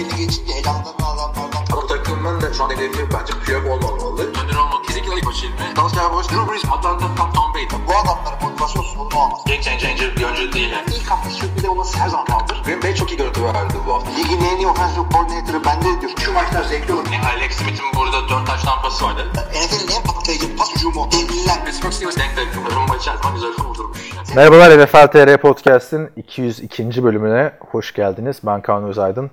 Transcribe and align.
belli 0.00 0.16
geçince 0.16 0.52
elanlarını 0.52 1.06
alanlardan. 1.06 1.64
Ama 1.72 1.86
takımın 1.86 2.40
da 2.40 2.52
şu 2.52 2.64
an 2.64 2.70
hedefi 2.70 3.02
bence 3.14 3.32
playoff 3.44 3.66
olmamalı. 3.66 4.22
Önder 4.22 4.56
olmak 4.56 4.84
kesinlikle 4.84 5.16
ilk 5.16 5.24
maçı 5.24 5.46
ilmi. 5.46 5.76
Dallas 5.76 5.94
Cowboys, 5.94 6.28
Drew 6.30 6.52
Brees, 6.52 6.64
Atlanta, 6.64 7.06
Tom, 7.16 7.32
Tom 7.32 7.54
Brady. 7.54 7.66
Bu 7.88 7.92
adamların 8.00 8.42
motivasyon 8.42 8.82
sorunu 8.82 9.16
olmaz. 9.22 9.40
Game 9.46 9.62
changer 9.62 10.16
bir 10.16 10.24
oyuncu 10.24 10.52
değil. 10.52 10.70
Yani. 10.70 10.84
İlk 10.96 11.10
hafta 11.10 11.30
sürpriz 11.30 11.64
olması 11.64 11.98
her 11.98 12.08
zaman 12.08 12.26
kaldır. 12.26 12.62
Green 12.64 12.82
Bay 12.82 12.94
çok 12.94 13.10
iyi 13.12 13.16
görüntü 13.16 13.44
verdi 13.44 13.74
bu 13.86 13.94
hafta. 13.94 14.10
Ligin 14.10 14.40
en 14.44 14.56
iyi 14.56 14.66
offensive 14.66 15.04
coordinator'ı 15.12 15.64
bende 15.64 16.00
diyor. 16.00 16.12
Şu 16.24 16.32
maçlar 16.32 16.62
zevkli 16.62 16.92
olur. 16.94 17.06
Yani 17.12 17.26
Alex 17.26 17.52
Smith'in 17.52 17.86
burada 17.96 18.28
4 18.28 18.46
taş 18.46 18.62
tampası 18.62 19.04
vardı. 19.04 19.26
NFL'in 19.34 19.96
en 19.96 20.02
patlayıcı 20.02 20.56
pas 20.56 20.74
hücumu. 20.76 21.08
Devliler. 21.12 21.64
Pittsburgh 21.64 21.92
Steelers 21.92 22.16
denk 22.16 22.36
denk. 22.36 22.48
Rumba 22.76 22.96
içerisinde 22.96 23.32
güzel 23.34 23.52
kurdurmuş. 23.52 23.98
Merhabalar 24.34 24.78
NFL 24.78 25.06
TR 25.06 25.36
Podcast'in 25.36 26.10
202. 26.16 27.04
bölümüne 27.04 27.52
hoş 27.72 27.94
geldiniz. 27.94 28.36
Ben 28.44 28.62
Kaan 28.62 28.84
Özaydın. 28.84 29.30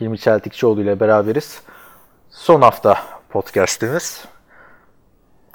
Hilmi 0.00 0.18
Çeltikçioğlu 0.18 0.82
ile 0.82 1.00
beraberiz. 1.00 1.62
Son 2.30 2.62
hafta 2.62 2.98
podcast'imiz. 3.30 4.24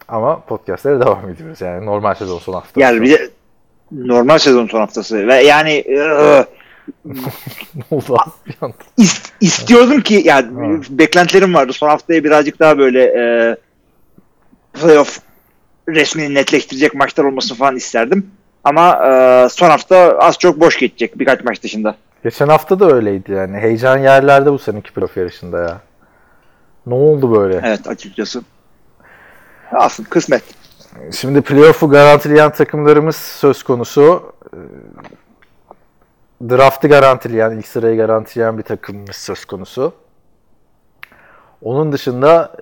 Ama 0.07 0.39
podcastlere 0.45 0.99
devam 0.99 1.29
ediyoruz. 1.29 1.61
Yani 1.61 1.85
normal 1.85 2.13
sezon 2.13 2.39
son 2.39 2.53
hafta. 2.53 2.81
Yani 2.81 3.01
bir 3.01 3.11
de 3.11 3.29
normal 3.91 4.37
sezon 4.37 4.67
son 4.67 4.79
haftası 4.79 5.27
ve 5.27 5.35
yani 5.35 5.83
ıı, 5.89 6.45
ne 7.75 7.83
oldu 7.91 8.15
abi 8.15 8.73
ist- 8.97 9.31
istiyordum 9.41 10.01
ki 10.01 10.21
yani 10.25 10.81
beklentilerim 10.89 11.53
vardı. 11.53 11.73
Son 11.73 11.87
haftaya 11.89 12.23
birazcık 12.23 12.59
daha 12.59 12.77
böyle 12.77 13.03
e, 13.03 13.55
playoff 14.73 15.19
resmini 15.89 16.33
netleştirecek 16.33 16.93
maçlar 16.95 17.23
olmasını 17.23 17.57
falan 17.57 17.75
isterdim. 17.75 18.31
Ama 18.63 19.07
e, 19.07 19.49
son 19.49 19.69
hafta 19.69 20.17
az 20.19 20.37
çok 20.39 20.59
boş 20.59 20.77
geçecek 20.79 21.19
birkaç 21.19 21.43
maç 21.43 21.63
dışında. 21.63 21.95
Geçen 22.23 22.47
hafta 22.47 22.79
da 22.79 22.91
öyleydi 22.91 23.31
yani. 23.31 23.57
Heyecan 23.57 23.97
yerlerde 23.97 24.51
bu 24.51 24.59
seneki 24.59 24.93
playoff 24.93 25.17
yarışında 25.17 25.59
ya. 25.59 25.81
Ne 26.85 26.93
oldu 26.93 27.35
böyle? 27.35 27.61
Evet 27.63 27.87
açıkçası. 27.87 28.43
Aslında 29.71 30.09
kısmet. 30.09 30.43
Şimdi 31.11 31.41
playoff'u 31.41 31.89
garantileyen 31.89 32.51
takımlarımız 32.51 33.15
söz 33.15 33.63
konusu. 33.63 34.33
Ee, 34.53 34.57
Draft'ı 36.49 36.87
garantileyen, 36.87 37.51
ilk 37.51 37.67
sırayı 37.67 37.97
garantileyen 37.97 38.57
bir 38.57 38.63
takımımız 38.63 39.15
söz 39.15 39.45
konusu. 39.45 39.93
Onun 41.61 41.91
dışında 41.91 42.55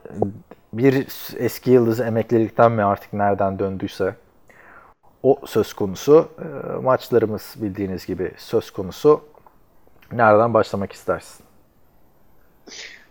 bir 0.73 1.07
eski 1.37 1.71
yıldız 1.71 1.99
emeklilikten 1.99 2.71
mi 2.71 2.83
artık 2.83 3.13
nereden 3.13 3.59
döndüyse 3.59 4.15
o 5.23 5.39
söz 5.45 5.73
konusu. 5.73 6.27
Ee, 6.39 6.75
Maçlarımız 6.81 7.55
bildiğiniz 7.57 8.05
gibi 8.05 8.31
söz 8.37 8.71
konusu. 8.71 9.21
Nereden 10.11 10.53
başlamak 10.53 10.91
istersin? 10.91 11.45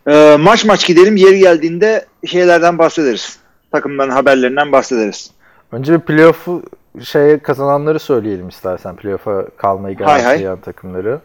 E, 0.06 0.36
maç 0.40 0.64
maç 0.64 0.86
gidelim 0.86 1.16
yeri 1.16 1.38
geldiğinde 1.38 2.06
şeylerden 2.26 2.78
bahsederiz. 2.78 3.38
Takımların 3.72 4.10
haberlerinden 4.10 4.72
bahsederiz. 4.72 5.30
Önce 5.72 5.92
bir 5.92 6.00
playoff'u 6.00 6.62
şeye 7.02 7.38
kazananları 7.38 7.98
söyleyelim 7.98 8.48
istersen. 8.48 8.96
Playoff'a 8.96 9.46
kalmayı 9.56 9.96
garantileyen 9.96 10.60
takımları. 10.60 11.20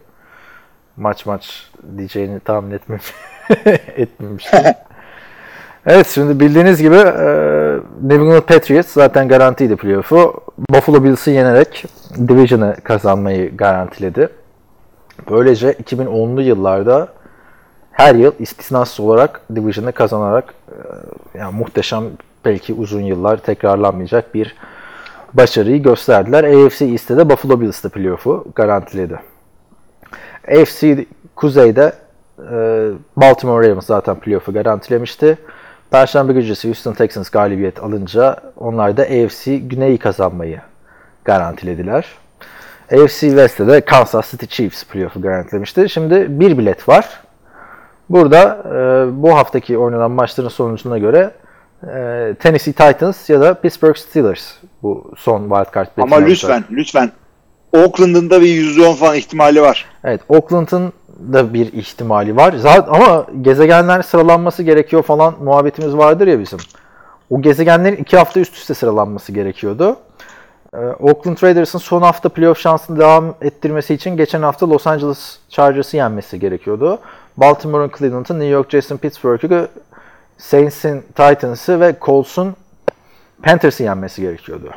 Maç 0.97 1.25
maç 1.25 1.69
diyeceğini 1.97 2.39
tahmin 2.39 2.71
etmem 2.71 2.99
etmemiştim. 3.95 4.59
evet 5.85 6.07
şimdi 6.07 6.39
bildiğiniz 6.39 6.81
gibi 6.81 6.95
e, 6.95 7.29
New 8.01 8.23
England 8.23 8.41
Patriots 8.41 8.93
zaten 8.93 9.27
garantiydi 9.27 9.75
playoff'u. 9.75 10.43
Buffalo 10.69 11.03
Bills'i 11.03 11.31
yenerek 11.31 11.85
Division'ı 12.27 12.75
kazanmayı 12.83 13.57
garantiledi. 13.57 14.29
Böylece 15.30 15.71
2010'lu 15.71 16.42
yıllarda 16.42 17.08
her 17.92 18.15
yıl 18.15 18.31
istisnasız 18.39 18.99
olarak 18.99 19.42
Division'ı 19.55 19.92
kazanarak 19.92 20.53
e, 20.67 20.76
yani 21.39 21.55
muhteşem 21.55 22.03
belki 22.45 22.73
uzun 22.73 23.02
yıllar 23.02 23.37
tekrarlanmayacak 23.37 24.33
bir 24.33 24.55
başarıyı 25.33 25.83
gösterdiler. 25.83 26.43
AFC 26.43 26.86
East'te 26.86 27.17
de 27.17 27.30
Buffalo 27.30 27.61
Bills'te 27.61 27.89
playoff'u 27.89 28.45
garantiledi. 28.55 29.20
AFC 30.48 31.05
Kuzey'de 31.36 31.93
e, 32.52 32.89
Baltimore 33.17 33.70
Ravens 33.70 33.86
zaten 33.86 34.15
playoff'u 34.15 34.53
garantilemişti. 34.53 35.37
Perşembe 35.92 36.33
gecesi 36.33 36.67
Houston 36.67 36.93
Texans 36.93 37.30
galibiyet 37.30 37.83
alınca 37.83 38.37
onlar 38.58 38.97
da 38.97 39.02
AFC 39.02 39.58
Güney'i 39.58 39.97
kazanmayı 39.97 40.61
garantilediler. 41.23 42.05
AFC 42.91 43.19
West'te 43.19 43.67
de 43.67 43.81
Kansas 43.81 44.31
City 44.31 44.45
Chiefs 44.45 44.83
playoff'u 44.83 45.21
garantilemişti. 45.21 45.89
Şimdi 45.89 46.39
bir 46.39 46.57
bilet 46.57 46.89
var. 46.89 47.09
Burada 48.09 48.63
e, 48.65 49.21
bu 49.21 49.35
haftaki 49.35 49.77
oynanan 49.77 50.11
maçların 50.11 50.49
sonucuna 50.49 50.97
göre 50.97 51.31
e, 51.83 52.35
Tennessee 52.39 52.73
Titans 52.73 53.29
ya 53.29 53.41
da 53.41 53.53
Pittsburgh 53.53 53.95
Steelers 53.95 54.53
bu 54.83 55.11
son 55.17 55.41
wildcard 55.41 55.87
Ama 55.97 56.11
beklenen 56.11 56.29
lütfen 56.29 56.63
lütfen 56.71 57.11
Oakland'ın 57.73 58.29
da 58.29 58.41
bir 58.41 58.47
%10 58.47 58.95
falan 58.95 59.15
ihtimali 59.15 59.61
var. 59.61 59.85
Evet, 60.03 60.21
Oakland'ın 60.29 60.93
da 61.33 61.53
bir 61.53 61.73
ihtimali 61.73 62.35
var. 62.35 62.53
Zaten 62.57 62.93
ama 62.93 63.27
gezegenler 63.41 64.02
sıralanması 64.02 64.63
gerekiyor 64.63 65.03
falan 65.03 65.35
muhabbetimiz 65.43 65.97
vardır 65.97 66.27
ya 66.27 66.39
bizim. 66.39 66.59
O 67.29 67.41
gezegenlerin 67.41 67.95
iki 67.95 68.17
hafta 68.17 68.39
üst 68.39 68.55
üste 68.55 68.73
sıralanması 68.73 69.31
gerekiyordu. 69.31 69.97
Ee, 70.75 70.80
Oakland 70.80 71.43
Raiders'ın 71.43 71.80
son 71.80 72.02
hafta 72.02 72.30
playoff 72.30 72.59
şansını 72.59 72.99
devam 72.99 73.36
ettirmesi 73.41 73.93
için 73.93 74.17
geçen 74.17 74.41
hafta 74.41 74.69
Los 74.69 74.87
Angeles 74.87 75.37
Chargers'ı 75.49 75.97
yenmesi 75.97 76.39
gerekiyordu. 76.39 76.99
Baltimore'un 77.37 77.91
Cleveland'ı, 77.97 78.33
New 78.33 78.45
York 78.45 78.71
Jets'in 78.71 78.97
Pittsburgh'ı, 78.97 79.67
Saints'in 80.37 81.02
Titans'ı 81.02 81.80
ve 81.80 81.95
Colts'un 82.02 82.55
Panthers'ı 83.43 83.83
yenmesi 83.83 84.21
gerekiyordu. 84.21 84.69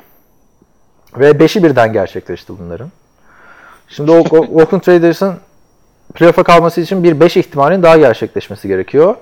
Ve 1.17 1.41
beşi 1.41 1.65
birden 1.65 1.93
gerçekleşti 1.93 2.53
bunların. 2.59 2.91
Şimdi 3.89 4.11
Oakland 4.11 4.89
Raiders'ın 4.89 5.35
playoff'a 6.15 6.43
kalması 6.43 6.81
için 6.81 7.05
bir 7.05 7.21
5 7.21 7.37
ihtimalin 7.37 7.83
daha 7.83 7.97
gerçekleşmesi 7.97 8.69
gerekiyor. 8.69 9.15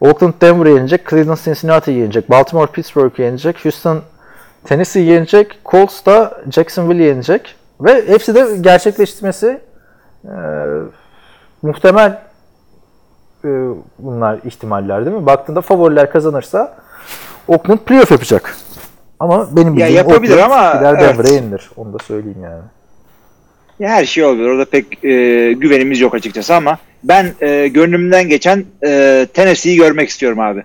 Oakland 0.00 0.34
Denver'ı 0.40 0.70
yenecek, 0.70 1.10
Cleveland 1.10 1.38
Cincinnati'yi 1.38 1.98
yenecek, 1.98 2.30
Baltimore 2.30 2.70
Pittsburgh'ı 2.70 3.22
yenecek, 3.22 3.64
Houston 3.64 4.02
Tennessee'yi 4.66 5.08
yenecek, 5.08 5.58
Colts 5.64 6.06
da 6.06 6.40
Jacksonville'i 6.50 7.06
yenecek. 7.06 7.54
Ve 7.80 8.08
hepsi 8.08 8.34
de 8.34 8.46
gerçekleştirmesi 8.60 9.60
e, 10.24 10.34
muhtemel 11.62 12.18
e, 13.44 13.48
bunlar 13.98 14.38
ihtimaller 14.44 15.06
değil 15.06 15.16
mi? 15.16 15.26
Baktığında 15.26 15.60
favoriler 15.60 16.10
kazanırsa 16.10 16.76
Oakland 17.48 17.78
playoff 17.78 18.10
yapacak. 18.10 18.56
Ama 19.20 19.56
benim 19.56 19.74
Ya 19.74 19.86
bildiğim 19.86 19.96
yapabilir 19.96 20.36
Oakland 20.36 20.52
ama 20.52 20.78
gider 20.78 20.94
evet. 20.94 21.02
Denver'a 21.02 21.32
yenilir. 21.32 21.70
Onu 21.76 21.92
da 21.92 21.98
söyleyeyim 21.98 22.42
yani. 22.42 22.62
Ya 23.78 23.88
her 23.88 24.04
şey 24.04 24.24
olabilir. 24.24 24.48
Orada 24.48 24.64
pek 24.64 25.04
e, 25.04 25.08
güvenimiz 25.52 26.00
yok 26.00 26.14
açıkçası 26.14 26.54
ama 26.54 26.78
ben 27.04 27.26
e, 27.40 27.68
gönlümden 27.68 28.28
geçen 28.28 28.64
e, 28.86 29.26
Tennessee'yi 29.34 29.76
görmek 29.76 30.08
istiyorum 30.08 30.40
abi. 30.40 30.64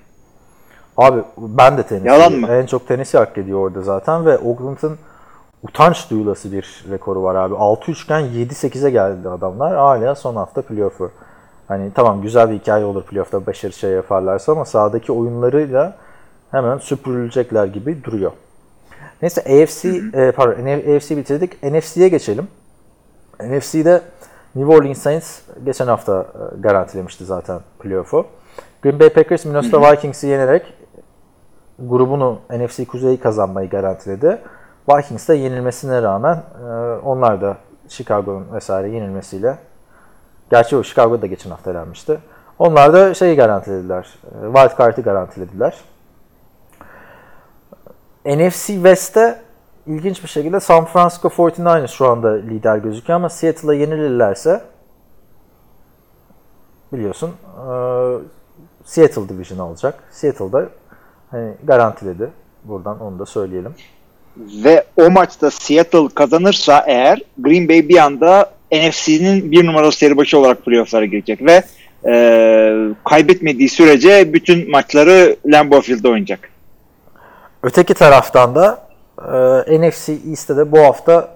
Abi 1.01 1.21
ben 1.37 1.77
de 1.77 1.83
Tennessee. 1.83 2.11
Yalan 2.11 2.33
mı? 2.33 2.47
En 2.47 2.65
çok 2.65 2.87
Tennessee 2.87 3.19
hak 3.19 3.37
ediyor 3.37 3.59
orada 3.59 3.81
zaten 3.81 4.25
ve 4.25 4.37
Oakland'ın 4.37 4.97
utanç 5.63 6.09
duyulası 6.09 6.51
bir 6.51 6.85
rekoru 6.91 7.23
var 7.23 7.35
abi. 7.35 7.55
6 7.55 7.91
üçgen 7.91 8.21
7-8'e 8.21 8.89
geldi 8.89 9.29
adamlar. 9.29 9.75
Hala 9.75 10.15
son 10.15 10.35
hafta 10.35 10.61
playoff'u. 10.61 11.11
Hani 11.67 11.91
tamam 11.93 12.21
güzel 12.21 12.49
bir 12.49 12.55
hikaye 12.55 12.85
olur 12.85 13.03
playoff'ta 13.03 13.45
başarı 13.45 13.73
şey 13.73 13.91
yaparlarsa 13.91 14.51
ama 14.51 14.65
sahadaki 14.65 15.11
oyunlarıyla 15.11 15.95
hemen 16.51 16.77
süpürülecekler 16.77 17.65
gibi 17.65 18.03
duruyor. 18.03 18.31
Neyse 19.21 19.41
AFC, 19.41 19.89
e, 20.13 20.31
pardon 20.31 20.95
AFC 20.95 21.17
bitirdik. 21.17 21.63
NFC'ye 21.63 22.07
geçelim. 22.07 22.47
NFC'de 23.43 24.01
New 24.55 24.73
Orleans 24.73 24.97
Saints 24.97 25.39
geçen 25.65 25.87
hafta 25.87 26.21
e, 26.21 26.61
garantilemişti 26.61 27.25
zaten 27.25 27.59
playoff'u. 27.79 28.25
Green 28.81 28.99
Bay 28.99 29.09
Packers 29.09 29.45
Minnesota 29.45 29.91
Vikings'i 29.91 30.27
yenerek 30.27 30.80
grubunu 31.89 32.39
NFC 32.49 32.85
Kuzey'i 32.85 33.19
kazanmayı 33.19 33.69
garantiledi. 33.69 34.41
Vikings 34.89 35.29
de 35.29 35.33
yenilmesine 35.33 36.01
rağmen 36.01 36.35
e, 36.35 36.73
onlar 37.03 37.41
da 37.41 37.57
Chicago'nun 37.87 38.53
vesaire 38.53 38.89
yenilmesiyle 38.89 39.57
gerçi 40.51 40.77
o 40.77 40.83
Chicago'da 40.83 41.27
geçen 41.27 41.49
hafta 41.49 41.71
elenmişti. 41.71 42.19
Onlar 42.59 42.93
da 42.93 43.13
şeyi 43.13 43.35
garantilediler. 43.35 44.15
e, 44.23 44.53
Wild 44.53 44.77
Card'ı 44.77 45.01
garantilediler. 45.01 45.77
NFC 48.25 48.67
West'te 48.67 49.41
ilginç 49.87 50.23
bir 50.23 50.27
şekilde 50.27 50.59
San 50.59 50.85
Francisco 50.85 51.27
49ers 51.27 51.87
şu 51.87 52.07
anda 52.09 52.29
lider 52.29 52.77
gözüküyor 52.77 53.19
ama 53.19 53.29
Seattle'a 53.29 53.73
yenilirlerse 53.73 54.61
biliyorsun 56.93 57.29
e, 57.29 57.71
Seattle 58.85 59.29
Division 59.29 59.59
alacak. 59.59 60.03
Seattle'da 60.11 60.69
hani 61.31 61.51
garantiledi. 61.63 62.29
Buradan 62.63 62.99
onu 62.99 63.19
da 63.19 63.25
söyleyelim. 63.25 63.73
Ve 64.37 64.83
o 64.97 65.09
maçta 65.09 65.51
Seattle 65.51 66.07
kazanırsa 66.15 66.83
eğer 66.87 67.21
Green 67.37 67.69
Bay 67.69 67.89
bir 67.89 67.97
anda 67.97 68.51
NFC'nin 68.71 69.51
bir 69.51 69.65
numaralı 69.65 69.91
seri 69.91 70.17
başı 70.17 70.39
olarak 70.39 70.65
playoff'lara 70.65 71.05
girecek 71.05 71.41
ve 71.41 71.63
e, 72.07 72.93
kaybetmediği 73.09 73.69
sürece 73.69 74.33
bütün 74.33 74.71
maçları 74.71 75.35
Lambeau 75.45 75.81
Field'da 75.81 76.09
oynayacak. 76.09 76.49
Öteki 77.63 77.93
taraftan 77.93 78.55
da 78.55 78.87
e, 79.67 79.89
NFC 79.89 80.13
East'te 80.29 80.57
de 80.57 80.71
bu 80.71 80.79
hafta 80.79 81.29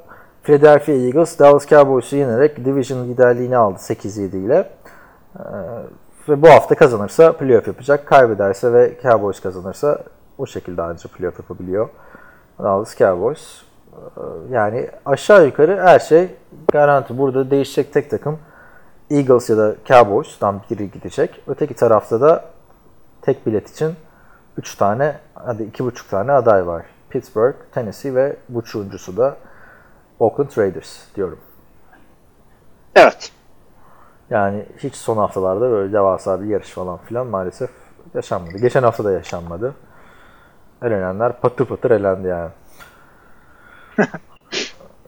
Philadelphia 0.44 0.94
Eagles 0.94 1.40
Dallas 1.40 1.68
Cowboys'u 1.68 2.16
yenerek 2.16 2.66
division 2.66 3.08
liderliğini 3.08 3.58
aldı 3.58 3.80
8-7 3.80 4.46
ile. 4.46 4.70
E, 5.36 5.44
ve 6.30 6.42
bu 6.42 6.50
hafta 6.50 6.76
kazanırsa 6.76 7.38
playoff 7.38 7.68
yapacak. 7.68 8.08
Kaybederse 8.08 8.74
ve 8.74 8.98
Cowboys 9.04 9.40
kazanırsa 9.40 10.04
o 10.38 10.46
şekilde 10.46 10.82
ancak 10.82 11.14
playoff 11.14 11.40
yapabiliyor. 11.40 11.90
Dallas 12.60 12.98
Cowboys. 12.98 13.62
E, 13.94 14.22
yani 14.52 14.90
aşağı 15.06 15.46
yukarı 15.46 15.82
her 15.82 16.00
şey 16.00 16.36
garanti. 16.72 17.18
Burada 17.18 17.52
değişecek 17.52 17.94
tek 17.94 18.10
takım 18.10 18.40
Eagles 19.10 19.50
ya 19.50 19.58
da 19.58 19.76
Cowboys'tan 19.86 20.62
biri 20.72 20.92
gidecek. 20.92 21.42
Öteki 21.48 21.74
tarafta 21.74 22.22
da 22.22 22.46
tek 23.22 23.46
bilet 23.46 23.70
için 23.70 23.96
3 24.58 24.76
tane, 24.76 25.18
hadi 25.34 25.64
2,5 25.64 26.10
tane 26.10 26.32
aday 26.32 26.68
var. 26.68 26.86
Pittsburgh, 27.10 27.56
Tennessee 27.74 28.16
ve 28.16 28.36
bu 28.50 28.64
da 29.18 29.38
Oakland 30.20 30.58
Raiders 30.58 31.00
diyorum. 31.16 31.40
Evet. 32.96 33.32
Yani 34.30 34.66
hiç 34.78 34.96
son 34.96 35.18
haftalarda 35.18 35.62
böyle 35.72 35.94
devasa 35.94 36.42
bir 36.42 36.46
yarış 36.46 36.70
falan 36.70 36.98
filan 36.98 37.28
maalesef 37.28 37.70
yaşanmadı. 38.14 38.58
Geçen 38.58 38.84
hafta 38.84 39.04
da 39.04 39.12
yaşanmadı. 39.12 39.76
Elenenler 40.84 41.40
patır 41.42 41.66
patır 41.66 41.92
elendi 41.92 42.28
yani. 42.28 42.50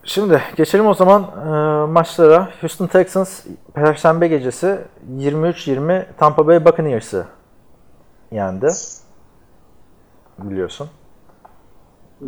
Şimdi 0.03 0.41
geçelim 0.55 0.87
o 0.87 0.93
zaman 0.93 1.23
e, 1.23 1.49
maçlara. 1.91 2.49
Houston 2.61 2.87
Texans 2.87 3.45
Perşembe 3.73 4.27
gecesi 4.27 4.79
23-20 5.17 6.05
Tampa 6.17 6.47
Bay 6.47 6.65
Buccaneers'ı 6.65 7.25
yendi. 8.31 8.67
Biliyorsun. 10.39 10.89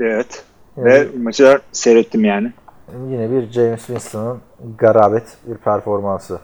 Evet. 0.01 0.43
Yani 0.77 0.85
Ve 0.87 1.07
maçı 1.17 1.59
seyrettim 1.71 2.25
yani. 2.25 2.53
yine 3.07 3.31
bir 3.31 3.51
James 3.51 3.85
Winston'ın 3.85 4.41
garabet 4.77 5.37
bir 5.47 5.55
performansı 5.57 6.39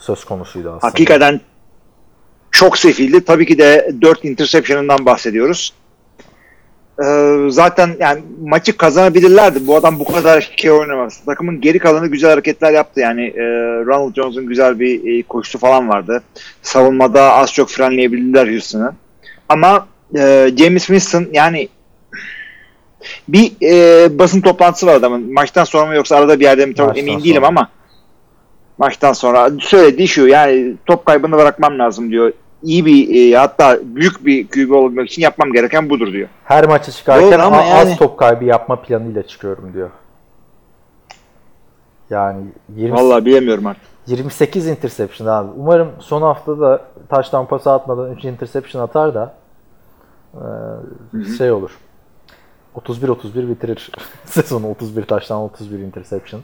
söz 0.00 0.24
konusuydu 0.24 0.68
aslında. 0.68 0.86
Hakikaten 0.86 1.40
çok 2.50 2.78
sefildi. 2.78 3.24
Tabii 3.24 3.46
ki 3.46 3.58
de 3.58 3.94
4 4.02 4.24
interception'ından 4.24 5.06
bahsediyoruz. 5.06 5.72
Ee, 7.04 7.36
zaten 7.48 7.96
yani 8.00 8.22
maçı 8.42 8.76
kazanabilirlerdi. 8.76 9.66
Bu 9.66 9.76
adam 9.76 9.98
bu 9.98 10.04
kadar 10.04 10.52
şey 10.56 10.70
oynamaz. 10.70 11.20
Takımın 11.26 11.60
geri 11.60 11.78
kalanı 11.78 12.06
güzel 12.06 12.30
hareketler 12.30 12.72
yaptı. 12.72 13.00
Yani 13.00 13.22
e, 13.26 13.42
Ronald 13.86 14.14
Jones'un 14.14 14.46
güzel 14.46 14.80
bir 14.80 15.18
e, 15.18 15.22
koşusu 15.22 15.58
falan 15.58 15.88
vardı. 15.88 16.22
Savunmada 16.62 17.32
az 17.32 17.52
çok 17.52 17.70
frenleyebildiler 17.70 18.48
Houston'ı. 18.52 18.92
Ama 19.48 19.86
e, 20.18 20.50
James 20.58 20.86
Winston 20.86 21.26
yani 21.32 21.68
bir 23.28 23.52
e, 23.62 24.18
basın 24.18 24.40
toplantısı 24.40 24.86
var 24.86 24.94
adamın. 24.94 25.32
Maçtan 25.32 25.64
sonra 25.64 25.86
mı 25.86 25.94
yoksa 25.94 26.16
arada 26.16 26.40
bir 26.40 26.44
yerde 26.44 26.66
mi 26.66 26.74
tam 26.74 26.86
Maçtan 26.86 27.06
emin 27.06 27.24
değilim 27.24 27.34
sonra. 27.34 27.46
ama 27.46 27.68
maçtan 28.80 29.12
sonra 29.12 29.50
söylediği 29.60 30.08
şu 30.08 30.26
yani 30.26 30.76
top 30.86 31.06
kaybını 31.06 31.32
bırakmam 31.36 31.78
lazım 31.78 32.10
diyor. 32.10 32.32
İyi 32.62 32.86
bir 32.86 33.32
e, 33.32 33.36
hatta 33.36 33.78
büyük 33.82 34.26
bir 34.26 34.48
QB 34.48 34.70
olmak 34.70 35.06
için 35.06 35.22
yapmam 35.22 35.52
gereken 35.52 35.90
budur 35.90 36.12
diyor. 36.12 36.28
Her 36.44 36.66
maça 36.68 36.92
çıkarken 36.92 37.32
Doğru 37.32 37.42
ama 37.42 37.56
a- 37.56 37.64
yani- 37.64 37.90
az 37.90 37.96
top 37.98 38.18
kaybı 38.18 38.44
yapma 38.44 38.76
planıyla 38.82 39.22
çıkıyorum 39.22 39.72
diyor. 39.74 39.90
Yani 42.10 42.42
20, 42.76 42.96
Vallahi 42.96 43.24
bilemiyorum 43.24 43.66
artık. 43.66 43.82
28 44.06 44.66
interception 44.66 45.26
abi. 45.28 45.50
Umarım 45.56 45.88
son 45.98 46.22
haftada 46.22 46.82
taştan 47.08 47.46
pası 47.46 47.72
atmadan 47.72 48.12
3 48.12 48.24
interception 48.24 48.82
atar 48.82 49.14
da 49.14 49.34
e, 50.34 50.40
şey 51.38 51.52
olur. 51.52 51.70
31-31 52.76 53.48
bitirir 53.48 53.90
sezonu 54.24 54.70
31 54.70 55.02
taştan 55.02 55.38
31 55.40 55.78
interception. 55.78 56.42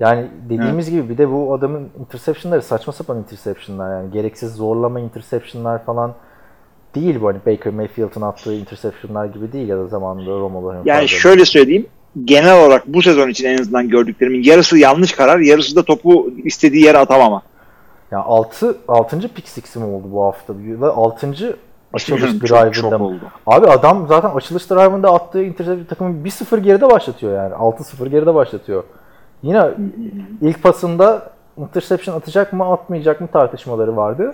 Yani 0.00 0.26
dediğimiz 0.48 0.90
gibi 0.90 1.08
bir 1.08 1.18
de 1.18 1.32
bu 1.32 1.54
adamın 1.54 1.88
interceptionları 2.00 2.62
saçma 2.62 2.92
sapan 2.92 3.18
interceptionlar 3.18 4.00
yani 4.00 4.10
gereksiz 4.10 4.52
zorlama 4.52 5.00
interceptionlar 5.00 5.84
falan 5.84 6.14
değil 6.94 7.20
bu 7.20 7.28
hani 7.28 7.38
Baker 7.46 7.72
Mayfield'ın 7.72 8.22
attığı 8.22 8.54
interceptionlar 8.54 9.26
gibi 9.26 9.52
değil 9.52 9.68
ya 9.68 9.78
da 9.78 9.86
zamanında 9.86 10.30
Romo'ların 10.30 10.82
Yani 10.84 11.08
şöyle 11.08 11.44
söyleyeyim. 11.44 11.86
Genel 12.24 12.66
olarak 12.66 12.86
bu 12.86 13.02
sezon 13.02 13.28
için 13.28 13.48
en 13.48 13.58
azından 13.58 13.88
gördüklerimin 13.88 14.42
yarısı 14.42 14.78
yanlış 14.78 15.12
karar, 15.12 15.38
yarısı 15.38 15.76
da 15.76 15.82
topu 15.82 16.30
istediği 16.44 16.84
yere 16.84 16.98
atamama. 16.98 17.42
Ya 18.10 18.18
6 18.18 18.76
6. 18.88 19.20
pick 19.20 19.48
six'i 19.48 19.78
mi 19.78 19.84
oldu 19.84 20.04
bu 20.12 20.24
hafta? 20.24 20.54
6. 20.94 21.26
açılış 21.92 22.22
drive'ında 22.22 23.04
oldu. 23.04 23.20
Abi 23.46 23.66
adam 23.66 24.06
zaten 24.08 24.30
açılış 24.30 24.70
drive'ında 24.70 25.14
attığı 25.14 25.42
interception 25.42 25.84
takımı 25.84 26.26
1-0 26.26 26.60
geride 26.60 26.90
başlatıyor 26.90 27.36
yani. 27.36 27.54
6-0 27.54 28.08
geride 28.08 28.34
başlatıyor. 28.34 28.84
Yine 29.46 29.70
ilk 30.42 30.62
pasında 30.62 31.30
interception 31.56 32.16
atacak 32.16 32.52
mı 32.52 32.72
atmayacak 32.72 33.20
mı 33.20 33.28
tartışmaları 33.32 33.96
vardı. 33.96 34.32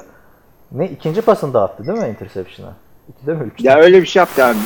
Ne 0.73 0.89
ikinci 0.89 1.21
pasında 1.21 1.63
attı 1.63 1.87
değil 1.87 1.99
mi 1.99 2.09
interception'a? 2.09 2.73
İkide 3.09 3.35
mi 3.35 3.45
üçte? 3.45 3.69
Ya 3.69 3.77
öyle 3.77 4.03
bir 4.03 4.07
şey 4.07 4.21
yaptı 4.21 4.41
yani. 4.41 4.57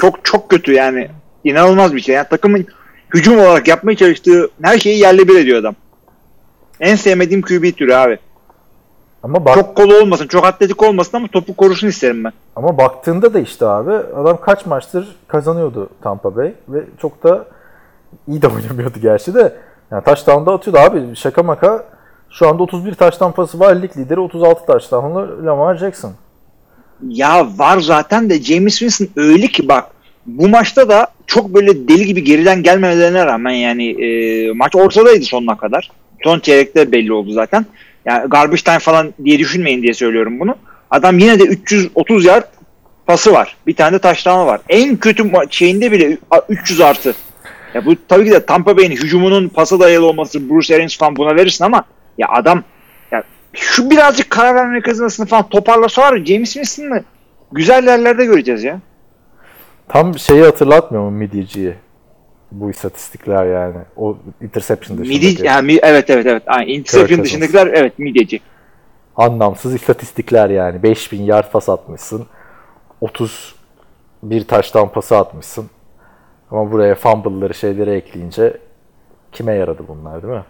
Çok 0.00 0.24
çok 0.24 0.48
kötü 0.48 0.72
yani. 0.72 1.08
İnanılmaz 1.44 1.94
bir 1.94 2.00
şey. 2.00 2.14
Yani 2.14 2.26
takımın 2.30 2.66
hücum 3.14 3.38
olarak 3.38 3.68
yapmaya 3.68 3.96
çalıştığı 3.96 4.50
her 4.62 4.78
şeyi 4.78 4.98
yerle 4.98 5.28
bir 5.28 5.40
ediyor 5.40 5.60
adam. 5.60 5.74
En 6.80 6.96
sevmediğim 6.96 7.42
QB 7.42 7.76
türü 7.76 7.94
abi. 7.94 8.18
Ama 9.22 9.44
bak 9.44 9.54
Çok 9.54 9.76
kolu 9.76 9.98
olmasın, 9.98 10.26
çok 10.26 10.44
atletik 10.44 10.82
olmasın 10.82 11.16
ama 11.16 11.28
topu 11.28 11.56
korusun 11.56 11.88
isterim 11.88 12.24
ben. 12.24 12.32
ama 12.56 12.78
baktığında 12.78 13.34
da 13.34 13.38
işte 13.38 13.66
abi 13.66 13.92
adam 13.92 14.40
kaç 14.40 14.66
maçtır 14.66 15.16
kazanıyordu 15.28 15.88
Tampa 16.02 16.36
Bay 16.36 16.54
ve 16.68 16.84
çok 17.00 17.24
da 17.24 17.44
iyi 18.28 18.42
de 18.42 18.48
oynamıyordu 18.48 18.98
gerçi 19.00 19.34
de. 19.34 19.56
Yani 19.90 20.04
touchdown'da 20.04 20.52
atıyordu 20.52 20.78
abi 20.80 21.16
şaka 21.16 21.42
maka. 21.42 21.84
Şu 22.30 22.48
anda 22.48 22.62
31 22.62 22.94
taştan 22.94 23.32
pası 23.32 23.60
var. 23.60 23.82
Lig 23.82 23.96
lideri 23.96 24.20
36 24.20 24.66
taştanlı 24.66 25.46
Lamar 25.46 25.76
Jackson. 25.76 26.12
Ya 27.08 27.46
var 27.58 27.80
zaten 27.80 28.30
de 28.30 28.42
James 28.42 28.78
Winston 28.78 29.08
öyle 29.22 29.46
ki 29.46 29.68
bak 29.68 29.84
bu 30.26 30.48
maçta 30.48 30.88
da 30.88 31.06
çok 31.26 31.54
böyle 31.54 31.88
deli 31.88 32.06
gibi 32.06 32.24
geriden 32.24 32.62
gelmemelerine 32.62 33.26
rağmen 33.26 33.50
yani 33.50 34.04
e, 34.04 34.52
maç 34.52 34.76
ortadaydı 34.76 35.24
sonuna 35.24 35.56
kadar. 35.56 35.90
Son 36.24 36.40
çeyrekte 36.40 36.92
belli 36.92 37.12
oldu 37.12 37.32
zaten. 37.32 37.66
Yani 38.04 38.28
garbage 38.28 38.62
time 38.62 38.78
falan 38.78 39.14
diye 39.24 39.38
düşünmeyin 39.38 39.82
diye 39.82 39.94
söylüyorum 39.94 40.40
bunu. 40.40 40.54
Adam 40.90 41.18
yine 41.18 41.38
de 41.38 41.44
330 41.44 42.24
yard 42.24 42.44
pası 43.06 43.32
var. 43.32 43.56
Bir 43.66 43.74
tane 43.76 43.92
de 43.92 43.98
taştanı 43.98 44.46
var. 44.46 44.60
En 44.68 44.96
kötü 44.96 45.22
ma- 45.22 45.46
şeyinde 45.50 45.92
bile 45.92 46.18
300 46.48 46.80
artı. 46.80 47.14
Ya 47.74 47.86
bu 47.86 47.94
tabii 48.08 48.24
ki 48.24 48.30
de 48.30 48.46
Tampa 48.46 48.76
Bay'in 48.76 48.90
hücumunun 48.90 49.48
pasa 49.48 49.80
dayalı 49.80 50.06
olması 50.06 50.50
Bruce 50.50 50.74
Arians 50.74 50.98
falan 50.98 51.16
buna 51.16 51.36
verirsin 51.36 51.64
ama 51.64 51.84
ya 52.18 52.28
adam 52.28 52.62
ya 53.12 53.22
şu 53.52 53.90
birazcık 53.90 54.30
karar 54.30 54.54
verme 54.54 54.72
mekanizmasını 54.72 55.26
falan 55.26 55.48
toparlasa 55.48 56.02
var 56.02 56.16
ya, 56.16 56.24
James 56.24 56.52
Winston'ı 56.52 57.04
güzel 57.52 57.86
yerlerde 57.86 58.24
göreceğiz 58.24 58.64
ya. 58.64 58.80
Tam 59.88 60.18
şeyi 60.18 60.42
hatırlatmıyor 60.42 61.04
mu 61.04 61.10
Midyeci'yi? 61.10 61.74
Bu 62.52 62.70
istatistikler 62.70 63.46
yani. 63.46 63.76
O 63.96 64.18
interception 64.42 64.98
dışındaki. 64.98 65.26
Midi, 65.26 65.46
yani, 65.46 65.78
evet 65.82 66.10
evet 66.10 66.26
evet. 66.26 66.42
Aynen. 66.46 66.68
Interception 66.68 67.16
Cousins. 67.16 67.24
dışındakiler 67.24 67.66
evet 67.66 67.98
midyeci. 67.98 68.40
Anlamsız 69.16 69.74
istatistikler 69.74 70.50
yani. 70.50 70.82
5000 70.82 71.22
yard 71.22 71.50
pas 71.50 71.68
atmışsın. 71.68 72.26
31 73.00 74.44
taştan 74.48 74.92
pası 74.92 75.16
atmışsın. 75.16 75.70
Ama 76.50 76.72
buraya 76.72 76.94
fumble'ları 76.94 77.54
şeyleri 77.54 77.90
ekleyince 77.90 78.56
kime 79.32 79.54
yaradı 79.54 79.82
bunlar 79.88 80.22
değil 80.22 80.34
mi? 80.34 80.44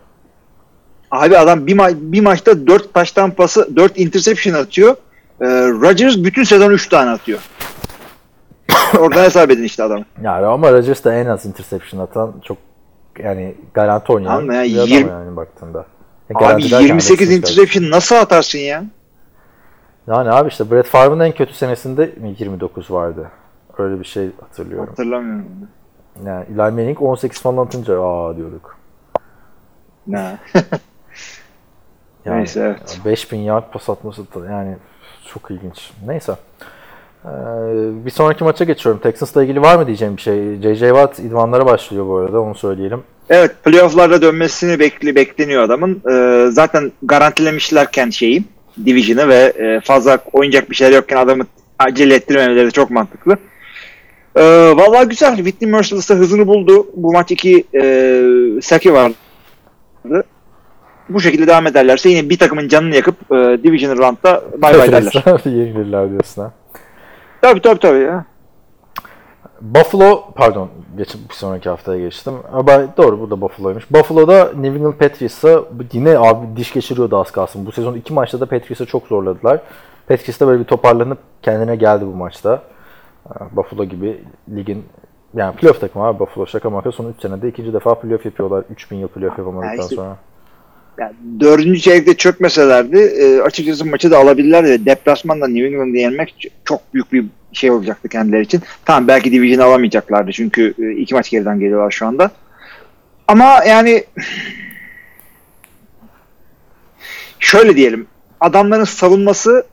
Abi 1.11 1.39
adam 1.39 1.67
bir, 1.67 1.77
ma- 1.77 2.13
bir 2.13 2.21
maçta 2.21 2.67
4 2.67 2.95
taştan 2.95 3.31
pası 3.31 3.77
4 3.77 3.99
interception 3.99 4.55
atıyor. 4.55 4.97
Ee, 5.41 5.45
Rodgers 5.69 6.17
bütün 6.17 6.45
sezon 6.45 6.71
3 6.71 6.89
tane 6.89 7.11
atıyor. 7.11 7.39
Oradan 8.99 9.25
hesap 9.25 9.51
edin 9.51 9.63
işte 9.63 9.83
adamı. 9.83 10.05
Yani 10.23 10.47
ama 10.47 10.73
Rodgers 10.73 11.05
da 11.05 11.15
en 11.15 11.27
az 11.27 11.47
interception 11.47 12.01
atan 12.01 12.35
çok 12.45 12.59
yani 13.19 13.55
garanti 13.75 14.13
oynayan 14.13 14.31
Anladım 14.31 14.53
ya, 14.55 14.63
bir 14.65 14.77
adam 14.77 14.89
yirmi- 14.89 15.11
yani 15.11 15.37
baktığında. 15.37 15.87
Abi 16.35 16.39
Garanti 16.39 16.71
derken 16.71 16.87
28 16.87 17.29
Rodgers 17.29 17.39
interception 17.39 17.91
nasıl 17.91 18.17
atarsın 18.17 18.59
ya? 18.59 18.85
Yani 20.07 20.31
abi 20.31 20.49
işte 20.49 20.71
Brett 20.71 20.87
Favre'ın 20.87 21.21
en 21.21 21.33
kötü 21.33 21.55
senesinde 21.55 22.07
mi 22.17 22.35
29 22.39 22.91
vardı? 22.91 23.31
Öyle 23.79 24.01
bir 24.01 24.05
şey 24.05 24.31
hatırlıyorum. 24.41 24.89
Hatırlamıyorum. 24.89 25.47
Yani 26.27 26.45
Eli 26.49 26.57
Manning 26.57 27.03
18 27.03 27.41
falan 27.41 27.67
atınca 27.67 28.03
aa 28.03 28.37
diyorduk. 28.37 28.77
Ne? 30.07 30.39
Yani 32.25 32.39
Neyse 32.39 32.61
evet. 32.61 33.01
5000 33.05 33.39
yard 33.39 33.73
pas 33.73 33.89
atması 33.89 34.23
da 34.35 34.53
yani 34.53 34.77
çok 35.27 35.51
ilginç. 35.51 35.91
Neyse. 36.07 36.33
Ee, 37.25 37.29
bir 38.05 38.11
sonraki 38.11 38.45
maça 38.45 38.65
geçiyorum. 38.65 39.01
Texans'la 39.01 39.43
ilgili 39.43 39.63
var 39.63 39.77
mı 39.77 39.87
diyeceğim 39.87 40.17
bir 40.17 40.23
şey? 40.23 40.57
J.J. 40.63 40.89
Watt 40.89 41.19
idmanlara 41.19 41.67
başlıyor 41.67 42.07
bu 42.07 42.17
arada 42.17 42.41
onu 42.41 42.55
söyleyelim. 42.55 43.03
Evet 43.29 43.65
playofflarda 43.65 44.23
dönmesini 44.23 44.79
bekli 44.79 45.15
bekleniyor 45.15 45.63
adamın. 45.63 46.03
Ee, 46.11 46.51
zaten 46.51 46.93
garantilemişlerken 47.03 48.11
şeyi 48.11 48.45
Division'ı 48.85 49.29
ve 49.29 49.53
e, 49.59 49.81
fazla 49.81 50.19
oynayacak 50.33 50.71
bir 50.71 50.77
şeyler 50.77 50.97
yokken 50.97 51.17
adamı 51.17 51.45
acele 51.79 52.15
ettirmemeleri 52.15 52.67
de 52.67 52.71
çok 52.71 52.91
mantıklı. 52.91 53.37
Ee, 54.37 54.73
vallahi 54.77 55.09
güzel. 55.09 55.37
Whitney 55.37 55.71
Merciless 55.71 56.11
da 56.11 56.15
hızını 56.15 56.47
buldu. 56.47 56.87
Bu 56.95 57.13
maç 57.13 57.31
iki 57.31 57.65
e, 57.75 58.23
saki 58.63 58.93
vardı. 58.93 59.15
Bu 61.09 61.21
şekilde 61.21 61.47
devam 61.47 61.67
ederlerse 61.67 62.09
yine 62.09 62.31
bir 62.31 62.39
takımın 62.39 62.69
canını 62.69 62.95
yakıp 62.95 63.33
e, 63.33 63.35
Division 63.35 63.99
round'da 63.99 64.43
bay 64.63 64.79
bay 64.79 64.93
derler. 64.93 65.13
Yenilirler 65.45 66.11
diyorsun 66.11 66.43
ha. 66.43 66.53
Tabii 67.43 67.63
tabii 67.63 67.79
tabii 67.79 68.03
ya. 68.03 68.25
Buffalo, 69.61 70.25
pardon 70.35 70.69
geçip 70.97 71.31
bir 71.31 71.35
sonraki 71.35 71.69
haftaya 71.69 72.01
geçtim. 72.01 72.35
Ama 72.53 72.97
doğru 72.97 73.21
bu 73.21 73.31
da 73.31 73.41
Buffalo'ymuş. 73.41 73.91
Buffalo'da 73.91 74.45
New 74.45 74.79
England 74.79 74.95
Patriots'a 74.95 75.65
yine 75.93 76.19
abi 76.19 76.57
diş 76.57 76.73
geçiriyordu 76.73 77.21
az 77.21 77.31
kalsın. 77.31 77.67
Bu 77.67 77.73
sezon 77.73 77.95
iki 77.95 78.13
maçta 78.13 78.41
da 78.41 78.47
Patriots'a 78.47 78.87
çok 78.87 79.07
zorladılar. 79.07 79.61
Patriots 80.09 80.41
da 80.41 80.47
böyle 80.47 80.61
bir 80.61 80.65
toparlanıp 80.65 81.19
kendine 81.43 81.77
geldi 81.77 82.07
bu 82.07 82.17
maçta. 82.17 82.63
Buffalo 83.53 83.85
gibi 83.85 84.21
ligin 84.55 84.85
yani 85.35 85.57
playoff 85.57 85.81
takımı 85.81 86.05
abi 86.05 86.19
Buffalo 86.19 86.47
şaka 86.47 86.71
maka 86.71 86.93
son 86.93 87.13
3 87.13 87.23
senede 87.23 87.49
ikinci 87.49 87.73
defa 87.73 87.95
playoff 88.01 88.25
yapıyorlar. 88.25 88.65
3000 88.71 88.97
yıl 88.97 89.09
playoff 89.09 89.39
yapamadıktan 89.39 89.73
Yani 89.73 89.83
işte- 89.83 89.97
sonra. 89.97 90.17
Yani 90.99 91.13
dördüncü 91.41 91.81
çeyrekte 91.81 92.15
çökmeselerdi 92.17 92.99
e, 92.99 93.41
açıkçası 93.41 93.85
maçı 93.85 94.11
da 94.11 94.19
alabilirlerdi. 94.19 94.87
Deplasmanda 94.87 95.49
New 95.49 95.67
England'ı 95.67 95.97
yenmek 95.97 96.53
çok 96.65 96.95
büyük 96.95 97.13
bir 97.13 97.27
şey 97.53 97.71
olacaktı 97.71 98.09
kendileri 98.09 98.43
için. 98.43 98.63
Tamam 98.85 99.09
belki 99.09 99.33
Division 99.33 99.67
alamayacaklardı 99.67 100.33
çünkü 100.33 100.75
e, 100.79 100.91
iki 100.91 101.15
maç 101.15 101.31
geriden 101.31 101.61
geliyorlar 101.61 101.91
şu 101.91 102.07
anda. 102.07 102.31
Ama 103.29 103.65
yani 103.69 104.05
şöyle 107.39 107.77
diyelim 107.77 108.07
adamların 108.41 108.85
savunması 108.85 109.67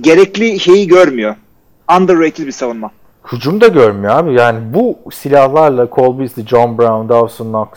gerekli 0.00 0.60
şeyi 0.60 0.86
görmüyor. 0.88 1.34
Underrated 1.96 2.46
bir 2.46 2.52
savunma. 2.52 2.90
Hücum 3.32 3.60
da 3.60 3.68
görmüyor 3.68 4.14
abi. 4.14 4.34
Yani 4.34 4.74
bu 4.74 4.98
silahlarla 5.12 5.88
Cole 5.92 6.18
Beasley, 6.18 6.46
John 6.46 6.78
Brown, 6.78 7.08
Dawson 7.08 7.46
Knox, 7.46 7.68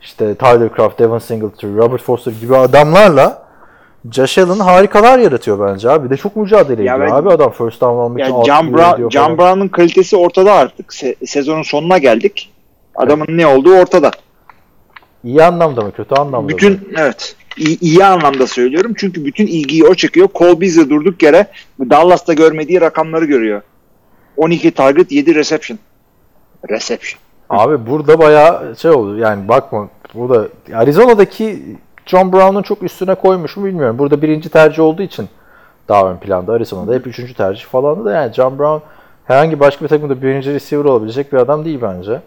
işte 0.00 0.34
Tyler 0.34 0.68
Croft, 0.76 0.98
Devon 0.98 1.18
Singletary, 1.18 1.76
Robert 1.76 2.02
Foster 2.02 2.32
gibi 2.40 2.56
adamlarla 2.56 3.42
Josh 4.10 4.38
Allen 4.38 4.58
harikalar 4.58 5.18
yaratıyor 5.18 5.68
bence 5.72 5.90
abi. 5.90 6.04
Bir 6.04 6.10
de 6.10 6.16
çok 6.16 6.36
mücadele 6.36 6.82
ediyor 6.82 7.00
ben- 7.00 7.10
abi 7.10 7.30
adam 7.30 7.50
first 7.50 7.80
down 7.80 7.98
almak 7.98 8.20
için 8.20 8.34
Yani 8.34 8.44
John, 8.46 8.72
Brown, 8.72 9.08
John 9.08 9.36
falan. 9.36 9.38
Brown'un 9.38 9.68
kalitesi 9.68 10.16
ortada 10.16 10.52
artık. 10.52 10.86
Se- 10.92 11.26
sezonun 11.26 11.62
sonuna 11.62 11.98
geldik. 11.98 12.52
Adamın 12.96 13.26
ne 13.28 13.46
olduğu 13.46 13.74
ortada. 13.74 14.10
İyi 15.24 15.44
anlamda 15.44 15.80
mı 15.80 15.92
kötü 15.92 16.14
anlamda 16.14 16.40
mı? 16.40 16.48
Bütün 16.48 16.88
evet 16.96 17.36
iyi, 17.56 17.80
iyi 17.80 18.04
anlamda 18.04 18.46
söylüyorum. 18.46 18.94
Çünkü 18.96 19.24
bütün 19.24 19.46
ilgiyi 19.46 19.84
o 19.84 19.94
çekiyor. 19.94 20.28
Cole 20.34 20.60
Beasley 20.60 20.90
durduk 20.90 21.22
yere 21.22 21.46
Dallas'ta 21.80 22.32
görmediği 22.32 22.80
rakamları 22.80 23.24
görüyor. 23.24 23.62
12 24.36 24.70
target 24.70 25.12
7 25.12 25.34
reception. 25.34 25.78
Reception. 26.70 27.20
Abi 27.50 27.86
burada 27.86 28.18
bayağı 28.18 28.76
şey 28.76 28.90
oldu 28.90 29.18
yani 29.18 29.48
bakma 29.48 29.88
burada 30.14 30.48
Arizona'daki 30.74 31.62
John 32.06 32.32
Brown'un 32.32 32.62
çok 32.62 32.82
üstüne 32.82 33.14
koymuş 33.14 33.56
mu 33.56 33.64
bilmiyorum. 33.64 33.98
Burada 33.98 34.22
birinci 34.22 34.48
tercih 34.48 34.82
olduğu 34.82 35.02
için 35.02 35.28
daha 35.88 36.10
ön 36.10 36.16
planda. 36.16 36.52
Arizona'da 36.52 36.94
hep 36.94 37.06
üçüncü 37.06 37.34
tercih 37.34 37.64
falan 37.64 38.04
da 38.04 38.12
yani 38.12 38.32
John 38.32 38.58
Brown 38.58 38.86
herhangi 39.24 39.60
başka 39.60 39.84
bir 39.84 39.88
takımda 39.88 40.22
birinci 40.22 40.54
receiver 40.54 40.84
olabilecek 40.84 41.32
bir 41.32 41.38
adam 41.38 41.64
değil 41.64 41.78
bence. 41.82 42.20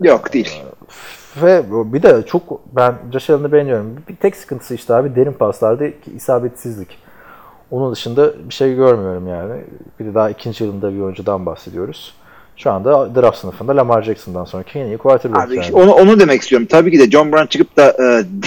Yok 0.00 0.32
değil. 0.32 0.62
Ve 1.36 1.64
bir 1.92 2.02
de 2.02 2.22
çok 2.26 2.60
ben 2.76 2.94
Josh 3.12 3.30
Allen'ı 3.30 3.52
beğeniyorum. 3.52 3.96
Bir 4.08 4.16
tek 4.16 4.36
sıkıntısı 4.36 4.74
işte 4.74 4.94
abi 4.94 5.16
derin 5.16 5.32
paslarda 5.32 5.84
isabetsizlik. 6.16 6.98
Onun 7.70 7.92
dışında 7.92 8.48
bir 8.48 8.54
şey 8.54 8.74
görmüyorum 8.74 9.26
yani. 9.28 9.62
Bir 10.00 10.04
de 10.04 10.14
daha 10.14 10.30
ikinci 10.30 10.64
yılında 10.64 10.94
bir 10.94 11.00
oyuncudan 11.00 11.46
bahsediyoruz. 11.46 12.14
Şu 12.56 12.70
anda 12.72 13.14
draft 13.14 13.38
sınıfında 13.38 13.76
Lamar 13.76 14.02
Jackson'dan 14.02 14.44
sonraki 14.44 14.78
en 14.78 14.86
iyi 14.86 14.98
quarterback 14.98 15.46
Abi 15.46 15.54
yani. 15.54 15.62
işte 15.62 15.74
onu, 15.74 15.92
onu 15.92 16.20
demek 16.20 16.42
istiyorum. 16.42 16.66
Tabii 16.70 16.90
ki 16.90 16.98
de 16.98 17.10
John 17.10 17.32
Brown 17.32 17.46
çıkıp 17.46 17.76
da 17.76 17.96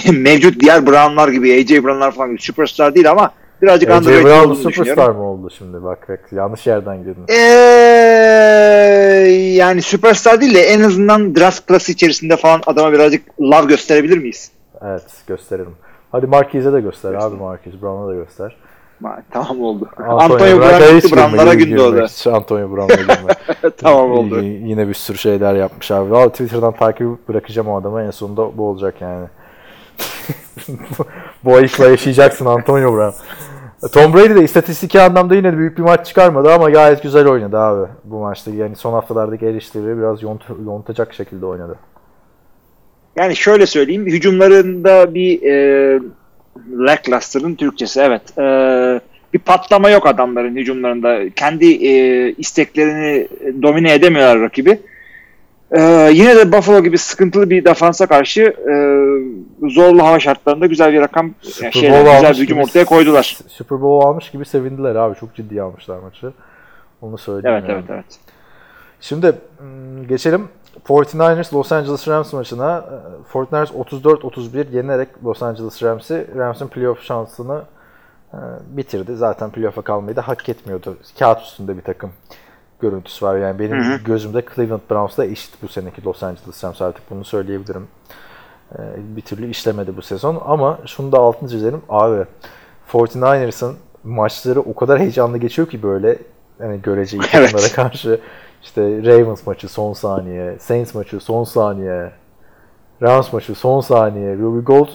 e, 0.08 0.12
mevcut 0.12 0.60
diğer 0.60 0.88
Brown'lar 0.88 1.28
gibi 1.28 1.54
AJ 1.54 1.84
Brown'lar 1.84 2.12
falan 2.12 2.30
gibi 2.30 2.42
süperstar 2.42 2.96
değil 2.96 3.12
ama 3.12 3.32
birazcık 3.64 3.90
AJ 3.92 3.98
underrated 3.98 4.26
Brown 4.26 4.40
olduğunu 4.44 4.56
superstar 4.56 4.86
düşünüyorum. 4.86 5.16
mı 5.18 5.24
oldu 5.24 5.50
şimdi? 5.58 5.84
Bak 5.84 6.10
bak 6.10 6.20
yanlış 6.32 6.68
yerden 6.68 6.98
girdin. 7.04 7.26
Ee, 7.30 7.34
yani 9.56 9.82
süperstar 9.82 10.42
değil 10.42 10.56
de 10.56 10.62
en 10.62 10.82
azından 10.82 11.36
draft 11.36 11.66
klası 11.66 11.92
içerisinde 11.92 12.38
falan 12.38 12.62
adama 12.68 12.92
birazcık 12.94 13.42
love 13.42 13.66
gösterebilir 13.66 14.18
miyiz? 14.18 14.52
Evet 14.82 15.04
gösterelim. 15.28 15.76
Hadi 16.12 16.28
Marquez'e 16.28 16.74
de 16.74 16.82
göster 16.82 17.14
abi 17.14 17.36
Marquez 17.36 17.82
Brown'a 17.82 18.08
da 18.08 18.14
göster. 18.14 18.56
Ma- 19.04 19.22
Tamam 19.32 19.62
oldu. 19.62 19.90
Antonio 20.08 20.58
Brown 20.60 20.96
gitti 20.96 21.16
Brown'lara 21.16 21.54
girme, 21.54 21.56
gün 21.56 21.66
girme, 21.66 21.80
doğdu. 21.80 22.06
hiç 22.06 22.28
Antonio 22.28 22.72
Brown'a 22.72 23.70
tamam 23.78 24.12
oldu. 24.12 24.42
Y- 24.44 24.50
Yine 24.70 24.88
bir 24.88 24.94
sürü 24.94 25.18
şeyler 25.18 25.54
yapmış 25.56 25.92
abi. 25.92 26.12
Valla 26.12 26.30
Twitter'dan 26.30 26.74
takip 26.76 27.28
bırakacağım 27.30 27.68
o 27.68 27.80
adamı. 27.82 28.02
En 28.04 28.12
sonunda 28.12 28.58
bu 28.58 28.68
olacak 28.70 28.96
yani. 29.02 29.28
Bu 31.44 31.56
ayıkla 31.56 31.88
yaşayacaksın 31.90 32.46
Antonio 32.46 32.96
Brown. 32.96 33.16
Tom 33.92 34.14
Brady 34.14 34.36
de 34.36 34.44
istatistiki 34.44 35.02
anlamda 35.02 35.36
yine 35.36 35.54
de 35.54 35.58
büyük 35.58 35.78
bir 35.78 35.84
maç 35.84 36.08
çıkarmadı 36.08 36.54
ama 36.54 36.70
gayet 36.70 37.04
güzel 37.04 37.28
oynadı 37.28 37.58
abi 37.58 37.88
bu 38.04 38.20
maçta. 38.20 38.52
Yani 38.52 38.76
son 38.76 38.94
haftalardaki 38.94 39.46
eleştirileri 39.46 39.98
biraz 39.98 40.24
yont- 40.24 40.66
yontacak 40.66 41.14
şekilde 41.14 41.46
oynadı. 41.46 41.76
Yani 43.16 43.36
şöyle 43.36 43.66
söyleyeyim. 43.66 44.06
Hücumlarında 44.06 45.14
bir 45.14 45.42
e, 45.42 46.00
lackluster'ın 46.72 47.56
Türkçesi 47.56 48.00
evet. 48.02 48.38
E, 48.38 48.44
bir 49.34 49.40
patlama 49.40 49.90
yok 49.90 50.08
adamların 50.08 50.56
hücumlarında. 50.56 51.30
Kendi 51.36 51.88
e, 51.88 52.32
isteklerini 52.32 53.28
domine 53.62 53.94
edemiyorlar 53.94 54.40
rakibi. 54.40 54.80
E, 55.74 56.10
yine 56.14 56.36
de 56.36 56.52
Buffalo 56.52 56.84
gibi 56.84 56.98
sıkıntılı 56.98 57.50
bir 57.50 57.66
defansa 57.66 58.08
karşı 58.08 58.42
e, 58.42 58.76
zorlu 59.70 60.04
hava 60.04 60.20
şartlarında 60.20 60.66
güzel 60.66 60.94
bir 60.94 61.02
rakam, 61.02 61.34
Super 61.42 61.64
yani 61.64 61.74
şey, 61.74 61.92
Bowl 61.92 62.16
güzel 62.16 62.34
bir 62.34 62.38
hücum 62.38 62.60
ortaya 62.60 62.86
koydular. 62.86 63.38
Super 63.48 63.82
Bowl 63.82 64.08
almış 64.08 64.32
gibi 64.32 64.46
sevindiler 64.46 64.96
abi. 64.96 65.16
Çok 65.20 65.36
ciddiye 65.36 65.62
almışlar 65.62 66.00
maçı. 66.00 66.34
Onu 67.02 67.18
söyleyeyim 67.18 67.58
Evet 67.58 67.70
yani. 67.70 67.80
evet 67.80 67.90
evet. 67.90 68.20
Şimdi 69.02 69.34
mm, 69.60 70.08
geçelim 70.08 70.48
49ers 70.88 71.56
Los 71.56 71.72
Angeles 71.72 72.08
Rams 72.08 72.34
maçına. 72.34 72.86
Ee, 73.34 73.34
49ers 73.34 73.72
34-31 74.02 74.76
yenerek 74.76 75.10
Los 75.26 75.44
Angeles 75.44 75.84
Rams'i 75.84 76.28
Rams'in 76.38 76.68
playoff 76.68 77.04
şansını 77.04 77.62
e, 78.34 78.38
bitirdi. 78.70 79.16
Zaten 79.16 79.50
playoff'a 79.50 79.82
kalmayı 79.82 80.16
da 80.16 80.28
hak 80.28 80.50
etmiyordu. 80.50 80.98
Kağıt 81.20 81.42
üstünde 81.42 81.78
bir 81.78 81.82
takım 81.82 82.12
görüntüsü 82.84 83.26
var. 83.26 83.38
Yani 83.38 83.60
benim 83.60 83.84
Hı 83.84 83.94
hı. 83.94 84.04
gözümde 84.04 84.44
Cleveland 84.56 84.82
Browns'la 84.92 85.26
eşit 85.26 85.62
bu 85.64 85.68
seneki 85.68 86.06
Los 86.06 86.24
Angeles 86.24 86.64
Rams 86.64 86.82
artık 86.82 87.12
bunu 87.12 87.26
söyleyebilirim. 87.26 87.88
Ee, 88.76 88.78
bir 88.98 89.22
türlü 89.22 89.50
işlemedi 89.50 89.98
bu 89.98 90.02
sezon 90.02 90.42
ama 90.46 90.80
şunu 90.86 91.12
da 91.12 91.20
altını 91.20 91.50
çizelim. 91.50 91.82
Abi 91.90 92.26
49ers'ın 92.92 93.76
maçları 94.04 94.60
o 94.62 94.76
kadar 94.76 95.00
heyecanlı 95.00 95.38
geçiyor 95.38 95.70
ki 95.70 95.84
böyle 95.84 96.18
hani 96.60 96.82
görece 96.82 97.18
Evet. 97.34 97.52
takımlara 97.52 97.72
karşı 97.76 98.20
işte 98.64 98.82
Ravens 98.82 99.48
maçı 99.48 99.70
son 99.70 99.94
saniye, 99.94 100.60
Saints 100.60 100.96
maçı 100.96 101.20
son 101.20 101.44
saniye, 101.44 102.12
Rams 103.02 103.34
maçı 103.34 103.56
son 103.56 103.82
saniye, 103.82 104.38
Ruby 104.38 104.66
Gold 104.66 104.90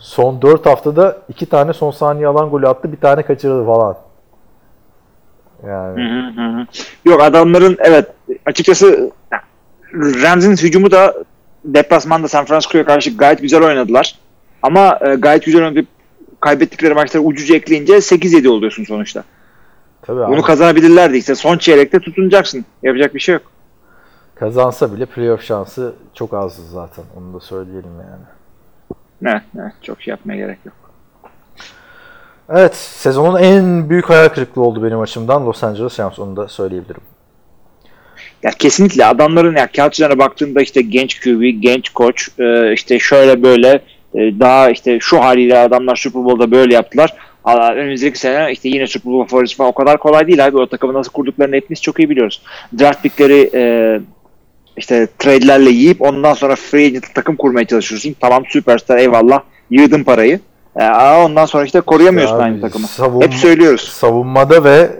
son 0.00 0.42
4 0.42 0.66
haftada 0.66 1.18
2 1.28 1.46
tane 1.46 1.72
son 1.72 1.90
saniye 1.90 2.26
alan 2.26 2.50
golü 2.50 2.68
attı, 2.68 2.92
bir 2.92 3.00
tane 3.00 3.22
kaçırdı 3.22 3.64
falan. 3.66 3.96
Yani 5.66 6.02
Hı 6.02 6.42
hı 6.42 6.46
hı. 6.48 6.66
Yok 7.04 7.22
adamların 7.22 7.76
evet 7.80 8.06
açıkçası 8.46 9.10
Rams'in 9.94 10.56
hücumu 10.56 10.90
da 10.90 11.14
deplasmanda 11.64 12.28
San 12.28 12.44
Francisco'ya 12.44 12.84
karşı 12.84 13.16
gayet 13.16 13.40
güzel 13.40 13.62
oynadılar. 13.62 14.18
Ama 14.62 14.98
e, 15.00 15.14
gayet 15.14 15.44
güzel 15.44 15.64
oynayıp 15.64 15.86
kaybettikleri 16.40 16.94
maçları 16.94 17.22
ucuca 17.22 17.54
ekleyince 17.56 17.92
8-7 17.92 18.48
oluyorsun 18.48 18.84
sonuçta. 18.84 19.24
tabii 20.02 20.20
abi, 20.20 20.32
Bunu 20.32 20.42
kazanabilirlerdi 20.42 21.16
işte. 21.16 21.34
Son 21.34 21.58
çeyrekte 21.58 21.98
tutunacaksın. 21.98 22.64
Yapacak 22.82 23.14
bir 23.14 23.20
şey 23.20 23.32
yok. 23.32 23.42
kazansa 24.34 24.94
bile 24.94 25.06
playoff 25.06 25.42
şansı 25.42 25.94
çok 26.14 26.34
azdı 26.34 26.62
zaten. 26.72 27.04
Onu 27.16 27.34
da 27.34 27.40
söyleyelim 27.40 27.90
yani. 28.00 28.24
Ne, 29.22 29.42
ne 29.54 29.72
çok 29.82 30.02
şey 30.02 30.12
yapmaya 30.12 30.36
gerek 30.36 30.58
yok. 30.64 30.87
Evet, 32.50 32.76
sezonun 32.76 33.42
en 33.42 33.90
büyük 33.90 34.10
hayal 34.10 34.28
kırıklığı 34.28 34.62
oldu 34.62 34.84
benim 34.84 35.00
açımdan 35.00 35.46
Los 35.46 35.64
Angeles 35.64 36.00
Rams 36.00 36.18
onu 36.18 36.36
da 36.36 36.48
söyleyebilirim. 36.48 37.00
Ya 38.42 38.50
kesinlikle 38.50 39.06
adamların 39.06 39.56
ya 39.56 39.66
kağıt 39.76 39.94
üzerine 39.94 40.18
baktığında 40.18 40.62
işte 40.62 40.82
genç 40.82 41.20
QB, 41.20 41.42
genç 41.60 41.88
koç, 41.88 42.28
e, 42.38 42.72
işte 42.72 42.98
şöyle 42.98 43.42
böyle 43.42 43.82
e, 44.14 44.18
daha 44.40 44.70
işte 44.70 44.98
şu 45.00 45.20
haliyle 45.20 45.58
adamlar 45.58 45.96
Super 45.96 46.24
Bowl'da 46.24 46.50
böyle 46.50 46.74
yaptılar. 46.74 47.14
Önümüzdeki 47.74 48.18
sene 48.18 48.52
işte 48.52 48.68
yine 48.68 48.86
Super 48.86 49.12
Bowl 49.12 49.30
favorisi 49.30 49.56
falan 49.56 49.70
o 49.70 49.74
kadar 49.74 49.98
kolay 49.98 50.26
değil 50.26 50.46
abi. 50.46 50.56
O 50.56 50.66
takımı 50.66 50.94
nasıl 50.94 51.12
kurduklarını 51.12 51.56
hepimiz 51.56 51.82
çok 51.82 51.98
iyi 51.98 52.10
biliyoruz. 52.10 52.42
Draft 52.78 53.02
pickleri 53.02 53.50
e, 53.54 54.00
işte 54.76 55.08
trade'lerle 55.18 55.70
yiyip 55.70 56.02
ondan 56.02 56.34
sonra 56.34 56.56
free 56.56 56.86
agent 56.86 57.14
takım 57.14 57.36
kurmaya 57.36 57.66
çalışıyorsun. 57.66 58.16
Tamam 58.20 58.42
süperstar 58.46 58.98
eyvallah 58.98 59.40
yığdın 59.70 60.04
parayı. 60.04 60.40
Ee, 60.78 60.90
ondan 61.24 61.46
sonra 61.46 61.64
işte 61.64 61.80
koruyamıyorsun 61.80 62.36
Abi, 62.36 62.42
aynı 62.42 62.60
takımı. 62.60 62.86
savunma- 62.86 63.24
Hep 63.24 63.34
söylüyoruz. 63.34 63.80
savunmada 63.88 64.64
ve 64.64 64.90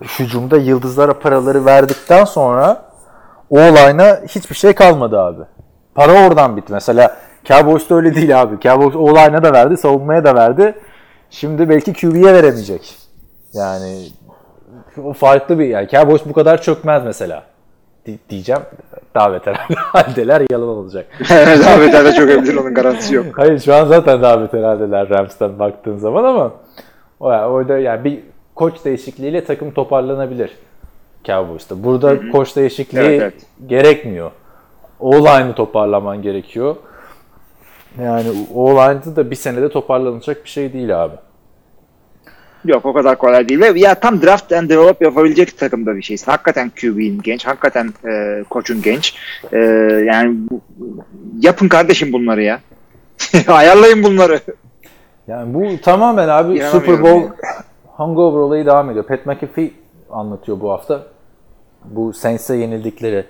hücumda 0.00 0.56
yıldızlara 0.56 1.18
paraları 1.18 1.64
verdikten 1.64 2.24
sonra 2.24 2.84
o 3.50 3.60
olayına 3.60 4.20
hiçbir 4.28 4.54
şey 4.54 4.72
kalmadı 4.72 5.20
abi. 5.20 5.42
Para 5.94 6.26
oradan 6.26 6.56
bitti. 6.56 6.72
Mesela 6.72 7.16
Cowboys'ta 7.44 7.94
öyle 7.94 8.14
değil 8.14 8.42
abi. 8.42 8.60
Cowboys 8.60 8.96
o 8.96 8.98
olayına 8.98 9.42
da 9.42 9.52
verdi, 9.52 9.76
savunmaya 9.76 10.24
da 10.24 10.34
verdi. 10.34 10.74
Şimdi 11.30 11.68
belki 11.68 11.92
QB'ye 11.92 12.34
veremeyecek. 12.34 12.96
Yani 13.54 14.08
o 15.04 15.12
farklı 15.12 15.58
bir 15.58 15.66
yani 15.66 15.88
Cowboys 15.88 16.22
bu 16.26 16.32
kadar 16.32 16.62
çökmez 16.62 17.02
mesela. 17.04 17.42
Di- 18.06 18.18
diyeceğim. 18.30 18.62
Daha 19.14 19.32
beter 19.32 19.54
haldeler 19.76 20.42
yalan 20.50 20.68
olacak. 20.68 21.06
Davet 21.30 21.92
de 21.92 22.12
çok 22.12 22.30
emin 22.30 22.56
onun 22.56 22.74
garantisi 22.74 23.14
yok. 23.14 23.26
Hayır 23.38 23.58
şu 23.58 23.74
an 23.74 23.84
zaten 23.84 24.22
daha 24.22 24.40
beter 24.40 24.62
haldeler 24.62 25.08
Rams'tan 25.10 25.58
baktığın 25.58 25.96
zaman 25.96 26.24
ama 26.24 26.52
o 27.20 27.26
orada 27.26 27.78
yani 27.78 28.04
bir 28.04 28.20
koç 28.54 28.84
değişikliğiyle 28.84 29.44
takım 29.44 29.70
toparlanabilir 29.70 30.50
Cowboys'ta. 31.24 31.84
Burada 31.84 32.30
koç 32.30 32.56
değişikliği 32.56 32.98
Evet, 32.98 33.22
evet. 33.22 33.34
gerekmiyor. 33.66 34.30
O-line'ı 35.00 35.54
toparlaman 35.54 36.22
gerekiyor. 36.22 36.76
Yani 38.02 38.28
O-line'da 38.54 39.16
da 39.16 39.30
bir 39.30 39.36
senede 39.36 39.68
toparlanacak 39.68 40.44
bir 40.44 40.50
şey 40.50 40.72
değil 40.72 41.04
abi. 41.04 41.14
Yok 42.64 42.86
o 42.86 42.92
kadar 42.92 43.18
kolay 43.18 43.48
değil. 43.48 43.60
Ve 43.60 43.80
ya 43.80 43.94
tam 43.94 44.22
draft 44.22 44.52
and 44.52 44.68
develop 44.70 45.02
yapabilecek 45.02 45.58
takımda 45.58 45.96
bir 45.96 46.02
şeysin. 46.02 46.30
Hakikaten 46.30 46.70
QB'in 46.80 47.20
genç. 47.22 47.46
Hakikaten 47.46 47.92
e, 48.08 48.44
koçun 48.50 48.82
genç. 48.82 49.14
E, 49.52 49.58
yani 50.06 50.36
bu- 50.50 50.60
yapın 51.40 51.68
kardeşim 51.68 52.12
bunları 52.12 52.42
ya. 52.42 52.60
Ayarlayın 53.48 54.02
bunları. 54.02 54.40
Yani 55.28 55.54
bu 55.54 55.80
tamamen 55.82 56.28
abi 56.28 56.62
Super 56.70 57.02
Bowl 57.02 57.14
yani. 57.20 57.30
hangover 57.96 58.38
olayı 58.38 58.66
devam 58.66 58.90
ediyor. 58.90 59.06
Pat 59.06 59.26
McAfee 59.26 59.70
anlatıyor 60.10 60.60
bu 60.60 60.70
hafta. 60.70 61.02
Bu 61.84 62.12
Saints'e 62.12 62.56
yenildikleri 62.56 63.24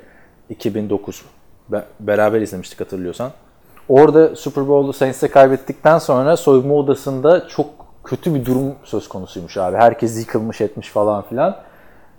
2009 0.50 1.22
Be- 1.68 1.84
beraber 2.00 2.40
izlemiştik 2.40 2.80
hatırlıyorsan. 2.80 3.30
Orada 3.88 4.36
Super 4.36 4.68
Bowl'u 4.68 4.92
Saints'e 4.92 5.28
kaybettikten 5.28 5.98
sonra 5.98 6.36
soyunma 6.36 6.74
odasında 6.74 7.48
çok 7.48 7.66
kötü 8.04 8.34
bir 8.34 8.44
durum 8.44 8.74
söz 8.84 9.08
konusuymuş 9.08 9.56
abi. 9.56 9.76
Herkes 9.76 10.18
yıkılmış 10.20 10.60
etmiş 10.60 10.88
falan 10.88 11.22
filan. 11.22 11.56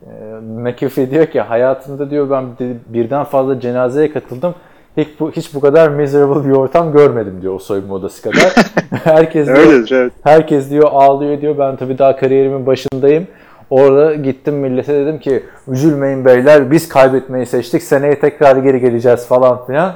Ee, 0.03 0.07
McAfee 0.41 1.11
diyor 1.11 1.25
ki 1.25 1.41
hayatımda 1.41 2.09
diyor 2.09 2.29
ben 2.29 2.45
de- 2.59 2.77
birden 2.87 3.23
fazla 3.23 3.59
cenazeye 3.59 4.11
katıldım. 4.13 4.55
Hiç 4.97 5.07
bu, 5.19 5.31
hiç 5.31 5.53
bu 5.55 5.59
kadar 5.59 5.89
miserable 5.89 6.49
bir 6.49 6.53
ortam 6.55 6.91
görmedim 6.93 7.39
diyor 7.41 7.53
o 7.53 7.59
soyunma 7.59 7.93
odası 7.93 8.21
kadar. 8.21 8.53
Herkes 9.03 9.47
diyor, 9.47 9.57
Öyledir 9.57 9.91
evet. 9.95 10.13
Herkes 10.23 10.69
diyor 10.69 10.89
ağlıyor 10.91 11.41
diyor. 11.41 11.57
Ben 11.57 11.75
tabii 11.75 11.97
daha 11.97 12.15
kariyerimin 12.15 12.65
başındayım. 12.65 13.27
Orada 13.69 14.15
gittim 14.15 14.55
millete 14.55 14.93
dedim 14.93 15.19
ki 15.19 15.43
üzülmeyin 15.67 16.25
beyler 16.25 16.71
biz 16.71 16.89
kaybetmeyi 16.89 17.45
seçtik. 17.45 17.83
Seneye 17.83 18.19
tekrar 18.19 18.55
geri 18.55 18.79
geleceğiz 18.79 19.27
falan 19.27 19.65
filan. 19.65 19.93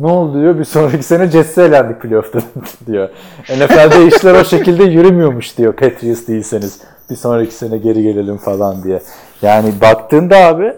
Ne 0.00 0.06
oldu 0.06 0.40
diyor 0.40 0.58
bir 0.58 0.64
sonraki 0.64 1.02
sene 1.02 1.30
Jets'e 1.30 1.62
elendik 1.62 2.00
playoff'ta 2.00 2.38
diyor. 2.86 3.08
NFL'de 3.40 4.06
işler 4.06 4.40
o 4.40 4.44
şekilde 4.44 4.84
yürümüyormuş 4.84 5.58
diyor 5.58 5.72
Patriots 5.72 6.26
değilseniz. 6.28 6.80
Bir 7.10 7.16
sonraki 7.16 7.54
sene 7.54 7.78
geri 7.78 8.02
gelelim 8.02 8.36
falan 8.36 8.82
diye. 8.82 9.02
Yani 9.42 9.72
baktığında 9.80 10.36
abi 10.36 10.72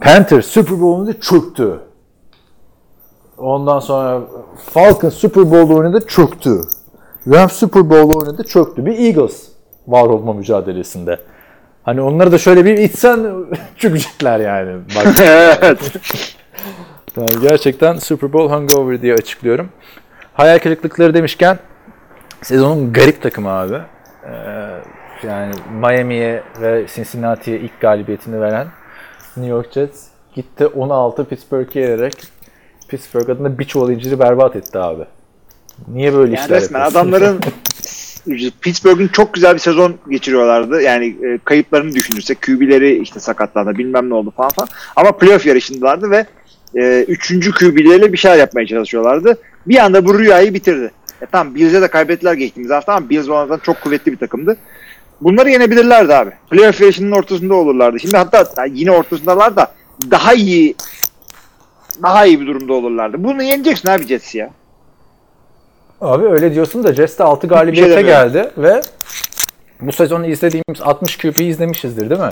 Panthers 0.00 0.46
Super 0.46 0.80
Bowl'unda 0.80 1.20
çöktü. 1.20 1.80
Ondan 3.38 3.78
sonra 3.78 4.20
Falcons 4.72 5.14
Super 5.14 5.50
Bowl 5.50 5.72
oynadı 5.72 6.06
çöktü. 6.06 6.60
Rams 7.32 7.52
Super 7.52 7.90
Bowl 7.90 8.18
oynadı 8.18 8.44
çöktü. 8.44 8.86
Bir 8.86 8.98
Eagles 8.98 9.48
var 9.86 10.06
olma 10.06 10.32
mücadelesinde. 10.32 11.18
Hani 11.82 12.00
onları 12.00 12.32
da 12.32 12.38
şöyle 12.38 12.64
bir 12.64 12.78
itsen 12.78 13.34
çökecekler 13.76 14.40
yani. 14.40 14.80
Bak. 14.96 15.06
yani 17.16 17.40
gerçekten 17.42 17.96
Super 17.96 18.32
Bowl 18.32 18.50
hangover 18.52 19.02
diye 19.02 19.14
açıklıyorum. 19.14 19.68
Hayal 20.34 20.58
kırıklıkları 20.58 21.14
demişken 21.14 21.58
sezonun 22.42 22.92
garip 22.92 23.22
takımı 23.22 23.50
abi. 23.50 23.78
Ee, 24.26 24.30
yani 25.26 25.54
Miami'ye 25.80 26.42
ve 26.60 26.86
Cincinnati'ye 26.94 27.58
ilk 27.60 27.80
galibiyetini 27.80 28.40
veren 28.40 28.66
New 29.36 29.52
York 29.52 29.72
Jets 29.72 30.04
gitti 30.34 30.66
16 30.66 31.24
Pittsburgh'e 31.24 31.80
yenerek 31.80 32.14
Pittsburgh 32.88 33.28
adına 33.30 33.58
bir 33.58 33.64
çuval 33.64 33.90
inciri 33.90 34.18
berbat 34.18 34.56
etti 34.56 34.78
abi. 34.78 35.04
Niye 35.88 36.14
böyle 36.14 36.34
Yani 36.34 36.44
işler 36.44 36.60
resmen 36.60 36.80
yapıyorsun? 36.80 37.08
adamların 37.12 37.40
Pittsburgh'ün 38.60 39.08
çok 39.08 39.34
güzel 39.34 39.54
bir 39.54 39.58
sezon 39.58 39.94
geçiriyorlardı. 40.10 40.82
Yani 40.82 41.06
e, 41.06 41.38
kayıplarını 41.44 41.94
düşünürsek 41.94 42.42
QB'leri 42.42 43.02
işte 43.02 43.20
sakatlandı 43.20 43.78
bilmem 43.78 44.10
ne 44.10 44.14
oldu 44.14 44.32
falan 44.36 44.50
falan. 44.50 44.68
Ama 44.96 45.12
playoff 45.12 45.46
yarışındalardı 45.46 46.10
ve 46.10 46.26
e, 46.76 47.04
üçüncü 47.08 47.52
QB'leriyle 47.52 48.12
bir 48.12 48.18
şeyler 48.18 48.36
yapmaya 48.36 48.66
çalışıyorlardı. 48.66 49.38
Bir 49.66 49.78
anda 49.78 50.04
bu 50.04 50.18
rüyayı 50.18 50.54
bitirdi. 50.54 50.90
E, 51.22 51.26
tamam 51.26 51.54
Bills'e 51.54 51.82
de 51.82 51.88
kaybettiler 51.88 52.34
geçtiğimiz 52.34 52.72
hafta 52.72 52.92
ama 52.94 53.10
Bills 53.10 53.28
onlardan 53.28 53.58
çok 53.58 53.80
kuvvetli 53.80 54.12
bir 54.12 54.16
takımdı. 54.16 54.56
Bunları 55.20 55.50
yenebilirlerdi 55.50 56.14
abi. 56.14 56.30
Playoff 56.50 56.80
yarışının 56.80 57.12
ortasında 57.12 57.54
olurlardı. 57.54 58.00
Şimdi 58.00 58.16
hatta 58.16 58.64
yine 58.64 58.90
ortasındalar 58.90 59.56
da 59.56 59.72
daha 60.10 60.34
iyi 60.34 60.74
daha 62.02 62.26
iyi 62.26 62.40
bir 62.40 62.46
durumda 62.46 62.72
olurlardı. 62.72 63.24
Bunu 63.24 63.42
yeneceksin 63.42 63.88
abi 63.88 64.06
Jets 64.06 64.34
ya. 64.34 64.50
Abi 66.00 66.26
öyle 66.26 66.54
diyorsun 66.54 66.84
da 66.84 66.94
Jets 66.94 67.18
de 67.18 67.24
6 67.24 67.40
şey 67.40 67.56
galibiyete 67.56 67.90
demiyorum. 67.96 68.32
geldi 68.32 68.50
ve 68.56 68.80
bu 69.80 69.92
sezonu 69.92 70.26
izlediğimiz 70.26 70.80
60 70.80 71.16
QB'yi 71.16 71.50
izlemişizdir 71.50 72.10
değil 72.10 72.20
mi? 72.20 72.28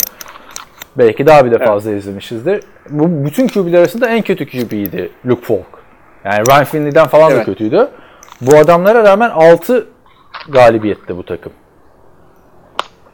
Belki 0.98 1.26
daha 1.26 1.44
bir 1.44 1.50
de 1.50 1.58
fazla 1.58 1.90
izlemişizdir. 1.92 2.64
Bu 2.90 3.24
bütün 3.24 3.48
QB'ler 3.48 3.78
arasında 3.78 4.08
en 4.08 4.22
kötü 4.22 4.46
QB'ydi 4.46 5.10
Luke 5.26 5.46
Falk. 5.46 5.80
Yani 6.24 6.46
Ryan 6.48 6.64
Finley'den 6.64 7.06
falan 7.06 7.30
da 7.30 7.34
Evet. 7.34 7.46
kötüydü. 7.46 7.88
Bu 8.40 8.56
adamlara 8.56 9.04
rağmen 9.04 9.30
6 9.30 9.86
galibiyetti 10.48 11.16
bu 11.16 11.22
takım. 11.22 11.52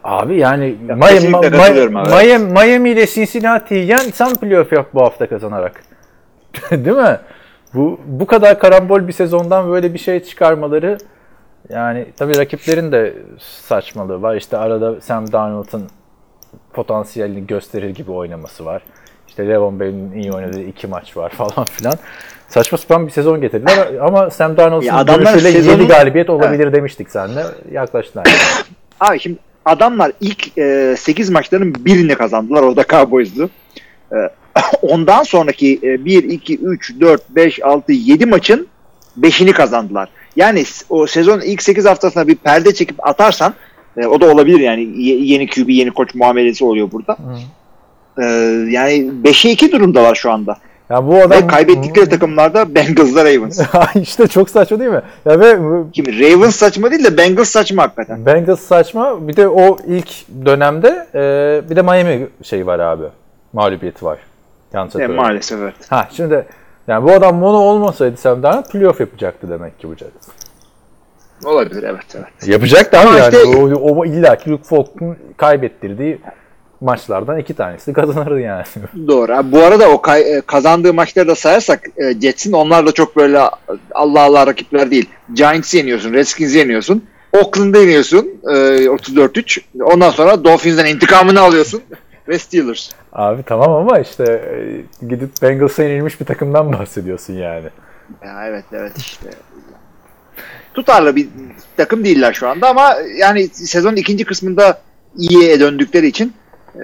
Abi 0.05 0.37
yani 0.37 0.77
Miami, 0.81 1.01
kesinlikle 1.03 1.51
katılıyorum 1.51 1.97
abi. 1.97 2.09
Miami, 2.09 2.53
Miami 2.53 2.91
ile 2.91 3.07
Cincinnati'yi 3.07 3.87
yen 3.87 3.97
sen 3.99 4.35
playoff 4.35 4.73
yap 4.73 4.87
bu 4.95 5.03
hafta 5.03 5.29
kazanarak. 5.29 5.83
Değil 6.71 6.97
mi? 6.97 7.19
Bu 7.75 8.01
bu 8.07 8.27
kadar 8.27 8.59
karambol 8.59 9.09
bir 9.09 9.12
sezondan 9.12 9.71
böyle 9.71 9.95
bir 9.95 9.99
şey 9.99 10.23
çıkarmaları 10.23 10.99
yani 11.69 12.07
tabii 12.17 12.39
rakiplerin 12.39 12.93
de 12.93 13.15
saçmalığı 13.39 14.23
var. 14.23 14.37
İşte 14.37 14.57
arada 14.57 15.01
Sam 15.01 15.33
Darnold'un 15.33 15.83
potansiyelini 16.73 17.47
gösterir 17.47 17.90
gibi 17.90 18.11
oynaması 18.11 18.64
var. 18.64 18.83
İşte 19.29 19.49
Levon 19.49 19.81
Bell'in 19.81 20.12
iyi 20.12 20.33
oynadığı 20.33 20.62
iki 20.62 20.87
maç 20.87 21.16
var 21.16 21.31
falan 21.37 21.64
filan. 21.64 21.95
Saçma 22.49 22.79
sapan 22.79 23.07
bir 23.07 23.12
sezon 23.12 23.40
getirdiler 23.40 23.88
ama 24.01 24.31
Sam 24.31 24.57
Darnold'un 24.57 25.07
dönüşüyle 25.07 25.53
sezonu- 25.53 25.81
7 25.83 25.87
galibiyet 25.87 26.31
olabilir 26.31 26.73
demiştik 26.73 27.11
seninle. 27.11 27.45
Yaklaştılar. 27.73 28.27
yani. 28.27 28.37
Abi 29.11 29.21
şimdi 29.21 29.38
adamlar 29.64 30.12
ilk 30.21 30.59
e, 30.59 30.95
8 30.99 31.31
maçların 31.31 31.75
birini 31.85 32.14
kazandılar. 32.14 32.62
O 32.62 32.77
da 32.77 32.85
Cowboys'du. 32.85 33.51
E, 34.12 34.16
ondan 34.83 35.23
sonraki 35.23 35.81
e, 35.83 36.05
1, 36.05 36.25
2, 36.25 36.59
3, 36.59 37.01
4, 37.01 37.31
5, 37.31 37.62
6, 37.64 37.92
7 37.92 38.27
maçın 38.27 38.66
5'ini 39.21 39.53
kazandılar. 39.53 40.09
Yani 40.37 40.64
o 40.88 41.07
sezon 41.07 41.40
ilk 41.40 41.62
8 41.62 41.85
haftasına 41.85 42.29
bir 42.29 42.35
perde 42.35 42.75
çekip 42.75 43.09
atarsan 43.09 43.55
e, 43.97 44.07
o 44.07 44.21
da 44.21 44.27
olabilir 44.33 44.61
yani 44.61 44.81
Ye- 45.03 45.19
yeni 45.25 45.47
QB, 45.47 45.69
yeni 45.69 45.91
koç 45.91 46.15
muamelesi 46.15 46.65
oluyor 46.65 46.93
burada. 46.93 47.17
E, 48.19 48.25
yani 48.71 49.11
5'e 49.25 49.51
2 49.51 49.73
durumdalar 49.73 50.15
şu 50.15 50.33
anda. 50.33 50.57
Ya 50.91 51.07
bu 51.07 51.17
adam 51.17 51.31
Ve 51.31 51.47
kaybettikleri 51.47 52.09
takımlarda 52.09 52.75
Bengals'la 52.75 53.25
Ravens. 53.25 53.61
işte 54.03 54.27
çok 54.27 54.51
saçma 54.51 54.79
değil 54.79 54.91
mi? 54.91 55.03
Ya 55.25 55.41
ve 55.41 55.59
Kimi 55.93 56.21
Ravens 56.21 56.57
saçma 56.57 56.91
değil 56.91 57.05
de 57.05 57.17
Bengals 57.17 57.49
saçma 57.49 57.83
hakikaten. 57.83 58.27
Bengals 58.27 58.61
saçma. 58.61 59.29
Bir 59.29 59.37
de 59.37 59.49
o 59.49 59.77
ilk 59.87 60.09
dönemde 60.47 61.07
e, 61.15 61.21
bir 61.71 61.77
de 61.77 61.83
Miami 61.83 62.27
şey 62.43 62.67
var 62.67 62.79
abi. 62.79 63.05
Mağlubiyeti 63.53 64.05
var. 64.05 64.19
Yanlış 64.75 64.91
E, 64.91 64.99
hatırlıyorum. 64.99 65.17
maalesef 65.17 65.59
evet. 65.61 65.75
Ha 65.89 66.09
şimdi 66.13 66.47
yani 66.89 67.05
bu 67.05 67.13
adam 67.13 67.37
mono 67.37 67.57
olmasaydı 67.59 68.17
Sam 68.17 68.43
Darnold 68.43 68.71
playoff 68.73 69.01
yapacaktı 69.01 69.51
demek 69.51 69.79
ki 69.81 69.89
bu 69.89 69.95
Jets. 69.95 70.29
Olabilir 71.44 71.83
evet 71.83 72.05
evet. 72.14 72.49
Yapacaktı 72.49 72.99
ama 72.99 73.11
Ama 73.11 73.18
yani 73.18 73.35
işte- 73.37 73.46
o, 73.49 73.96
o 73.96 74.05
illa 74.05 74.37
ki 74.37 74.51
Luke 74.51 74.64
Falk'un 74.64 75.16
kaybettirdiği 75.37 76.18
maçlardan 76.81 77.38
iki 77.38 77.55
tanesi 77.55 77.92
kazanırdı 77.92 78.40
yani. 78.40 78.64
Doğru. 79.09 79.33
Abi, 79.35 79.53
bu 79.53 79.62
arada 79.62 79.90
o 79.90 80.03
kay- 80.03 80.37
e, 80.37 80.40
kazandığı 80.40 80.94
maçları 80.94 81.29
da 81.29 81.35
sayarsak 81.35 81.81
e, 81.96 82.20
Jets'in 82.20 82.53
onlar 82.53 82.87
da 82.87 82.92
çok 82.92 83.16
böyle 83.16 83.38
Allah 83.94 84.20
Allah 84.20 84.46
rakipler 84.46 84.90
değil. 84.90 85.09
Giants'i 85.35 85.77
yeniyorsun, 85.77 86.12
Redskins'i 86.12 86.59
yeniyorsun. 86.59 87.05
Oakland'ı 87.33 87.79
yeniyorsun 87.79 88.29
e, 88.44 88.53
34-3. 88.87 89.61
Ondan 89.83 90.11
sonra 90.11 90.44
Dolphins'den 90.44 90.87
intikamını 90.87 91.40
alıyorsun. 91.40 91.83
ve 92.29 92.38
Steelers. 92.38 92.90
Abi 93.12 93.42
tamam 93.42 93.70
ama 93.72 93.99
işte 93.99 94.25
e, 94.25 95.07
gidip 95.07 95.31
Bengals'a 95.42 95.83
yenilmiş 95.83 96.20
bir 96.20 96.25
takımdan 96.27 96.72
bahsediyorsun 96.72 97.33
yani. 97.35 97.68
Ya 98.25 98.46
evet 98.49 98.64
evet 98.72 98.92
işte. 98.99 99.31
Tutarlı 100.77 101.17
bir 101.17 101.29
takım 101.77 102.05
değiller 102.05 102.33
şu 102.33 102.49
anda 102.49 102.69
ama 102.69 102.95
yani 103.19 103.49
sezonun 103.49 103.97
ikinci 103.97 104.25
kısmında 104.25 104.79
iyiye 105.19 105.61
döndükleri 105.61 106.07
için 106.07 106.33
e, 106.75 106.83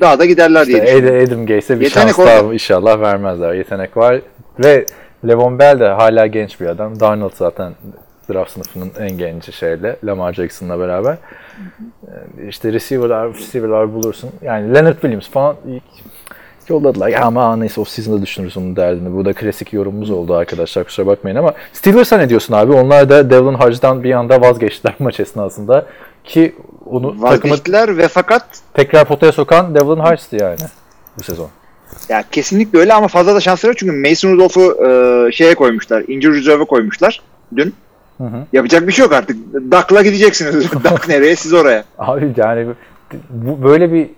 daha 0.00 0.18
da 0.18 0.24
giderler 0.24 0.66
diye 0.66 0.78
İşte 0.78 0.86
düşünüyorum. 0.86 1.18
Ad- 1.18 1.28
Adam 1.28 1.46
Gates'e 1.46 1.80
bir 1.80 1.84
Yetenek 1.84 2.06
şans 2.08 2.18
orada. 2.18 2.30
daha 2.44 2.52
inşallah 2.54 3.00
vermezler. 3.00 3.54
Yetenek 3.54 3.96
var 3.96 4.20
ve 4.64 4.86
Levon 5.28 5.58
Bell 5.58 5.80
de 5.80 5.88
hala 5.88 6.26
genç 6.26 6.60
bir 6.60 6.66
adam. 6.66 7.00
Darnold 7.00 7.32
zaten 7.34 7.72
draft 8.32 8.50
sınıfının 8.50 8.92
en 9.00 9.18
genci 9.18 9.52
şeyle 9.52 9.96
Lamar 10.04 10.32
Jackson'la 10.32 10.78
beraber. 10.78 11.16
Ee, 12.06 12.48
İşte 12.48 12.72
receiver'lar, 12.72 13.34
receiver'lar 13.34 13.94
bulursun. 13.94 14.30
Yani 14.42 14.74
Leonard 14.74 14.92
Williams 14.94 15.28
falan 15.28 15.56
yolladılar. 16.70 17.08
Ya 17.08 17.22
ama 17.22 17.56
neyse 17.56 17.80
o 17.80 17.84
season'da 17.84 18.22
düşünürüz 18.22 18.56
onun 18.56 18.76
derdini. 18.76 19.16
Bu 19.16 19.24
da 19.24 19.32
klasik 19.32 19.72
yorumumuz 19.72 20.10
oldu 20.10 20.34
arkadaşlar 20.34 20.84
kusura 20.84 21.06
bakmayın 21.06 21.36
ama 21.36 21.54
Steelers'a 21.72 22.16
ne 22.16 22.28
diyorsun 22.28 22.54
abi? 22.54 22.72
Onlar 22.72 23.08
da 23.08 23.30
Devlin 23.30 23.54
Hodge'dan 23.54 24.04
bir 24.04 24.12
anda 24.12 24.40
vazgeçtiler 24.40 24.94
maç 24.98 25.20
esnasında 25.20 25.86
ki 26.24 26.54
onu 26.86 27.10
takımı 27.10 27.22
Vazgeçtiler 27.22 27.98
ve 27.98 28.08
fakat 28.08 28.46
tekrar 28.74 29.04
potaya 29.04 29.32
sokan 29.32 29.74
Devlin 29.74 30.00
Hodge'dı 30.00 30.42
yani 30.42 30.58
bu 31.18 31.22
sezon. 31.22 31.48
ya 32.08 32.24
kesinlikle 32.32 32.78
öyle 32.78 32.94
ama 32.94 33.08
fazla 33.08 33.34
da 33.34 33.40
şansları 33.40 33.70
yok 33.70 33.78
çünkü 33.78 34.08
Mason 34.08 34.32
Rudolph'u 34.32 34.86
e, 34.86 35.32
şeye 35.32 35.54
koymuşlar. 35.54 36.04
Injury 36.08 36.38
reserve'e 36.38 36.64
koymuşlar 36.64 37.22
dün. 37.56 37.74
Hı 38.18 38.24
hı. 38.24 38.46
Yapacak 38.52 38.86
bir 38.86 38.92
şey 38.92 39.02
yok 39.02 39.12
artık. 39.12 39.36
Duck'la 39.54 40.02
gideceksiniz. 40.02 40.72
Duck 40.72 41.08
nereye 41.08 41.36
siz 41.36 41.52
oraya. 41.52 41.84
Abi 41.98 42.32
yani 42.36 42.66
bu 43.30 43.62
böyle 43.64 43.92
bir 43.92 44.10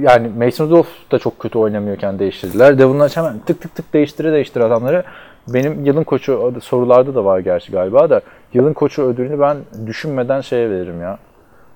yani 0.00 0.28
Mason 0.28 0.66
Rudolph 0.66 0.88
da 1.12 1.18
çok 1.18 1.38
kötü 1.38 1.58
oynamıyorken 1.58 2.18
değiştirdiler. 2.18 2.78
Devon 2.78 3.00
Hodge 3.00 3.16
hemen 3.16 3.38
tık 3.46 3.60
tık 3.60 3.74
tık 3.74 3.92
değiştire 3.92 4.32
değiştire 4.32 4.64
adamları. 4.64 5.04
Benim 5.48 5.84
yılın 5.84 6.04
koçu 6.04 6.54
sorularda 6.62 7.14
da 7.14 7.24
var 7.24 7.38
gerçi 7.38 7.72
galiba 7.72 8.10
da 8.10 8.20
yılın 8.54 8.72
koçu 8.72 9.02
ödülünü 9.02 9.40
ben 9.40 9.56
düşünmeden 9.86 10.40
şeye 10.40 10.70
veririm 10.70 11.00
ya. 11.02 11.18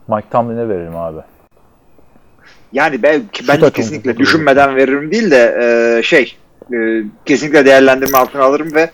Mike 0.08 0.28
Tomlin'e 0.30 0.68
veririm 0.68 0.96
abi. 0.96 1.20
Yani 2.72 3.02
ben, 3.02 3.22
Şu 3.32 3.48
ben 3.48 3.70
kesinlikle 3.70 4.16
düşünmeden 4.16 4.76
veririm 4.76 5.10
değil 5.10 5.30
de 5.30 5.56
e, 5.98 6.02
şey 6.02 6.36
e, 6.74 7.02
kesinlikle 7.24 7.66
değerlendirme 7.66 8.18
altına 8.18 8.42
alırım 8.42 8.74
ve 8.74 8.90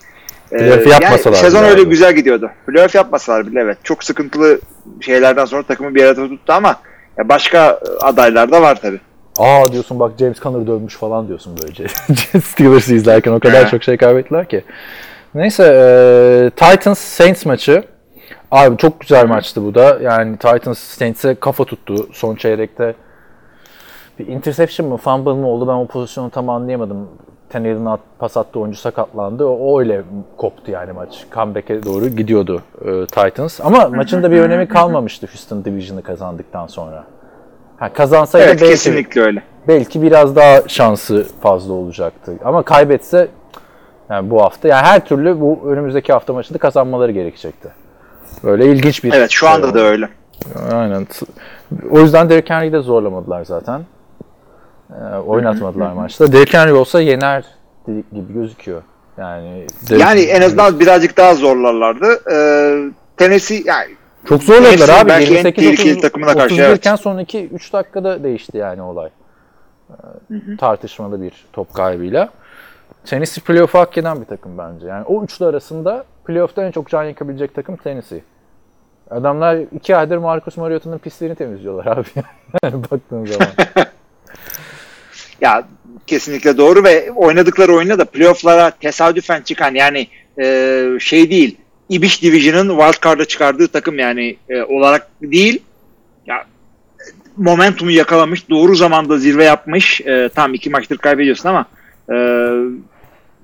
e, 0.52 0.58
Playoff 0.58 0.86
yapmasalar 0.86 1.36
sezon 1.36 1.64
öyle 1.64 1.82
abi. 1.82 1.88
güzel 1.88 2.14
gidiyordu. 2.14 2.50
Playoff 2.66 2.94
yapmasalar 2.94 3.46
bile 3.46 3.60
evet. 3.60 3.78
Çok 3.82 4.04
sıkıntılı 4.04 4.60
şeylerden 5.00 5.44
sonra 5.44 5.62
takımı 5.62 5.94
bir 5.94 6.04
arada 6.04 6.28
tuttu 6.28 6.52
ama 6.52 6.80
ya 7.18 7.28
başka 7.28 7.80
adaylar 8.00 8.52
da 8.52 8.62
var 8.62 8.80
tabii. 8.80 9.00
Aa 9.38 9.72
diyorsun 9.72 10.00
bak 10.00 10.12
James 10.18 10.40
Conner 10.40 10.66
dönmüş 10.66 10.96
falan 10.96 11.28
diyorsun 11.28 11.56
böylece. 11.62 11.88
Steelers'ı 12.44 12.94
izlerken 12.94 13.32
o 13.32 13.40
kadar 13.40 13.70
çok 13.70 13.82
şey 13.82 13.96
kaybettiler 13.96 14.48
ki. 14.48 14.64
Neyse 15.34 15.64
e, 15.64 16.50
Titans 16.50 16.98
Saints 16.98 17.46
maçı. 17.46 17.84
Abi 18.50 18.76
çok 18.76 19.00
güzel 19.00 19.26
maçtı 19.26 19.64
bu 19.64 19.74
da. 19.74 19.98
Yani 20.02 20.36
Titans 20.36 20.78
Saints'e 20.78 21.34
kafa 21.34 21.64
tuttu 21.64 22.08
son 22.12 22.36
çeyrekte. 22.36 22.94
Bir 24.18 24.26
interception 24.26 24.88
mı, 24.88 24.96
fumble 24.96 25.32
mı 25.32 25.46
oldu 25.48 25.68
ben 25.68 25.72
o 25.72 25.86
pozisyonu 25.86 26.30
tam 26.30 26.48
anlayamadım. 26.48 27.08
Tannehill'in 27.50 27.86
at, 27.86 28.00
pas 28.18 28.36
attığı 28.36 28.60
oyuncu 28.60 28.78
sakatlandı. 28.78 29.44
O, 29.44 29.50
o 29.58 29.80
öyle 29.80 30.02
koptu 30.36 30.70
yani 30.70 30.92
maç. 30.92 31.24
Comeback'e 31.34 31.82
doğru 31.82 32.08
gidiyordu 32.08 32.62
e, 32.84 33.06
Titans. 33.06 33.60
Ama 33.60 33.88
maçın 33.88 34.22
da 34.22 34.30
bir 34.30 34.40
önemi 34.40 34.68
kalmamıştı 34.68 35.26
Houston 35.26 35.64
Division'ı 35.64 36.02
kazandıktan 36.02 36.66
sonra. 36.66 37.04
Ha, 37.76 37.92
kazansaydı 37.92 38.44
Evet 38.46 38.60
belki, 38.60 38.72
kesinlikle 38.72 39.20
öyle. 39.20 39.42
belki 39.68 40.02
biraz 40.02 40.36
daha 40.36 40.68
şansı 40.68 41.26
fazla 41.42 41.72
olacaktı. 41.72 42.32
Ama 42.44 42.62
kaybetse 42.62 43.28
yani 44.10 44.30
bu 44.30 44.42
hafta 44.42 44.68
yani 44.68 44.86
her 44.86 45.04
türlü 45.04 45.40
bu 45.40 45.60
önümüzdeki 45.66 46.12
hafta 46.12 46.32
maçında 46.32 46.58
kazanmaları 46.58 47.12
gerekecekti. 47.12 47.68
Böyle 48.44 48.66
ilginç 48.66 49.04
bir 49.04 49.12
Evet 49.12 49.30
şu 49.30 49.46
şey 49.46 49.54
anda 49.54 49.66
oldu. 49.66 49.74
da 49.74 49.80
öyle. 49.80 50.08
Aynen. 50.72 51.06
O 51.90 52.00
yüzden 52.00 52.30
Derrick 52.30 52.54
Henry'i 52.54 52.72
de 52.72 52.80
zorlamadılar 52.80 53.44
zaten. 53.44 53.82
Ee, 54.90 55.16
oynatmadılar 55.16 55.92
maçta. 55.92 56.32
Derrick 56.32 56.58
Henry 56.58 56.72
olsa 56.72 57.00
yener 57.00 57.44
gibi 57.86 58.34
gözüküyor. 58.34 58.82
Yani 59.18 59.66
Derrick- 59.86 60.00
Yani 60.00 60.20
en 60.20 60.42
azından 60.42 60.80
birazcık 60.80 61.16
daha 61.16 61.34
zorlarlardı. 61.34 62.30
Ee, 62.32 62.90
Tennessee 63.16 63.62
yani 63.64 63.88
çok 64.28 64.42
zorladılar 64.42 64.88
abi. 64.88 65.08
belki 65.08 65.30
en 65.30 65.36
28 65.36 65.64
tehlikeli 65.64 65.92
30, 65.92 66.02
takımına 66.02 66.34
karşı, 66.34 66.54
31 66.54 66.62
evet. 66.90 67.00
son 67.00 67.18
2 67.18 67.48
3 67.48 67.72
dakikada 67.72 68.24
değişti 68.24 68.58
yani 68.58 68.82
olay. 68.82 69.10
Ee, 69.90 70.56
Tartışmalı 70.58 71.22
bir 71.22 71.32
top 71.52 71.74
kaybıyla. 71.74 72.28
Tennessee 73.04 73.44
playoff'u 73.44 73.78
hak 73.78 73.98
eden 73.98 74.20
bir 74.20 74.26
takım 74.26 74.58
bence. 74.58 74.86
Yani 74.86 75.04
o 75.04 75.24
üçlü 75.24 75.46
arasında 75.46 76.04
playoff'ta 76.24 76.64
en 76.64 76.70
çok 76.70 76.88
can 76.88 77.04
yakabilecek 77.04 77.54
takım 77.54 77.76
Tennessee. 77.76 78.22
Adamlar 79.10 79.56
iki 79.56 79.96
aydır 79.96 80.16
Marcus 80.16 80.56
Mariota'nın 80.56 80.98
pisliğini 80.98 81.34
temizliyorlar 81.34 81.86
abi. 81.86 82.08
yani 82.62 82.82
baktığın 82.90 83.26
zaman. 83.26 83.48
Ya 85.40 85.68
kesinlikle 86.06 86.56
doğru 86.56 86.84
ve 86.84 87.10
oynadıkları 87.10 87.74
oyuna 87.74 87.98
da 87.98 88.04
playofflara 88.04 88.70
tesadüfen 88.70 89.42
çıkan 89.42 89.74
yani 89.74 90.06
e, 90.40 90.86
şey 91.00 91.30
değil. 91.30 91.56
Ibiş 91.88 92.22
Division'ın 92.22 92.78
wildcard'a 92.78 93.24
çıkardığı 93.24 93.68
takım 93.68 93.98
yani 93.98 94.36
e, 94.48 94.62
olarak 94.62 95.08
değil. 95.22 95.62
Ya 96.26 96.44
momentumu 97.36 97.90
yakalamış, 97.90 98.50
doğru 98.50 98.74
zamanda 98.74 99.18
zirve 99.18 99.44
yapmış. 99.44 100.00
E, 100.00 100.30
tam 100.34 100.54
iki 100.54 100.70
maçtır 100.70 100.98
kaybediyorsun 100.98 101.48
ama 101.48 101.66
e, 102.10 102.14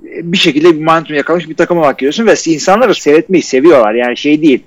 bir 0.05 0.37
şekilde 0.37 0.75
bir 0.77 0.85
momentum 0.85 1.17
yakalamış 1.17 1.49
bir 1.49 1.57
takıma 1.57 1.83
bakıyorsun 1.83 2.27
ve 2.27 2.35
insanları 2.47 2.95
seyretmeyi 2.95 3.43
seviyorlar. 3.43 3.95
Yani 3.95 4.17
şey 4.17 4.43
değil. 4.43 4.63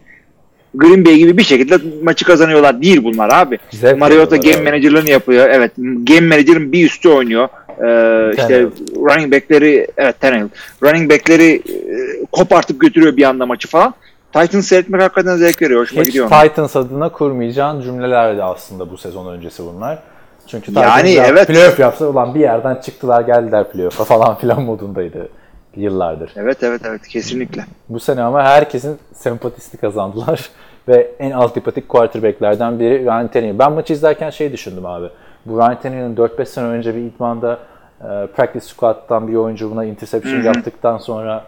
Green 0.78 1.06
Bay 1.06 1.18
gibi 1.18 1.38
bir 1.38 1.44
şekilde 1.44 1.78
maçı 2.04 2.26
kazanıyorlar 2.26 2.82
değil 2.82 3.04
bunlar 3.04 3.30
abi. 3.34 3.58
Zevk 3.72 4.00
Mariota 4.00 4.38
game 4.38 4.58
abi. 4.58 4.64
manager'lığını 4.64 5.10
yapıyor. 5.10 5.50
Evet. 5.50 5.72
Game 5.78 6.28
manager'ın 6.28 6.72
bir 6.72 6.86
üstü 6.86 7.10
oynuyor. 7.10 7.50
Ee, 7.70 8.32
işte 8.38 8.66
running 8.96 9.34
back'leri 9.34 9.88
evet 9.98 10.20
Tannehill. 10.20 10.48
Running 10.84 11.12
back'leri 11.12 11.56
e, 11.56 12.26
kopartıp 12.32 12.82
götürüyor 12.82 13.18
bir 13.18 13.24
anda 13.24 13.46
maçı 13.46 13.68
falan. 13.68 13.94
Titans 14.34 14.68
seyretmek 14.68 15.02
hakikaten 15.02 15.36
zevk 15.38 15.62
veriyor. 15.62 15.82
Hoşuma 15.82 16.02
Hiç 16.02 16.08
gidiyor. 16.08 16.30
Titans 16.30 16.76
adına 16.76 17.10
kurmayacağın 17.10 17.82
cümlelerdi 17.82 18.44
aslında 18.44 18.92
bu 18.92 18.98
sezon 18.98 19.34
öncesi 19.34 19.64
bunlar. 19.66 20.00
Çünkü 20.48 20.66
Titans 20.66 20.86
Yani 20.98 21.12
ya 21.12 21.26
evet. 21.26 21.48
playoff 21.48 21.80
yapsa 21.80 22.06
ulan 22.08 22.36
bir 22.36 22.40
yerden 22.40 22.76
çıktılar 22.76 23.22
geldiler 23.22 23.72
playoff'a 23.72 24.04
falan 24.04 24.36
filan 24.40 24.62
modundaydı 24.62 25.30
yıllardır. 25.76 26.32
Evet 26.36 26.64
evet 26.64 26.82
evet 26.86 27.08
kesinlikle. 27.08 27.66
Bu 27.90 28.00
sene 28.00 28.22
ama 28.22 28.44
herkesin 28.44 28.98
sempatisini 29.14 29.82
kazandılar. 29.82 30.50
Ve 30.88 31.12
en 31.20 31.32
antipatik 31.32 31.90
quarterbacklerden 31.90 32.80
biri 32.80 33.04
Ryan 33.04 33.28
Tannehill. 33.28 33.60
Ben 33.60 33.72
maçı 33.72 33.94
izlerken 33.94 34.30
şey 34.30 34.52
düşündüm 34.52 34.86
abi. 34.86 35.08
Bu 35.46 35.58
Ryan 35.58 35.80
Tannehill'in 35.82 36.16
4-5 36.16 36.46
sene 36.46 36.66
önce 36.66 36.96
bir 36.96 37.02
idmanda 37.02 37.60
e, 38.02 38.06
practice 38.36 38.66
squad'dan 38.66 39.28
bir 39.28 39.36
oyuncu 39.36 39.72
buna 39.72 39.86
interception 39.86 40.44
yaptıktan 40.44 40.98
sonra 40.98 41.46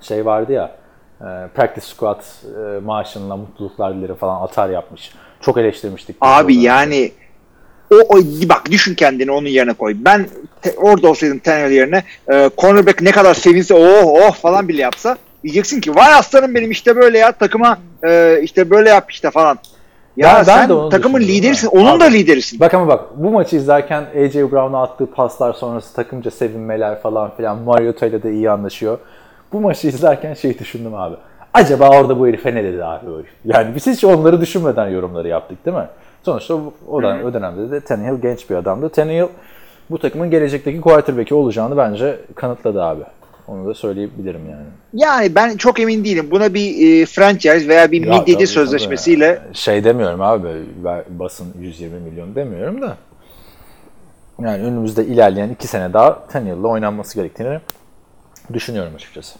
şey 0.00 0.26
vardı 0.26 0.52
ya 0.52 0.70
e, 1.20 1.48
practice 1.54 1.86
squad 1.86 2.20
e, 2.20 2.80
maaşınla 2.80 3.36
mutluluklar 3.36 3.94
dileri 3.94 4.14
falan 4.14 4.42
atar 4.42 4.68
yapmış. 4.70 5.12
Çok 5.40 5.58
eleştirmiştik. 5.58 6.16
Abi 6.20 6.56
yani 6.56 7.12
o, 7.90 7.96
o 7.96 8.16
bak 8.48 8.70
düşün 8.70 8.94
kendini 8.94 9.30
onun 9.30 9.48
yerine 9.48 9.72
koy. 9.72 9.96
Ben 9.96 10.26
te- 10.62 10.74
orada 10.76 11.08
olsaydım 11.08 11.38
Tannehill 11.38 11.72
yerine 11.72 12.04
e, 12.32 12.50
cornerback 12.58 13.02
ne 13.02 13.10
kadar 13.10 13.34
sevinse 13.34 13.74
oh 13.74 14.04
oh 14.04 14.34
falan 14.34 14.68
bile 14.68 14.82
yapsa 14.82 15.16
diyeceksin 15.42 15.80
ki 15.80 15.94
vay 15.94 16.14
aslanım 16.14 16.54
benim 16.54 16.70
işte 16.70 16.96
böyle 16.96 17.18
ya 17.18 17.32
takıma 17.32 17.78
e, 18.04 18.40
işte 18.42 18.70
böyle 18.70 18.90
yap 18.90 19.10
işte 19.10 19.30
falan. 19.30 19.58
Ya 20.16 20.28
Ben- 20.28 20.36
ben 20.36 20.42
sen 20.42 20.68
de 20.68 20.72
onu 20.72 20.88
takımın 20.88 21.20
liderisin. 21.20 21.66
ha. 21.68 21.72
Onun 21.76 21.86
Abi. 21.92 22.00
da 22.00 22.04
liderisin. 22.04 22.60
Bak 22.60 22.74
ama 22.74 22.88
bak 22.88 23.04
bu 23.16 23.30
maçı 23.30 23.56
izlerken 23.56 24.04
AJ 24.24 24.34
Brown'a 24.34 24.82
attığı 24.82 25.06
paslar 25.06 25.52
sonrası 25.52 25.94
takımca 25.94 26.30
sevinmeler 26.30 27.00
falan 27.02 27.30
filan 27.36 27.58
Mariota 27.58 28.06
ile 28.06 28.22
de 28.22 28.32
iyi 28.32 28.50
anlaşıyor. 28.50 28.98
Bu 29.52 29.60
maçı 29.60 29.88
izlerken 29.88 30.34
şey 30.34 30.58
düşündüm 30.58 30.94
abi. 30.94 31.16
Acaba 31.54 31.88
orada 31.90 32.18
bu 32.18 32.26
herife 32.28 32.54
ne 32.54 32.64
dedi 32.64 32.84
abi 32.84 33.10
o 33.10 33.14
herif? 33.18 33.30
Yani 33.44 33.74
biz 33.74 33.86
hiç 33.86 34.04
onları 34.04 34.40
düşünmeden 34.40 34.88
yorumları 34.88 35.28
yaptık 35.28 35.66
değil 35.66 35.76
mi? 35.76 35.86
Sonuçta 36.22 36.54
o, 36.88 37.02
da, 37.02 37.18
o 37.26 37.32
dönemde 37.34 37.70
de 37.70 37.80
Tannehill 37.80 38.20
genç 38.22 38.50
bir 38.50 38.54
adamdı. 38.54 38.88
Tannehill 38.88 39.26
bu 39.90 39.98
takımın 39.98 40.30
gelecekteki 40.30 40.80
quarterback'i 40.80 41.34
olacağını 41.34 41.76
bence 41.76 42.16
kanıtladı 42.34 42.82
abi. 42.82 43.02
Onu 43.50 43.66
da 43.66 43.74
söyleyebilirim 43.74 44.40
yani. 44.50 44.66
Yani 44.94 45.34
ben 45.34 45.56
çok 45.56 45.80
emin 45.80 46.04
değilim. 46.04 46.28
Buna 46.30 46.54
bir 46.54 47.00
e, 47.02 47.06
franchise 47.06 47.68
veya 47.68 47.92
bir 47.92 48.06
Ya, 48.06 48.12
midyeci 48.12 48.34
tabii, 48.34 48.46
sözleşmesiyle 48.46 49.38
tabii. 49.44 49.56
Şey 49.56 49.84
demiyorum 49.84 50.20
abi 50.20 50.48
basın 51.08 51.46
120 51.60 52.00
milyon 52.00 52.34
demiyorum 52.34 52.82
da. 52.82 52.96
Yani 54.42 54.62
önümüzde 54.62 55.04
ilerleyen 55.04 55.48
iki 55.48 55.66
sene 55.66 55.92
daha 55.92 56.26
Tannehill'la 56.26 56.68
oynanması 56.68 57.14
gerektiğini 57.14 57.60
düşünüyorum 58.52 58.92
açıkçası. 58.94 59.38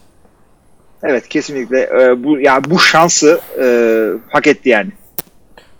evet 1.03 1.27
kesinlikle 1.27 1.79
e, 2.01 2.23
bu 2.23 2.39
ya 2.39 2.61
bu 2.63 2.79
şansı 2.79 3.39
e, 3.61 3.65
hak 4.29 4.47
etti 4.47 4.69
yani. 4.69 4.89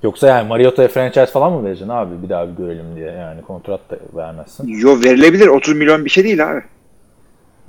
Yoksa 0.03 0.27
yani 0.27 0.47
Mariota'ya 0.47 0.87
franchise 0.87 1.25
falan 1.25 1.53
mı 1.53 1.65
vereceksin 1.65 1.89
abi 1.89 2.23
bir 2.23 2.29
daha 2.29 2.47
bir 2.47 2.53
görelim 2.53 2.95
diye 2.95 3.11
yani 3.11 3.41
kontrat 3.41 3.91
da 3.91 3.97
vermezsin. 4.15 4.67
Yo 4.67 5.01
verilebilir. 5.01 5.47
30 5.47 5.75
milyon 5.75 6.05
bir 6.05 6.09
şey 6.09 6.23
değil 6.23 6.51
abi. 6.51 6.61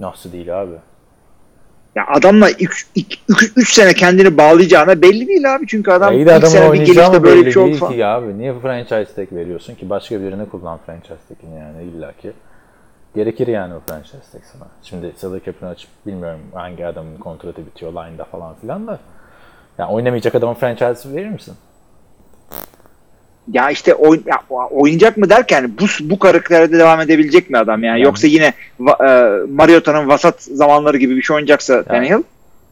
Nasıl 0.03 0.33
değil 0.33 0.63
abi? 0.63 0.73
Ya 1.95 2.07
adamla 2.15 2.49
3 3.57 3.75
sene 3.75 3.93
kendini 3.93 4.39
bağlayacağına 4.39 5.03
belli 5.03 5.29
değil 5.29 5.55
abi. 5.55 5.67
Çünkü 5.67 5.91
adam 5.91 6.15
ya 6.15 6.37
ilk 6.37 6.47
sene 6.47 6.73
bir 6.73 6.79
gelişte 6.79 7.23
böyle 7.23 7.37
belli 7.37 7.47
bir 7.47 7.53
şey 7.53 7.63
oldu 7.63 7.71
değil 7.71 7.81
falan. 7.81 7.93
ki 7.93 8.07
abi. 8.07 8.39
Niye 8.39 8.55
franchise 8.61 9.15
tag 9.17 9.33
veriyorsun 9.33 9.75
ki? 9.75 9.91
Başka 9.91 10.21
birine 10.21 10.45
kullan 10.45 10.79
franchise 10.87 11.17
tag'ini 11.29 11.59
yani 11.59 11.83
illaki. 11.83 12.33
Gerekir 13.15 13.47
yani 13.47 13.75
o 13.75 13.81
franchise 13.87 14.33
tag 14.33 14.43
sana. 14.53 14.69
Şimdi 14.83 15.13
salary 15.17 15.45
cap'ini 15.45 15.69
açıp 15.69 15.91
bilmiyorum 16.07 16.41
hangi 16.55 16.87
adamın 16.87 17.17
kontratı 17.17 17.67
bitiyor 17.67 17.93
line'da 17.93 18.25
falan 18.25 18.55
filan 18.55 18.87
da. 18.87 18.99
Yani 19.79 19.93
oynamayacak 19.93 20.35
adamın 20.35 20.55
franchise 20.55 21.15
verir 21.15 21.29
misin? 21.29 21.55
Ya 23.53 23.71
işte 23.71 23.95
oyn, 23.95 24.23
ya, 24.27 24.39
oynayacak 24.71 25.17
mı 25.17 25.31
derken 25.31 25.73
bu 25.81 25.85
bu 26.11 26.19
karakterde 26.19 26.79
devam 26.79 27.01
edebilecek 27.01 27.51
mi 27.51 27.59
adam 27.59 27.83
yani? 27.83 27.87
Yani- 27.99 28.03
Yoksa 28.05 28.27
yine 28.27 28.53
va, 28.81 28.97
e, 29.01 29.11
Mariota'nın 29.53 30.09
vasat 30.09 30.43
zamanları 30.43 30.97
gibi 30.97 31.17
bir 31.17 31.23
şey 31.23 31.35
oynayacaksa 31.37 31.83
Tannehill 31.83 32.23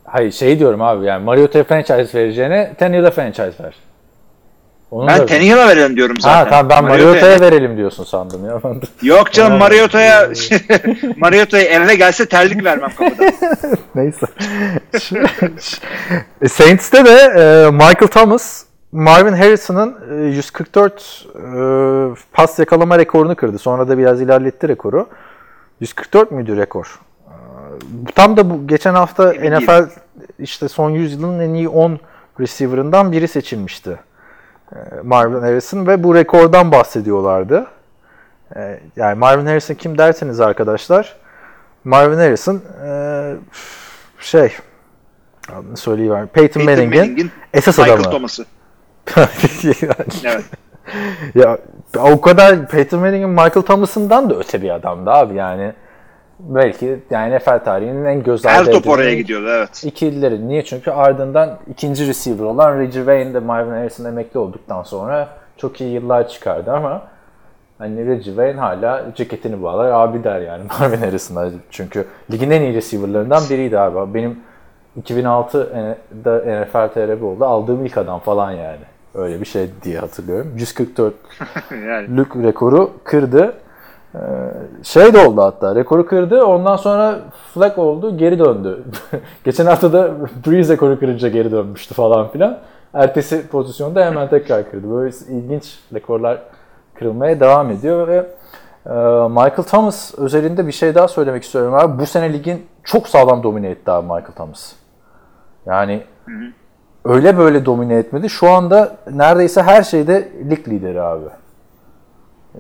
Hayır 0.04 0.33
şey 0.33 0.59
diyorum 0.59 0.83
abi 0.83 1.06
yani 1.06 1.24
Mariota'ya 1.24 1.64
franchise 1.64 2.18
vereceğine 2.18 2.74
Tannehill'e 2.78 3.11
franchise 3.11 3.64
ver. 3.64 3.74
Onun 4.90 5.09
ben 5.09 5.18
da- 5.18 5.26
Tannehill'a 5.26 5.68
verelim 5.68 5.96
diyorum 5.96 6.16
zaten. 6.20 6.44
Ha 6.44 6.48
tamam 6.50 6.68
ben 6.70 6.85
Mariota'ya- 6.85 7.06
Mariota'ya 7.06 7.40
verelim 7.40 7.76
diyorsun 7.76 8.04
sandım 8.04 8.44
ya. 8.46 8.61
Yok 9.02 9.33
canım. 9.33 9.59
Mariota'ya 9.59 10.28
Mariota'ya 11.16 11.64
eve 11.64 11.94
gelse 11.94 12.26
terlik 12.26 12.64
vermem 12.64 12.90
kapıda. 12.98 13.24
Neyse. 13.94 14.26
E, 16.42 16.48
Saints'te 16.48 17.04
de 17.04 17.11
e, 17.11 17.70
Michael 17.70 18.09
Thomas 18.11 18.64
Marvin 18.92 19.33
Harrison'ın 19.33 19.96
e, 20.11 20.14
144 20.26 21.26
e, 21.35 21.40
pas 22.33 22.59
yakalama 22.59 22.98
rekorunu 22.98 23.37
kırdı. 23.37 23.59
Sonra 23.59 23.88
da 23.88 23.98
biraz 23.98 24.20
ilerletti 24.20 24.68
rekoru. 24.68 25.07
144 25.81 26.31
müydü 26.31 26.57
rekor? 26.57 27.00
E, 27.29 27.33
Tam 28.14 28.37
da 28.37 28.50
bu 28.50 28.66
geçen 28.66 28.94
hafta 28.94 29.33
Emin 29.35 29.53
NFL 29.61 29.88
işte 30.38 30.68
son 30.68 30.90
100 30.90 31.12
yılın 31.12 31.40
en 31.40 31.55
iyi 31.55 31.68
10 31.68 31.98
receiver'ından 32.40 33.12
biri 33.12 33.29
seçilmişti. 33.29 33.98
E, 34.72 34.76
Marvin 35.05 35.40
Harrison 35.40 35.87
ve 35.87 36.03
bu 36.03 36.14
rekordan 36.14 36.72
bahsediyorlardı. 36.72 37.66
E, 38.57 38.81
Yani 38.96 39.18
Marvin 39.18 39.46
Harrison 39.46 39.74
kim 39.74 39.98
derseniz 39.98 40.40
arkadaşlar 40.40 41.16
Marvin 41.85 42.16
Harrison 42.18 42.62
e, 42.87 43.35
şey 44.20 44.53
adını 45.53 45.76
söyleyiver. 45.76 46.26
Peyton, 46.26 46.66
Peyton 46.66 46.85
Manning'in 46.85 47.31
esas 47.55 47.79
adamı. 47.79 48.03
Thomas'ı. 48.03 48.44
Evet. 50.24 50.44
ya 51.34 51.58
o 51.98 52.20
kadar 52.20 52.68
Peyton 52.68 53.00
Manning'in 53.00 53.30
Michael 53.30 53.62
Thomas'ından 53.62 54.30
da 54.30 54.34
öte 54.34 54.62
bir 54.62 54.70
adamdı 54.70 55.10
abi 55.10 55.34
yani. 55.34 55.72
Belki 56.38 56.98
yani 57.10 57.36
NFL 57.36 57.64
tarihinin 57.64 58.04
en 58.04 58.22
göz 58.22 58.44
Her 58.44 58.60
ardı 58.60 58.70
top 58.70 58.88
oraya 58.88 59.14
gidiyordu 59.14 59.48
evet. 59.50 59.84
ikilileri. 59.84 60.48
Niye? 60.48 60.64
Çünkü 60.64 60.90
ardından 60.90 61.58
ikinci 61.70 62.06
receiver 62.06 62.44
olan 62.44 62.78
Reggie 62.78 63.00
Wayne 63.00 63.34
de 63.34 63.38
Marvin 63.38 63.70
Harrison 63.70 64.04
emekli 64.04 64.38
olduktan 64.38 64.82
sonra 64.82 65.28
çok 65.56 65.80
iyi 65.80 65.92
yıllar 65.92 66.28
çıkardı 66.28 66.72
ama 66.72 67.02
hani 67.78 68.06
Reggie 68.06 68.24
Wayne 68.24 68.60
hala 68.60 69.04
ceketini 69.14 69.62
bağlar 69.62 69.90
abi 69.90 70.24
der 70.24 70.40
yani 70.40 70.62
Marvin 70.80 70.98
Harrison'a. 70.98 71.50
Çünkü 71.70 72.06
ligin 72.32 72.50
en 72.50 72.62
iyi 72.62 72.74
receiver'larından 72.74 73.42
biriydi 73.50 73.78
abi. 73.78 74.14
Benim 74.14 74.40
2006'da 75.02 76.62
NFL 76.62 76.94
TRB 76.94 77.22
oldu. 77.22 77.44
Aldığım 77.44 77.86
ilk 77.86 77.98
adam 77.98 78.20
falan 78.20 78.50
yani. 78.50 78.89
Öyle 79.14 79.40
bir 79.40 79.46
şey 79.46 79.70
diye 79.82 79.98
hatırlıyorum. 79.98 80.52
144 80.56 81.14
yani. 81.70 82.16
lük 82.16 82.36
rekoru 82.36 82.90
kırdı. 83.04 83.54
Ee, 84.14 84.18
şey 84.82 85.14
de 85.14 85.26
oldu 85.26 85.42
hatta 85.42 85.74
rekoru 85.74 86.06
kırdı 86.06 86.44
ondan 86.44 86.76
sonra 86.76 87.18
flag 87.54 87.78
oldu 87.78 88.16
geri 88.16 88.38
döndü. 88.38 88.84
Geçen 89.44 89.66
hafta 89.66 89.92
da 89.92 90.10
Breeze 90.46 90.72
rekoru 90.72 90.98
kırınca 90.98 91.28
geri 91.28 91.50
dönmüştü 91.52 91.94
falan 91.94 92.28
filan. 92.28 92.58
Ertesi 92.94 93.48
pozisyonda 93.48 94.04
hemen 94.04 94.28
tekrar 94.28 94.70
kırdı. 94.70 94.90
Böyle 94.90 95.14
ilginç 95.28 95.78
rekorlar 95.94 96.38
kırılmaya 96.94 97.40
devam 97.40 97.70
ediyor 97.70 98.08
ve 98.08 98.16
e, 98.86 98.90
Michael 99.28 99.62
Thomas 99.62 100.14
özelinde 100.18 100.66
bir 100.66 100.72
şey 100.72 100.94
daha 100.94 101.08
söylemek 101.08 101.42
istiyorum 101.42 101.74
abi. 101.74 101.98
Bu 102.02 102.06
sene 102.06 102.32
ligin 102.32 102.66
çok 102.84 103.08
sağlam 103.08 103.42
domine 103.42 103.70
etti 103.70 103.90
abi 103.90 104.06
Michael 104.06 104.32
Thomas. 104.36 104.72
Yani 105.66 106.02
öyle 107.04 107.38
böyle 107.38 107.64
domine 107.64 107.94
etmedi. 107.94 108.30
Şu 108.30 108.50
anda 108.50 108.96
neredeyse 109.10 109.62
her 109.62 109.82
şeyde 109.82 110.28
lig 110.50 110.68
lideri 110.68 111.00
abi. 111.00 111.26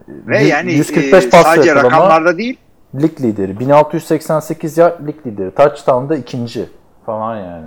Ve 0.08 0.42
yani 0.42 0.72
145 0.72 1.24
e, 1.24 1.30
pas 1.30 1.42
sadece 1.42 1.74
rakamlarda 1.74 2.38
değil 2.38 2.56
Lig 2.94 3.20
lideri. 3.20 3.60
1688 3.60 4.78
yard 4.78 5.08
lig 5.08 5.26
lideri. 5.26 5.50
Touchdown'da 5.50 6.16
ikinci 6.16 6.66
falan 7.06 7.36
yani. 7.36 7.66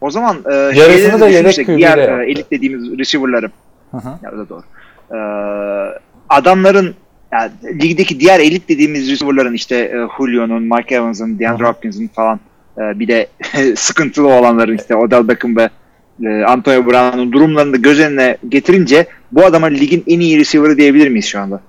O 0.00 0.10
zaman 0.10 0.36
e, 0.50 0.54
Yarısını 0.54 1.20
da 1.20 1.28
yedek 1.28 1.66
diğer 1.66 1.98
e, 1.98 2.30
elit 2.30 2.50
dediğimiz 2.50 2.98
receiver'ları. 2.98 3.50
Ya 4.22 4.32
o 4.34 4.38
da 4.38 4.48
doğru. 4.48 4.62
E, 5.10 5.18
adamların 6.28 6.94
yani, 7.32 7.52
ligdeki 7.64 8.20
diğer 8.20 8.40
elit 8.40 8.68
dediğimiz 8.68 9.10
receiver'ların 9.10 9.54
işte 9.54 9.76
e, 9.76 10.08
Julio'nun, 10.16 10.62
Mike 10.62 10.94
Evans'ın, 10.94 11.38
DeAndre 11.38 11.64
Hopkins'in 11.64 12.08
falan 12.08 12.40
e, 12.78 12.98
bir 12.98 13.08
de 13.08 13.26
sıkıntılı 13.76 14.28
olanların 14.28 14.76
işte 14.76 14.96
Odell 14.96 15.28
Beckham 15.28 15.56
ve 15.56 15.70
e, 16.24 16.44
Antonio 16.44 16.86
Brown'un 16.86 17.32
durumlarını 17.32 17.72
da 17.72 17.76
göz 17.76 18.00
önüne 18.00 18.36
getirince 18.48 19.06
bu 19.32 19.44
adama 19.44 19.66
ligin 19.66 20.04
en 20.06 20.20
iyi 20.20 20.38
receiver'ı 20.38 20.76
diyebilir 20.76 21.08
miyiz 21.08 21.26
şu 21.26 21.40
anda? 21.40 21.60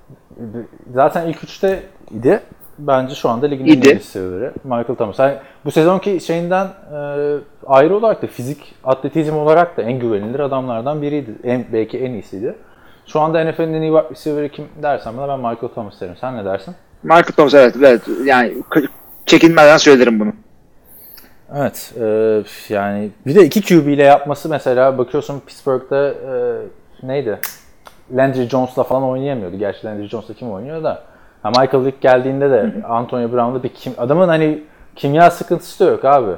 Zaten 0.94 1.26
ilk 1.26 1.44
üçte 1.44 1.82
idi. 2.10 2.40
Bence 2.78 3.14
şu 3.14 3.28
anda 3.28 3.46
ligin 3.46 3.66
en 3.66 3.72
İdi. 3.72 3.88
iyi 3.88 3.94
receiver'ı 3.94 4.52
Michael 4.64 4.94
Thomas. 4.98 5.18
Yani 5.18 5.34
bu 5.64 5.70
sezonki 5.70 6.20
şeyinden 6.20 6.66
e, 6.66 6.98
ayrı 7.66 7.96
olarak 7.96 8.22
da 8.22 8.26
fizik, 8.26 8.74
atletizm 8.84 9.36
olarak 9.36 9.76
da 9.76 9.82
en 9.82 9.98
güvenilir 9.98 10.40
adamlardan 10.40 11.02
biriydi. 11.02 11.30
En, 11.44 11.64
belki 11.72 11.98
en 11.98 12.10
iyisiydi. 12.10 12.54
Şu 13.06 13.20
anda 13.20 13.44
NFL'in 13.44 13.74
en 13.74 13.82
iyi 13.82 13.92
receiver'ı 13.92 14.48
kim 14.48 14.64
dersen 14.82 15.16
bana 15.16 15.28
ben 15.28 15.38
Michael 15.38 15.72
Thomas 15.74 16.00
derim. 16.00 16.14
Sen 16.20 16.36
ne 16.36 16.44
dersin? 16.44 16.74
Michael 17.02 17.22
Thomas 17.24 17.54
evet, 17.54 17.74
evet 17.78 18.02
yani 18.24 18.54
çekinmeden 19.26 19.76
söylerim 19.76 20.20
bunu. 20.20 20.32
Evet. 21.56 21.92
e, 22.00 22.04
yani 22.74 23.10
bir 23.26 23.34
de 23.34 23.44
iki 23.44 23.62
QB 23.62 23.86
ile 23.88 24.02
yapması 24.02 24.48
mesela 24.48 24.98
bakıyorsun 24.98 25.40
Pittsburgh'da 25.46 26.08
e, 26.08 26.32
neydi? 27.02 27.38
Landry 28.12 28.48
Jones'la 28.48 28.82
falan 28.84 29.02
oynayamıyordu. 29.02 29.56
Gerçi 29.56 29.86
Landry 29.86 30.08
Jones'la 30.08 30.34
kim 30.34 30.52
oynuyor 30.52 30.84
da. 30.84 31.02
Ha, 31.42 31.50
Michael 31.50 31.84
Vick 31.84 32.00
geldiğinde 32.00 32.50
de 32.50 32.72
Antonio 32.88 33.32
Brown'da 33.32 33.62
bir 33.62 33.68
kim, 33.68 33.92
adamın 33.98 34.28
hani 34.28 34.62
kimya 34.96 35.30
sıkıntısı 35.30 35.86
da 35.86 35.90
yok 35.90 36.04
abi. 36.04 36.32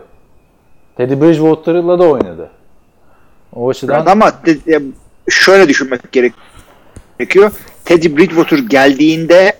Teddy 0.96 1.20
Bridgewater'la 1.20 1.98
da 1.98 2.04
oynadı. 2.04 2.50
O 3.54 3.70
açıdan 3.70 4.06
Ama 4.06 4.42
te- 4.42 4.58
ya, 4.72 4.80
şöyle 5.28 5.68
düşünmek 5.68 6.12
gerek- 6.12 6.34
gerekiyor. 7.18 7.52
Teddy 7.84 8.16
Bridgewater 8.16 8.58
geldiğinde 8.58 9.52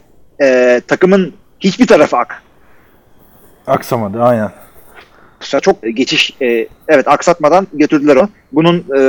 e, 0.43 0.81
takımın 0.89 1.35
hiçbir 1.61 1.87
tarafı 1.87 2.17
ak. 2.17 2.43
aksamadı 3.67 4.23
aynen. 4.23 4.51
Çok 5.61 5.83
geçiş 5.83 6.37
e, 6.43 6.69
evet 6.89 7.09
aksatmadan 7.09 7.67
götürdüler 7.73 8.17
onu. 8.17 8.29
Bunun 8.53 8.85
e, 8.97 9.01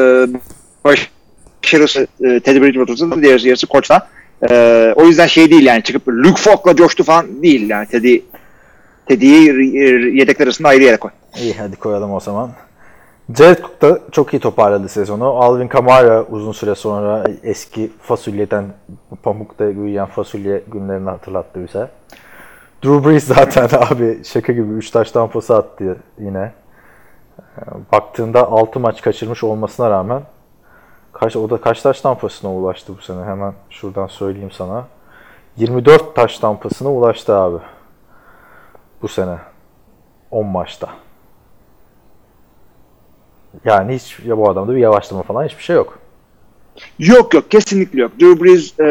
başarısı 0.86 2.08
e, 2.22 2.40
Teddy 2.40 2.62
Bridgewater'ın 2.62 3.24
diğer 3.24 3.40
yarısı 3.40 3.68
koçta. 3.68 4.08
E, 4.50 4.94
o 4.96 5.06
yüzden 5.06 5.28
şey 5.28 5.52
değil 5.52 5.66
yani 5.66 5.84
çıkıp 5.84 6.08
Luke 6.08 6.42
Falk'la 6.42 6.76
coştu 6.76 7.04
falan 7.04 7.44
değil 7.44 7.70
yani 7.70 7.88
Teddy 7.88 8.18
Teddy'yi 9.06 9.76
yedekler 10.18 10.46
arasında 10.46 10.68
ayrı 10.68 10.84
yere 10.84 10.98
koy. 10.98 11.12
İyi 11.40 11.54
hadi 11.54 11.76
koyalım 11.76 12.14
o 12.14 12.20
zaman. 12.20 12.52
Jared 13.38 13.58
Cook 13.58 13.82
da 13.82 14.00
çok 14.12 14.34
iyi 14.34 14.40
toparladı 14.40 14.90
sezonu. 14.90 15.26
Alvin 15.26 15.68
Kamara 15.68 16.24
uzun 16.24 16.52
süre 16.52 16.76
sonra 16.76 17.24
eski 17.44 17.92
fasulyeden 18.02 18.66
pamukta 19.24 19.78
büyüyen 19.78 20.06
fasulye 20.06 20.64
günlerini 20.68 21.10
hatırlattı 21.10 21.68
bize. 21.68 21.88
Drew 22.84 23.10
Brees 23.10 23.24
zaten 23.24 23.70
abi 23.92 24.24
şaka 24.24 24.54
gibi 24.54 24.74
3 24.74 24.92
taş 24.92 25.12
tampası 25.12 25.56
attı 25.56 25.98
yine. 26.20 26.52
Ee, 27.40 27.62
Baktığında 27.92 28.48
6 28.48 28.80
maç 28.80 29.02
kaçırmış 29.02 29.44
olmasına 29.44 29.90
rağmen 29.90 30.24
kaç 31.14 31.36
o 31.36 31.50
da 31.50 31.62
kaç 31.62 31.82
taş 31.82 32.02
tampasına 32.02 32.54
ulaştı 32.54 32.98
bu 32.98 33.02
sene 33.02 33.24
hemen 33.24 33.54
şuradan 33.70 34.08
söyleyeyim 34.08 34.52
sana. 34.52 34.86
24 35.58 36.16
taş 36.16 36.40
tampasına 36.40 36.92
ulaştı 36.92 37.36
abi. 37.36 37.58
Bu 39.02 39.08
sene 39.08 39.38
10 40.32 40.46
maçta. 40.46 40.90
Yani 43.66 43.96
hiç 43.96 44.20
ya 44.20 44.38
bu 44.38 44.50
adamda 44.50 44.74
bir 44.74 44.80
yavaşlama 44.80 45.24
falan 45.24 45.46
hiçbir 45.46 45.64
şey 45.64 45.76
yok. 45.76 46.00
Yok 47.00 47.34
yok 47.34 47.52
kesinlikle 47.52 48.02
yok. 48.02 48.12
Drew 48.22 48.44
Brees 48.44 48.80
e, 48.80 48.86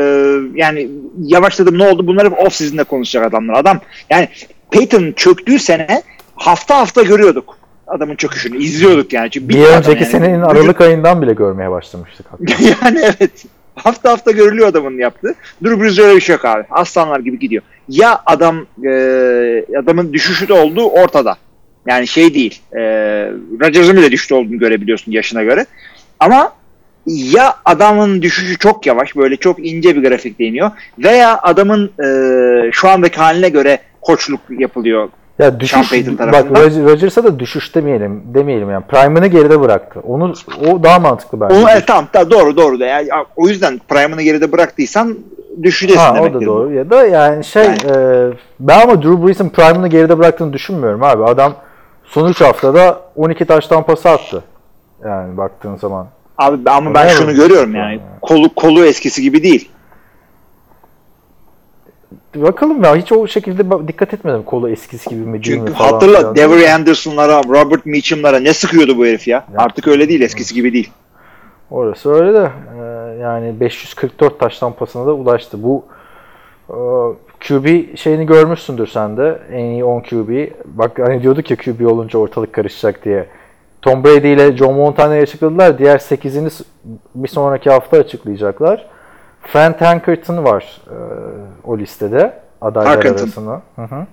yani 0.54 0.88
yavaşladım 1.22 1.78
ne 1.78 1.88
oldu 1.88 2.06
bunları 2.06 2.30
off 2.30 2.54
season'da 2.54 2.84
konuşacak 2.84 3.24
adamlar. 3.26 3.54
Adam 3.54 3.80
yani 4.10 4.28
Peyton'ın 4.70 5.12
çöktüğü 5.12 5.58
sene 5.58 6.02
hafta 6.36 6.78
hafta 6.78 7.02
görüyorduk. 7.02 7.58
adamın 7.86 8.16
çöküşünü 8.16 8.58
izliyorduk 8.58 9.12
yani. 9.12 9.30
Çünkü 9.30 9.48
Bir 9.48 9.62
önceki 9.64 10.02
yani. 10.02 10.10
senenin 10.12 10.40
Aralık 10.40 10.80
ayından 10.80 11.22
bile 11.22 11.32
görmeye 11.32 11.70
başlamıştık. 11.70 12.26
yani 12.60 13.00
evet. 13.02 13.44
Hafta 13.74 14.10
hafta 14.12 14.30
görülüyor 14.30 14.68
adamın 14.68 14.98
yaptığı. 14.98 15.34
Drew 15.64 15.82
Brees 15.82 15.98
öyle 15.98 16.16
bir 16.16 16.20
şey 16.20 16.32
yok 16.36 16.44
abi. 16.44 16.64
Aslanlar 16.70 17.20
gibi 17.20 17.38
gidiyor. 17.38 17.62
Ya 17.88 18.22
adam 18.26 18.66
e, 18.84 18.90
adamın 19.78 20.12
düşüşü 20.12 20.48
de 20.48 20.52
olduğu 20.52 20.84
ortada. 20.88 21.36
Yani 21.86 22.06
şey 22.06 22.34
değil. 22.34 22.60
E, 22.72 22.80
Rodgers'ın 23.60 23.96
bile 23.96 24.10
düştü 24.12 24.34
olduğunu 24.34 24.58
görebiliyorsun 24.58 25.12
yaşına 25.12 25.42
göre. 25.42 25.66
Ama 26.20 26.52
ya 27.06 27.54
adamın 27.64 28.22
düşüşü 28.22 28.58
çok 28.58 28.86
yavaş 28.86 29.16
böyle 29.16 29.36
çok 29.36 29.66
ince 29.66 29.96
bir 29.96 30.08
grafikte 30.08 30.44
iniyor 30.44 30.70
veya 30.98 31.38
adamın 31.42 31.90
e, 32.04 32.72
şu 32.72 32.88
andaki 32.88 33.16
haline 33.16 33.48
göre 33.48 33.78
koçluk 34.00 34.40
yapılıyor. 34.50 35.08
Ya 35.38 35.60
düşüş, 35.60 35.92
bak 36.18 36.44
Rodgers'a 36.60 37.24
da 37.24 37.38
düşüş 37.38 37.74
demeyelim, 37.74 38.22
demeyelim 38.34 38.70
yani. 38.70 38.84
Prime'ını 38.88 39.26
geride 39.26 39.60
bıraktı. 39.60 40.00
Onu 40.00 40.34
o 40.70 40.82
daha 40.82 40.98
mantıklı 40.98 41.40
bence. 41.40 41.54
Onu, 41.54 41.70
evet, 41.70 41.86
tamam, 41.86 42.08
tamam 42.12 42.30
doğru 42.30 42.56
doğru 42.56 42.80
da 42.80 42.86
yani, 42.86 43.08
o 43.36 43.48
yüzden 43.48 43.80
prime'ını 43.88 44.22
geride 44.22 44.52
bıraktıysan 44.52 45.18
düşeceksin 45.62 46.00
Ha 46.02 46.12
o 46.12 46.14
demektir 46.16 46.34
da 46.34 46.40
bu. 46.40 46.46
doğru. 46.46 46.72
Ya 46.72 46.90
da 46.90 47.06
yani 47.06 47.44
şey 47.44 47.64
Yani. 47.64 47.76
e, 47.96 48.30
ben 48.60 48.80
ama 48.80 49.02
Drew 49.02 49.26
Brees'in 49.26 49.48
prime'ını 49.48 49.88
geride 49.88 50.18
bıraktığını 50.18 50.52
düşünmüyorum 50.52 51.02
abi. 51.02 51.24
Adam 51.24 51.54
son 52.04 52.28
3 52.28 52.40
haftada 52.40 53.00
12 53.16 53.44
taştan 53.44 53.82
pası 53.82 54.08
attı. 54.08 54.44
Yani 55.04 55.36
baktığın 55.36 55.76
zaman. 55.76 56.06
Abi 56.38 56.70
ama 56.70 56.94
ben 56.94 57.04
Öyle 57.04 57.14
şunu 57.16 57.26
mi? 57.26 57.34
görüyorum 57.34 57.74
yani 57.74 58.00
kolu 58.22 58.54
kolu 58.54 58.84
eskisi 58.84 59.22
gibi 59.22 59.42
değil. 59.42 59.70
Bakalım 62.34 62.84
ya 62.84 62.96
hiç 62.96 63.12
o 63.12 63.26
şekilde 63.26 63.88
dikkat 63.88 64.14
etmedim 64.14 64.42
kolu 64.42 64.68
eskisi 64.70 65.10
gibi 65.10 65.20
mi 65.20 65.32
değil 65.32 65.42
Çünkü 65.42 65.70
mi 65.70 65.76
falan. 65.76 65.92
hatırla 65.92 66.18
filan. 66.18 66.36
Devery 66.36 66.72
Anderson'lara, 66.72 67.42
Robert 67.48 67.86
Meacham'lara 67.86 68.38
ne 68.38 68.52
sıkıyordu 68.54 68.98
bu 68.98 69.06
herif 69.06 69.28
ya. 69.28 69.46
Artık 69.56 69.88
öyle 69.88 70.08
değil 70.08 70.20
eskisi 70.20 70.54
gibi 70.54 70.72
değil. 70.72 70.90
Orası 71.70 72.12
öyle 72.14 72.34
de 72.34 72.50
e, 72.78 72.82
yani 73.22 73.60
544 73.60 74.40
taştan 74.40 74.72
pasına 74.72 75.06
da 75.06 75.12
ulaştı. 75.14 75.62
Bu 75.62 75.84
e, 76.68 76.76
QB 77.48 77.96
şeyini 77.96 78.26
görmüşsündür 78.26 78.86
sen 78.86 79.16
de. 79.16 79.38
En 79.52 79.64
iyi 79.64 79.84
10 79.84 80.00
QB. 80.00 80.48
Bak 80.64 80.98
hani 80.98 81.22
diyorduk 81.22 81.50
ya 81.50 81.56
QB 81.56 81.86
olunca 81.86 82.18
ortalık 82.18 82.52
karışacak 82.52 83.04
diye. 83.04 83.26
Tom 83.86 84.04
Brady 84.04 84.32
ile 84.32 84.56
John 84.56 84.74
Montana'yı 84.74 85.22
açıkladılar. 85.22 85.78
Diğer 85.78 85.98
8'ini 85.98 86.50
s- 86.50 86.64
bir 87.14 87.28
sonraki 87.28 87.70
hafta 87.70 87.96
açıklayacaklar. 87.96 88.86
Fran 89.42 89.76
Tankerton 89.76 90.44
var 90.44 90.80
e, 90.90 90.96
o 91.64 91.78
listede 91.78 92.32
adaylar 92.60 92.92
Tarkenton. 92.94 93.22
arasında. 93.22 93.62
Hı 93.76 93.82
hı. 93.82 94.06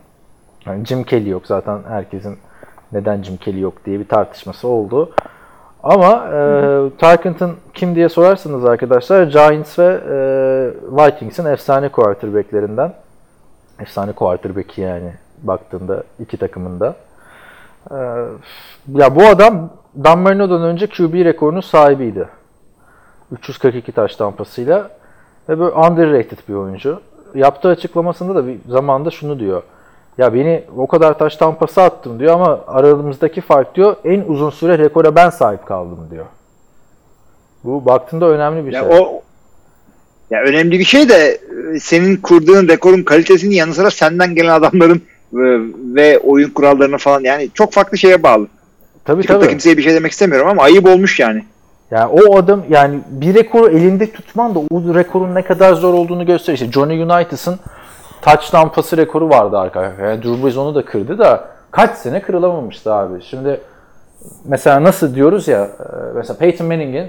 Yani 0.65 0.85
Jim 0.85 1.03
Kelly 1.03 1.29
yok 1.29 1.41
zaten 1.45 1.79
herkesin 1.87 2.37
neden 2.91 3.23
Jim 3.23 3.37
Kelly 3.37 3.59
yok 3.59 3.85
diye 3.85 3.99
bir 3.99 4.07
tartışması 4.07 4.67
oldu. 4.67 5.11
Ama 5.83 6.27
e, 6.33 6.39
Tarkenton 6.97 7.51
kim 7.73 7.95
diye 7.95 8.09
sorarsanız 8.09 8.65
arkadaşlar 8.65 9.23
Giants 9.23 9.79
ve 9.79 9.85
e, 10.09 10.15
Vikings'in 11.05 11.45
efsane 11.45 11.89
quarterbacklerinden. 11.89 12.93
Efsane 13.79 14.11
quarterback'i 14.11 14.81
yani 14.81 15.13
baktığında 15.43 16.03
iki 16.19 16.37
takımında. 16.37 16.95
E, 17.91 17.95
ya 18.95 19.15
bu 19.15 19.25
adam 19.25 19.69
Dan 20.03 20.19
Marino'dan 20.19 20.61
önce 20.63 20.87
QB 20.87 21.13
rekorunun 21.13 21.61
sahibiydi. 21.61 22.27
342 23.31 23.91
taş 23.91 24.15
tampasıyla 24.15 24.89
ve 25.49 25.59
böyle 25.59 25.75
underrated 25.75 26.37
bir 26.49 26.53
oyuncu. 26.53 27.01
Yaptığı 27.35 27.69
açıklamasında 27.69 28.35
da 28.35 28.47
bir 28.47 28.57
zamanda 28.67 29.11
şunu 29.11 29.39
diyor. 29.39 29.63
Ya 30.17 30.33
beni 30.33 30.63
o 30.77 30.87
kadar 30.87 31.17
taş 31.17 31.35
tampası 31.37 31.81
attım 31.81 32.19
diyor 32.19 32.33
ama 32.33 32.59
aramızdaki 32.67 33.41
fark 33.41 33.75
diyor 33.75 33.95
en 34.03 34.21
uzun 34.27 34.49
süre 34.49 34.77
rekora 34.77 35.15
ben 35.15 35.29
sahip 35.29 35.65
kaldım 35.65 36.07
diyor. 36.11 36.25
Bu 37.63 37.85
baktığında 37.85 38.29
önemli 38.29 38.65
bir 38.65 38.73
Ya 38.73 38.79
şey. 38.83 38.99
o 38.99 39.21
ya 40.31 40.41
önemli 40.41 40.79
bir 40.79 40.83
şey 40.83 41.09
de 41.09 41.39
e, 41.75 41.79
senin 41.79 42.17
kurduğun 42.17 42.67
rekorun 42.67 43.03
kalitesinin 43.03 43.55
yanı 43.55 43.73
sıra 43.73 43.91
senden 43.91 44.35
gelen 44.35 44.53
adamların 44.53 45.01
ve, 45.33 45.59
ve 45.95 46.19
oyun 46.19 46.49
kurallarına 46.49 46.97
falan 46.97 47.21
yani 47.21 47.49
çok 47.53 47.73
farklı 47.73 47.97
şeye 47.97 48.23
bağlı. 48.23 48.47
tabii 49.05 49.21
Çıkıp 49.21 49.41
tabii. 49.41 49.49
kimseye 49.49 49.77
bir 49.77 49.81
şey 49.83 49.93
demek 49.93 50.11
istemiyorum 50.11 50.47
ama 50.49 50.63
ayıp 50.63 50.87
olmuş 50.87 51.19
yani. 51.19 51.43
Yani 51.91 52.05
o 52.05 52.37
adam 52.37 52.63
yani 52.69 52.99
bir 53.09 53.35
rekoru 53.35 53.69
elinde 53.69 54.11
tutman 54.11 54.55
da 54.55 54.59
o 54.59 54.95
rekorun 54.95 55.35
ne 55.35 55.41
kadar 55.41 55.73
zor 55.73 55.93
olduğunu 55.93 56.25
gösteriyor. 56.25 56.57
İşte 56.57 56.71
Johnny 56.71 57.01
United'ın 57.03 57.59
touchdown 58.21 58.67
pası 58.67 58.97
rekoru 58.97 59.29
vardı 59.29 59.57
arkadaşlar. 59.57 60.09
Yani 60.09 60.23
Drew 60.23 60.43
Brees 60.43 60.57
onu 60.57 60.75
da 60.75 60.85
kırdı 60.85 61.17
da 61.17 61.47
kaç 61.71 61.97
sene 61.97 62.21
kırılamamıştı 62.21 62.93
abi. 62.93 63.23
Şimdi 63.23 63.61
mesela 64.45 64.83
nasıl 64.83 65.15
diyoruz 65.15 65.47
ya 65.47 65.63
e, 65.63 65.69
mesela 66.15 66.37
Peyton 66.37 66.67
Manning'in 66.67 67.07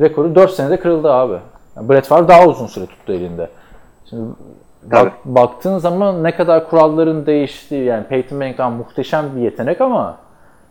rekoru 0.00 0.34
4 0.34 0.50
senede 0.50 0.80
kırıldı 0.80 1.12
abi. 1.12 1.36
Yani 1.76 1.88
Brett 1.88 2.06
Favre 2.06 2.28
daha 2.28 2.46
uzun 2.46 2.66
süre 2.66 2.86
tuttu 2.86 3.12
elinde. 3.12 3.50
Şimdi. 4.10 4.22
Bak, 4.92 5.12
baktığın 5.24 5.78
zaman 5.78 6.22
ne 6.22 6.36
kadar 6.36 6.70
kuralların 6.70 7.26
değiştiği 7.26 7.84
yani 7.84 8.04
Peyton 8.06 8.38
Manning 8.38 8.58
muhteşem 8.58 9.36
bir 9.36 9.40
yetenek 9.40 9.80
ama 9.80 10.16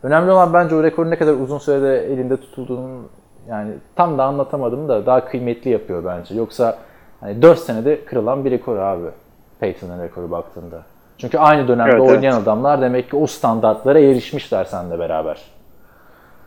önemli 0.03 0.31
olan 0.31 0.53
bence 0.53 0.75
o 0.75 0.83
rekorun 0.83 1.11
ne 1.11 1.17
kadar 1.17 1.33
uzun 1.33 1.57
sürede 1.57 2.13
elinde 2.13 2.37
tutulduğunu 2.37 3.01
yani 3.49 3.71
tam 3.95 4.17
da 4.17 4.23
anlatamadım 4.23 4.89
da 4.89 5.05
daha 5.05 5.25
kıymetli 5.25 5.71
yapıyor 5.71 6.05
bence. 6.05 6.35
Yoksa 6.35 6.77
hani 7.19 7.41
4 7.41 7.59
senede 7.59 8.05
kırılan 8.05 8.45
bir 8.45 8.51
rekor 8.51 8.77
abi. 8.77 9.05
Peyton'ın 9.59 10.03
rekoru 10.03 10.31
baktığında. 10.31 10.83
Çünkü 11.17 11.37
aynı 11.37 11.67
dönemde 11.67 11.91
Evet, 11.91 12.01
oynayan 12.01 12.41
adamlar 12.41 12.81
demek 12.81 13.09
ki 13.09 13.15
o 13.15 13.27
standartlara 13.27 13.99
erişmişler 13.99 14.65
seninle 14.65 14.99
beraber. 14.99 15.41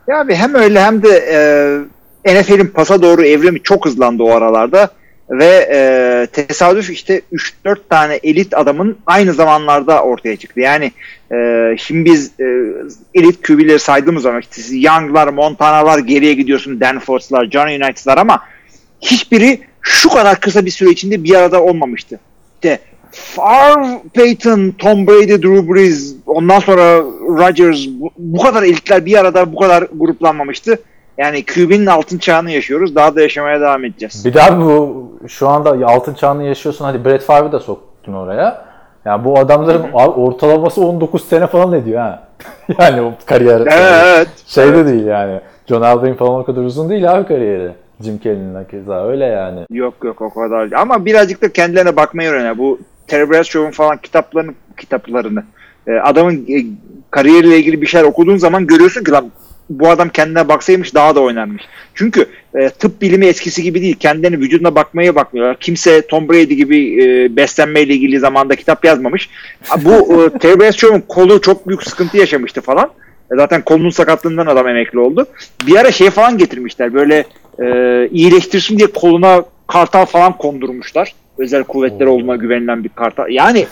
Ya 0.07 0.19
abi 0.19 0.35
hem 0.35 0.55
öyle 0.55 0.79
hem 0.79 1.03
de 1.03 1.09
e, 2.25 2.41
NFL'in 2.41 2.67
pasa 2.67 3.01
doğru 3.01 3.23
evrimi 3.23 3.63
çok 3.63 3.85
hızlandı 3.85 4.23
o 4.23 4.31
aralarda 4.31 4.89
ve 5.29 5.69
e, 5.71 6.27
tesadüf 6.31 6.89
işte 6.89 7.21
3-4 7.65 7.77
tane 7.89 8.19
elit 8.23 8.53
adamın 8.57 8.97
aynı 9.05 9.33
zamanlarda 9.33 10.03
ortaya 10.03 10.35
çıktı. 10.35 10.59
Yani 10.59 10.91
e, 11.31 11.75
şimdi 11.77 12.05
biz 12.05 12.31
e, 12.39 12.45
elit 13.13 13.47
QB'leri 13.47 13.79
saydığımız 13.79 14.23
zaman 14.23 14.41
işte 14.41 14.61
Young'lar, 14.77 15.27
Montana'lar 15.27 15.99
geriye 15.99 16.33
gidiyorsun, 16.33 16.79
Danforth'lar, 16.79 17.45
John 17.45 17.67
United'lar 17.67 18.17
ama 18.17 18.39
hiçbiri 19.01 19.59
şu 19.81 20.09
kadar 20.09 20.39
kısa 20.39 20.65
bir 20.65 20.71
süre 20.71 20.89
içinde 20.89 21.23
bir 21.23 21.35
arada 21.35 21.63
olmamıştı. 21.63 22.19
İşte 22.55 22.79
Favre, 23.11 24.01
Peyton, 24.13 24.71
Tom 24.77 25.07
Brady, 25.07 25.41
Drew 25.41 25.73
Brees, 25.73 26.15
ondan 26.25 26.59
sonra 26.59 26.97
Rodgers 27.21 27.87
bu, 27.87 28.09
bu 28.17 28.41
kadar 28.41 28.63
elitler 28.63 29.05
bir 29.05 29.19
arada 29.19 29.53
bu 29.53 29.59
kadar 29.59 29.87
gruplanmamıştı. 29.93 30.79
Yani 31.17 31.45
QB'nin 31.45 31.85
altın 31.85 32.17
çağını 32.17 32.51
yaşıyoruz. 32.51 32.95
Daha 32.95 33.15
da 33.15 33.21
yaşamaya 33.21 33.61
devam 33.61 33.85
edeceğiz. 33.85 34.25
Bir 34.25 34.33
daha 34.33 34.61
bu 34.61 35.07
şu 35.27 35.47
anda 35.47 35.87
altın 35.87 36.13
çağını 36.13 36.43
yaşıyorsun. 36.43 36.85
Hadi 36.85 37.05
Brett 37.05 37.23
Favre'ı 37.23 37.51
da 37.51 37.59
soktun 37.59 38.13
oraya. 38.13 38.65
Yani 39.05 39.25
bu 39.25 39.39
adamların 39.39 39.91
ortalaması 39.93 40.81
19 40.81 41.27
sene 41.27 41.47
falan 41.47 41.73
ediyor 41.73 42.01
ha. 42.01 42.27
yani 42.79 43.01
o 43.01 43.13
kariyer. 43.25 43.61
Evet. 43.61 44.27
Şey 44.47 44.73
de 44.73 44.85
değil 44.85 45.05
yani. 45.05 45.39
John 45.69 45.81
Elway'in 45.81 46.15
falan 46.15 46.39
o 46.39 46.45
kadar 46.45 46.61
uzun 46.61 46.89
değil 46.89 47.11
abi 47.11 47.27
kariyeri. 47.27 47.71
Jim 48.01 48.17
Kelly'nin 48.17 48.65
keza 48.65 49.07
öyle 49.07 49.25
yani. 49.25 49.59
Yok 49.69 49.93
yok 50.03 50.21
o 50.21 50.33
kadar. 50.33 50.61
değil. 50.61 50.81
Ama 50.81 51.05
birazcık 51.05 51.41
da 51.41 51.53
kendilerine 51.53 51.95
bakmayı 51.95 52.29
öğreniyor. 52.29 52.57
Bu 52.57 52.79
Terry 53.07 53.29
Bradshaw'un 53.29 53.71
falan 53.71 53.97
kitaplarını 53.97 54.51
kitaplarını 54.77 55.43
e, 55.87 55.91
adamın 55.91 56.45
e, 56.49 56.65
kariyeriyle 57.11 57.57
ilgili 57.57 57.81
bir 57.81 57.87
şeyler 57.87 58.05
okuduğun 58.05 58.37
zaman 58.37 58.67
görüyorsun 58.67 59.03
ki 59.03 59.11
lan 59.11 59.31
bu 59.69 59.89
adam 59.89 60.09
kendine 60.09 60.47
baksaymış 60.47 60.95
daha 60.95 61.15
da 61.15 61.19
oynanmış. 61.19 61.63
Çünkü 61.93 62.25
e, 62.55 62.69
tıp 62.69 63.01
bilimi 63.01 63.25
eskisi 63.25 63.63
gibi 63.63 63.81
değil. 63.81 63.95
Kendilerine 63.99 64.39
vücuduna 64.39 64.75
bakmaya 64.75 65.15
bakmıyorlar. 65.15 65.57
Kimse 65.59 66.07
Tom 66.07 66.29
Brady 66.29 66.53
gibi 66.53 67.03
e, 67.03 67.35
beslenmeyle 67.35 67.93
ilgili 67.93 68.19
zamanda 68.19 68.55
kitap 68.55 68.85
yazmamış. 68.85 69.29
Bu 69.77 69.91
e, 69.91 70.37
Terry 70.39 70.59
Bradshaw'un 70.59 71.03
kolu 71.07 71.41
çok 71.41 71.67
büyük 71.67 71.83
sıkıntı 71.83 72.17
yaşamıştı 72.17 72.61
falan. 72.61 72.91
E, 73.33 73.35
Zaten 73.35 73.61
kolunun 73.61 73.89
sakatlığından 73.89 74.45
adam 74.45 74.67
emekli 74.67 74.99
oldu. 74.99 75.25
Bir 75.67 75.75
ara 75.75 75.91
şey 75.91 76.09
falan 76.09 76.37
getirmişler. 76.37 76.93
Böyle 76.93 77.25
e, 77.63 77.65
iyileştirsin 78.11 78.77
diye 78.77 78.87
koluna 78.87 79.43
kartal 79.67 80.05
falan 80.05 80.37
kondurmuşlar. 80.37 81.13
Özel 81.37 81.63
kuvvetler 81.63 82.05
olduğuna 82.05 82.35
güvenilen 82.35 82.83
bir 82.83 82.89
kartal. 82.89 83.29
Yani 83.29 83.67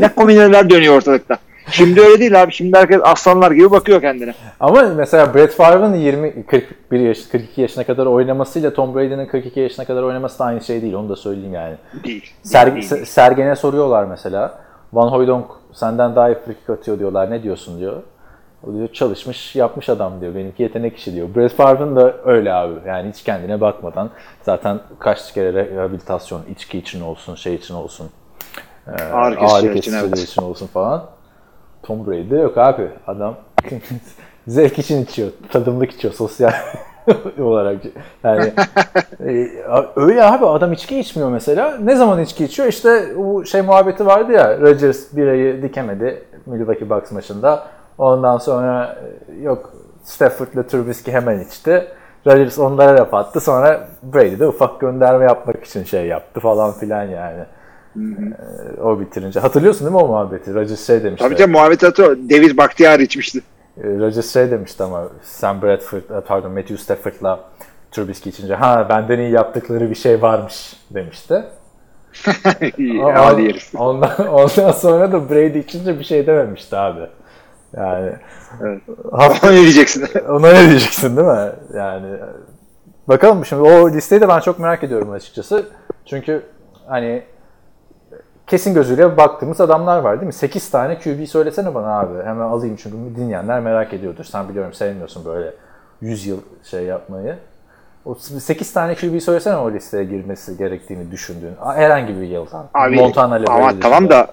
ne 0.00 0.08
komüneller 0.08 0.70
dönüyor 0.70 0.96
ortalıkta. 0.96 1.38
Şimdi 1.70 2.00
öyle 2.00 2.20
değil 2.20 2.42
abi. 2.42 2.52
Şimdi 2.52 2.78
herkes 2.78 3.00
aslanlar 3.02 3.50
gibi 3.50 3.70
bakıyor 3.70 4.00
kendine. 4.00 4.34
Ama 4.60 4.82
mesela 4.82 5.34
Brett 5.34 5.52
Favre'ın 5.52 5.94
20 5.94 6.46
41 6.46 7.00
yaş 7.00 7.18
42 7.22 7.60
yaşına 7.60 7.84
kadar 7.84 8.06
oynamasıyla 8.06 8.74
Tom 8.74 8.94
Brady'nin 8.94 9.26
42 9.26 9.60
yaşına 9.60 9.84
kadar 9.84 10.02
oynaması 10.02 10.38
da 10.38 10.44
aynı 10.44 10.60
şey 10.60 10.82
değil. 10.82 10.94
Onu 10.94 11.08
da 11.08 11.16
söyleyeyim 11.16 11.54
yani. 11.54 11.74
Değil. 12.04 12.24
Ser, 12.42 12.74
Değil, 12.74 12.90
değil. 12.90 13.04
Sergen'e 13.04 13.56
soruyorlar 13.56 14.04
mesela. 14.04 14.58
Van 14.92 15.08
Hooydonk 15.08 15.46
senden 15.72 16.16
daha 16.16 16.28
iyi 16.30 16.36
frikik 16.46 16.70
atıyor 16.70 16.98
diyorlar. 16.98 17.30
Ne 17.30 17.42
diyorsun 17.42 17.78
diyor. 17.80 18.02
O 18.68 18.72
diyor 18.72 18.88
çalışmış, 18.92 19.56
yapmış 19.56 19.88
adam 19.88 20.20
diyor. 20.20 20.34
Benimki 20.34 20.62
yetenek 20.62 20.96
işi 20.96 21.14
diyor. 21.14 21.28
Brett 21.34 21.52
Favre'ın 21.52 21.96
da 21.96 22.14
öyle 22.24 22.52
abi. 22.52 22.74
Yani 22.86 23.10
hiç 23.10 23.22
kendine 23.22 23.60
bakmadan 23.60 24.10
zaten 24.42 24.80
kaç 24.98 25.34
kere 25.34 25.52
rehabilitasyon, 25.52 26.40
içki 26.50 26.78
için 26.78 27.00
olsun, 27.00 27.34
şey 27.34 27.54
için 27.54 27.74
olsun. 27.74 28.10
e, 28.86 29.02
Ağrı 29.02 29.36
kesici 29.38 29.78
için, 29.78 29.92
evet. 29.92 30.18
için 30.18 30.42
olsun 30.42 30.66
falan. 30.66 31.04
Tom 31.82 32.06
Brady'de 32.06 32.36
yok 32.36 32.58
abi. 32.58 32.88
Adam 33.06 33.36
zevk 34.46 34.78
için 34.78 35.02
içiyor. 35.04 35.28
Tadımlık 35.52 35.90
içiyor 35.90 36.14
sosyal 36.14 36.52
olarak. 37.40 37.76
Yani 38.24 38.52
e, 39.20 39.48
öyle 39.96 40.24
abi 40.24 40.46
adam 40.46 40.72
içki 40.72 40.98
içmiyor 40.98 41.30
mesela. 41.30 41.78
Ne 41.78 41.96
zaman 41.96 42.22
içki 42.22 42.44
içiyor? 42.44 42.68
İşte 42.68 43.16
bu 43.16 43.46
şey 43.46 43.62
muhabbeti 43.62 44.06
vardı 44.06 44.32
ya 44.32 44.60
Rodgers 44.60 45.16
birayı 45.16 45.62
dikemedi 45.62 46.24
Milwaukee 46.46 46.90
Bucks 46.90 47.12
maçında. 47.12 47.66
Ondan 47.98 48.38
sonra 48.38 48.98
e, 49.28 49.42
yok 49.42 49.72
Stafford'la 50.04 50.62
Trubisky 50.66 51.16
hemen 51.16 51.40
içti. 51.40 51.88
Rodgers 52.26 52.58
onlara 52.58 53.00
laf 53.00 53.14
attı. 53.14 53.40
Sonra 53.40 53.88
Brady 54.02 54.38
de 54.38 54.46
ufak 54.46 54.80
gönderme 54.80 55.24
yapmak 55.24 55.64
için 55.64 55.84
şey 55.84 56.06
yaptı 56.06 56.40
falan 56.40 56.72
filan 56.72 57.02
yani. 57.02 57.44
Ee, 57.96 58.80
o 58.80 59.00
bitirince. 59.00 59.40
Hatırlıyorsun 59.40 59.86
değil 59.86 59.96
mi 59.96 60.02
o 60.02 60.08
muhabbeti? 60.08 60.54
Rodgers 60.54 60.86
şey 60.86 61.04
demişti. 61.04 61.24
Tabii 61.24 61.36
canım 61.36 61.52
muhabbeti 61.52 61.86
hatırlıyor. 61.86 62.16
David 62.30 62.56
Bakhtiar 62.56 63.00
içmişti. 63.00 63.40
Ee, 63.78 63.82
Rodgers 63.82 64.32
şey 64.32 64.50
demişti 64.50 64.82
ama 64.82 65.08
Sam 65.22 65.62
Bradford, 65.62 66.02
e, 66.02 66.20
pardon 66.26 66.52
Matthew 66.52 66.76
Stafford'la 66.76 67.40
Trubisky 67.90 68.30
içince 68.30 68.54
ha 68.54 68.86
benden 68.88 69.18
iyi 69.18 69.30
yaptıkları 69.30 69.90
bir 69.90 69.94
şey 69.94 70.22
varmış 70.22 70.76
demişti. 70.90 71.44
Herif. 72.76 73.74
ondan, 73.74 74.28
ondan 74.28 74.72
sonra 74.72 75.12
da 75.12 75.30
Brady 75.30 75.58
içince 75.58 75.98
bir 75.98 76.04
şey 76.04 76.26
dememişti 76.26 76.76
abi. 76.76 77.00
Yani 77.76 78.12
Evet. 78.62 78.80
hafta 79.12 79.46
Ona 79.46 79.56
ne 79.56 79.62
diyeceksin? 79.62 80.08
ona 80.28 80.52
ne 80.52 80.68
diyeceksin 80.68 81.16
değil 81.16 81.28
mi? 81.28 81.50
Yani 81.74 82.06
bakalım 83.08 83.44
şimdi 83.44 83.62
o 83.62 83.90
listeyi 83.90 84.20
de 84.20 84.28
ben 84.28 84.40
çok 84.40 84.58
merak 84.58 84.84
ediyorum 84.84 85.10
açıkçası. 85.10 85.66
Çünkü 86.06 86.42
hani 86.86 87.22
kesin 88.46 88.74
gözüyle 88.74 89.16
baktığımız 89.16 89.60
adamlar 89.60 89.98
var 89.98 90.20
değil 90.20 90.26
mi? 90.26 90.32
8 90.32 90.70
tane 90.70 90.98
QB 90.98 91.26
söylesene 91.26 91.74
bana 91.74 92.00
abi. 92.00 92.22
Hemen 92.24 92.46
alayım 92.46 92.76
çünkü 92.76 92.96
dinleyenler 93.16 93.60
merak 93.60 93.94
ediyordur. 93.94 94.24
Sen 94.24 94.48
biliyorum 94.48 94.72
sevmiyorsun 94.72 95.24
böyle 95.24 95.52
100 96.00 96.26
yıl 96.26 96.38
şey 96.70 96.84
yapmayı. 96.84 97.36
O 98.04 98.14
8 98.14 98.72
tane 98.72 98.94
QB 98.94 99.20
söylesene 99.20 99.56
o 99.56 99.72
listeye 99.72 100.04
girmesi 100.04 100.56
gerektiğini 100.56 101.10
düşündüğün. 101.10 101.54
Herhangi 101.74 102.20
bir 102.20 102.26
yıl. 102.26 102.46
Abi 102.74 102.96
Montana 102.96 103.36
ama 103.36 103.68
Brady 103.68 103.80
tamam 103.80 104.10
da 104.10 104.26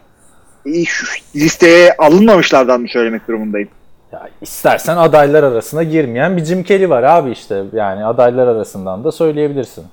iyi, 0.66 0.86
şu 0.86 1.06
listeye 1.36 1.96
alınmamışlardan 1.98 2.82
mı 2.82 2.88
söylemek 2.88 3.28
durumundayım? 3.28 3.70
Ya 4.12 4.30
istersen 4.42 4.98
adaylar 4.98 5.44
arasına 5.44 5.84
girmeyen 5.84 6.38
bir 6.38 6.46
Jim 6.46 6.64
Kelly 6.64 6.90
var 6.90 7.04
abi 7.04 7.32
işte. 7.32 7.64
Yani 7.74 8.06
adaylar 8.06 8.48
arasından 8.48 9.04
da 9.04 9.12
söyleyebilirsin. 9.12 9.86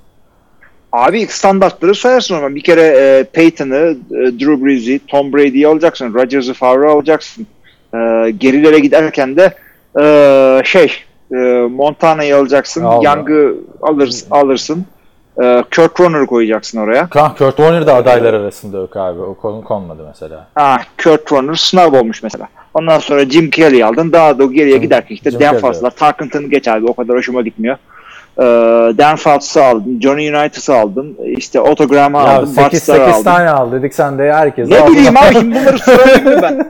Abi 0.91 1.27
standartları 1.27 1.95
sayarsın 1.95 2.35
ama 2.35 2.55
bir 2.55 2.61
kere 2.61 2.81
e, 2.81 3.23
Peyton'ı, 3.23 3.75
e, 4.11 4.39
Drew 4.39 4.65
Brees'i, 4.65 4.99
Tom 5.07 5.33
Brady'yi 5.33 5.67
alacaksın, 5.67 6.13
Rodgers'ı, 6.13 6.53
Favre'ı 6.53 6.91
alacaksın. 6.91 7.47
E, 7.93 7.97
gerilere 8.37 8.79
giderken 8.79 9.37
de 9.37 9.53
e, 10.01 10.61
şey 10.65 10.93
e, 11.31 11.35
Montana'yı 11.69 12.37
alacaksın, 12.37 12.83
Al. 12.83 13.03
Young'ı 13.03 13.55
alır, 13.81 14.11
alırsın. 14.31 14.85
E, 15.43 15.63
Kurt 15.75 15.95
Warner'ı 15.97 16.25
koyacaksın 16.25 16.79
oraya. 16.79 17.09
Kurt 17.09 17.57
Warner 17.57 17.87
da 17.87 17.95
adaylar 17.95 18.33
arasında 18.33 18.77
yok 18.77 18.97
abi. 18.97 19.19
O 19.19 19.33
konu 19.33 19.63
konmadı 19.63 20.03
mesela. 20.07 20.47
Ah, 20.55 20.83
Kurt 21.03 21.19
Warner 21.27 21.55
sınav 21.55 21.93
olmuş 21.99 22.23
mesela. 22.23 22.47
Ondan 22.73 22.99
sonra 22.99 23.25
Jim 23.25 23.49
Kelly 23.49 23.83
aldın. 23.83 24.11
Daha 24.11 24.39
da 24.39 24.45
geriye 24.45 24.77
giderken 24.77 25.15
işte 25.15 25.31
Jim 25.31 25.39
Dan 25.39 25.57
Fouts'la 25.57 25.89
Tarkenton'ı 25.89 26.47
geç 26.47 26.67
abi. 26.67 26.85
O 26.85 26.93
kadar 26.93 27.17
hoşuma 27.17 27.41
gitmiyor. 27.41 27.77
Ee, 28.39 28.43
Dan 28.97 29.15
Fouts'ı 29.15 29.63
aldın. 29.63 29.99
Johnny 30.01 30.29
United'ı 30.35 30.75
aldın. 30.75 31.17
işte 31.37 31.59
Autogram'ı 31.59 32.17
Ya 32.17 32.23
aldın. 32.23 32.45
8, 32.45 32.57
Batstar'ı 32.57 32.99
8 32.99 33.13
aldın. 33.15 33.23
tane 33.23 33.49
al 33.49 33.71
dedik 33.71 33.93
sen 33.95 34.17
de 34.19 34.33
herkes. 34.33 34.69
Ne 34.69 34.79
al. 34.79 34.87
bileyim 34.87 35.17
abi 35.17 35.33
şimdi 35.33 35.55
bunları 35.55 35.79
sıralayayım 35.85 36.41
ben. 36.41 36.67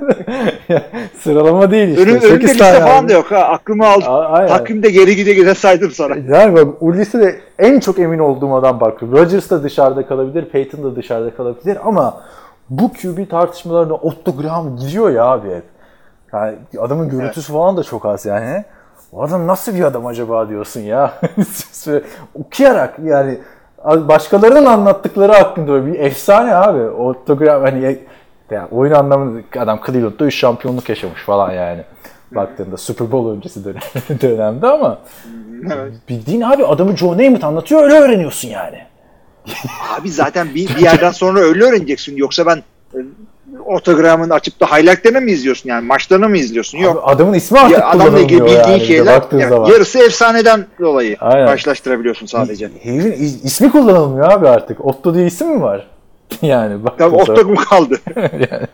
Sıralama 1.20 1.72
değil 1.72 1.90
işte. 1.90 2.02
Önüm, 2.02 2.14
önümde 2.16 2.28
8 2.28 2.50
liste 2.50 2.58
tane 2.64 2.80
falan 2.80 3.04
al. 3.04 3.10
da 3.10 3.14
yok 3.14 3.32
ha. 3.32 3.38
Aklımı 3.38 3.88
aldım. 3.88 4.08
A-. 4.14 4.48
Takvimde 4.48 4.90
geri 4.90 5.16
gide 5.16 5.34
gide 5.34 5.56
saydım 5.56 5.92
sana. 5.92 6.16
Yani 6.38 6.56
bak 6.56 6.68
o 6.82 6.94
listede 6.94 7.40
en 7.60 7.80
çok 7.80 8.00
emin 8.00 8.20
olduğum 8.20 8.56
adam 8.56 8.80
bak. 8.80 9.04
Rodgers 9.04 9.50
da 9.50 9.64
dışarıda 9.64 10.06
kalabilir, 10.08 10.46
Peyton 10.46 10.84
da 10.84 10.96
dışarıda 10.96 11.36
kalabilir 11.36 11.78
ama 11.86 12.22
bu 12.70 12.92
QB 12.94 13.30
tartışmalarına 13.30 13.94
Otto 13.94 14.36
Graham 14.38 14.78
gidiyor 14.78 15.10
ya 15.10 15.26
abi 15.26 15.48
hep. 15.48 15.64
Yani 16.34 16.56
adamın 16.80 17.10
görüntüsü 17.10 17.54
falan 17.54 17.78
da 17.78 17.84
çok 17.84 18.06
az 18.06 18.26
yani. 18.26 18.64
O 19.12 19.24
adam 19.24 19.48
nasıl 19.48 19.76
bir 19.76 19.84
adam 19.84 20.06
acaba 20.06 20.50
diyorsun 20.50 20.82
ya. 20.82 21.14
Okuyarak 22.36 23.00
yani 23.04 23.38
başkalarının 23.86 24.66
anlattıkları 24.66 25.32
hakkında 25.32 25.68
böyle 25.68 25.94
bir 25.94 26.00
efsane 26.00 26.56
abi. 26.56 26.90
Otto 26.90 27.38
Graham 27.38 27.62
hani 27.62 28.00
yani 28.52 28.68
oyun 28.72 28.92
anlamında 28.94 29.42
adam 29.60 29.80
Cleveland'da 29.86 30.26
3 30.26 30.36
şampiyonluk 30.36 30.90
yaşamış 30.90 31.22
falan 31.24 31.52
yani. 31.52 31.84
Baktığında 32.32 32.78
Super 32.78 33.12
Bowl 33.12 33.30
öncesi 33.30 33.66
dönem, 33.66 33.82
dönemde 34.22 34.68
ama 34.68 35.00
Evet. 35.74 35.94
bildiğin 36.10 36.42
abi 36.42 36.66
adamı 36.66 36.98
Joe 36.98 37.18
Namath 37.18 37.44
anlatıyor 37.46 37.84
öyle 37.84 37.94
öğreniyorsun 37.94 38.48
yani. 38.50 38.78
Abi 40.00 40.12
zaten 40.12 40.50
bir, 40.56 40.70
bir 40.76 40.82
yerden 40.82 41.12
sonra 41.12 41.40
öyle 41.40 41.64
öğreneceksin. 41.64 42.16
Yoksa 42.18 42.46
ben 42.46 42.64
Autogram'ın 43.74 44.30
açıp 44.30 44.60
da 44.60 44.66
highlightlarını 44.66 45.22
mı 45.22 45.30
izliyorsun 45.30 45.70
yani? 45.70 45.86
Maçlarını 45.88 46.30
mı 46.30 46.38
izliyorsun? 46.38 46.78
Yok. 46.78 47.04
Abi 47.04 47.14
adamın 47.16 47.34
ismi 47.34 47.60
artık 47.60 47.78
Ya 47.78 47.88
adamla 47.90 48.20
ilgili 48.20 48.42
bildiğin 48.42 48.60
yani 48.60 48.86
şeyler 48.86 49.22
yani 49.32 49.50
zaman. 49.50 49.70
yarısı 49.70 50.00
efsaneden 50.00 50.66
dolayı 50.80 51.18
Aynen. 51.20 51.46
karşılaştırabiliyorsun 51.48 52.26
sadece. 52.26 52.70
Herifin 52.84 53.12
is- 53.12 53.44
ismi 53.46 53.72
kullanılmıyor 53.72 54.32
abi 54.32 54.48
artık. 54.48 54.86
Otto 54.86 55.14
diye 55.14 55.26
isim 55.26 55.50
mi 55.56 55.62
var? 55.62 55.88
yani 56.42 56.84
baktığın 56.84 57.10
Tabii. 57.10 57.16
Otto 57.16 57.56
kaldı. 57.56 57.98
yani, 58.16 58.68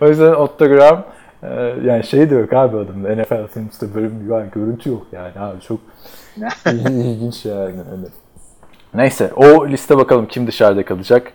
o 0.00 0.08
yüzden 0.08 0.32
Otto 0.34 0.68
Graham 0.68 1.04
e, 1.42 1.74
yani 1.84 2.04
şey 2.04 2.30
de 2.30 2.34
yok 2.34 2.52
abi 2.52 2.76
adamın 2.76 3.16
NFL 3.22 3.46
Films'te 3.54 3.86
bir 3.94 4.02
yani 4.34 4.46
görüntü 4.54 4.88
yok 4.90 5.06
yani 5.12 5.32
abi 5.38 5.60
çok 5.60 5.78
il- 6.66 7.04
ilginç 7.04 7.44
yani. 7.44 7.74
Hani. 7.90 8.06
Neyse 8.94 9.30
o 9.36 9.68
liste 9.68 9.96
bakalım 9.98 10.26
kim 10.26 10.46
dışarıda 10.46 10.84
kalacak, 10.84 11.32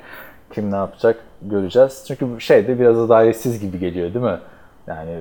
kim 0.55 0.71
ne 0.71 0.75
yapacak 0.75 1.19
göreceğiz. 1.41 2.03
Çünkü 2.07 2.25
şey 2.39 2.67
de 2.67 2.79
biraz 2.79 2.97
adaletsiz 2.99 3.59
gibi 3.59 3.79
geliyor 3.79 4.13
değil 4.13 4.25
mi? 4.25 4.39
Yani 4.87 5.19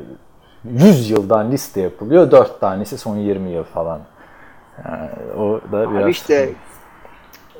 100 0.64 1.10
yıldan 1.10 1.52
liste 1.52 1.80
yapılıyor, 1.80 2.30
4 2.30 2.60
tanesi 2.60 2.98
son 2.98 3.16
20 3.16 3.50
yıl 3.50 3.64
falan. 3.64 4.00
Yani 4.84 5.08
o 5.38 5.60
da 5.72 5.90
biraz... 5.90 6.02
Abi 6.04 6.10
işte 6.10 6.50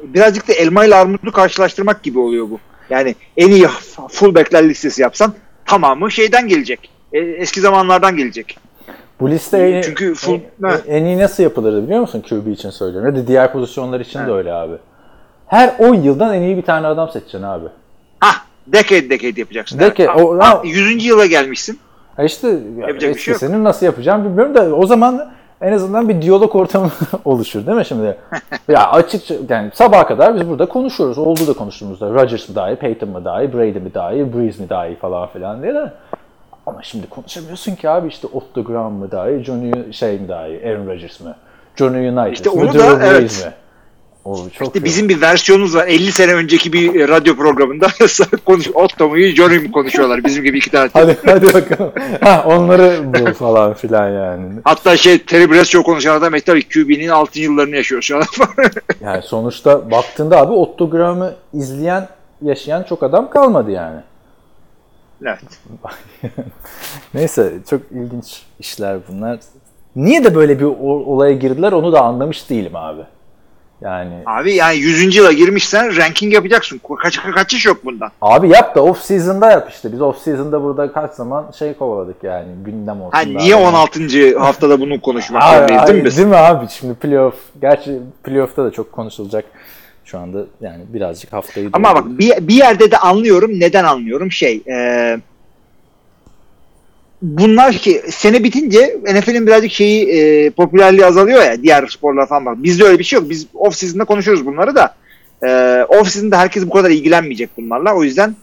birazcık 0.03 0.49
da 0.49 0.53
elma 0.53 0.85
ile 0.85 0.95
armudu 0.95 1.33
karşılaştırmak 1.33 2.03
gibi 2.03 2.19
oluyor 2.19 2.51
bu. 2.51 2.59
Yani 2.91 3.15
en 3.37 3.49
iyi 3.49 3.67
fullbackler 4.11 4.69
listesi 4.69 5.03
yapsan 5.03 5.35
tamamı 5.67 6.11
şeyden 6.11 6.49
gelecek. 6.49 6.91
E, 7.13 7.19
Eski 7.19 7.61
zamanlardan 7.61 8.17
gelecek. 8.17 8.59
Bu 9.21 9.31
liste 9.31 9.59
en, 9.59 9.83
Çünkü 9.83 10.13
full- 10.13 10.41
en, 10.65 10.95
en 11.01 11.05
iyi 11.05 11.19
nasıl 11.19 11.43
yapılırdı 11.43 11.83
biliyor 11.83 12.01
musun 12.01 12.25
QB 12.29 12.47
için 12.49 12.71
söylüyorum. 12.71 13.15
Ya 13.17 13.23
da 13.23 13.27
diğer 13.27 13.53
pozisyonlar 13.53 14.01
için 14.01 14.19
Ha. 14.21 14.27
de 14.27 14.33
öyle 14.33 14.53
abi. 14.53 14.75
Her 15.53 15.75
10 15.79 15.95
yıldan 15.95 16.35
en 16.35 16.43
iyi 16.43 16.57
bir 16.57 16.63
tane 16.63 16.87
adam 16.87 17.09
seçeceksin 17.09 17.43
abi. 17.43 17.67
Hah 18.21 18.35
decade 18.67 19.11
decade 19.11 19.41
yapacaksın. 19.41 19.79
Decade, 19.79 20.07
Ha, 20.07 20.19
o- 20.19 20.39
ha, 20.39 20.49
ha. 20.49 20.61
100. 20.65 21.05
yıla 21.07 21.27
gelmişsin. 21.27 21.79
Ha 22.17 22.23
işte 22.23 22.49
Yapacak 22.79 23.15
bir 23.15 23.21
şey 23.21 23.35
eskisinin 23.35 23.65
nasıl 23.65 23.87
yapacağım 23.87 24.25
bilmiyorum 24.25 24.55
da 24.55 24.75
o 24.75 24.87
zaman 24.87 25.33
en 25.61 25.73
azından 25.73 26.09
bir 26.09 26.23
diyalog 26.23 26.57
ortamı 26.57 26.91
oluşur 27.25 27.67
değil 27.67 27.79
mi 27.79 27.85
şimdi? 27.85 28.17
ya 28.69 28.91
açıkça 28.91 29.35
yani 29.49 29.71
sabaha 29.75 30.07
kadar 30.07 30.35
biz 30.37 30.49
burada 30.49 30.67
konuşuyoruz. 30.67 31.19
Oldu 31.19 31.47
da 31.47 31.53
konuştuğumuzda 31.53 32.11
Rodgers 32.15 32.49
mı 32.49 32.55
daha 32.55 32.71
iyi, 32.71 32.77
Peyton 32.77 33.09
mı 33.09 33.25
daha 33.25 33.43
iyi, 33.43 33.53
Brady 33.53 33.79
mi 33.79 33.95
daha 33.95 34.13
iyi, 34.13 34.35
Breeze 34.35 34.63
mi 34.63 34.69
daha 34.69 34.87
iyi 34.87 34.97
falan 34.97 35.29
filan 35.29 35.63
diye 35.63 35.75
de. 35.75 35.93
Ama 36.67 36.83
şimdi 36.83 37.09
konuşamıyorsun 37.09 37.75
ki 37.75 37.89
abi 37.91 38.09
işte 38.09 38.27
Otto 38.27 38.65
Graham 38.65 38.93
mı 38.93 39.11
daha 39.11 39.31
iyi, 39.31 39.45
Johnny 39.45 39.93
şey 39.93 40.19
mi 40.19 40.29
daha 40.29 40.47
iyi, 40.47 40.67
Aaron 40.67 40.87
Rodgers 40.87 41.21
mı? 41.21 41.35
Johnny 41.77 42.09
United 42.09 42.33
İşte 42.33 42.51
da, 42.51 42.73
Drew 42.73 43.01
Brees 43.01 43.43
evet. 43.43 43.47
mi? 43.47 43.53
O 44.25 44.49
çok 44.59 44.69
İşte 44.69 44.85
bizim 44.85 45.09
bir 45.09 45.21
versiyonumuz 45.21 45.75
var. 45.75 45.87
50 45.87 46.13
sene 46.13 46.35
önceki 46.35 46.73
bir 46.73 47.01
e, 47.01 47.09
radyo 47.09 47.37
programında 47.37 47.87
konuş 48.45 48.69
Otto 48.75 49.09
mu 49.09 49.19
Johnny 49.19 49.71
konuşuyorlar. 49.71 50.25
Bizim 50.25 50.45
gibi 50.45 50.59
iki 50.59 50.71
tane. 50.71 50.91
Hadi 50.93 51.17
hadi 51.27 51.55
bakalım. 51.55 51.93
ha, 52.21 52.45
onları 52.47 53.15
bul 53.15 53.33
falan 53.33 53.75
filan 53.75 54.11
yani. 54.11 54.61
Hatta 54.65 54.97
şey 54.97 55.19
Bradshaw 55.19 55.83
konuşan 55.83 56.17
adam 56.17 56.35
tabii 56.47 56.69
QB'nin 56.69 57.09
altın 57.09 57.41
yıllarını 57.41 57.77
yaşıyor 57.77 58.03
şu 58.03 58.17
an. 58.17 58.23
Yani 59.01 59.23
sonuçta 59.23 59.91
baktığında 59.91 60.41
abi 60.41 60.53
Otto 60.53 60.91
Graham'ı 60.91 61.35
izleyen, 61.55 62.09
yaşayan 62.43 62.83
çok 62.83 63.03
adam 63.03 63.31
kalmadı 63.31 63.71
yani. 63.71 64.01
evet. 65.23 65.41
Neyse 67.15 67.53
çok 67.71 67.81
ilginç 67.91 68.43
işler 68.61 68.99
bunlar. 69.09 69.39
Niye 69.97 70.25
de 70.25 70.35
böyle 70.35 70.61
bir 70.61 70.65
olaya 70.65 71.33
girdiler 71.33 71.73
onu 71.73 71.93
da 71.93 72.01
anlamış 72.01 72.51
değilim 72.51 72.77
abi. 72.77 73.03
Yani 73.85 74.15
Abi 74.27 74.55
yani 74.55 74.77
100. 74.77 75.17
yıla 75.17 75.33
girmişsen 75.33 75.97
ranking 75.97 76.35
yapacaksın. 76.35 76.81
Kaç, 77.03 77.21
kaçış 77.23 77.67
yok 77.67 77.85
bundan. 77.85 78.11
abi 78.21 78.49
yap 78.49 78.77
da 78.77 78.83
off 78.83 78.99
season'da 79.03 79.51
yap 79.51 79.71
işte. 79.71 79.93
Biz 79.93 80.01
off 80.01 80.19
season'da 80.19 80.63
burada 80.63 80.93
kaç 80.93 81.13
zaman 81.13 81.51
şey 81.59 81.75
kovaladık 81.75 82.17
yani 82.25 82.49
gündem 82.65 83.01
olsun. 83.03 83.17
Ha, 83.19 83.23
niye 83.23 83.57
yani. 83.57 83.67
16. 83.67 84.39
haftada 84.39 84.81
bunu 84.81 85.01
konuşmak 85.01 85.43
Ay, 85.47 85.57
zorundayız 85.59 85.87
değil 85.89 85.99
mi 85.99 86.05
biz? 86.05 86.17
Değil 86.17 86.29
mi 86.29 86.37
abi? 86.37 86.67
Şimdi 86.69 86.95
playoff, 86.95 87.35
gerçi 87.61 87.99
playoff'ta 88.25 88.65
da 88.65 88.71
çok 88.71 88.93
konuşulacak 88.93 89.45
şu 90.05 90.19
anda 90.19 90.45
yani 90.61 90.83
birazcık 90.89 91.33
haftayı 91.33 91.71
Ama 91.73 91.95
bak 91.95 92.05
bir, 92.07 92.49
bir 92.49 92.55
yerde 92.55 92.91
de 92.91 92.97
anlıyorum. 92.97 93.51
Neden 93.61 93.85
anlıyorum? 93.85 94.33
Şey 94.33 94.63
e, 94.69 95.19
bunlar 97.23 97.73
ki 97.73 98.03
sene 98.09 98.45
bitince 98.45 99.01
NFL'in 99.05 99.47
birazcık 99.47 99.73
şeyi 99.73 100.09
e, 100.11 100.51
popülerliği 100.51 101.07
azalıyor 101.07 101.43
ya 101.43 101.63
diğer 101.63 101.87
sporlar 101.87 102.27
falan 102.27 102.47
var. 102.47 102.63
Bizde 102.63 102.85
öyle 102.85 102.99
bir 102.99 103.05
şey 103.05 103.19
yok. 103.19 103.31
Biz 103.31 103.47
off 103.55 103.75
season'da 103.75 104.05
konuşuyoruz 104.05 104.47
bunları 104.47 104.75
da. 104.75 104.95
E, 105.43 105.83
off 105.89 106.09
season'da 106.09 106.39
herkes 106.39 106.67
bu 106.67 106.71
kadar 106.71 106.91
ilgilenmeyecek 106.91 107.51
bunlarla. 107.57 107.95
O 107.95 108.03
yüzden 108.03 108.37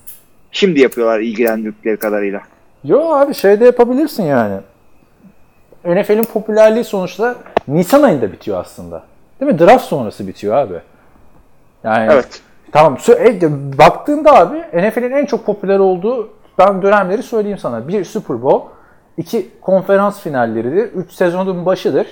şimdi 0.51 0.80
yapıyorlar 0.80 1.19
ilgilendikleri 1.19 1.97
kadarıyla. 1.97 2.41
Yo 2.84 2.99
abi 2.99 3.34
şey 3.34 3.59
de 3.59 3.65
yapabilirsin 3.65 4.23
yani. 4.23 4.55
NFL'in 5.86 6.23
popülerliği 6.23 6.84
sonuçta 6.84 7.36
Nisan 7.67 8.03
ayında 8.03 8.32
bitiyor 8.32 8.59
aslında. 8.59 9.03
Değil 9.41 9.51
mi? 9.51 9.59
Draft 9.59 9.86
sonrası 9.86 10.27
bitiyor 10.27 10.55
abi. 10.55 10.73
Yani 11.84 12.09
Evet. 12.13 12.41
Tamam. 12.71 12.97
e, 13.09 13.41
Baktığında 13.77 14.34
abi 14.36 14.57
NFL'in 14.57 15.11
en 15.11 15.25
çok 15.25 15.45
popüler 15.45 15.80
olduğu 15.80 16.30
ben 16.60 16.82
dönemleri 16.82 17.24
söyleyeyim 17.24 17.57
sana. 17.57 17.88
Bir 17.88 18.05
Super 18.05 18.41
Bowl, 18.41 18.70
iki 19.18 19.49
konferans 19.62 20.20
finalleridir, 20.20 20.93
üç 20.93 21.12
sezonun 21.12 21.66
başıdır, 21.66 22.07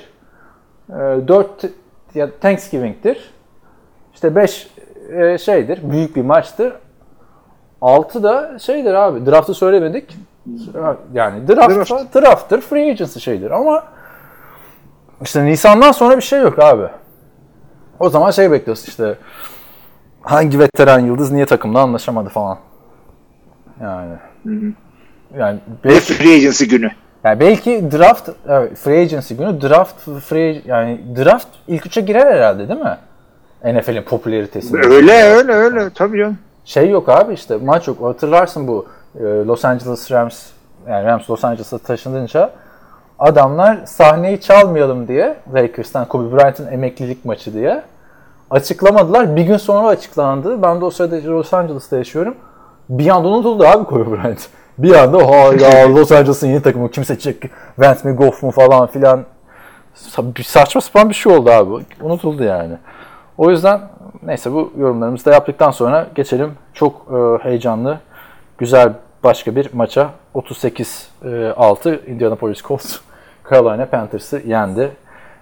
e, 0.89 0.93
dört 1.27 1.65
ya 2.15 2.29
Thanksgiving'tir, 2.41 3.33
işte 4.13 4.35
beş 4.35 4.67
e, 5.11 5.37
şeydir, 5.37 5.91
büyük 5.91 6.15
bir 6.15 6.21
maçtır. 6.21 6.73
Altı 7.81 8.23
da 8.23 8.59
şeydir 8.59 8.93
abi, 8.93 9.25
draft'ı 9.25 9.53
söylemedik. 9.53 10.17
Yani 11.13 11.47
draft, 11.47 11.89
Draft. 11.89 12.15
draft'tır, 12.15 12.61
free 12.61 12.91
agency 12.91 13.19
şeydir 13.19 13.51
ama 13.51 13.83
işte 15.21 15.45
Nisan'dan 15.45 15.91
sonra 15.91 16.17
bir 16.17 16.21
şey 16.21 16.41
yok 16.41 16.59
abi. 16.59 16.87
O 17.99 18.09
zaman 18.09 18.31
şey 18.31 18.51
bekliyorsun 18.51 18.85
işte 18.87 19.17
hangi 20.21 20.59
veteran 20.59 20.99
yıldız 20.99 21.31
niye 21.31 21.45
takımda 21.45 21.79
anlaşamadı 21.79 22.29
falan. 22.29 22.57
Yani. 23.81 24.15
Yani 25.37 25.59
Ve 25.85 25.89
belki, 25.89 26.13
free 26.13 26.35
agency 26.35 26.65
günü. 26.65 26.91
yani 27.23 27.39
belki 27.39 27.91
draft 27.91 28.29
evet, 28.49 28.75
free 28.77 29.01
agency 29.01 29.33
günü 29.33 29.61
draft 29.61 29.95
free 30.29 30.61
yani 30.65 31.01
draft 31.17 31.47
ilk 31.67 31.85
üçe 31.85 32.01
girer 32.01 32.33
herhalde 32.35 32.69
değil 32.69 32.79
mi? 32.79 32.97
NFL'in 33.65 34.03
popülaritesi. 34.03 34.77
Öyle 34.77 35.23
öyle 35.23 35.53
öyle 35.53 35.89
tabii 35.95 36.17
canım. 36.17 36.37
Şey 36.65 36.89
yok 36.89 37.09
abi 37.09 37.33
işte 37.33 37.57
maç 37.57 37.87
yok. 37.87 38.01
Hatırlarsın 38.01 38.67
bu 38.67 38.85
e, 39.19 39.23
Los 39.23 39.65
Angeles 39.65 40.11
Rams 40.11 40.43
yani 40.89 41.05
Rams 41.05 41.29
Los 41.29 41.43
Angeles'a 41.43 41.77
taşınınca 41.77 42.51
adamlar 43.19 43.77
sahneyi 43.85 44.41
çalmayalım 44.41 45.07
diye 45.07 45.37
Lakers'tan 45.53 46.07
Kobe 46.07 46.37
Bryant'ın 46.37 46.71
emeklilik 46.71 47.25
maçı 47.25 47.53
diye 47.53 47.83
açıklamadılar. 48.49 49.35
Bir 49.35 49.41
gün 49.41 49.57
sonra 49.57 49.87
açıklandı. 49.87 50.61
Ben 50.61 50.81
de 50.81 50.85
o 50.85 50.89
sırada 50.89 51.15
Los 51.23 51.53
Angeles'ta 51.53 51.97
yaşıyorum. 51.97 52.35
Bir 52.89 53.07
anda 53.07 53.27
unutuldu 53.27 53.63
abi 53.67 53.83
Kobe 53.85 54.11
Bryant. 54.11 54.47
Bir 54.77 54.93
anda 54.95 55.17
hala 55.17 55.89
Los 55.95 56.11
Angeles'ın 56.11 56.47
yeni 56.47 56.61
takımı 56.61 56.91
kim 56.91 57.05
seçecek? 57.05 57.43
Vance 57.77 57.99
mi 58.09 58.15
Goff 58.15 58.43
mu 58.43 58.51
falan 58.51 58.87
filan. 58.87 59.25
Sa- 59.95 60.43
Saçma 60.43 60.81
sapan 60.81 61.09
bir 61.09 61.15
şey 61.15 61.31
oldu 61.33 61.49
abi. 61.51 61.85
Unutuldu 62.01 62.43
yani. 62.43 62.73
O 63.37 63.49
yüzden 63.49 63.81
neyse 64.23 64.51
bu 64.53 64.73
yorumlarımızı 64.77 65.25
da 65.25 65.31
yaptıktan 65.33 65.71
sonra 65.71 66.07
geçelim 66.15 66.51
çok 66.73 67.05
e, 67.11 67.43
heyecanlı, 67.43 67.99
güzel 68.57 68.93
başka 69.23 69.55
bir 69.55 69.69
maça. 69.73 70.09
38-6 70.35 72.05
Indianapolis 72.07 72.61
Colts 72.63 72.97
Carolina 73.49 73.85
Panthers'ı 73.85 74.41
yendi. 74.45 74.91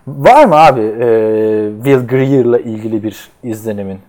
Var 0.08 0.46
mı 0.46 0.56
abi 0.56 0.82
e, 0.82 1.08
Will 1.84 2.08
Greer'la 2.08 2.60
ilgili 2.60 3.04
bir 3.04 3.30
izlenimin? 3.44 4.00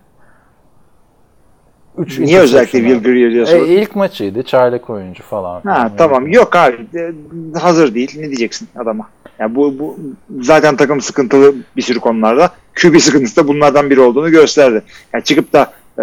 Üç 1.98 2.18
Niye 2.18 2.40
özellikle 2.40 2.78
Will. 2.78 3.02
Greer 3.02 3.32
diyorsun? 3.32 3.56
E, 3.56 3.66
ilk 3.66 3.96
maçıydı. 3.96 4.42
Çaylak 4.42 4.90
oyuncu 4.90 5.22
falan. 5.22 5.60
Ha 5.64 5.90
tamam 5.98 6.26
yok 6.26 6.56
abi 6.56 6.76
E, 6.94 7.12
hazır 7.58 7.94
değil 7.94 8.12
ne 8.16 8.26
diyeceksin 8.26 8.68
adama. 8.78 9.08
Ya 9.38 9.54
bu, 9.54 9.78
bu 9.78 9.98
zaten 10.42 10.76
takım 10.76 11.00
sıkıntılı 11.00 11.54
bir 11.76 11.82
sürü 11.82 12.00
konularda. 12.00 12.50
QB 12.82 12.98
sıkıntısı 12.98 13.36
da 13.36 13.48
bunlardan 13.48 13.90
biri 13.90 14.00
olduğunu 14.00 14.30
gösterdi. 14.30 14.82
Yani 15.14 15.24
çıkıp 15.24 15.52
da 15.52 15.72
e, 15.98 16.02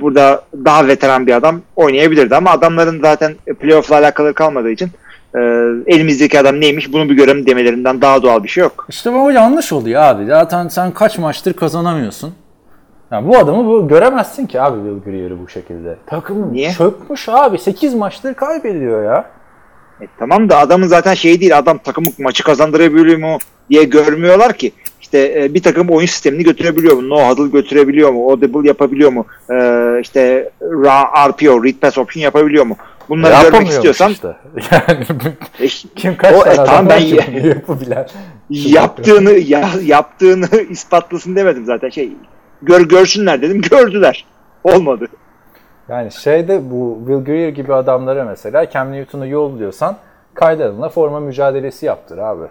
burada 0.00 0.44
daha 0.64 0.86
veteran 0.86 1.26
bir 1.26 1.32
adam 1.34 1.60
oynayabilirdi 1.76 2.36
ama 2.36 2.50
adamların 2.50 3.00
zaten 3.00 3.34
playoff'la 3.60 3.96
alakalı 3.96 4.34
kalmadığı 4.34 4.70
için 4.70 4.88
e, 5.34 5.38
elimizdeki 5.86 6.40
adam 6.40 6.60
neymiş 6.60 6.92
bunu 6.92 7.08
bir 7.10 7.14
görelim 7.14 7.46
demelerinden 7.46 8.00
daha 8.00 8.22
doğal 8.22 8.42
bir 8.44 8.48
şey 8.48 8.62
yok. 8.62 8.86
İşte 8.88 9.12
bu 9.12 9.32
yanlış 9.32 9.72
oluyor 9.72 10.02
abi. 10.02 10.26
Zaten 10.26 10.68
sen 10.68 10.90
kaç 10.90 11.18
maçtır 11.18 11.52
kazanamıyorsun. 11.52 12.34
Yani 13.10 13.28
bu 13.28 13.38
adamı 13.38 13.66
bu, 13.66 13.88
göremezsin 13.88 14.46
ki 14.46 14.60
abi 14.60 14.78
Will 14.90 15.10
Greer'i 15.12 15.40
bu 15.40 15.48
şekilde. 15.48 15.96
Takım 16.06 16.52
Niye? 16.52 16.72
çökmüş 16.72 17.28
abi. 17.28 17.58
8 17.58 17.94
maçtır 17.94 18.34
kaybediyor 18.34 19.04
ya. 19.04 19.30
E, 20.00 20.06
tamam 20.18 20.48
da 20.48 20.58
adamın 20.58 20.86
zaten 20.86 21.14
şey 21.14 21.40
değil 21.40 21.58
adam 21.58 21.78
takımı 21.78 22.08
maçı 22.18 22.44
kazandırabiliyor 22.44 23.18
mu 23.18 23.38
diye 23.70 23.84
görmüyorlar 23.84 24.52
ki. 24.52 24.72
İşte 25.00 25.42
e, 25.44 25.54
bir 25.54 25.62
takım 25.62 25.90
oyun 25.90 26.06
sistemini 26.06 26.42
götürebiliyor 26.44 26.96
mu? 26.96 27.08
No 27.08 27.28
huddle 27.28 27.50
götürebiliyor 27.50 28.10
mu? 28.10 28.30
Audible 28.30 28.68
yapabiliyor 28.68 29.12
mu? 29.12 29.26
E, 29.50 29.56
işte 30.02 30.50
RPO, 31.28 31.64
read 31.64 31.74
pass 31.80 31.98
option 31.98 32.22
yapabiliyor 32.22 32.66
mu? 32.66 32.76
Bunları 33.08 33.30
görmek 33.30 33.44
Yapamıyormuş 33.44 33.74
istiyorsan 33.74 34.12
işte. 34.12 34.36
Yani 34.72 35.04
e, 35.60 35.66
kim 35.96 36.16
kaç 36.16 36.34
O, 36.34 36.38
e, 36.38 36.42
tane 36.42 36.60
adam 36.60 36.66
tamam, 36.66 36.88
ben- 36.88 37.00
yapabilen. 37.48 38.06
yaptığını 38.50 39.30
ya, 39.30 39.70
yaptığını 39.84 40.48
ispatlasın 40.70 41.36
demedim 41.36 41.64
zaten. 41.64 41.88
Şey 41.88 42.12
gör 42.62 42.80
görsünler 42.80 43.42
dedim. 43.42 43.60
Gördüler. 43.70 44.26
Olmadı. 44.64 45.06
Yani 45.88 46.12
şeyde 46.12 46.70
bu 46.70 46.96
Will 46.98 47.24
Greer 47.24 47.48
gibi 47.48 47.74
adamlara 47.74 48.24
mesela 48.24 48.70
Cam 48.70 48.92
Newton'u 48.92 49.26
yolluyorsan 49.26 49.96
Kyle 50.40 50.88
forma 50.88 51.20
mücadelesi 51.20 51.86
yaptır 51.86 52.18
abi. 52.18 52.44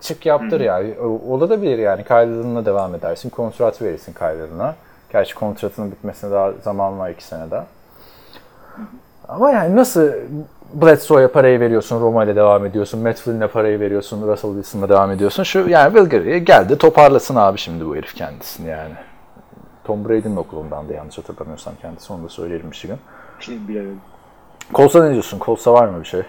Çık 0.00 0.26
yaptır 0.26 0.60
yani. 0.60 0.94
O- 1.00 1.34
Olabilir 1.34 1.78
yani. 1.78 2.04
Kyle 2.04 2.64
devam 2.64 2.94
edersin. 2.94 3.30
Kontrat 3.30 3.82
verirsin 3.82 4.12
Kyle. 4.12 4.74
Gerçi 5.12 5.34
kontratının 5.34 5.90
bitmesine 5.90 6.30
daha 6.30 6.52
zaman 6.52 6.98
var 6.98 7.10
iki 7.10 7.24
sene 7.24 7.50
daha. 7.50 7.66
Ama 9.34 9.50
yani 9.50 9.76
nasıl 9.76 10.08
Bledsoe'ya 10.74 11.32
parayı 11.32 11.60
veriyorsun, 11.60 12.00
Roma 12.00 12.24
ile 12.24 12.36
devam 12.36 12.66
ediyorsun, 12.66 13.00
Matt 13.00 13.16
Flynn'e 13.20 13.46
parayı 13.46 13.80
veriyorsun, 13.80 14.28
Russell 14.28 14.50
Wilson'la 14.50 14.88
devam 14.88 15.10
ediyorsun. 15.10 15.42
Şu 15.42 15.68
yani 15.68 15.92
Will 15.94 16.10
Greer 16.10 16.36
geldi 16.36 16.78
toparlasın 16.78 17.36
abi 17.36 17.58
şimdi 17.58 17.86
bu 17.86 17.96
herif 17.96 18.14
kendisini 18.14 18.68
yani. 18.68 18.94
Tom 19.84 20.08
Brady'nin 20.08 20.36
okulundan 20.36 20.88
da 20.88 20.92
yanlış 20.92 21.18
hatırlamıyorsam 21.18 21.74
kendisi 21.82 22.12
onu 22.12 22.24
da 22.24 22.28
söyleyelim. 22.28 22.74
Şimdi 22.74 23.68
bilemedim. 23.68 24.00
Colts'a 24.74 25.04
ne 25.04 25.12
diyorsun? 25.12 25.38
Colts'a 25.44 25.72
var 25.72 25.88
mı 25.88 26.00
bir 26.00 26.08
şey? 26.08 26.22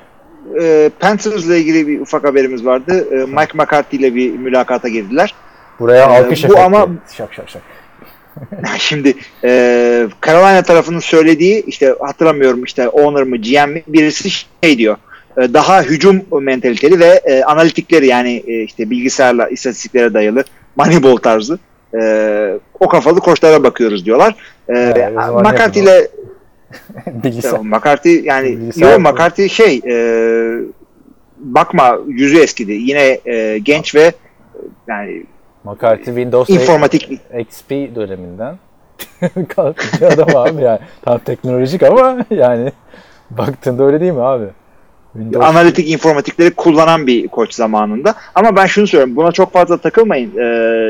E, 0.62 0.90
Panthers'la 1.00 1.56
ilgili 1.56 1.88
bir 1.88 2.00
ufak 2.02 2.24
haberimiz 2.24 2.66
vardı. 2.66 3.08
E, 3.12 3.16
Mike 3.16 3.58
McCarthy 3.58 4.02
ile 4.02 4.16
bir 4.16 4.38
mülakata 4.38 4.88
girdiler. 4.88 5.36
Buraya 5.80 6.04
Ee, 6.06 6.20
alkış 6.20 6.44
bu 6.44 6.48
efekti. 6.48 6.64
ama- 6.64 6.88
Şak 7.14 7.34
şak 7.34 7.50
şak. 7.50 7.62
Şimdi 8.78 9.14
e, 9.44 9.50
Carolina 10.26 10.62
tarafının 10.64 11.00
söylediği 11.00 11.66
işte 11.66 11.96
hatırlamıyorum 12.00 12.64
işte 12.64 12.90
owner 12.90 13.24
mı 13.24 13.38
GM 13.38 13.70
mi 13.70 13.84
birisi 13.88 14.30
şey 14.64 14.78
diyor. 14.78 14.98
e, 15.38 15.54
daha 15.54 15.84
hücum 15.84 16.22
mentaliteli 16.42 17.00
ve 17.00 17.22
e, 17.26 17.44
analitikleri 17.44 18.08
yani 18.08 18.44
e, 18.48 18.64
işte 18.64 18.90
bilgisayarla 18.90 19.50
istatistiklere 19.50 20.14
dayalı 20.14 20.44
Moneyball 20.76 21.18
tarzı 21.18 21.60
e, 22.02 22.54
o 22.80 22.88
kafalı 22.88 23.20
koçlara 23.20 23.64
bakıyoruz 23.64 24.06
diyorlar. 24.06 24.36
E, 24.70 24.94
zaman 25.16 25.54
McCarthy 25.54 25.84
ile 25.84 26.08
Bilgisayar. 27.08 27.60
McCarthy 27.60 28.22
yani 28.24 28.60
Bilgisayar 28.60 28.82
yo 28.82 28.90
yapın. 28.90 29.04
McCarthy 29.04 29.50
şey 29.50 29.82
e, 29.88 29.96
bakma 31.40 32.00
yüzü 32.08 32.38
eskidi. 32.40 32.72
Yine 32.72 33.20
e, 33.26 33.60
genç 33.64 33.96
ve 33.96 34.12
yani 34.88 35.24
McCarthy 35.64 36.06
Windows 36.06 36.50
informatik 36.50 37.12
XP 37.40 37.70
döneminden 37.72 38.58
kalkmış 39.50 40.02
adam 40.02 40.36
abi 40.36 40.62
yani. 40.62 40.80
Tam 41.02 41.20
teknolojik 41.20 41.84
ama 41.84 42.18
yani 42.30 42.72
baktığında 43.30 43.84
öyle 43.84 44.00
değil 44.00 44.12
mi 44.12 44.22
abi? 44.22 44.46
Windows 45.14 45.46
analitik 45.48 45.90
informatikleri 45.90 46.52
kullanan 46.52 47.08
bir 47.08 47.28
koç 47.28 47.54
zamanında. 47.54 48.16
Ama 48.36 48.56
ben 48.56 48.66
şunu 48.66 48.88
söylüyorum. 48.88 49.16
Buna 49.16 49.32
çok 49.32 49.54
fazla 49.54 49.78
takılmayın. 49.78 50.38
Ee, 50.38 50.44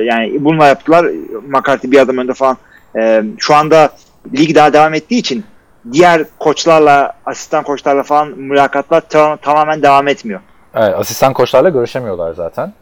yani 0.04 0.46
bununla 0.46 0.68
yaptılar. 0.68 1.06
McCarthy 1.48 1.92
bir 1.92 2.00
adım 2.00 2.18
önde 2.18 2.34
falan. 2.34 2.58
Ee, 2.96 3.24
şu 3.38 3.56
anda 3.56 3.90
lig 4.38 4.56
daha 4.56 4.74
devam 4.74 4.94
ettiği 4.94 5.18
için 5.18 5.44
diğer 5.92 6.24
koçlarla, 6.40 7.14
asistan 7.26 7.64
koçlarla 7.64 8.04
falan 8.04 8.28
mülakatlar 8.28 9.02
ta- 9.02 9.38
tamamen 9.38 9.82
devam 9.82 10.08
etmiyor. 10.08 10.40
Evet, 10.76 10.96
asistan 10.98 11.34
koçlarla 11.34 11.70
görüşemiyorlar 11.70 12.34
zaten. 12.34 12.74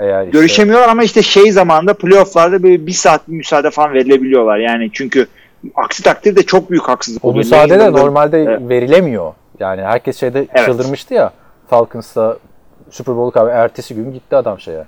Eğer 0.00 0.20
işte, 0.24 0.30
Görüşemiyorlar 0.38 0.88
ama 0.88 1.02
işte 1.02 1.22
şey 1.22 1.52
zamanında 1.52 1.94
playofflarda 1.94 2.62
böyle 2.62 2.86
bir 2.86 2.92
saat 2.92 3.28
bir 3.28 3.36
müsaade 3.36 3.70
falan 3.70 3.92
verilebiliyorlar. 3.92 4.58
Yani 4.58 4.90
çünkü 4.92 5.26
aksi 5.74 6.02
takdirde 6.02 6.42
çok 6.42 6.70
büyük 6.70 6.88
haksızlık 6.88 7.24
o 7.24 7.34
müsaade 7.34 7.78
de 7.78 7.92
normalde 7.92 8.42
Evet. 8.42 8.60
verilemiyor. 8.68 9.32
Yani 9.60 9.82
herkes 9.82 10.20
şeyde 10.20 10.46
Evet. 10.54 10.64
çıldırmıştı 10.66 11.14
ya. 11.14 11.32
Falcons'ta 11.70 12.36
Super 12.90 13.16
Bowl 13.16 13.38
abi 13.38 13.50
ertesi 13.50 13.94
gün 13.94 14.12
gitti 14.12 14.36
adam 14.36 14.60
şeye. 14.60 14.84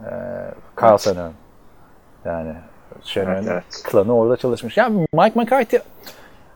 Ee, 0.00 0.10
Kyle 0.78 0.88
Evet. 0.88 1.32
Yani 2.24 2.52
Shanahan'ın 3.04 3.36
Evet, 3.36 3.48
evet. 3.52 3.82
klanı 3.84 4.16
orada 4.16 4.36
çalışmış. 4.36 4.76
Yani 4.76 5.06
Mike 5.12 5.40
McCarthy 5.40 5.82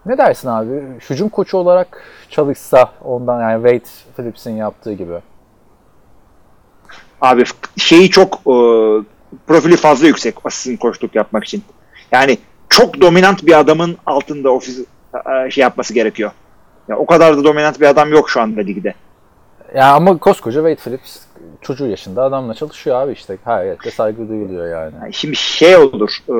Ne 0.07 0.19
dersin 0.19 0.49
abi? 0.49 0.83
Hücum 1.11 1.29
koçu 1.29 1.59
olarak 1.59 2.03
çalışsa 2.31 2.89
ondan 3.05 3.41
yani 3.41 3.63
Wade 3.63 3.91
Phillips'in 4.17 4.57
yaptığı 4.57 4.93
gibi. 4.93 5.15
Abi 7.23 7.45
şeyi 7.77 8.11
çok 8.11 8.35
e, 8.35 8.55
profili 9.47 9.77
fazla 9.77 10.07
yüksek 10.07 10.35
asistin 10.45 10.77
koçluk 10.77 11.15
yapmak 11.15 11.45
için. 11.45 11.63
Yani 12.13 12.39
çok 12.69 13.01
dominant 13.01 13.47
bir 13.47 13.59
adamın 13.59 13.97
altında 14.07 14.51
ofis 14.51 14.79
e, 15.47 15.51
şey 15.51 15.63
yapması 15.63 15.95
gerekiyor. 15.95 16.31
Ya 16.89 16.97
o 16.99 17.07
kadar 17.07 17.37
da 17.37 17.45
dominant 17.45 17.81
bir 17.81 17.87
adam 17.87 18.11
yok 18.13 18.31
şu 18.31 18.41
anda 18.41 18.61
ligde. 18.61 18.95
Ya 19.75 19.93
ama 19.93 20.19
koskoca 20.19 20.61
Wade 20.61 20.77
Phillips 20.91 21.19
çocuğu 21.61 21.87
yaşında 21.87 22.23
adamla 22.23 22.55
çalışıyor 22.55 22.97
abi 22.97 23.13
işte. 23.13 23.39
Hayretle 23.45 23.91
saygı 23.91 24.29
duyuluyor 24.29 24.71
yani. 24.71 24.93
Yani 25.03 25.15
şimdi 25.15 25.37
şey 25.37 25.77
olur. 25.77 26.11
E, 26.29 26.33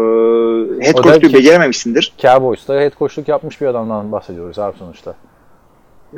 head 0.85 0.95
coach'luğu 0.95 1.03
ki- 1.03 1.03
Cowboys'ta 1.03 1.39
becerememişsindir. 1.39 2.13
head 2.67 2.93
coachluk 2.99 3.29
yapmış 3.29 3.61
bir 3.61 3.67
adamdan 3.67 4.13
bahsediyoruz 4.13 4.59
abi 4.59 4.79
sonuçta. 4.79 5.15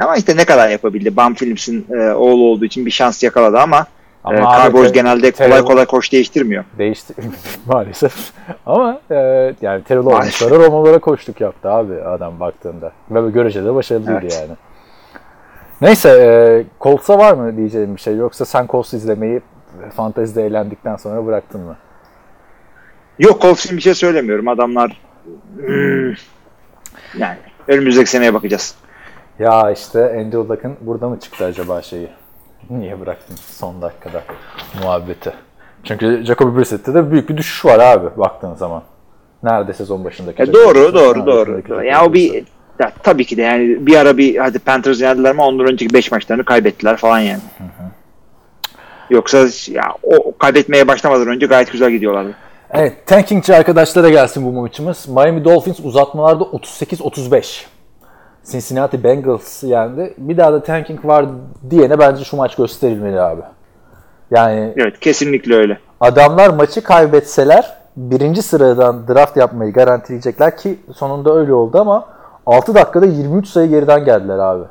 Ama 0.00 0.16
işte 0.16 0.36
ne 0.36 0.44
kadar 0.44 0.68
yapabildi. 0.68 1.16
Bam 1.16 1.34
Phillips'in 1.34 1.86
e, 1.90 2.12
oğlu 2.12 2.44
olduğu 2.44 2.64
için 2.64 2.86
bir 2.86 2.90
şans 2.90 3.22
yakaladı 3.22 3.58
ama, 3.58 3.86
Ama 4.24 4.38
e, 4.38 4.62
Cowboys 4.62 4.92
te- 4.92 5.00
genelde 5.00 5.32
kolay 5.32 5.64
kolay 5.64 5.86
koç 5.86 6.12
değiştirmiyor. 6.12 6.64
Değişti 6.78 7.14
maalesef. 7.66 8.32
Ama 8.66 9.00
e, 9.10 9.14
yani 9.60 9.82
Terrell. 9.84 10.06
Owens'lara 10.06 10.54
Romo'lara 10.54 10.98
koçluk 10.98 11.40
yaptı 11.40 11.70
abi 11.70 12.02
adam 12.02 12.40
baktığında. 12.40 12.92
Ve 13.10 13.30
görece 13.30 13.64
de 13.64 13.74
başarılıydı 13.74 14.18
Evet. 14.22 14.38
yani. 14.40 14.56
Neyse 15.80 16.08
e, 16.08 16.28
Colts'a 16.80 17.18
var 17.18 17.34
mı 17.34 17.56
diyeceğim 17.56 17.96
bir 17.96 18.00
şey 18.00 18.16
yoksa 18.16 18.44
sen 18.44 18.66
Colts 18.66 18.94
izlemeyi 18.94 19.40
e, 19.86 19.90
fantezide 19.90 20.46
eğlendikten 20.46 20.96
sonra 20.96 21.26
bıraktın 21.26 21.60
mı? 21.60 21.76
Yok 23.18 23.42
Colts 23.42 23.64
için 23.64 23.76
bir 23.76 23.82
şey 23.82 23.94
söylemiyorum. 23.94 24.48
Adamlar 24.48 25.00
hmm, 25.56 26.08
yani 27.18 27.36
önümüzdeki 27.68 28.10
seneye 28.10 28.34
bakacağız. 28.34 28.74
Ya 29.38 29.70
işte 29.70 30.04
Andrew 30.04 30.54
Luck'ın 30.54 30.76
burada 30.80 31.08
mı 31.08 31.20
çıktı 31.20 31.44
acaba 31.44 31.82
şeyi? 31.82 32.08
Niye 32.70 33.00
bıraktın 33.00 33.36
son 33.36 33.82
dakikada 33.82 34.22
muhabbeti? 34.82 35.32
Çünkü 35.84 36.24
Jacoby 36.24 36.58
Brissett'te 36.58 36.94
de 36.94 37.10
büyük 37.10 37.28
bir 37.28 37.36
düşüş 37.36 37.64
var 37.64 37.78
abi 37.78 38.06
baktığın 38.16 38.54
zaman. 38.54 38.82
Nerede 39.42 39.72
sezon 39.72 40.04
başındaki? 40.04 40.42
E, 40.42 40.52
doğru 40.52 40.74
Brissett, 40.74 40.94
doğru 40.94 41.26
doğru. 41.26 41.68
doğru. 41.68 41.84
Ya 41.84 42.04
o 42.04 42.12
bir 42.12 42.44
ya, 42.78 42.92
tabii 43.02 43.24
ki 43.24 43.36
de 43.36 43.42
yani 43.42 43.86
bir 43.86 43.96
ara 43.96 44.16
bir 44.16 44.36
hadi 44.36 44.58
Panthers 44.58 45.00
yendiler 45.00 45.30
ama 45.30 45.46
ondan 45.46 45.66
önceki 45.66 45.94
5 45.94 46.10
maçlarını 46.12 46.44
kaybettiler 46.44 46.96
falan 46.96 47.18
yani. 47.18 47.40
Yoksa 49.10 49.38
ya 49.68 49.82
o 50.02 50.38
kaybetmeye 50.38 50.88
başlamadan 50.88 51.28
önce 51.28 51.46
gayet 51.46 51.72
güzel 51.72 51.90
gidiyorlardı. 51.90 52.34
Evet, 52.70 53.06
tankingçi 53.06 53.54
arkadaşlara 53.54 54.08
gelsin 54.08 54.44
bu 54.44 54.60
maçımız. 54.60 55.08
Miami 55.08 55.44
Dolphins 55.44 55.80
uzatmalarda 55.80 56.44
38-35. 56.44 57.64
Cincinnati 58.50 59.04
Bengals 59.04 59.62
yendi. 59.62 60.14
Bir 60.18 60.36
daha 60.36 60.52
da 60.52 60.62
tanking 60.62 61.04
var 61.04 61.26
diyene 61.70 61.98
bence 61.98 62.24
şu 62.24 62.36
maç 62.36 62.56
gösterilmeli 62.56 63.20
abi. 63.20 63.40
Yani 64.30 64.72
Evet 64.76 65.00
kesinlikle 65.00 65.54
öyle. 65.54 65.78
adamlar 66.00 66.50
maçı 66.50 66.82
kaybetseler 66.82 67.76
birinci 67.96 68.42
sıradan 68.42 69.08
draft 69.08 69.36
yapmayı 69.36 69.72
garantileyecekler 69.72 70.56
ki 70.56 70.78
sonunda 70.94 71.34
öyle 71.34 71.52
oldu 71.52 71.78
ama 71.80 72.06
6 72.46 72.74
dakikada 72.74 73.06
23 73.06 73.48
sayı 73.48 73.68
geriden 73.70 74.04
geldiler 74.04 74.38
abi. 74.38 74.64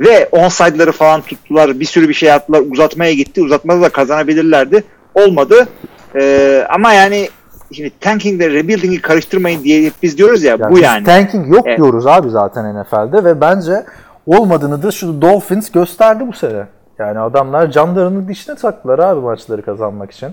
Ve 0.00 0.28
onside'ları 0.32 0.92
falan 0.92 1.20
tuttular. 1.20 1.80
Bir 1.80 1.84
sürü 1.84 2.08
bir 2.08 2.14
şey 2.14 2.28
yaptılar. 2.28 2.62
Uzatmaya 2.72 3.12
gitti. 3.12 3.42
Uzatmada 3.42 3.82
da 3.82 3.88
kazanabilirlerdi. 3.88 4.84
Olmadı. 5.14 5.66
Ee, 6.14 6.66
ama 6.70 6.92
yani 6.92 7.28
şimdi 7.74 7.90
tanking 8.00 8.42
ile 8.42 8.50
rebuilding'i 8.50 9.00
karıştırmayın 9.00 9.64
diye 9.64 9.92
biz 10.02 10.18
diyoruz 10.18 10.42
ya 10.42 10.56
Yani 10.60 10.72
bu 10.72 10.78
yani. 10.78 11.04
Tanking 11.04 11.48
yok 11.54 11.66
Evet. 11.66 11.78
diyoruz 11.78 12.06
abi 12.06 12.30
zaten 12.30 12.82
NFL'de 12.82 13.24
ve 13.24 13.40
bence 13.40 13.84
olmadığını 14.26 14.82
da 14.82 14.90
şu 14.90 15.22
Dolphins 15.22 15.70
gösterdi 15.70 16.24
bu 16.26 16.32
sene. 16.32 16.66
Yani 16.98 17.18
adamlar 17.18 17.70
canlarını 17.70 18.28
dişine 18.28 18.54
taktılar 18.54 18.98
abi 18.98 19.20
maçları 19.20 19.62
kazanmak 19.62 20.10
için. 20.10 20.28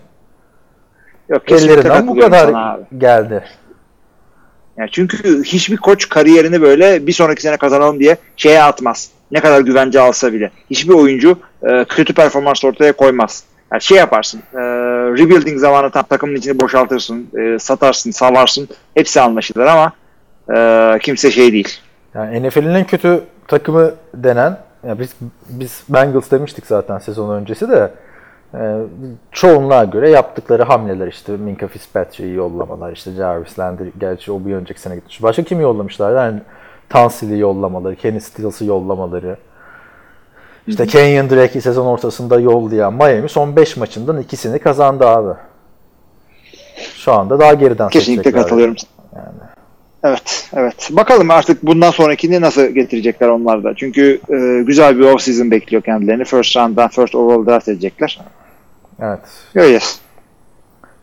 Yok, 1.30 1.52
Ellerinden 1.52 2.08
bu 2.08 2.20
kadar 2.20 2.78
geldi. 2.98 3.44
Yani 4.78 4.90
çünkü 4.92 5.44
hiçbir 5.44 5.78
koç 5.78 6.10
kariyerini 6.10 6.62
böyle 6.62 7.08
bir 7.08 7.12
sonraki 7.12 7.42
sene 7.42 7.58
kazanalım 7.58 8.00
diye 8.00 8.18
şeye 8.38 8.64
atmaz. 8.64 9.10
Ne 9.32 9.40
kadar 9.40 9.62
güvence 9.62 10.00
alsa 10.00 10.34
bile. 10.34 10.52
Hiçbir 10.70 10.94
oyuncu 10.94 11.40
e, 11.64 11.86
kötü 11.86 12.14
performans 12.14 12.66
ortaya 12.66 12.94
koymaz. 12.94 13.44
Yani 13.72 13.82
şey 13.82 13.98
yaparsın. 13.98 14.42
E, 14.54 14.60
rebuilding 15.18 15.60
zamanı 15.60 15.90
tam 15.92 16.04
takımın 16.04 16.36
içini 16.36 16.62
boşaltırsın. 16.62 17.28
e, 17.38 17.60
satarsın, 17.60 18.12
salarsın. 18.12 18.70
Hepsi 18.94 19.22
anlaşılır 19.22 19.66
ama 19.66 19.92
e, 20.56 21.00
kimse 21.02 21.32
şey 21.32 21.54
değil. 21.54 21.80
Yani 22.14 22.48
NFL'in 22.48 22.76
en 22.76 22.88
kötü 22.88 23.24
takımı 23.48 23.92
denen 24.14 24.58
ya 24.88 25.00
biz 25.00 25.16
biz 25.50 25.84
Bengals 25.90 26.32
demiştik 26.32 26.66
zaten 26.66 27.00
sezon 27.00 27.36
öncesi 27.36 27.70
de 27.70 27.92
e, 28.54 28.60
çoğunluğa 29.32 29.84
göre 29.84 30.10
yaptıkları 30.10 30.64
hamleler 30.64 31.08
işte 31.08 31.32
Minka 31.38 31.68
Fitzpatrick'i 31.68 32.34
yollamalar 32.34 32.92
işte 32.92 33.12
Jarvis 33.12 33.60
Landry 33.60 33.92
gerçi 34.00 34.32
o 34.32 34.46
bir 34.46 34.56
önceki 34.56 34.82
sene 34.82 34.96
gitmiş. 34.96 35.24
Başka 35.24 35.44
kimi 35.44 35.64
yollamışlar? 35.64 36.16
Yani 36.16 36.40
Tansil'i 36.90 37.40
yollamaları, 37.40 37.96
Kenny 37.96 38.20
Stills'ı 38.20 38.66
yollamaları. 38.66 39.38
İşte 40.70 40.88
Kenyon 40.88 41.30
Drake'i 41.30 41.62
sezon 41.62 41.86
ortasında 41.86 42.40
yollayan 42.40 42.94
Miami 42.94 43.30
son 43.30 43.56
5 43.56 43.78
maçından 43.78 44.22
ikisini 44.22 44.60
kazandı 44.60 45.08
abi. 45.08 45.40
Şu 46.96 47.14
anda 47.14 47.40
daha 47.40 47.54
geriden 47.54 47.90
Kesinlikle 47.90 48.32
katılıyorum. 48.32 48.76
Evet, 50.04 50.50
evet. 50.54 50.90
Bakalım 50.92 51.32
artık 51.32 51.64
bundan 51.64 51.92
sonrakini 51.92 52.42
nasıl 52.42 52.66
getirecekler 52.66 53.28
onlar 53.28 53.64
da. 53.64 53.74
Çünkü 53.76 54.20
e, 54.30 54.64
güzel 54.64 54.98
bir 54.98 55.04
off-season 55.04 55.52
bekliyor 55.52 55.84
kendilerini. 55.84 56.26
First 56.26 56.58
round'dan 56.58 56.88
first 56.88 57.16
overall 57.16 57.46
draft 57.46 57.68
edecekler. 57.68 58.20
Evet. 59.02 59.20
Göreceğiz. 59.54 60.02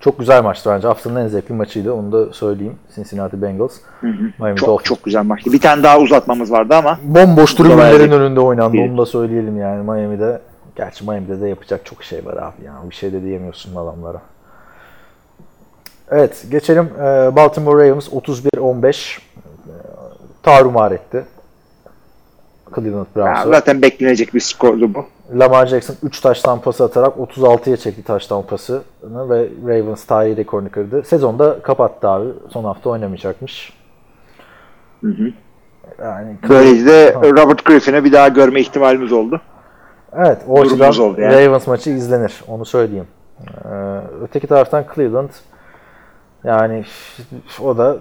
Çok 0.06 0.18
güzel 0.18 0.42
maçtı 0.42 0.70
bence. 0.70 0.88
Haftanın 0.88 1.24
en 1.24 1.28
zevkli 1.28 1.54
maçıydı. 1.54 1.92
Onu 1.92 2.12
da 2.12 2.32
söyleyeyim. 2.32 2.74
Cincinnati 2.94 3.42
Bengals. 3.42 3.72
Miami 4.02 4.56
Çok 4.56 4.68
Dolphins. 4.68 4.88
çok 4.88 5.04
güzel 5.04 5.24
maçtı. 5.24 5.52
Bir 5.52 5.60
tane 5.60 5.82
daha 5.82 5.98
uzatmamız 5.98 6.52
vardı 6.52 6.74
ama 6.74 6.98
Bomboş 7.02 7.54
tribünlerin 7.54 8.12
önünde 8.12 8.40
oynandı. 8.40 8.72
Bir. 8.72 8.88
Onu 8.88 8.98
da 8.98 9.06
söyleyelim 9.06 9.60
yani 9.60 9.82
Miami'de. 9.82 10.40
Gerçi 10.76 11.04
Miami'de 11.04 11.40
de 11.40 11.48
yapacak 11.48 11.86
çok 11.86 12.04
şey 12.04 12.24
var 12.24 12.32
abi 12.36 12.64
ya. 12.64 12.72
Bir 12.90 12.94
şey 12.94 13.12
de 13.12 13.22
diyemiyorsun 13.22 13.76
adamlara. 13.76 14.20
Evet 16.10 16.46
geçelim. 16.50 16.90
Ee, 16.98 17.36
Baltimore 17.36 17.88
Ravens 17.88 18.08
31-15 18.08 19.18
e, 19.18 19.72
tarumar 20.42 20.92
etti. 20.92 21.24
Cleveland 22.74 23.06
ya 23.16 23.24
Browns'u. 23.24 23.50
zaten 23.50 23.82
beklenecek 23.82 24.34
bir 24.34 24.40
skordu 24.40 24.94
bu. 24.94 25.06
Lamar 25.34 25.66
Jackson 25.66 25.96
3 26.02 26.20
taştan 26.20 26.60
pası 26.60 26.84
atarak 26.84 27.16
36'ya 27.16 27.76
çekti 27.76 28.02
taştan 28.02 28.42
pasını 28.42 28.82
ve 29.02 29.48
Ravens 29.66 30.04
tarihi 30.04 30.36
rekorunu 30.36 30.70
kırdı. 30.70 31.02
Sezonda 31.02 31.62
kapattı 31.62 32.08
abi. 32.08 32.28
Son 32.50 32.64
hafta 32.64 32.90
oynamayacakmış. 32.90 33.72
Yani 35.98 36.36
Böylece 36.48 36.86
de 36.86 37.14
Robert 37.14 37.64
Griffin'i 37.64 38.04
bir 38.04 38.12
daha 38.12 38.28
görme 38.28 38.60
ihtimalimiz 38.60 39.12
oldu. 39.12 39.40
Evet 40.16 40.38
o 40.48 40.56
Durumumuz 40.56 40.80
açıdan 40.80 41.10
oldu 41.10 41.20
yani. 41.20 41.34
Ravens 41.34 41.66
maçı 41.66 41.90
izlenir. 41.90 42.42
Onu 42.48 42.64
söyleyeyim. 42.64 43.06
Ee, 43.64 43.68
öteki 44.22 44.46
taraftan 44.46 44.84
Cleveland 44.94 45.30
yani 46.44 46.84
o 47.62 47.78
da 47.78 47.96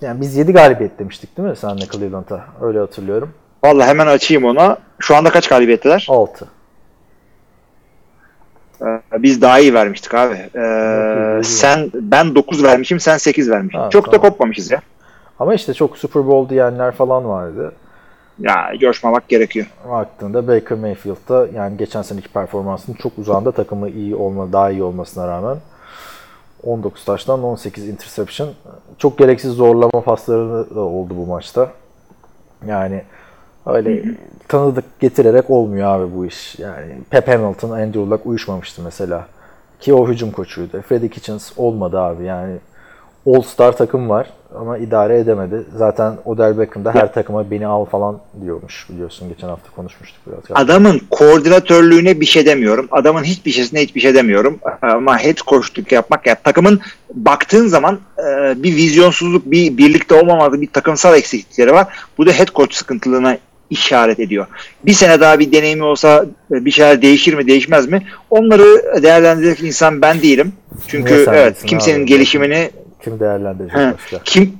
yani 0.00 0.20
biz 0.20 0.36
7 0.36 0.52
galibiyet 0.52 0.98
demiştik 0.98 1.36
değil 1.36 1.48
mi 1.48 1.56
senle 1.56 1.86
Cleveland'a? 1.92 2.44
Öyle 2.60 2.78
hatırlıyorum. 2.78 3.30
Vallahi 3.64 3.88
hemen 3.88 4.06
açayım 4.06 4.44
ona. 4.44 4.76
Şu 5.00 5.16
anda 5.16 5.30
kaç 5.30 5.48
galibiyetteler? 5.48 6.06
6. 6.10 6.48
Ee, 8.82 9.00
biz 9.18 9.42
daha 9.42 9.58
iyi 9.58 9.74
vermiştik 9.74 10.14
abi. 10.14 10.34
Ee, 10.34 11.40
sen 11.44 11.90
ben 11.94 12.34
9 12.34 12.64
vermişim, 12.64 13.00
sen 13.00 13.16
8 13.16 13.50
vermişsin. 13.50 13.78
Ha, 13.78 13.90
Çok 13.90 14.06
da 14.06 14.10
tamam. 14.10 14.30
kopmamışız 14.30 14.70
ya. 14.70 14.80
Ama 15.38 15.54
işte 15.54 15.74
çok 15.74 15.98
Super 15.98 16.26
Bowl 16.26 16.50
diyenler 16.50 16.92
falan 16.92 17.28
vardı. 17.28 17.72
Ya 18.38 18.72
coşmamak 18.80 19.28
gerekiyor. 19.28 19.66
Baktığında 19.90 20.48
Baker 20.48 20.78
Mayfield'da 20.78 21.46
yani 21.54 21.76
geçen 21.76 22.02
seneki 22.02 22.28
performansının 22.28 22.96
çok 22.96 23.18
uzağında 23.18 23.52
takımı 23.52 23.88
iyi 23.90 24.14
olma, 24.16 24.52
daha 24.52 24.70
iyi 24.70 24.82
olmasına 24.82 25.28
rağmen 25.28 25.56
19 26.62 27.04
taştan 27.04 27.42
18 27.42 27.88
interception. 27.88 28.50
Çok 28.98 29.18
gereksiz 29.18 29.50
zorlama 29.52 30.00
pasları 30.04 30.74
da 30.74 30.80
oldu 30.80 31.14
bu 31.16 31.26
maçta. 31.26 31.68
Yani 32.66 33.02
öyle 33.66 34.02
tanıdık 34.48 35.00
getirerek 35.00 35.50
olmuyor 35.50 35.88
abi 35.88 36.16
bu 36.16 36.26
iş. 36.26 36.58
Yani 36.58 36.92
Pep 37.10 37.28
Hamilton, 37.28 37.70
Andrew 37.70 38.10
Luck 38.10 38.26
uyuşmamıştı 38.26 38.82
mesela. 38.82 39.26
Ki 39.80 39.94
o 39.94 40.08
hücum 40.08 40.30
koçuydu. 40.30 40.82
Freddie 40.88 41.08
Kitchens 41.08 41.52
olmadı 41.56 42.00
abi 42.00 42.24
yani. 42.24 42.56
All-Star 43.26 43.76
takım 43.76 44.08
var 44.08 44.26
ama 44.58 44.78
idare 44.78 45.18
edemedi. 45.18 45.64
Zaten 45.76 46.14
Odell 46.24 46.58
Beckham 46.58 46.84
da 46.84 46.94
her 46.94 47.14
takıma 47.14 47.50
beni 47.50 47.66
al 47.66 47.84
falan 47.84 48.18
diyormuş 48.42 48.86
biliyorsun. 48.90 49.28
Geçen 49.28 49.48
hafta 49.48 49.70
konuşmuştuk 49.70 50.20
biraz. 50.26 50.64
Adamın 50.64 51.00
koordinatörlüğüne 51.10 52.20
bir 52.20 52.26
şey 52.26 52.46
demiyorum. 52.46 52.88
Adamın 52.90 53.24
hiçbir 53.24 53.50
şeysine 53.50 53.82
hiçbir 53.82 54.00
şey 54.00 54.14
demiyorum. 54.14 54.58
Ama 54.82 55.18
head 55.18 55.36
coachluk 55.36 55.92
yapmak 55.92 56.26
ya 56.26 56.34
takımın 56.34 56.80
baktığın 57.14 57.66
zaman 57.66 58.00
e, 58.18 58.62
bir 58.62 58.76
vizyonsuzluk, 58.76 59.50
bir 59.50 59.78
birlikte 59.78 60.14
olmamadığı 60.14 60.60
bir 60.60 60.72
takımsal 60.72 61.16
eksiklikleri 61.16 61.72
var. 61.72 61.86
Bu 62.18 62.26
da 62.26 62.30
head 62.30 62.48
coach 62.54 62.74
sıkıntılığına 62.74 63.38
işaret 63.70 64.20
ediyor. 64.20 64.46
Bir 64.86 64.92
sene 64.92 65.20
daha 65.20 65.38
bir 65.38 65.52
deneyimi 65.52 65.84
olsa 65.84 66.26
e, 66.52 66.64
bir 66.64 66.70
şeyler 66.70 67.02
değişir 67.02 67.34
mi 67.34 67.46
değişmez 67.46 67.88
mi? 67.88 68.06
Onları 68.30 69.02
değerlendirecek 69.02 69.62
insan 69.66 70.02
ben 70.02 70.22
değilim. 70.22 70.52
Çünkü 70.88 71.26
evet 71.28 71.64
kimsenin 71.66 71.98
abi? 72.00 72.06
gelişimini 72.06 72.70
Kim 73.04 73.20
değerlendirecek 73.20 73.78
He, 73.78 73.92
başka? 73.94 74.18
kim 74.24 74.58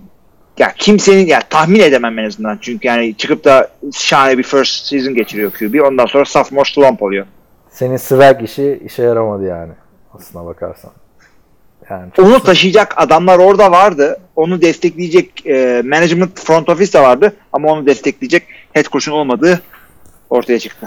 ya 0.59 0.73
kimsenin 0.77 1.27
ya 1.27 1.41
tahmin 1.51 1.81
edemem 1.81 2.19
en 2.19 2.25
azından. 2.25 2.59
Çünkü 2.61 2.89
yani 2.89 3.15
çıkıp 3.17 3.45
da 3.45 3.69
şahane 3.93 4.39
bir 4.39 4.43
first 4.43 4.87
season 4.87 5.15
geçiriyor 5.15 5.51
QB. 5.51 5.81
Ondan 5.85 6.07
sonra 6.07 6.25
sophomore 6.25 6.69
slump 6.69 7.03
oluyor. 7.03 7.27
Senin 7.71 7.97
swag 7.97 8.43
işi 8.43 8.81
işe 8.87 9.03
yaramadı 9.03 9.45
yani. 9.45 9.73
Aslına 10.15 10.47
bakarsan. 10.47 10.91
Yani 11.91 12.11
Onu 12.19 12.43
taşıyacak 12.43 12.95
adamlar 12.97 13.39
orada 13.39 13.71
vardı. 13.71 14.21
Onu 14.37 14.63
destekleyecek 14.63 15.47
e, 15.47 15.83
management 15.85 16.41
front 16.41 16.69
office 16.69 16.93
de 16.93 17.01
vardı. 17.03 17.33
Ama 17.53 17.73
onu 17.73 17.87
destekleyecek 17.87 18.43
head 18.73 18.85
coach'un 18.85 19.13
olmadığı 19.13 19.61
ortaya 20.31 20.59
çıktı. 20.59 20.87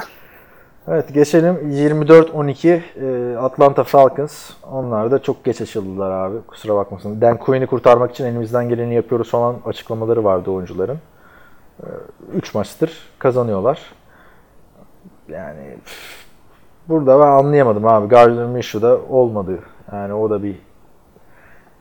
Evet 0.87 1.13
geçelim 1.13 1.55
24-12 1.71 2.81
e, 3.01 3.37
Atlanta 3.37 3.83
Falcons. 3.83 4.49
Onlar 4.71 5.11
da 5.11 5.21
çok 5.21 5.45
geç 5.45 5.61
açıldılar 5.61 6.11
abi. 6.11 6.37
Kusura 6.47 6.75
bakmasın. 6.75 7.21
Dan 7.21 7.37
Quinn'i 7.37 7.67
kurtarmak 7.67 8.11
için 8.11 8.25
elimizden 8.25 8.69
geleni 8.69 8.95
yapıyoruz 8.95 9.29
falan 9.29 9.55
açıklamaları 9.65 10.23
vardı 10.23 10.51
oyuncuların. 10.51 10.99
3 12.33 12.55
maçtır 12.55 12.97
kazanıyorlar. 13.19 13.81
Yani 15.29 15.77
burada 16.89 17.19
ben 17.19 17.27
anlayamadım 17.27 17.87
abi. 17.87 18.07
Gardner 18.07 18.45
Minshew'da 18.45 18.99
olmadı. 19.09 19.59
Yani 19.91 20.13
o 20.13 20.29
da 20.29 20.43
bir 20.43 20.55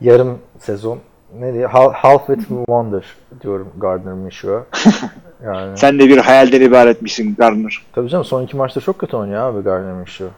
yarım 0.01 0.39
sezon 0.59 0.99
ne 1.39 1.55
diye 1.55 1.67
half, 1.67 1.95
half 1.95 2.27
with 2.27 2.49
wonder 2.49 3.17
diyorum 3.41 3.69
Gardner 3.79 4.15
Minshew'a. 4.15 4.63
Yani 5.45 5.79
Sen 5.79 5.99
de 5.99 6.09
bir 6.09 6.19
hayalden 6.19 6.61
ibaretmişsin 6.61 7.35
Gardner. 7.35 7.83
Tabii 7.93 8.09
canım 8.09 8.25
son 8.25 8.43
iki 8.43 8.57
maçta 8.57 8.81
çok 8.81 8.99
kötü 8.99 9.17
oynuyor 9.17 9.41
abi 9.43 9.65
Gardner 9.65 9.93
Minshew. 9.93 10.29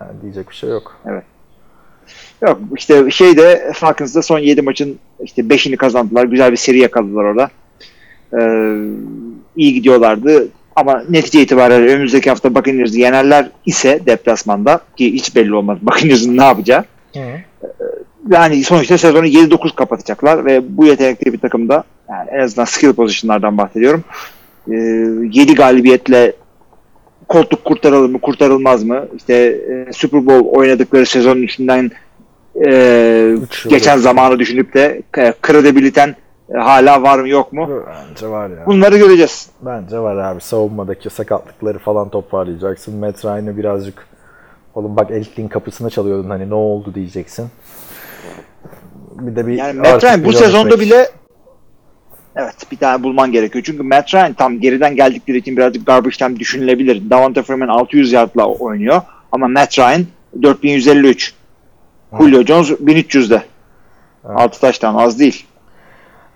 Yani 0.00 0.22
diyecek 0.22 0.50
bir 0.50 0.54
şey 0.54 0.70
yok. 0.70 1.00
Yok 2.42 2.60
işte 2.76 3.10
şeyde 3.10 3.72
Falcons'da 3.74 4.22
son 4.22 4.38
7 4.38 4.62
maçın 4.62 4.98
işte 5.22 5.42
5'ini 5.42 5.76
kazandılar. 5.76 6.24
Güzel 6.24 6.52
bir 6.52 6.56
seri 6.56 6.78
yakaladılar 6.78 7.24
orada. 7.24 7.50
Ee, 8.32 8.74
iyi 9.56 9.74
gidiyorlardı. 9.74 10.48
Ama 10.76 11.02
netice 11.08 11.42
itibariyle 11.42 11.94
önümüzdeki 11.94 12.30
hafta 12.30 12.54
Buccaneers'ı 12.54 12.98
yenerler 12.98 13.50
ise 13.66 14.00
deplasmanda 14.06 14.80
ki 14.96 15.12
hiç 15.12 15.36
belli 15.36 15.54
olmaz 15.54 15.78
Buccaneers'ın 15.82 16.36
ne 16.36 16.44
yapacağı. 16.44 16.84
Hı. 17.14 17.20
Yani 18.30 18.64
sonuçta 18.64 18.98
sezonu 18.98 19.26
7-9 19.26 19.74
kapatacaklar 19.74 20.44
ve 20.44 20.76
bu 20.76 20.84
yetenekli 20.84 21.32
bir 21.32 21.38
takımda 21.38 21.84
yani 22.10 22.30
en 22.30 22.40
azından 22.40 22.64
skill 22.64 22.92
pozisyonlardan 22.92 23.58
bahsediyorum. 23.58 24.04
Ee, 24.70 24.74
7 24.74 25.54
galibiyetle 25.54 26.32
koltuk 27.28 27.64
kurtarılır 27.64 28.08
mı 28.08 28.20
kurtarılmaz 28.20 28.84
mı? 28.84 29.08
İşte 29.16 29.34
e, 29.34 29.92
Super 29.92 30.26
Bowl 30.26 30.58
oynadıkları 30.58 31.06
sezonun 31.06 31.42
içinden 31.42 31.90
e, 32.66 33.34
geçen 33.68 33.96
zamanı 33.96 34.38
düşünüp 34.38 34.74
de 34.74 35.02
e, 35.18 35.34
kredibiliten 35.42 36.16
e, 36.54 36.58
hala 36.58 37.02
var 37.02 37.18
mı 37.18 37.28
yok 37.28 37.52
mu? 37.52 37.68
Bence 37.86 38.28
var 38.28 38.50
ya. 38.50 38.66
Bunları 38.66 38.98
göreceğiz. 38.98 39.50
Bence 39.62 39.98
var 39.98 40.16
abi. 40.16 40.40
Savunmadaki 40.40 41.10
sakatlıkları 41.10 41.78
falan 41.78 42.08
toparlayacaksın. 42.08 42.96
Matt 42.96 43.24
Ryan'ı 43.24 43.56
birazcık 43.56 44.06
oğlum 44.74 44.96
bak 44.96 45.10
Elkling 45.10 45.52
kapısına 45.52 45.90
çalıyordun 45.90 46.30
hani 46.30 46.50
ne 46.50 46.54
oldu 46.54 46.94
diyeceksin. 46.94 47.48
Bir 49.20 49.36
de 49.36 49.46
bir 49.46 49.52
Yani 49.52 49.80
Matt 49.80 50.04
Ryan 50.04 50.24
bu 50.24 50.32
sezonda 50.32 50.74
örnek- 50.74 50.80
bile 50.80 51.08
evet 52.36 52.54
bir 52.72 52.76
tane 52.76 53.02
bulman 53.02 53.32
gerekiyor. 53.32 53.64
Çünkü 53.64 53.82
Matt 53.82 54.14
Ryan 54.14 54.32
tam 54.32 54.60
geriden 54.60 54.96
geldikleri 54.96 55.38
için 55.38 55.56
birazcık 55.56 55.86
garbage 55.86 56.16
time 56.16 56.38
düşünülebilir. 56.38 57.10
Davante 57.10 57.42
Freeman 57.42 57.68
600 57.68 58.12
yardla 58.12 58.46
oynuyor 58.46 59.02
ama 59.32 59.48
Matt 59.48 59.78
Ryan 59.78 60.06
4153. 60.42 61.34
Julio 62.18 62.42
Jones 62.42 62.70
1300'de. 62.70 63.42
6 64.24 64.60
taştan 64.60 64.94
az 64.94 65.18
değil. 65.18 65.46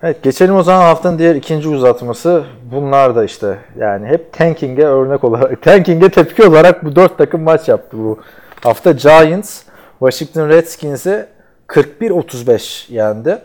Evet 0.02 0.22
geçelim 0.22 0.54
o 0.54 0.62
zaman 0.62 0.82
haftanın 0.82 1.18
diğer 1.18 1.34
ikinci 1.34 1.68
uzatması. 1.68 2.44
Bunlar 2.72 3.16
da 3.16 3.24
işte 3.24 3.58
yani 3.78 4.06
hep 4.06 4.32
tanking'e 4.32 4.84
örnek 4.84 5.24
olarak, 5.24 5.62
tanking'e 5.62 6.08
tepki 6.08 6.42
olarak 6.42 6.84
bu 6.84 6.96
dört 6.96 7.18
takım 7.18 7.42
maç 7.42 7.68
yaptı 7.68 7.98
bu 7.98 8.18
hafta. 8.62 8.92
Giants, 8.92 9.62
Washington 9.98 10.48
Redskins'i 10.48 11.26
41-35 11.72 12.92
yendi. 12.92 13.38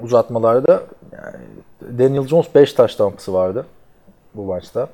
Uzatmalarda 0.00 0.82
yani 1.12 1.98
Daniel 1.98 2.26
Jones 2.26 2.46
5 2.54 2.72
taş 2.72 2.94
tampısı 2.96 3.34
vardı 3.34 3.66
bu 4.34 4.44
maçta. 4.44 4.88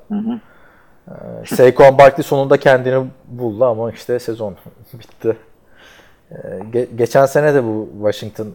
Ee, 1.07 1.11
Saquon 1.55 1.97
Barkley 1.97 2.23
sonunda 2.23 2.57
kendini 2.57 3.05
buldu 3.27 3.65
ama 3.65 3.91
işte 3.91 4.19
sezon 4.19 4.55
bitti. 4.93 5.37
Ee, 6.31 6.35
ge- 6.73 6.95
geçen 6.95 7.25
sene 7.25 7.53
de 7.53 7.63
bu 7.63 7.89
Washington 8.01 8.47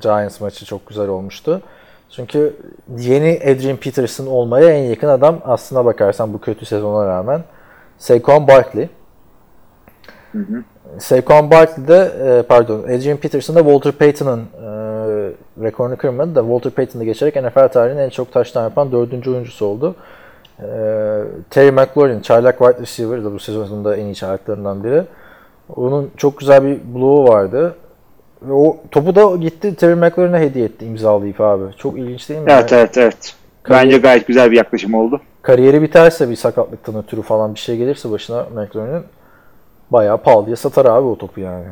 Giants 0.00 0.40
maçı 0.40 0.64
çok 0.64 0.86
güzel 0.86 1.08
olmuştu. 1.08 1.62
Çünkü 2.10 2.56
yeni 2.98 3.40
Adrian 3.42 3.76
Peterson 3.76 4.26
olmaya 4.26 4.70
en 4.70 4.82
yakın 4.90 5.08
adam 5.08 5.40
aslına 5.44 5.84
bakarsan 5.84 6.32
bu 6.32 6.40
kötü 6.40 6.66
sezona 6.66 7.06
rağmen 7.06 7.44
Saquon 7.98 8.48
Barkley. 8.48 8.88
Saquon 10.98 11.50
Barkley 11.50 11.88
de 11.88 12.12
e, 12.38 12.42
pardon 12.42 12.82
Adrian 12.82 13.16
Peterson 13.16 13.56
da 13.56 13.60
Walter 13.60 13.92
Payton'ın 13.92 14.40
e, 14.40 14.70
rekorunu 15.62 15.96
kırmadı 15.96 16.34
da 16.34 16.40
Walter 16.40 16.72
Payton'ı 16.72 17.04
geçerek 17.04 17.36
NFL 17.36 17.68
tarihinin 17.68 18.02
en 18.02 18.08
çok 18.08 18.32
taştan 18.32 18.62
yapan 18.62 18.92
dördüncü 18.92 19.30
oyuncusu 19.30 19.66
oldu. 19.66 19.94
E, 20.58 20.66
Terry 21.50 21.70
McLaurin, 21.70 22.20
çaylak 22.20 22.58
wide 22.58 22.80
receiver 22.80 23.24
da 23.24 23.32
bu 23.32 23.38
sezonunda 23.38 23.96
en 23.96 24.04
iyi 24.04 24.14
çaylaklarından 24.14 24.84
biri. 24.84 25.04
Onun 25.76 26.10
çok 26.16 26.38
güzel 26.38 26.64
bir 26.64 26.78
bloğu 26.94 27.28
vardı. 27.28 27.74
Ve 28.42 28.52
o 28.52 28.76
topu 28.90 29.14
da 29.14 29.36
gitti 29.36 29.74
Terry 29.74 29.94
McLaurin'e 29.94 30.38
hediye 30.38 30.64
etti 30.64 30.86
imzalayıp 30.86 31.40
abi. 31.40 31.64
Çok 31.76 31.98
ilginç 31.98 32.28
değil 32.28 32.40
mi? 32.40 32.46
Evet 32.50 32.72
evet 32.72 32.98
evet. 32.98 33.34
Bence 33.70 33.98
gayet 33.98 34.26
güzel 34.26 34.50
bir 34.50 34.56
yaklaşım 34.56 34.94
oldu. 34.94 35.20
Kariyeri 35.42 35.82
biterse 35.82 36.30
bir 36.30 36.36
sakatlıktan 36.36 36.96
ötürü 36.96 37.22
falan 37.22 37.54
bir 37.54 37.58
şey 37.58 37.76
gelirse 37.76 38.10
başına 38.10 38.46
McLaurin'in 38.54 39.02
bayağı 39.90 40.18
pahalıya 40.22 40.56
satar 40.56 40.84
abi 40.84 41.06
o 41.06 41.18
topu 41.18 41.40
yani. 41.40 41.64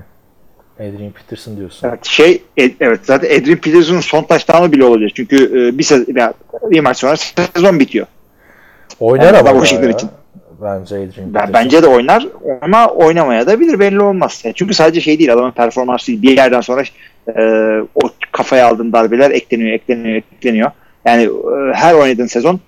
Adrian 0.80 1.10
Peterson 1.12 1.56
diyorsun. 1.56 1.88
Evet, 1.88 2.04
şey 2.04 2.42
e- 2.58 2.70
evet 2.80 3.00
zaten 3.02 3.40
Adrian 3.40 3.58
Peterson'ın 3.58 4.00
son 4.00 4.22
taştanı 4.22 4.72
bile 4.72 4.84
olacak. 4.84 5.10
Çünkü 5.14 5.36
e, 5.44 5.78
bir, 5.78 5.84
se- 5.84 6.18
ya, 6.18 6.32
bir 6.62 6.80
maç 6.80 6.96
sonra 6.96 7.16
sezon 7.16 7.80
bitiyor. 7.80 8.06
Oynar 9.00 9.24
Yani 9.24 9.38
ama 9.38 9.50
Washington 9.50 9.88
için. 9.90 10.10
Bence 10.62 10.94
Adrian 10.96 11.12
Ben, 11.16 11.32
Peterson. 11.32 11.54
bence 11.54 11.82
de 11.82 11.86
oynar 11.86 12.26
ama 12.62 12.86
oynamaya 12.86 13.46
da 13.46 13.60
bilir 13.60 13.78
belli 13.80 14.00
olmaz. 14.02 14.40
Yani 14.44 14.54
çünkü 14.54 14.74
sadece 14.74 15.00
şey 15.00 15.18
değil 15.18 15.32
adamın 15.32 15.50
performansı 15.50 16.06
değil. 16.06 16.22
Bir 16.22 16.36
yerden 16.36 16.60
sonra 16.60 16.82
e, 17.36 17.42
o 17.94 18.00
kafaya 18.32 18.68
aldığın 18.68 18.92
darbeler 18.92 19.30
ekleniyor, 19.30 19.70
ekleniyor, 19.70 20.16
ekleniyor. 20.16 20.70
Yani 21.04 21.22
e, 21.22 21.74
her 21.74 21.94
oynadığın 21.94 22.26
sezon 22.26 22.60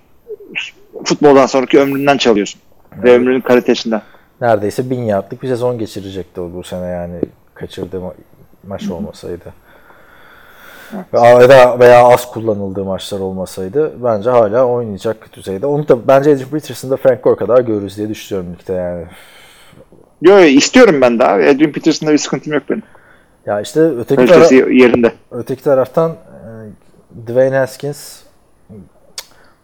futboldan 1.05 1.45
sonraki 1.45 1.79
ömründen 1.79 2.17
çalıyorsun. 2.17 2.61
Ve 3.03 3.13
ömrünün 3.13 3.41
kalitesinden. 3.41 4.01
Neredeyse 4.41 4.89
bin 4.89 5.03
yardlık 5.03 5.43
bir 5.43 5.47
sezon 5.47 5.77
geçirecekti 5.79 6.41
o 6.41 6.53
bu 6.53 6.63
sene 6.63 6.87
yani 6.87 7.19
kaçırdığı 7.53 7.97
ma- 7.97 8.13
maç 8.67 8.89
olmasaydı. 8.89 9.53
Veya, 11.13 11.79
veya 11.79 12.03
az 12.07 12.31
kullanıldığı 12.31 12.83
maçlar 12.85 13.19
olmasaydı 13.19 13.91
bence 14.03 14.29
hala 14.29 14.65
oynayacak 14.65 15.33
düzeyde. 15.33 15.65
Onu 15.65 15.87
da 15.87 16.07
bence 16.07 16.31
Adrian 16.31 16.49
Peterson'da 16.49 16.97
Frank 16.97 17.23
Gore 17.23 17.35
kadar 17.35 17.59
görürüz 17.59 17.97
diye 17.97 18.09
düşünüyorum 18.09 18.53
ligde 18.59 18.73
yani. 18.73 19.05
Yo, 20.21 20.39
yo, 20.39 20.43
istiyorum 20.43 21.01
ben 21.01 21.13
abi. 21.13 21.47
Adrian 21.49 21.71
Peterson'da 21.71 22.11
bir 22.11 22.17
sıkıntım 22.17 22.53
yok 22.53 22.63
benim. 22.69 22.83
Ya 23.45 23.61
işte 23.61 23.81
öteki, 23.81 24.25
tara- 24.25 24.73
yerinde. 24.73 25.11
öteki 25.31 25.63
taraftan 25.63 26.11
e, 26.11 26.17
Dwayne 27.27 27.55
Haskins 27.57 28.19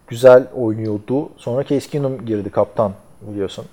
güzel 0.07 0.43
oynuyordu. 0.55 1.29
Sonra 1.37 1.63
Case 1.63 1.89
Keenum 1.89 2.25
girdi 2.25 2.49
kaptan 2.49 2.91
biliyorsun. 3.21 3.65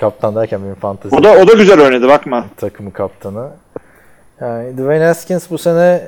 Kaptan 0.00 0.34
derken 0.34 0.62
benim 0.64 0.74
fantezi 0.74 1.16
O 1.16 1.24
da 1.24 1.32
o 1.32 1.48
da 1.48 1.52
güzel 1.52 1.80
oynadı 1.80 2.08
bakma. 2.08 2.46
takımı 2.56 2.92
kaptanı. 2.92 3.48
Yani 4.40 4.72
Dwayne 4.78 5.04
Haskins 5.04 5.50
bu 5.50 5.58
sene 5.58 6.02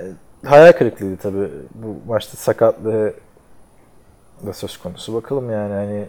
hayal 0.46 0.72
kırıklığıydı 0.72 1.16
tabii. 1.22 1.48
Bu 1.74 2.12
maçta 2.12 2.36
sakatlığı 2.36 3.14
da 4.46 4.52
söz 4.52 4.76
konusu. 4.76 5.14
Bakalım 5.14 5.50
yani 5.50 5.72
hani 5.74 6.04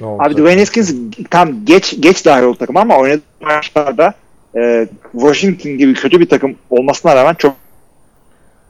ne 0.00 0.06
olacak. 0.06 0.26
Abi 0.26 0.34
Dwayne 0.42 0.60
Haskins 0.60 0.94
tam 1.30 1.64
geç 1.64 1.96
geç 2.00 2.26
dahil 2.26 2.42
oldu 2.42 2.58
takıma 2.58 2.80
ama 2.80 2.98
oynadığı 2.98 3.22
maçlarda 3.40 4.14
e, 4.56 4.88
Washington 5.12 5.72
gibi 5.72 5.94
kötü 5.94 6.20
bir 6.20 6.28
takım 6.28 6.54
olmasına 6.70 7.16
rağmen 7.16 7.34
çok, 7.34 7.54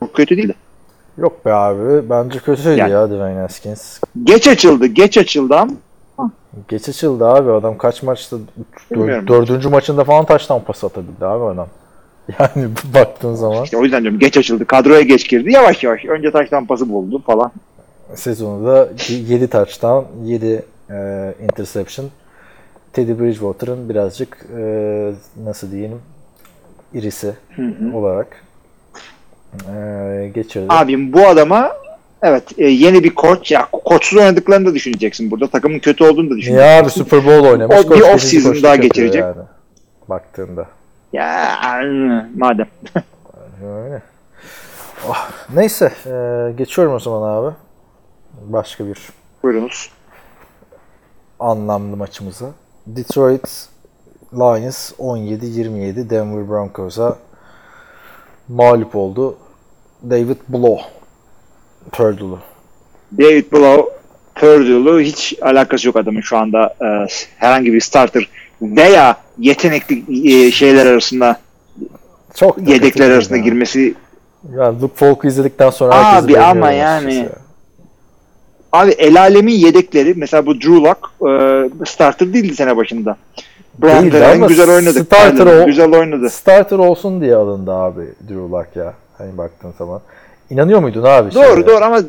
çok 0.01 0.15
kötü 0.15 0.37
değildi. 0.37 0.55
Yok 1.19 1.45
be 1.47 1.53
abi. 1.53 2.11
Bence 2.11 2.39
kötüydü 2.39 2.69
Yani- 2.79 2.93
ya 2.93 3.09
Dwayne 3.11 3.41
Haskins. 3.41 4.01
Geç 4.25 4.49
açıldı, 4.49 4.87
geç 4.87 5.19
açıldı 5.19 5.57
ama 5.57 5.73
Geç 6.69 6.89
açıldı 6.89 7.29
abi. 7.29 7.51
Adam 7.51 7.79
kaç 7.79 8.03
maçta? 8.03 8.37
Dör, 8.95 9.27
dördüncü 9.27 9.69
maçında 9.69 10.05
falan 10.05 10.25
taştan 10.25 10.61
pas 10.61 10.85
atabildi 10.85 11.27
abi 11.27 11.45
adam. 11.45 11.69
Yani 12.39 12.69
baktığın 12.95 13.35
zaman 13.35 13.65
işte 13.65 13.77
o 13.77 13.83
yüzden 13.83 14.03
diyorum 14.03 14.19
geç 14.19 14.37
açıldı. 14.37 14.65
Kadroya 14.65 15.01
geç 15.01 15.29
girdi. 15.29 15.53
Yavaş 15.53 15.85
yavaş. 15.85 16.05
Önce 16.05 16.31
taştan 16.31 16.67
pası 16.67 16.89
buldu 16.89 17.23
falan. 17.27 17.53
sezonu 18.15 18.67
da 18.67 18.89
7 19.09 19.49
touchdown, 19.49 20.25
7 20.25 20.65
e, 20.91 21.35
interception. 21.43 22.07
Teddy 22.93 23.13
Bridgewater'ın 23.13 23.89
birazcık 23.89 24.47
e, 24.59 25.13
nasıl 25.45 25.71
diyelim 25.71 25.99
irisi 26.95 27.35
olarak 27.95 28.45
e, 29.75 30.31
geçirdi. 30.35 30.67
Abim 30.69 31.13
bu 31.13 31.27
adama 31.27 31.73
evet 32.25 32.45
e, 32.59 32.65
yeni 32.67 33.05
bir 33.05 33.15
koç 33.15 33.51
ya 33.53 33.69
koçsuz 33.73 34.19
oynadıklarını 34.19 34.67
da 34.67 34.75
düşüneceksin 34.75 35.31
burada. 35.31 35.47
Takımın 35.47 35.79
kötü 35.79 36.05
olduğunu 36.05 36.31
da 36.31 36.37
düşüneceksin. 36.37 36.69
abi 36.85 36.91
Super 36.91 37.27
Bowl 37.27 37.47
oynamış. 37.49 37.77
O- 37.77 37.91
bir 37.91 38.01
off 38.01 38.23
season 38.23 38.63
daha 38.63 38.77
geçirecek. 38.77 39.21
Yani, 39.23 39.37
baktığında. 40.09 40.67
Ya 41.13 41.59
madem. 42.37 42.67
Öyle. 43.65 44.03
Oh, 45.09 45.31
neyse 45.55 45.93
e, 46.07 46.53
geçiyorum 46.59 46.95
o 46.95 46.99
zaman 47.01 47.29
abi. 47.37 47.55
Başka 48.47 48.87
bir 48.87 48.99
Buyurunuz. 49.43 49.91
anlamlı 51.41 51.97
maçımıza. 51.97 52.47
Detroit 52.87 53.69
Lions 54.35 54.93
17-27 54.93 56.11
Denver 56.11 56.49
Broncos'a 56.49 57.17
mağlup 58.49 58.97
oldu. 58.97 59.37
David 60.11 60.37
Blow 60.49 60.83
Purdue'lu. 61.93 62.39
David 63.19 63.53
Blow 63.53 63.93
Purdue'lu 64.35 65.01
hiç 65.01 65.35
alakası 65.43 65.87
yok 65.87 65.97
adamın 65.97 66.21
şu 66.21 66.37
anda 66.37 66.75
e, 66.83 67.07
herhangi 67.37 67.73
bir 67.73 67.81
starter 67.81 68.29
veya 68.63 69.17
yetenekli 69.39 70.05
e, 70.47 70.51
şeyler 70.51 70.87
arasında 70.87 71.41
Çok 72.35 72.69
yedekler 72.69 73.11
arasında 73.11 73.37
ya. 73.37 73.43
girmesi 73.45 73.95
Ya 74.57 74.81
Luke 74.81 74.95
Falk'u 74.95 75.27
izledikten 75.29 75.71
sonra 75.71 75.95
Abi 75.95 76.05
herkesi 76.05 76.29
beğeniyorum 76.29 76.57
ama 76.63 76.71
yani- 76.73 77.15
ya. 77.15 77.29
Abi 78.73 78.91
el 78.91 79.21
alemin 79.21 79.53
yedekleri 79.55 80.15
mesela 80.17 80.47
bu 80.47 80.55
Drew 80.55 80.75
Lock 80.75 80.99
e, 81.23 81.85
starter 81.87 82.33
değildi 82.35 82.55
sene 82.57 82.77
başında. 82.77 83.17
Ama 83.83 84.01
güzel 84.47 84.71
oynadı. 84.77 85.05
starter 85.05 85.47
o- 85.63 85.67
Güzel 85.67 85.95
oynadı. 85.95 86.31
Starter 86.31 86.79
olsun 86.79 87.21
diye 87.21 87.35
alındı 87.37 87.73
abi 87.73 88.03
Drew 88.29 88.51
Lock 88.51 88.77
ya. 88.77 88.95
Hani 89.19 89.33
zaman. 89.79 90.01
İnanıyor 90.51 90.81
muydun 90.81 91.03
abi? 91.03 91.35
Doğru 91.35 91.55
şeye? 91.55 91.67
doğru 91.67 91.85
ama 91.85 92.01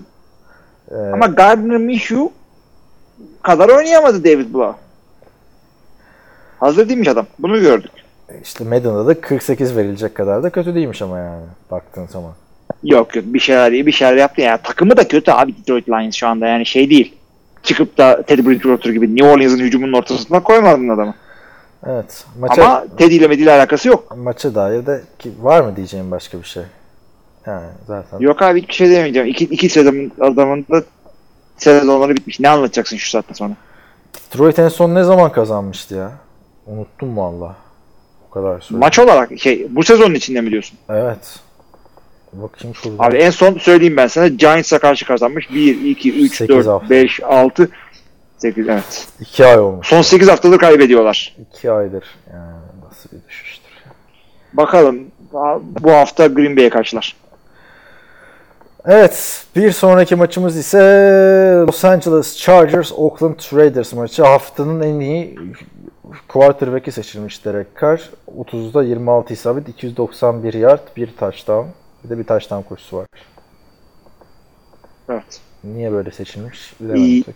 Ee, 0.91 0.95
ama 1.13 1.25
Gardner 1.27 1.77
Minshew 1.77 2.29
kadar 3.41 3.69
oynayamadı 3.69 4.23
David 4.23 4.53
Blow. 4.53 4.79
Hazır 6.59 6.89
değilmiş 6.89 7.07
adam. 7.07 7.25
Bunu 7.39 7.61
gördük. 7.61 7.91
işte 8.43 8.63
Madden'da 8.63 9.07
da 9.07 9.21
48 9.21 9.77
verilecek 9.77 10.15
kadar 10.15 10.43
da 10.43 10.49
kötü 10.49 10.75
değilmiş 10.75 11.01
ama 11.01 11.19
yani 11.19 11.43
baktığın 11.71 12.07
zaman. 12.07 12.31
Yok 12.83 13.15
yok 13.15 13.25
bir 13.27 13.39
şeyler 13.39 13.71
bir 13.71 13.91
şeyler 13.91 14.15
yaptı 14.15 14.41
ya. 14.41 14.57
Takımı 14.57 14.97
da 14.97 15.07
kötü 15.07 15.31
abi 15.31 15.57
Detroit 15.57 15.89
Lions 15.89 16.15
şu 16.15 16.27
anda 16.27 16.47
yani 16.47 16.65
şey 16.65 16.89
değil. 16.89 17.15
Çıkıp 17.63 17.97
da 17.97 18.21
Teddy 18.21 18.49
Bridgewater 18.49 18.89
gibi 18.91 19.15
New 19.15 19.29
Orleans'ın 19.31 19.59
hücumunun 19.59 19.93
ortasına 19.93 20.43
koymadın 20.43 20.89
adamı. 20.89 21.13
Evet. 21.87 22.25
Maça, 22.39 22.63
Ama 22.65 22.85
Teddy 22.97 23.15
ile 23.15 23.27
Medi 23.27 23.41
ile 23.41 23.51
alakası 23.51 23.87
yok. 23.87 24.17
maça 24.17 24.55
dair 24.55 24.85
de 24.85 25.01
ki, 25.19 25.31
var 25.41 25.61
mı 25.61 25.75
diyeceğim 25.75 26.11
başka 26.11 26.37
bir 26.39 26.43
şey? 26.43 26.63
Zaten. 27.87 28.19
Yok 28.19 28.41
abi 28.41 28.61
hiçbir 28.61 28.73
şey 28.73 28.89
demeyeceğim. 28.89 29.27
İki, 29.27 29.43
iki 29.45 29.69
sezon 29.69 30.11
adamın 30.21 30.65
da 30.71 30.83
sezonları 31.57 32.15
bitmiş. 32.15 32.39
Ne 32.39 32.49
anlatacaksın 32.49 32.97
şu 32.97 33.09
saatten 33.09 33.33
sonra? 33.33 33.53
Detroit 34.15 34.59
en 34.59 34.67
son 34.69 34.95
ne 34.95 35.03
zaman 35.03 35.31
kazanmıştı 35.31 35.95
ya? 35.95 36.11
Unuttum 36.67 37.17
valla. 37.17 37.55
O 38.29 38.33
kadar 38.33 38.59
söyleyeyim. 38.59 38.79
Maç 38.79 38.99
olarak 38.99 39.39
şey 39.39 39.67
bu 39.69 39.83
sezonun 39.83 40.13
içinde 40.13 40.41
mi 40.41 40.51
diyorsun? 40.51 40.77
Evet. 40.89 41.39
Bakayım 42.33 42.75
şurada. 42.75 43.03
Abi 43.03 43.17
en 43.17 43.29
son 43.29 43.53
söyleyeyim 43.57 43.97
ben 43.97 44.07
sana 44.07 44.27
Giants'a 44.27 44.79
karşı 44.79 45.05
kazanmış. 45.05 45.49
1, 45.49 45.81
2, 45.85 46.13
3, 46.25 46.35
Sekiz 46.35 46.55
4, 46.55 46.67
hafta. 46.67 46.89
5, 46.89 47.23
6, 47.23 47.69
8 48.37 48.69
evet. 48.69 49.07
İki 49.19 49.45
ay 49.45 49.59
olmuş. 49.59 49.87
Son 49.87 50.01
8 50.01 50.27
haftadır 50.29 50.57
kaybediyorlar. 50.57 51.35
İki 51.51 51.71
aydır. 51.71 52.03
Yani 52.33 52.55
nasıl 52.89 53.09
bir 53.11 53.27
düşüştür. 53.29 53.71
Bakalım 54.53 54.99
bu 55.79 55.91
hafta 55.91 56.27
Green 56.27 56.57
Bay'e 56.57 56.69
karşılar. 56.69 57.15
Evet. 58.87 59.45
Bir 59.55 59.71
sonraki 59.71 60.15
maçımız 60.15 60.57
ise 60.57 60.77
Los 61.67 61.85
Angeles 61.85 62.37
Chargers 62.37 62.91
Oakland 62.91 63.39
Raiders 63.53 63.93
maçı. 63.93 64.23
Haftanın 64.23 64.81
en 64.81 64.99
iyi 64.99 65.39
quarterback'i 66.27 66.91
seçilmiş 66.91 67.45
Derek 67.45 67.67
Carr. 67.81 68.09
30'da 68.37 68.83
26 68.83 69.33
isabet, 69.33 69.69
291 69.69 70.53
yard, 70.53 70.87
bir 70.97 71.07
touchdown. 71.07 71.67
Bir 72.03 72.09
de 72.09 72.17
bir 72.17 72.23
touchdown 72.23 72.69
koşusu 72.69 72.97
var. 72.97 73.07
Evet. 75.09 75.41
Niye 75.63 75.91
böyle 75.91 76.11
seçilmiş? 76.11 76.73
Bilemedim. 76.79 77.33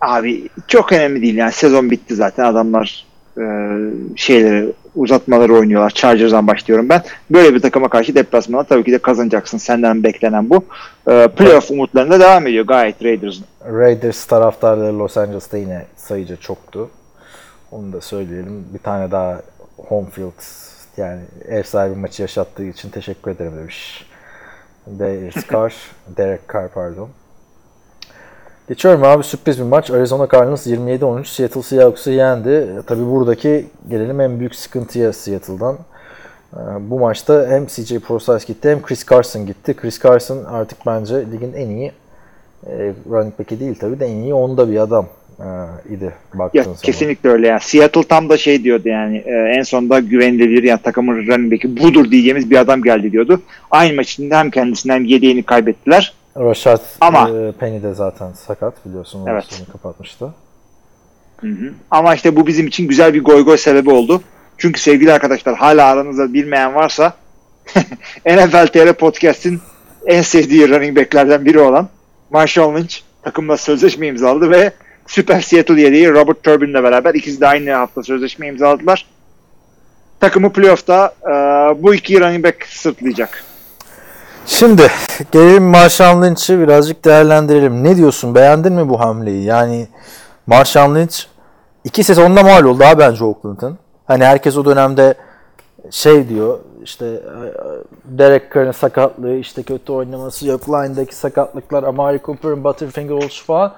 Abi 0.00 0.48
çok 0.68 0.92
önemli 0.92 1.22
değil 1.22 1.36
yani 1.36 1.52
sezon 1.52 1.90
bitti 1.90 2.14
zaten 2.14 2.44
adamlar 2.44 3.06
e, 3.38 3.44
şeyleri 4.16 4.72
uzatmaları 4.94 5.54
oynuyorlar. 5.54 5.90
Chargers'dan 5.90 6.46
başlıyorum 6.46 6.88
ben. 6.88 7.02
Böyle 7.30 7.54
bir 7.54 7.60
takıma 7.60 7.88
karşı 7.88 8.14
deplasmana 8.14 8.64
tabii 8.64 8.84
ki 8.84 8.92
de 8.92 8.98
kazanacaksın. 8.98 9.58
Senden 9.58 10.02
beklenen 10.02 10.50
bu. 10.50 10.64
E, 11.10 11.28
playoff 11.28 11.70
umutlarında 11.70 12.20
devam 12.20 12.46
ediyor 12.46 12.66
gayet 12.66 13.04
Raiders'ın. 13.04 13.44
Raiders 13.64 14.26
taraftarları 14.26 14.98
Los 14.98 15.16
Angeles'ta 15.16 15.56
yine 15.56 15.86
sayıca 15.96 16.36
çoktu. 16.36 16.90
Onu 17.70 17.92
da 17.92 18.00
söyleyelim. 18.00 18.64
Bir 18.74 18.78
tane 18.78 19.10
daha 19.10 19.42
home 19.76 20.10
field 20.10 20.42
yani 20.96 21.20
ev 21.48 21.62
sahibi 21.62 21.96
maçı 21.96 22.22
yaşattığı 22.22 22.64
için 22.64 22.90
teşekkür 22.90 23.30
ederim 23.30 23.52
demiş. 23.58 24.06
Derek 24.86 25.50
Carr, 25.52 25.74
Derek 26.16 26.40
Carr 26.52 26.68
pardon. 26.68 27.08
Geçiyorum 28.68 29.04
abi 29.04 29.24
sürpriz 29.24 29.58
bir 29.58 29.64
maç. 29.64 29.90
Arizona 29.90 30.28
Cardinals 30.32 30.66
27-13 30.66 31.24
Seattle 31.26 31.62
Seahawks'ı 31.62 32.10
yendi. 32.10 32.68
Tabi 32.86 33.06
buradaki 33.06 33.66
gelelim 33.90 34.20
en 34.20 34.38
büyük 34.38 34.54
sıkıntıya 34.54 35.12
Seattle'dan. 35.12 35.76
Ee, 36.54 36.58
Bu 36.80 36.98
maçta 36.98 37.46
hem 37.50 37.66
CJ 37.66 37.98
Prosise 37.98 38.46
gitti 38.46 38.70
hem 38.70 38.82
Chris 38.82 39.06
Carson 39.10 39.46
gitti. 39.46 39.74
Chris 39.76 40.02
Carson 40.02 40.44
artık 40.44 40.78
bence 40.86 41.14
ligin 41.14 41.52
en 41.52 41.68
iyi 41.70 41.92
e, 42.66 42.92
running 43.10 43.38
back'i 43.38 43.60
değil 43.60 43.74
tabii 43.80 44.00
de 44.00 44.06
en 44.06 44.16
iyi 44.16 44.34
onda 44.34 44.70
bir 44.70 44.76
adam 44.76 45.06
e, 45.40 45.46
idi 45.94 46.12
baktığın 46.34 46.58
Ya 46.58 46.64
zaman. 46.64 46.78
kesinlikle 46.82 47.28
öyle 47.30 47.46
ya. 47.48 47.58
Seattle 47.60 48.02
tam 48.04 48.28
da 48.28 48.36
şey 48.36 48.64
diyordu 48.64 48.88
yani 48.88 49.16
e, 49.16 49.32
en 49.58 49.62
sonunda 49.62 50.00
güvenilir 50.00 50.62
yani 50.62 50.80
takımın 50.82 51.26
running 51.26 51.52
back'i 51.52 51.76
budur 51.76 52.10
diyeceğimiz 52.10 52.50
bir 52.50 52.56
adam 52.56 52.82
geldi 52.82 53.12
diyordu. 53.12 53.42
Aynı 53.70 53.94
maç 53.96 54.12
içinde 54.12 54.36
hem 54.36 54.50
kendisinden 54.50 55.04
yedeğini 55.04 55.42
kaybettiler. 55.42 56.12
Rashad 56.36 56.80
Ama- 57.00 57.30
e, 57.30 57.52
Penny 57.52 57.82
de 57.82 57.94
zaten 57.94 58.32
sakat 58.32 58.86
biliyorsun. 58.86 59.26
Evet. 59.26 59.62
Kapatmıştı. 59.72 60.34
Hı 61.40 61.46
hı. 61.46 61.72
Ama 61.90 62.14
işte 62.14 62.36
bu 62.36 62.46
bizim 62.46 62.66
için 62.66 62.88
güzel 62.88 63.14
bir 63.14 63.24
goy 63.24 63.44
goy 63.44 63.56
sebebi 63.56 63.90
oldu. 63.90 64.22
Çünkü 64.58 64.80
sevgili 64.80 65.12
arkadaşlar 65.12 65.54
hala 65.54 65.86
aranızda 65.86 66.32
bilmeyen 66.32 66.74
varsa 66.74 67.12
NFL 68.26 68.66
TR 68.66 68.92
Podcast'in 68.92 69.60
en 70.06 70.22
sevdiği 70.22 70.68
running 70.68 70.98
back'lerden 70.98 71.44
biri 71.44 71.58
olan 71.58 71.88
Marshall 72.30 72.76
Lynch 72.76 72.96
takımla 73.22 73.56
sözleşme 73.56 74.06
imzaladı 74.06 74.50
ve 74.50 74.72
Süper 75.06 75.40
Seattle 75.40 75.80
yedeği 75.80 76.10
Robert 76.10 76.42
Turbin'le 76.42 76.82
beraber 76.82 77.14
ikisi 77.14 77.40
de 77.40 77.46
aynı 77.46 77.70
hafta 77.72 78.02
sözleşme 78.02 78.46
imzaladılar. 78.46 79.06
Takımı 80.20 80.52
playoff'ta 80.52 81.14
e, 81.22 81.32
bu 81.82 81.94
iki 81.94 82.20
running 82.20 82.44
back 82.44 82.66
sırtlayacak. 82.66 83.44
Şimdi 84.46 84.82
gelelim 85.32 85.64
Marshawn 85.64 86.22
Lynch'i 86.22 86.60
birazcık 86.60 87.04
değerlendirelim. 87.04 87.84
Ne 87.84 87.96
diyorsun? 87.96 88.34
Beğendin 88.34 88.72
mi 88.72 88.88
bu 88.88 89.00
hamleyi? 89.00 89.44
Yani 89.44 89.88
Marshawn 90.46 90.94
Lynch 90.94 91.16
iki 91.84 92.04
sezonda 92.04 92.42
mal 92.42 92.64
oldu 92.64 92.84
ha 92.84 92.98
bence 92.98 93.24
Oakland'ın. 93.24 93.78
Hani 94.06 94.24
herkes 94.24 94.56
o 94.56 94.64
dönemde 94.64 95.14
şey 95.90 96.28
diyor 96.28 96.58
işte 96.82 97.06
e, 97.06 97.20
Derek 98.04 98.54
Carr'ın 98.54 98.72
sakatlığı 98.72 99.34
işte 99.34 99.62
kötü 99.62 99.92
oynaması 99.92 100.46
yok 100.48 100.68
line'daki 100.68 101.16
sakatlıklar 101.16 101.82
Amari 101.82 102.20
Cooper'ın 102.24 102.64
Butterfinger 102.64 103.14
oluşu 103.14 103.44
falan. 103.44 103.72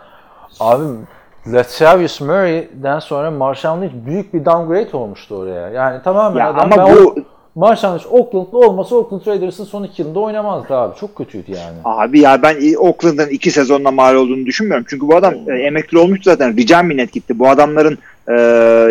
Abim 0.61 1.07
Latavius 1.47 2.21
Murray'den 2.21 2.99
sonra 2.99 3.31
Marshawn 3.31 3.83
Lynch 3.83 3.93
büyük 4.07 4.35
bir 4.35 4.45
downgrade 4.45 4.97
olmuştu 4.97 5.35
oraya. 5.37 5.69
Yani 5.69 6.03
tamamen 6.03 6.41
Ya 6.41 6.51
adam 6.51 6.73
ama 6.73 6.77
ben 6.89 6.97
bu 6.97 7.09
o- 7.09 7.15
Lynch 7.57 8.13
Oakland'lı 8.13 8.59
olmasa 8.59 8.97
Oakland 8.97 9.27
Raiders'ın 9.27 9.65
son 9.65 9.83
iki 9.83 10.03
yılında 10.03 10.21
oynamazdı 10.21 10.75
abi. 10.75 10.97
Çok 11.01 11.17
kötüydü 11.17 11.51
yani. 11.53 11.77
Abi 11.85 12.21
ya 12.21 12.43
ben 12.43 12.57
Oakland'ın 12.79 13.29
iki 13.29 13.51
sezonla 13.51 13.91
mal 13.91 14.15
olduğunu 14.15 14.47
düşünmüyorum. 14.47 14.87
Çünkü 14.89 15.09
bu 15.09 15.17
adam 15.17 15.35
e, 15.47 15.53
emekli 15.63 15.99
olmuş 15.99 16.21
zaten. 16.25 16.57
Rica 16.57 16.83
minnet 16.83 17.13
gitti. 17.13 17.39
Bu 17.39 17.49
adamların 17.49 17.99
e, 18.29 18.33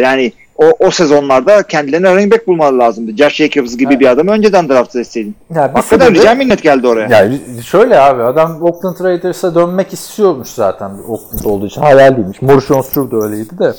yani 0.03 0.31
o, 0.57 0.63
o 0.79 0.91
sezonlarda 0.91 1.63
kendilerine 1.63 2.13
running 2.15 2.33
back 2.33 2.47
bulmaları 2.47 2.79
lazımdı. 2.79 3.11
Josh 3.17 3.35
Jacobs 3.35 3.77
gibi 3.77 3.93
Evet. 3.93 4.01
bir 4.01 4.07
adamı 4.07 4.31
önceden 4.31 4.69
draft 4.69 4.95
etseydin. 4.95 5.35
Ya 5.55 5.61
Hakikaten 5.73 6.07
sebebi- 6.07 6.19
rica 6.19 6.35
minnet 6.35 6.63
geldi 6.63 6.87
oraya. 6.87 7.07
Yani 7.09 7.39
şöyle 7.65 7.99
abi 7.99 8.21
adam 8.23 8.61
Oakland 8.63 8.99
Raiders'a 9.03 9.55
dönmek 9.55 9.93
istiyormuş 9.93 10.47
zaten 10.47 10.91
Oakland 11.07 11.45
olduğu 11.45 11.65
için. 11.67 11.81
Hayal 11.81 12.17
değilmiş. 12.17 12.41
Maurice 12.41 12.67
Jones-Drew 12.73 13.11
da 13.11 13.25
öyleydi 13.25 13.59
de. 13.59 13.73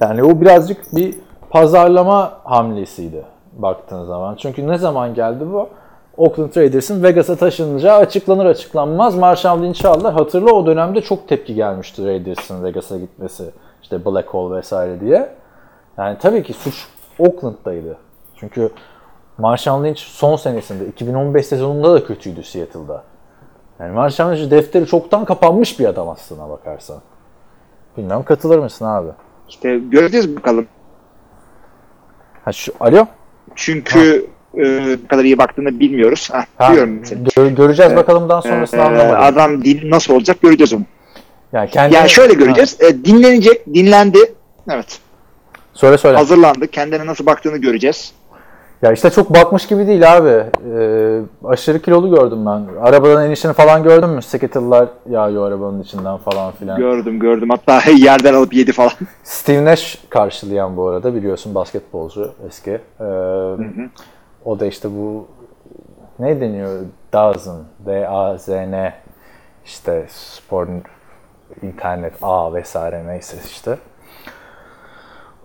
Yani 0.00 0.22
o 0.24 0.40
birazcık 0.40 0.96
bir 0.96 1.14
pazarlama 1.50 2.40
hamlesiydi 2.44 3.22
baktığın 3.52 4.04
zaman. 4.04 4.34
Çünkü 4.34 4.68
ne 4.68 4.78
zaman 4.78 5.14
geldi 5.14 5.44
bu? 5.52 5.68
Oakland 6.16 6.56
Raiders'ın 6.56 7.02
Vegas'a 7.02 7.36
taşınacağı 7.36 7.98
açıklanır 7.98 8.46
açıklanmaz 8.46 9.16
Marshall 9.16 9.62
Lynch'i 9.62 9.88
aldılar. 9.88 10.14
Hatırla 10.14 10.52
o 10.52 10.66
dönemde 10.66 11.00
çok 11.00 11.28
tepki 11.28 11.54
gelmişti 11.54 12.06
Raiders'ın 12.06 12.64
Vegas'a 12.64 12.98
gitmesi. 12.98 13.50
İşte 13.82 14.04
Black 14.04 14.28
Hole 14.28 14.56
vesaire 14.56 15.00
diye. 15.00 15.30
Yani 15.98 16.18
tabii 16.18 16.42
ki 16.42 16.52
suç 16.52 16.88
Oakland'daydı. 17.18 17.96
Çünkü 18.36 18.70
Marshall 19.38 19.84
Lynch 19.84 20.00
son 20.00 20.36
senesinde 20.36 20.86
2015 20.86 21.46
sezonunda 21.46 21.94
da 21.94 22.04
kötüydü 22.04 22.42
Seattle'da. 22.42 23.02
Yani 23.80 23.92
Marshall 23.92 24.30
Lynch 24.30 24.50
defteri 24.50 24.86
çoktan 24.86 25.24
kapanmış 25.24 25.80
bir 25.80 25.86
adam 25.86 26.08
aslına 26.08 26.50
bakarsan. 26.50 26.98
Bilmem 27.96 28.22
katılır 28.22 28.58
mısın 28.58 28.84
abi? 28.84 29.08
İşte 29.48 29.78
göreceğiz 29.78 30.36
bakalım. 30.36 30.66
Ha 32.44 32.52
şu 32.52 32.72
alo? 32.80 33.06
Çünkü 33.56 34.26
e, 34.58 34.62
ne 35.02 35.06
kadar 35.08 35.24
iyi 35.24 35.38
baktığını 35.38 35.80
bilmiyoruz. 35.80 36.28
Heh, 36.32 36.44
Ha, 36.58 36.74
gö- 36.74 37.54
göreceğiz 37.54 37.96
bakalımdan 37.96 38.40
sonrasını 38.40 38.80
Ee, 38.80 38.84
anlamadım. 38.84 39.20
adam 39.22 39.64
dil 39.64 39.90
nasıl 39.90 40.14
olacak 40.14 40.42
göreceğiz 40.42 40.72
onu. 40.72 40.82
yani 41.52 41.70
kendi 41.70 41.94
Yani 41.94 42.10
şöyle 42.10 42.34
göreceğiz. 42.34 42.76
E, 42.80 43.04
dinlenecek, 43.04 43.66
dinlendi. 43.74 44.18
Evet. 44.70 44.98
Söyle 45.74 45.98
söyle. 45.98 46.16
Hazırlandı. 46.16 46.66
Kendine 46.66 47.06
nasıl 47.06 47.26
baktığını 47.26 47.56
göreceğiz. 47.56 48.12
Ya 48.82 48.92
işte 48.92 49.10
çok 49.10 49.34
bakmış 49.34 49.66
gibi 49.66 49.86
değil 49.86 50.16
abi. 50.16 50.44
Ee, 50.74 51.20
aşırı 51.44 51.82
kilolu 51.82 52.14
gördüm 52.14 52.46
ben. 52.46 52.66
Arabadan 52.80 53.26
inişini 53.28 53.52
falan 53.52 53.82
gördün 53.82 54.08
mü? 54.08 54.22
Skeeter'lar 54.22 54.88
yağıyor 55.10 55.48
arabanın 55.48 55.82
içinden 55.82 56.16
falan 56.16 56.52
filan. 56.52 56.78
Gördüm 56.78 57.18
gördüm. 57.20 57.50
Hatta 57.50 57.90
yerden 57.96 58.34
alıp 58.34 58.54
yedi 58.54 58.72
falan. 58.72 58.90
Steve 59.24 59.64
Nash 59.64 59.98
karşılayan 60.08 60.76
bu 60.76 60.88
arada 60.88 61.14
biliyorsun 61.14 61.54
basketbolcu 61.54 62.32
eski. 62.48 62.70
Ee, 63.00 63.04
O 64.44 64.60
da 64.60 64.66
işte 64.66 64.88
bu 64.90 65.26
ne 66.18 66.40
deniyor? 66.40 66.80
Dazn, 67.12 67.50
D-A-Z-N 67.86 68.94
işte 69.64 70.06
spor, 70.08 70.66
internet, 71.62 72.12
A 72.22 72.54
vesaire 72.54 73.06
neyse 73.06 73.36
işte. 73.50 73.78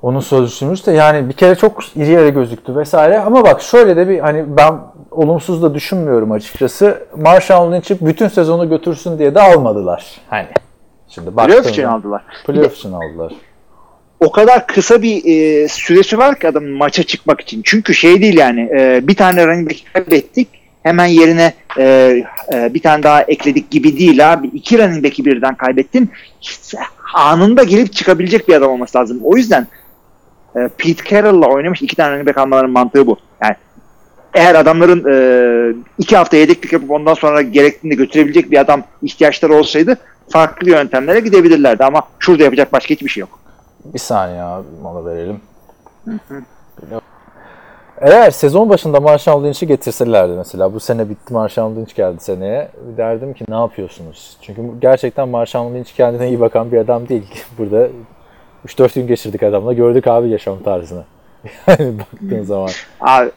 Onun 0.02 0.20
sözcüsümüz 0.20 0.86
de 0.86 0.92
yani 0.92 1.30
bir 1.30 1.34
kere 1.34 1.56
çok 1.56 1.84
iri 1.96 2.12
yarı 2.12 2.30
gözüktü 2.30 2.76
vesaire 2.76 3.20
ama 3.20 3.44
bak 3.44 3.62
şöyle 3.62 3.96
de 3.96 4.10
bir 4.10 4.20
hani 4.20 4.58
ben 4.58 4.74
olumsuz 5.12 5.64
da 5.64 5.74
düşünmüyorum 5.74 6.32
açıkçası. 6.32 7.08
Marshall 7.16 7.74
Lynch'i 7.74 8.06
bütün 8.06 8.28
sezonu 8.28 8.70
götürsün 8.70 9.20
diye 9.20 9.36
de 9.36 9.42
almadılar. 9.42 10.06
Hani 10.30 10.48
şimdi 11.10 11.36
Playoff 11.36 11.70
için 11.70 11.84
aldılar. 11.84 12.24
Playoff 12.46 12.76
için 12.76 12.94
aldılar. 12.94 13.34
o 14.20 14.32
kadar 14.32 14.68
kısa 14.68 15.02
bir 15.02 15.26
e, 15.26 15.68
süresi 15.68 16.18
var 16.18 16.40
ki 16.40 16.48
adamın 16.48 16.72
maça 16.72 17.04
çıkmak 17.04 17.42
için. 17.42 17.62
Çünkü 17.66 17.94
şey 17.94 18.22
değil 18.22 18.38
yani 18.38 18.70
e, 18.80 19.08
bir 19.08 19.16
tane 19.16 19.48
running 19.48 19.70
back 19.70 19.94
kaybettik 19.94 20.48
hemen 20.84 21.06
yerine 21.06 21.54
e, 21.78 21.84
e, 22.54 22.74
bir 22.74 22.82
tane 22.82 23.04
daha 23.04 23.22
ekledik 23.22 23.72
gibi 23.72 24.00
değil 24.00 24.34
abi. 24.34 24.48
İki 24.48 24.78
running 24.78 25.06
back'i 25.06 25.26
birden 25.26 25.56
kaybettin. 25.56 26.12
Anında 27.14 27.64
gelip 27.64 27.94
çıkabilecek 27.94 28.48
bir 28.48 28.54
adam 28.54 28.72
olması 28.72 28.98
lazım. 28.98 29.20
O 29.24 29.38
yüzden 29.38 29.68
e, 30.58 30.70
Pete 30.78 31.10
Carroll'la 31.10 31.48
oynamış 31.48 31.82
iki 31.82 31.96
tane 31.96 32.12
running 32.12 32.28
back 32.28 32.38
almaların 32.38 32.72
mantığı 32.72 33.08
bu. 33.08 33.18
Yani 33.44 33.56
eğer 34.34 34.56
adamların 34.56 35.04
e, 35.10 35.76
iki 35.98 36.18
hafta 36.18 36.38
yedeklik 36.38 36.74
yapıp 36.74 36.92
ondan 36.92 37.14
sonra 37.14 37.42
gerektiğinde 37.42 37.96
götürebilecek 37.96 38.52
bir 38.52 38.58
adam 38.58 38.84
ihtiyaçları 39.02 39.54
olsaydı 39.54 39.98
farklı 40.30 40.70
yöntemlere 40.70 41.20
gidebilirlerdi 41.20 41.84
ama 41.84 42.02
şurada 42.20 42.44
yapacak 42.44 42.74
başka 42.74 42.90
hiçbir 42.94 43.10
şey 43.10 43.22
yok. 43.22 43.40
Bir 43.86 44.00
saniye 44.00 44.42
abi 44.42 44.68
mola 44.82 45.06
verelim. 45.06 45.42
Eğer 48.02 48.32
sezon 48.32 48.70
başında 48.70 49.00
Marshall 49.00 49.44
Lynch'i 49.44 49.68
getirselerdi 49.68 50.34
mesela 50.38 50.74
bu 50.74 50.80
sene 50.80 51.10
bitti 51.10 51.34
Marshall 51.34 51.76
Lynch 51.76 51.96
geldi 51.96 52.18
seneye 52.20 52.72
derdim 52.98 53.34
ki 53.34 53.46
ne 53.50 53.56
yapıyorsunuz? 53.56 54.38
Çünkü 54.42 54.62
gerçekten 54.82 55.30
Marshall 55.30 55.74
Lynch 55.74 55.92
kendine 55.94 56.28
iyi 56.28 56.40
bakan 56.40 56.72
bir 56.72 56.78
adam 56.78 57.10
değil. 57.10 57.44
Burada 57.58 57.88
3-4 58.68 58.96
gün 58.96 59.08
geçirdik 59.08 59.44
adamla 59.44 59.74
gördük 59.74 60.08
abi 60.08 60.30
yaşam 60.30 60.64
tarzını. 60.64 61.04
Yani 61.68 61.94
baktığın 62.00 62.44
zaman. 62.44 62.70
Abi, 63.02 63.30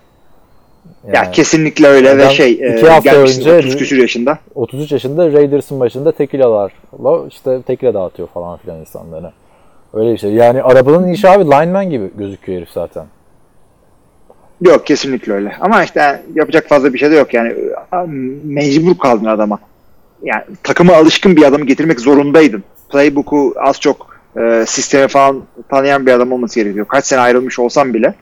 ya 1.07 1.13
Yani 1.15 1.31
kesinlikle 1.31 1.87
öyle 1.87 2.19
ve 2.19 2.31
şey 2.31 2.53
iki 2.53 2.65
e, 2.65 2.89
hafta 2.89 3.17
önce- 3.17 3.59
30 3.59 3.77
küsur 3.77 3.97
yaşında. 3.97 4.39
33 4.55 4.93
yaşında 4.93 5.33
Raiders'ın 5.33 5.81
başında 5.81 6.13
tekilalarla 6.13 7.29
işte 7.29 7.63
tekila 7.63 7.95
dağıtıyor 7.95 8.29
falan 8.29 8.59
filan 8.59 8.79
insanlara. 8.81 9.33
Öyle 9.95 10.13
bir 10.13 10.19
şey. 10.19 10.33
Yani 10.33 10.63
arabanın 10.63 11.09
inşa 11.09 11.31
abi 11.31 11.45
lineman 11.45 11.91
gibi 11.91 12.11
gözüküyor 12.19 12.59
herif 12.59 12.71
zaten. 12.71 13.07
Yok 14.61 14.87
kesinlikle 14.87 15.33
öyle. 15.33 15.57
Ama 15.61 15.85
işte 15.85 16.23
yapacak 16.35 16.69
fazla 16.69 16.95
bir 16.95 16.99
şey 16.99 17.11
de 17.11 17.15
yok 17.15 17.35
yani 17.35 17.55
mecbur 18.45 18.99
kaldın 18.99 19.25
adama. 19.25 19.59
Yani 20.23 20.43
takıma 20.63 20.95
alışkın 20.95 21.37
bir 21.37 21.43
adamı 21.43 21.67
getirmek 21.67 22.01
zorundaydın. 22.01 22.65
Playbook'u 22.89 23.55
az 23.61 23.81
çok 23.81 24.10
e, 24.37 24.65
sistemi 24.67 25.09
falan 25.09 25.43
tanıyan 25.69 26.07
bir 26.07 26.13
adam 26.13 26.33
olması 26.33 26.61
gerekiyor. 26.61 26.87
Kaç 26.89 27.05
sene 27.05 27.21
ayrılmış 27.21 27.59
olsam 27.59 27.95
bile. 27.95 28.15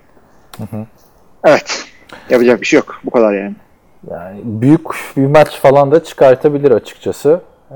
Evet. 1.45 1.85
Yapacak 2.31 2.61
bir 2.61 2.67
şey 2.67 2.77
yok. 2.77 3.01
Bu 3.05 3.11
kadar 3.11 3.33
yani. 3.33 3.55
Yani 4.11 4.41
büyük 4.45 4.81
bir 5.17 5.27
maç 5.27 5.61
falan 5.61 5.91
da 5.91 6.05
çıkartabilir 6.05 6.71
açıkçası. 6.71 7.41
Ee, 7.71 7.75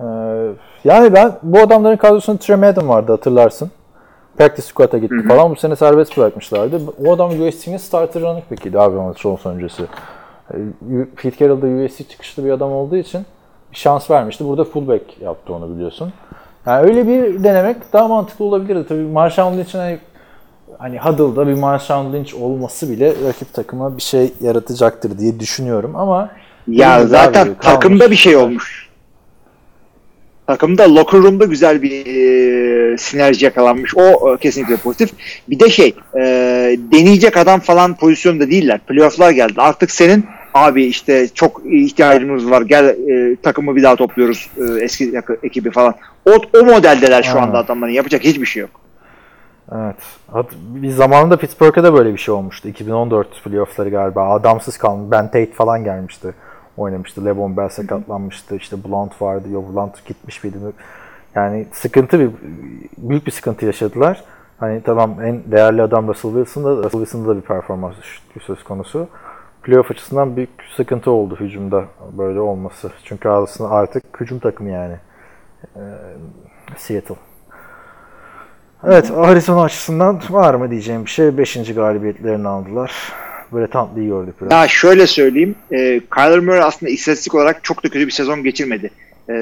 yani 0.84 1.14
ben 1.14 1.32
bu 1.42 1.58
adamların 1.58 1.96
kadrosunda 1.96 2.38
Trey 2.38 2.56
Madden 2.56 2.88
vardı 2.88 3.12
hatırlarsın. 3.12 3.70
Practice 4.38 4.68
squad'a 4.68 4.98
gitti 4.98 5.28
falan. 5.28 5.50
Bu 5.50 5.56
sene 5.56 5.76
serbest 5.76 6.16
bırakmışlardı. 6.16 6.80
O 7.06 7.12
adam 7.12 7.30
USC'nin 7.30 7.76
starter 7.76 8.22
running 8.22 8.50
back'iydi 8.50 8.78
abi 8.78 8.96
maç 8.96 9.18
son 9.20 9.54
öncesi. 9.54 9.82
Ee, 10.54 10.56
Pete 11.16 11.38
Carroll 11.38 11.62
da 11.62 11.66
USC 11.66 12.04
çıkışlı 12.04 12.44
bir 12.44 12.50
adam 12.50 12.72
olduğu 12.72 12.96
için 12.96 13.26
bir 13.72 13.76
şans 13.76 14.10
vermişti. 14.10 14.44
Burada 14.44 14.64
fullback 14.64 15.20
yaptı 15.20 15.54
onu 15.54 15.74
biliyorsun. 15.74 16.12
Yani 16.66 16.86
öyle 16.86 17.08
bir 17.08 17.44
denemek 17.44 17.76
daha 17.92 18.08
mantıklı 18.08 18.44
olabilirdi. 18.44 18.84
Tabii 18.88 19.00
Marshall 19.00 19.56
Lynch'in 19.58 19.78
hani, 19.78 19.98
hani 20.78 20.98
Huddle'da 20.98 21.46
bir 21.46 21.54
Marshall 21.54 22.12
Lynch 22.12 22.34
olması 22.34 22.90
bile 22.90 23.14
rakip 23.28 23.54
takıma 23.54 23.96
bir 23.96 24.02
şey 24.02 24.32
yaratacaktır 24.40 25.18
diye 25.18 25.40
düşünüyorum 25.40 25.96
ama 25.96 26.30
Ya 26.68 27.06
zaten 27.06 27.46
Abi, 27.46 27.54
takımda 27.60 27.98
kalmış. 27.98 28.10
bir 28.10 28.16
şey 28.16 28.36
olmuş. 28.36 28.88
Takımda 30.46 30.94
locker 30.94 31.20
room'da 31.20 31.44
güzel 31.44 31.82
bir 31.82 32.06
e, 32.06 32.98
sinerji 32.98 33.44
yakalanmış. 33.44 33.96
O 33.96 34.34
e, 34.34 34.38
kesinlikle 34.38 34.76
pozitif. 34.76 35.10
Bir 35.50 35.60
de 35.60 35.70
şey 35.70 35.94
e, 36.16 36.20
deneyecek 36.92 37.36
adam 37.36 37.60
falan 37.60 37.94
pozisyonda 37.96 38.50
değiller. 38.50 38.80
Playoff'lar 38.88 39.30
geldi. 39.30 39.54
Artık 39.56 39.90
senin 39.90 40.24
abi 40.54 40.84
işte 40.84 41.28
çok 41.28 41.62
ihtiyacımız 41.66 42.50
var. 42.50 42.62
Gel 42.62 42.84
e, 42.84 43.36
takımı 43.36 43.76
bir 43.76 43.82
daha 43.82 43.96
topluyoruz 43.96 44.50
e, 44.58 44.84
eski 44.84 45.12
ekibi 45.42 45.70
falan. 45.70 45.94
O, 46.26 46.30
o 46.60 46.64
modeldeler 46.64 47.22
şu 47.22 47.40
anda 47.40 47.58
adamların. 47.58 47.92
Yapacak 47.92 48.24
hiçbir 48.24 48.46
şey 48.46 48.60
yok. 48.60 48.70
Evet. 49.72 49.96
Hat- 50.32 50.52
Bir 50.56 50.90
zamanında 50.90 51.36
Pittsburgh'e 51.36 51.82
de 51.84 51.92
böyle 51.92 52.12
bir 52.12 52.18
şey 52.18 52.34
olmuştu. 52.34 52.68
2014 52.68 53.44
playoff'ları 53.44 53.90
galiba. 53.90 54.28
Adamsız 54.30 54.76
kalmış. 54.78 55.10
Ben 55.10 55.24
Tate 55.24 55.52
falan 55.52 55.84
gelmişti. 55.84 56.34
Oynamıştı. 56.76 57.24
Levon 57.24 57.56
Bell 57.56 57.68
sakatlanmıştı. 57.68 58.56
İşte 58.56 58.76
Blount 58.84 59.22
vardı. 59.22 59.48
Yok 59.52 59.74
Blount 59.74 60.04
gitmiş 60.06 60.44
miydi? 60.44 60.56
Yani 61.34 61.66
sıkıntı 61.72 62.20
bir 62.20 62.30
büyük 62.98 63.26
bir 63.26 63.30
sıkıntı 63.32 63.66
yaşadılar. 63.66 64.24
Hani 64.60 64.82
tamam 64.82 65.16
en 65.22 65.40
değerli 65.46 65.82
adam 65.82 66.08
Russell 66.08 66.30
Wilson 66.32 66.64
da 66.64 66.70
Russell 66.76 66.90
Wilson'da 67.00 67.28
da 67.28 67.36
bir 67.36 67.40
performans 67.40 67.94
söz 68.46 68.64
konusu. 68.64 69.08
Playoff 69.62 69.90
açısından 69.90 70.36
büyük 70.36 70.50
sıkıntı 70.76 71.10
oldu 71.10 71.36
hücumda 71.40 71.84
böyle 72.18 72.40
olması. 72.40 72.90
Çünkü 73.04 73.28
aslında 73.28 73.70
artık 73.70 74.20
hücum 74.20 74.38
takımı 74.38 74.70
yani. 74.70 74.96
Ee, 75.76 75.80
Seattle. 76.76 77.14
Evet 78.86 79.10
Arizona 79.16 79.62
açısından 79.62 80.20
var 80.30 80.54
mı 80.54 80.70
diyeceğim 80.70 81.04
bir 81.04 81.10
şey. 81.10 81.38
Beşinci 81.38 81.74
galibiyetlerini 81.74 82.48
aldılar. 82.48 82.92
Böyle 83.52 83.66
Huntley'i 83.72 84.08
gördük 84.08 84.34
biraz. 84.40 84.52
Ya 84.52 84.68
şöyle 84.68 85.06
söyleyeyim. 85.06 85.54
E, 85.70 86.00
Kyler 86.14 86.38
Murray 86.38 86.62
aslında 86.62 86.92
istatistik 86.92 87.34
olarak 87.34 87.64
çok 87.64 87.84
da 87.84 87.88
kötü 87.88 88.06
bir 88.06 88.12
sezon 88.12 88.42
geçirmedi. 88.42 88.90
E, 89.30 89.34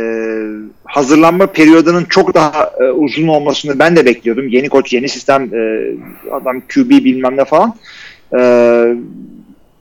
hazırlanma 0.84 1.46
periyodunun 1.46 2.04
çok 2.04 2.34
daha 2.34 2.70
e, 2.80 2.84
uzun 2.84 3.28
olmasını 3.28 3.78
ben 3.78 3.96
de 3.96 4.06
bekliyordum. 4.06 4.48
Yeni 4.48 4.68
koç, 4.68 4.92
yeni 4.92 5.08
sistem, 5.08 5.54
e, 5.54 5.92
adam 6.30 6.60
QB 6.60 6.90
bilmem 6.90 7.36
ne 7.36 7.44
falan. 7.44 7.74
E, 8.38 8.40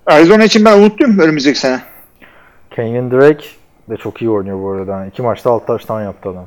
Arizona 0.09 0.43
için 0.43 0.65
ben 0.65 0.77
umutluyum 0.77 1.19
önümüzdeki 1.19 1.59
sene. 1.59 1.81
Kenyon 2.71 3.11
Drake 3.11 3.45
de 3.89 3.97
çok 3.97 4.21
iyi 4.21 4.29
oynuyor 4.29 4.61
bu 4.61 4.71
arada. 4.71 4.91
Yani 4.91 5.09
iki 5.09 5.21
maçta 5.21 5.51
6 5.51 5.65
taştan 5.65 6.01
yaptı 6.01 6.29
adam. 6.29 6.45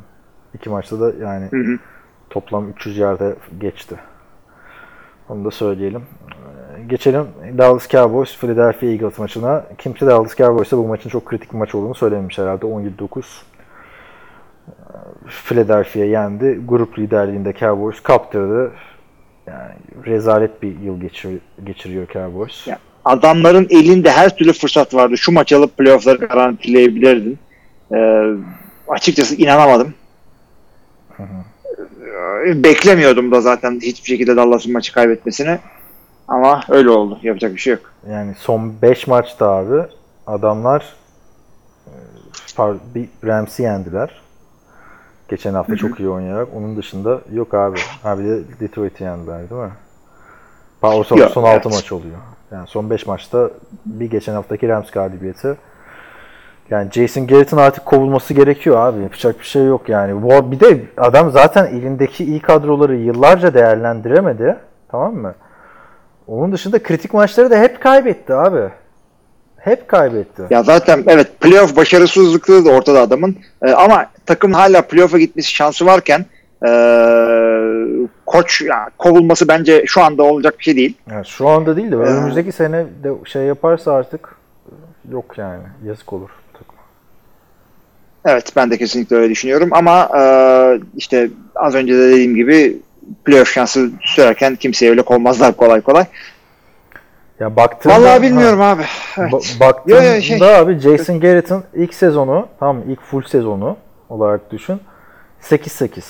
İki 0.55 0.71
maçta 0.71 1.01
da 1.01 1.25
yani 1.25 1.47
Hı 1.51 1.57
hı. 1.57 1.79
toplam 2.31 2.71
300 2.71 2.99
yerde 2.99 3.35
geçti. 3.61 3.97
Onu 5.29 5.45
da 5.45 5.51
söyleyelim. 5.51 6.03
Ee, 6.03 6.83
Geçelim 6.83 7.27
Dallas 7.59 7.89
Cowboys 7.89 8.39
Philadelphia 8.39 8.87
Eagles 8.87 9.19
maçına. 9.19 9.65
Kimse 9.79 10.07
Dallas 10.07 10.37
Cowboys'a 10.37 10.79
bu 10.79 10.87
maçın 10.87 11.11
çok 11.11 11.27
kritik 11.27 11.53
bir 11.53 11.59
maç 11.59 11.75
olduğunu 11.75 11.95
söylememiş 11.95 12.39
herhalde. 12.39 12.67
17-9. 12.67 13.21
Ee, 14.69 14.73
Philadelphia 15.27 16.05
yendi. 16.05 16.61
Grup 16.69 16.99
liderliğinde 16.99 17.53
Cowboys 17.53 18.01
kaptırdı. 18.01 18.73
Yani 19.47 19.75
rezalet 20.07 20.63
bir 20.63 20.81
yıl 20.81 21.01
geçir, 21.01 21.39
geçiriyor 21.65 22.07
Cowboys. 22.13 22.67
Ya, 22.67 22.79
adamların 23.05 23.67
elinde 23.71 24.11
her 24.11 24.37
türlü 24.37 24.53
fırsat 24.53 24.95
vardı. 24.95 25.19
Şu 25.19 25.33
maç 25.33 25.53
alıp 25.53 25.79
playoff'ları 25.79 26.19
garantileyebilirdin. 26.27 27.39
Ee, 27.95 28.25
açıkçası 28.89 29.35
inanamadım. 29.35 29.95
Ee, 32.47 32.63
Beklemiyordum 32.65 33.33
da 33.33 33.41
zaten 33.41 33.81
hiçbir 33.83 34.09
şekilde 34.09 34.37
Dallas'ın 34.37 34.73
maçı 34.73 34.93
kaybetmesini. 34.93 35.59
Ama 36.29 36.63
öyle 36.69 36.91
oldu. 36.91 37.19
Yapacak 37.23 37.55
bir 37.55 37.59
şey 37.61 37.73
yok. 37.73 37.83
Yani 38.11 38.35
son 38.39 38.73
5 38.83 39.07
maçta 39.07 39.51
abi 39.51 39.83
adamlar 40.27 40.85
e, 42.59 42.63
bir 42.95 43.09
Rams'i 43.25 43.63
yendiler. 43.63 44.23
Geçen 45.29 45.55
hafta 45.55 45.77
çok 45.77 46.01
iyi 46.01 46.09
oynayarak. 46.09 46.49
Onun 46.55 46.77
dışında 46.77 47.21
yok 47.33 47.55
abi. 47.55 47.79
Abi 48.05 48.25
de 48.25 48.41
Detroit'i 48.61 49.05
yendiler 49.05 49.51
değil 49.51 49.63
mi? 49.63 49.71
Pa- 50.83 50.95
O 50.95 51.05
son, 51.05 51.17
Yok, 51.17 51.31
son 51.31 51.43
6 51.43 51.53
evet. 51.53 51.65
maç 51.65 51.93
oluyor. 51.93 52.19
Yani 52.53 52.67
son 52.67 52.91
5 52.91 53.07
maçta 53.07 53.51
bir 53.87 54.11
geçen 54.11 54.35
haftaki 54.35 54.69
Rams 54.69 54.91
galibiyeti. 54.91 55.55
Yani 56.71 56.91
Jason 56.93 57.27
Garrett'ın 57.27 57.57
artık 57.57 57.85
kovulması 57.87 58.35
gerekiyor 58.35 58.77
abi. 58.77 59.03
Yapacak 59.03 59.41
bir 59.41 59.45
şey 59.45 59.65
yok 59.65 59.89
yani. 59.89 60.23
Bu- 60.23 60.53
Bir 60.53 60.61
de 60.61 60.81
adam 60.97 61.31
zaten 61.31 61.65
elindeki 61.67 62.25
iyi 62.25 62.41
kadroları 62.41 62.97
yıllarca 62.97 63.55
değerlendiremedi. 63.55 64.57
Tamam 64.89 65.15
mı? 65.15 65.35
Onun 66.27 66.53
dışında 66.53 66.83
kritik 66.83 67.15
maçları 67.15 67.51
da 67.51 67.57
hep 67.59 67.81
kaybetti 67.83 68.35
abi. 68.35 68.69
Hep 69.57 69.89
kaybetti. 69.89 70.43
Ya 70.51 70.63
zaten 70.63 71.05
evet 71.07 71.41
playoff 71.41 71.77
başarısızlıkları 71.77 72.65
da 72.65 72.71
ortada 72.71 73.01
adamın. 73.01 73.37
Ee, 73.63 73.71
ama 73.73 74.07
takım 74.27 74.53
hala 74.53 74.83
playoff'a 74.83 75.19
gitmesi 75.19 75.55
şansı 75.55 75.87
varken 75.87 76.27
ee, 76.67 78.07
koç 78.27 78.63
ya, 78.63 78.91
kovulması 78.99 79.49
bence 79.49 79.85
şu 79.87 80.03
anda 80.03 80.23
olacak 80.23 80.59
bir 80.59 80.65
şey 80.65 80.77
değil. 80.77 80.97
Yani 81.11 81.27
şu 81.27 81.49
anda 81.49 81.77
değil 81.77 81.93
de 81.93 81.97
Ee, 81.97 81.99
önümüzdeki 81.99 82.53
sene 82.53 82.87
de 83.05 83.13
şey 83.25 83.43
yaparsa 83.43 83.93
artık 83.93 84.37
yok 85.11 85.39
yani. 85.39 85.63
Yazık 85.85 86.13
olur. 86.13 86.31
Evet 88.25 88.53
ben 88.57 88.71
de 88.71 88.79
kesinlikle 88.79 89.17
öyle 89.17 89.31
düşünüyorum 89.31 89.69
ama 89.73 90.09
ee, 90.19 90.81
işte 90.97 91.31
az 91.55 91.75
önce 91.75 91.95
de 91.95 91.99
dediğim 92.11 92.35
gibi 92.35 92.79
playoff 93.25 93.49
şansı 93.49 93.91
sürerken 94.01 94.57
kimseye 94.57 94.91
öyle 94.91 95.03
kovmazlar 95.03 95.57
kolay 95.57 95.81
kolay. 95.81 96.05
Ya 97.41 97.57
baktığında 97.57 97.95
Vallahi 97.95 98.23
bilmiyorum 98.23 98.61
abi. 98.61 98.83
Ha, 98.83 99.23
Evet. 99.23 99.33
ba- 99.33 99.61
baktığında 99.61 100.05
Yo, 100.05 100.15
yo, 100.15 100.21
şey- 100.21 100.57
abi 100.57 100.79
Jason 100.79 101.21
Garrett'ın 101.21 101.65
ilk 101.75 101.95
sezonu 101.95 102.49
tamam 102.61 102.83
ilk 102.89 103.01
full 103.01 103.23
sezonu 103.23 103.77
olarak 104.09 104.53
düşün. 104.53 104.81
8-8. 105.41 106.03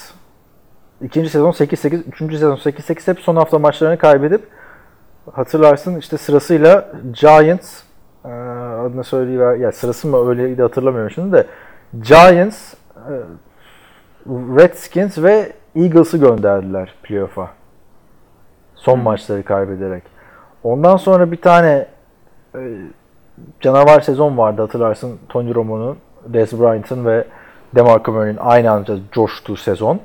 İkinci 1.03 1.30
sezon 1.30 1.50
8-8, 1.50 2.03
üçüncü 2.09 2.38
sezon 2.38 2.57
8-8 2.57 3.09
hep 3.09 3.20
son 3.20 3.36
hafta 3.36 3.59
maçlarını 3.59 3.98
kaybedip 3.98 4.48
hatırlarsın 5.32 5.98
işte 5.98 6.18
sırasıyla 6.18 6.92
Giants 7.20 7.82
e, 8.24 8.28
adını 8.28 9.05
söyleyiver 9.05 9.57
ya 9.57 9.72
sırası 9.72 10.09
mı 10.09 10.28
öyleydi 10.28 10.62
hatırlamıyorum 10.62 11.11
şimdi 11.11 11.32
de 11.32 11.46
Giants, 12.03 12.74
e, 12.96 13.12
Redskins 14.28 15.18
ve 15.18 15.53
Eagles'ı 15.76 16.18
gönderdiler 16.18 16.94
playoff'a. 17.03 17.50
Son 18.74 18.98
maçları 18.98 19.42
kaybederek. 19.42 20.03
Ondan 20.64 20.96
sonra 20.96 21.32
bir 21.32 21.40
tane 21.40 21.86
e, 22.55 22.61
canavar 23.61 24.00
sezon 24.00 24.38
vardı 24.38 24.62
hatırlarsın 24.62 25.18
Tony 25.28 25.55
Romo'nun, 25.55 25.98
Dez 26.26 26.61
Bryant'ın 26.61 27.07
ve 27.07 27.24
DeMarco 27.74 28.12
Murray'nin 28.12 28.38
aynı 28.40 28.70
anda 28.70 28.96
coştuğu 29.12 29.57
sezon. 29.57 30.00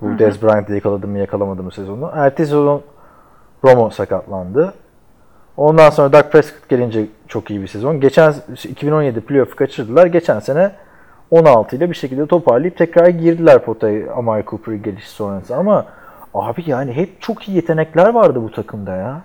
Bu 0.00 0.18
Dez 0.18 0.42
Bryant'ı 0.42 0.74
yakaladı 0.74 1.06
mı 1.06 1.18
yakalamadı 1.18 1.62
mı 1.62 1.72
sezonu. 1.72 2.10
Ertesi 2.14 2.50
sezon 2.50 2.82
Romo 3.64 3.90
sakatlandı. 3.90 4.74
Ondan 5.56 5.90
sonra 5.90 6.12
Dak 6.12 6.32
Prescott 6.32 6.68
gelince 6.68 7.06
çok 7.28 7.50
iyi 7.50 7.62
bir 7.62 7.66
sezon. 7.66 8.00
Geçen 8.00 8.34
2017 8.64 9.20
playoff'u 9.20 9.56
kaçırdılar. 9.56 10.06
Geçen 10.06 10.40
sene 10.40 10.72
16 11.30 11.76
ile 11.76 11.90
bir 11.90 11.94
şekilde 11.94 12.26
toparlayıp 12.26 12.76
tekrar 12.76 13.08
girdiler 13.08 13.64
potaya 13.64 14.12
Amari 14.12 14.44
Cooper'ı 14.46 14.76
gelişi 14.76 15.10
sonrası 15.10 15.56
ama 15.56 15.86
abi 16.34 16.62
yani 16.66 16.92
hep 16.92 17.22
çok 17.22 17.48
iyi 17.48 17.56
yetenekler 17.56 18.08
vardı 18.08 18.42
bu 18.42 18.50
takımda 18.50 18.96
ya. 18.96 19.22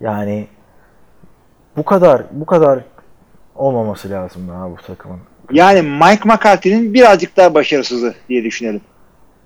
Yani 0.00 0.46
bu 1.76 1.84
kadar 1.84 2.22
bu 2.30 2.46
kadar 2.46 2.80
olmaması 3.54 4.10
lazım 4.10 4.48
ha 4.48 4.70
bu 4.70 4.76
takımın. 4.86 5.18
Yani 5.52 5.82
Mike 5.82 6.28
McCarthy'nin 6.28 6.94
birazcık 6.94 7.36
daha 7.36 7.54
başarısızı 7.54 8.14
diye 8.28 8.44
düşünelim. 8.44 8.80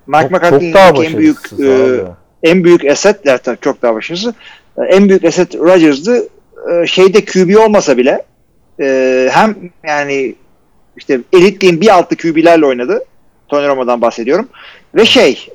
Mike 0.08 0.28
McCarthy'nin 0.28 0.72
en 1.04 1.18
büyük 1.18 1.38
e, 1.60 2.00
en 2.42 2.64
büyük 2.64 2.84
eset 2.84 3.26
ya 3.26 3.38
tabii 3.38 3.58
çok 3.60 3.82
daha 3.82 3.94
başarısız. 3.94 4.34
E, 4.78 4.82
En 4.82 5.08
büyük 5.08 5.24
eset 5.24 5.54
Rodgers'dı. 5.54 6.28
E, 6.72 6.86
Şeyde 6.86 7.24
QB 7.24 7.56
olmasa 7.56 7.96
bile 7.96 8.22
e, 8.80 9.28
hem 9.32 9.56
yani 9.86 10.34
işte 10.96 11.20
elitliğin 11.32 11.80
bir 11.80 11.88
altı 11.88 12.16
QB'lerle 12.16 12.66
oynadı. 12.66 13.04
Tony 13.48 13.66
Romo'dan 13.68 14.02
bahsediyorum. 14.02 14.48
Ve 14.94 15.04
şey 15.04 15.48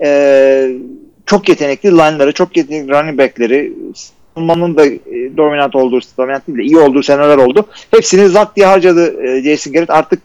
çok 1.26 1.50
yetenekli 1.50 1.92
line'ları, 1.92 2.34
çok 2.34 2.58
yetenekli 2.58 2.92
running 2.92 3.20
back'leri 3.20 3.74
savunmanın 3.96 4.78
da 4.78 4.86
dominant 5.38 5.76
olduğu, 5.76 6.00
dominant 6.18 6.48
değil 6.48 6.58
de 6.58 6.64
iyi 6.64 6.78
olduğu 6.78 7.04
seneler 7.04 7.38
oldu. 7.38 7.66
Hepsini 7.92 8.28
zat 8.28 8.56
diye 8.56 8.66
harcadı 8.66 9.14
Jason 9.44 9.74
Garrett. 9.74 9.90
Artık 9.90 10.22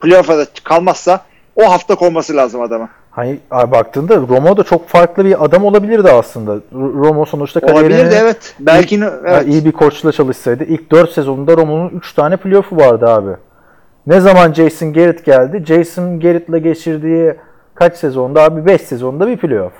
playoff'a 0.00 0.38
da 0.38 0.46
kalmazsa 0.64 1.26
o 1.56 1.70
hafta 1.70 1.94
konması 1.94 2.36
lazım 2.36 2.60
adama. 2.60 2.88
Hani 3.18 3.38
baktığında 3.50 4.16
Romo 4.16 4.56
da 4.56 4.64
çok 4.64 4.88
farklı 4.88 5.24
bir 5.24 5.44
adam 5.44 5.64
olabilirdi 5.64 6.10
aslında. 6.10 6.56
Romo 6.72 7.24
sonuçta 7.24 7.60
kariyerini 7.60 7.94
Olabilir 7.94 8.10
de 8.10 8.16
evet. 8.16 8.54
Belki 8.60 8.94
İlk- 8.96 9.12
evet. 9.26 9.46
İyi 9.48 9.64
bir 9.64 9.72
koçla 9.72 10.12
çalışsaydı 10.12 10.64
ilk 10.64 10.90
4 10.90 11.10
sezonunda 11.12 11.56
Romo'nun 11.56 11.88
3 11.88 12.12
tane 12.12 12.36
playoff'u 12.36 12.76
vardı 12.76 13.06
abi. 13.08 13.30
Ne 14.06 14.20
zaman 14.20 14.52
Jason 14.52 14.92
Garrett 14.92 15.24
geldi? 15.24 15.62
Jason 15.66 16.20
Garrett'la 16.20 16.58
geçirdiği 16.58 17.34
kaç 17.74 17.96
sezonda 17.96 18.42
abi? 18.42 18.66
5 18.66 18.80
sezonda 18.80 19.28
bir 19.28 19.36
playoff. 19.36 19.72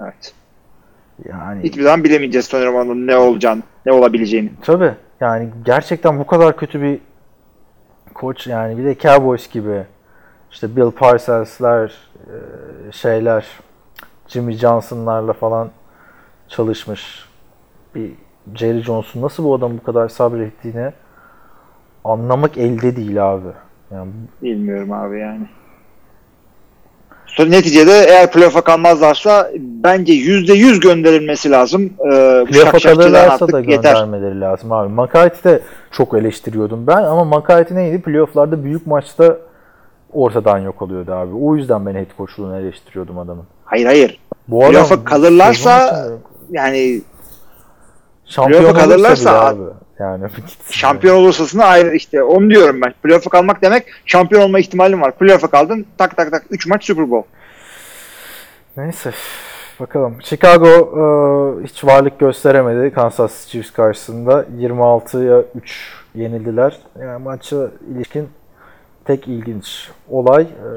evet. 0.00 0.32
Yani 1.28 1.62
Hiçbir 1.62 1.82
zaman 1.82 2.04
bilemeyeceğiz 2.04 2.48
Tony 2.48 2.66
Romo'nun 2.66 3.06
ne 3.06 3.16
olacağını, 3.16 3.62
ne 3.86 3.92
olabileceğini. 3.92 4.50
tabii 4.62 4.92
yani 5.20 5.48
gerçekten 5.64 6.18
bu 6.18 6.26
kadar 6.26 6.56
kötü 6.56 6.82
bir 6.82 6.98
koç 8.14 8.46
yani 8.46 8.78
bir 8.78 8.84
de 8.84 8.98
Cowboys 8.98 9.50
gibi 9.50 9.82
işte 10.52 10.76
Bill 10.76 10.90
Parsons'lar 10.90 11.92
e, 12.16 12.36
şeyler 12.92 13.46
Jimmy 14.28 14.52
Johnson'larla 14.52 15.32
falan 15.32 15.70
çalışmış 16.48 17.24
bir 17.94 18.10
Jerry 18.54 18.82
Jones'un 18.82 19.22
nasıl 19.22 19.44
bu 19.44 19.54
adam 19.54 19.78
bu 19.78 19.82
kadar 19.82 20.08
sabrettiğini 20.08 20.92
anlamak 22.04 22.58
elde 22.58 22.96
değil 22.96 23.32
abi. 23.32 23.48
Yani 23.90 24.10
Bilmiyorum 24.42 24.92
abi 24.92 25.18
yani. 25.18 25.46
Sonra 27.26 27.48
neticede 27.48 27.92
eğer 27.92 28.32
playoff'a 28.32 28.60
kalmazlarsa 28.60 29.50
bence 29.58 30.12
%100 30.12 30.80
gönderilmesi 30.80 31.50
lazım. 31.50 31.90
Ee, 32.06 32.44
playoff'a 32.48 32.78
kalırlarsa 32.78 33.48
da 33.48 33.60
yeter. 33.60 33.74
göndermeleri 33.74 34.40
lazım 34.40 34.72
abi. 34.72 34.92
McCarthy 34.92 35.54
de 35.54 35.60
çok 35.90 36.14
eleştiriyordum 36.14 36.86
ben 36.86 37.02
ama 37.02 37.24
McCarthy 37.24 37.78
neydi? 37.80 38.02
Playoff'larda 38.02 38.64
büyük 38.64 38.86
maçta 38.86 39.38
ortadan 40.12 40.58
yok 40.58 40.82
oluyordu 40.82 41.12
abi. 41.12 41.34
O 41.34 41.56
yüzden 41.56 41.86
ben 41.86 41.94
head 41.94 42.16
coachluğunu 42.16 42.56
eleştiriyordum 42.56 43.18
adamın. 43.18 43.44
Hayır 43.64 43.86
hayır. 43.86 44.20
Bu 44.48 44.60
adam 44.60 44.72
Playoff'a 44.72 45.04
kalırlarsa 45.04 46.06
yani 46.50 47.00
şampiyon 48.24 48.74
kalırlarsa 48.74 49.46
abi. 49.46 49.62
Yani 49.98 50.24
şampiyon 50.70 51.16
olursasını 51.16 51.64
ayrı 51.64 51.94
işte 51.94 52.22
onu 52.22 52.50
diyorum 52.50 52.80
ben. 52.80 52.94
Playoff'a 53.02 53.30
kalmak 53.30 53.62
demek 53.62 53.84
şampiyon 54.06 54.42
olma 54.42 54.58
ihtimalin 54.58 55.00
var. 55.00 55.18
Playoff'a 55.18 55.46
kaldın 55.46 55.86
tak 55.98 56.16
tak 56.16 56.30
tak 56.30 56.44
3 56.50 56.66
maç 56.66 56.84
Super 56.84 57.10
Bowl. 57.10 57.28
Neyse. 58.76 59.12
Bakalım. 59.80 60.16
Chicago 60.22 60.68
e, 60.68 61.02
hiç 61.64 61.84
varlık 61.84 62.18
gösteremedi 62.18 62.94
Kansas 62.94 63.40
City 63.40 63.52
Chiefs 63.52 63.72
karşısında. 63.72 64.44
26'ya 64.58 65.44
3 65.54 65.92
yenildiler. 66.14 66.78
Yani 67.00 67.22
maça 67.22 67.68
ilişkin 67.94 68.28
tek 69.10 69.28
ilginç 69.28 69.90
olay 70.10 70.42
e, 70.42 70.68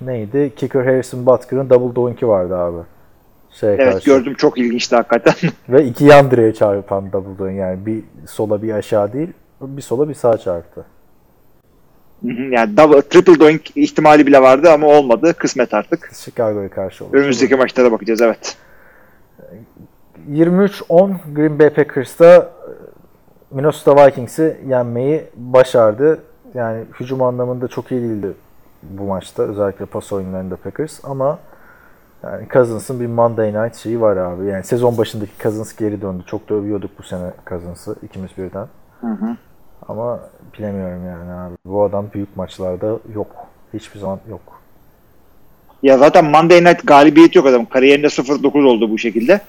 neydi? 0.00 0.52
Kicker 0.56 0.84
Harrison 0.84 1.26
Butker'ın 1.26 1.70
double 1.70 1.96
doink'i 1.96 2.28
vardı 2.28 2.56
abi. 2.56 2.82
Şeye 3.50 3.74
Evet 3.74 3.92
karşı. 3.92 4.06
gördüm 4.06 4.34
çok 4.34 4.58
ilginçti 4.58 4.96
hakikaten. 4.96 5.34
Ve 5.68 5.84
iki 5.84 6.04
yan 6.04 6.30
direğe 6.30 6.54
çarpan 6.54 7.12
double 7.12 7.38
doink 7.38 7.58
yani 7.58 7.86
bir 7.86 8.04
sola 8.26 8.62
bir 8.62 8.72
aşağı 8.72 9.12
değil 9.12 9.28
bir 9.60 9.82
sola 9.82 10.08
bir 10.08 10.14
sağa 10.14 10.38
çarptı. 10.38 10.84
Yani 12.24 12.76
double, 12.76 13.02
triple 13.02 13.40
doink 13.40 13.76
ihtimali 13.76 14.26
bile 14.26 14.42
vardı 14.42 14.70
ama 14.70 14.86
olmadı. 14.86 15.34
Kısmet 15.34 15.74
artık. 15.74 16.10
Chicago'ya 16.14 16.68
karşı 16.68 17.04
oldu. 17.04 17.16
Önümüzdeki 17.16 17.56
maçlara 17.56 17.92
bakacağız 17.92 18.20
evet. 18.20 18.56
23-10 20.30 21.14
Green 21.34 21.58
Bay 21.58 21.70
Packers'ta 21.70 22.52
Minnesota 23.50 24.06
Vikings'i 24.06 24.56
yenmeyi 24.68 25.24
başardı. 25.36 26.18
Yani 26.54 26.84
hücum 27.00 27.22
anlamında 27.22 27.68
çok 27.68 27.92
iyi 27.92 28.02
değildi 28.02 28.32
bu 28.82 29.02
maçta. 29.02 29.42
Özellikle 29.42 29.86
pas 29.86 30.12
oyunlarında 30.12 30.56
Packers 30.56 31.00
ama 31.04 31.38
yani 32.22 32.48
Cousins'ın 32.52 33.00
bir 33.00 33.06
Monday 33.06 33.54
Night 33.54 33.76
şeyi 33.76 34.00
var 34.00 34.16
abi. 34.16 34.46
Yani 34.46 34.64
sezon 34.64 34.98
başındaki 34.98 35.32
Cousins 35.42 35.76
geri 35.76 36.02
döndü. 36.02 36.22
Çok 36.26 36.48
da 36.48 36.54
övüyorduk 36.54 36.90
bu 36.98 37.02
sene 37.02 37.30
Cousins'ı 37.48 37.96
ikimiz 38.02 38.30
birden. 38.38 38.66
Hı 39.00 39.06
hı. 39.06 39.36
Ama 39.88 40.20
bilemiyorum 40.58 41.06
yani 41.06 41.32
abi. 41.32 41.54
Bu 41.64 41.82
adam 41.82 42.06
büyük 42.14 42.36
maçlarda 42.36 42.98
yok. 43.14 43.28
Hiçbir 43.74 44.00
zaman 44.00 44.20
yok. 44.30 44.62
Ya 45.82 45.98
zaten 45.98 46.24
Monday 46.24 46.64
Night 46.64 46.86
galibiyet 46.86 47.36
yok 47.36 47.46
adam. 47.46 47.66
Kariyerinde 47.66 48.06
0-9 48.06 48.64
oldu 48.66 48.90
bu 48.90 48.98
şekilde. 48.98 49.40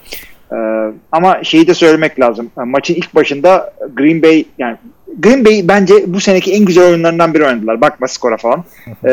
Ee, 0.51 0.91
ama 1.11 1.43
şeyi 1.43 1.67
de 1.67 1.73
söylemek 1.73 2.19
lazım. 2.19 2.51
Maçın 2.55 2.93
ilk 2.93 3.15
başında 3.15 3.73
Green 3.95 4.21
Bay 4.21 4.45
yani 4.57 4.77
Green 5.19 5.45
Bay 5.45 5.61
bence 5.68 5.94
bu 6.07 6.19
seneki 6.19 6.53
en 6.53 6.65
güzel 6.65 6.88
oyunlarından 6.88 7.34
biri 7.34 7.45
oynadılar. 7.45 7.81
Bakma 7.81 8.07
skora 8.07 8.38
falan. 8.38 8.64
Ee, 9.06 9.10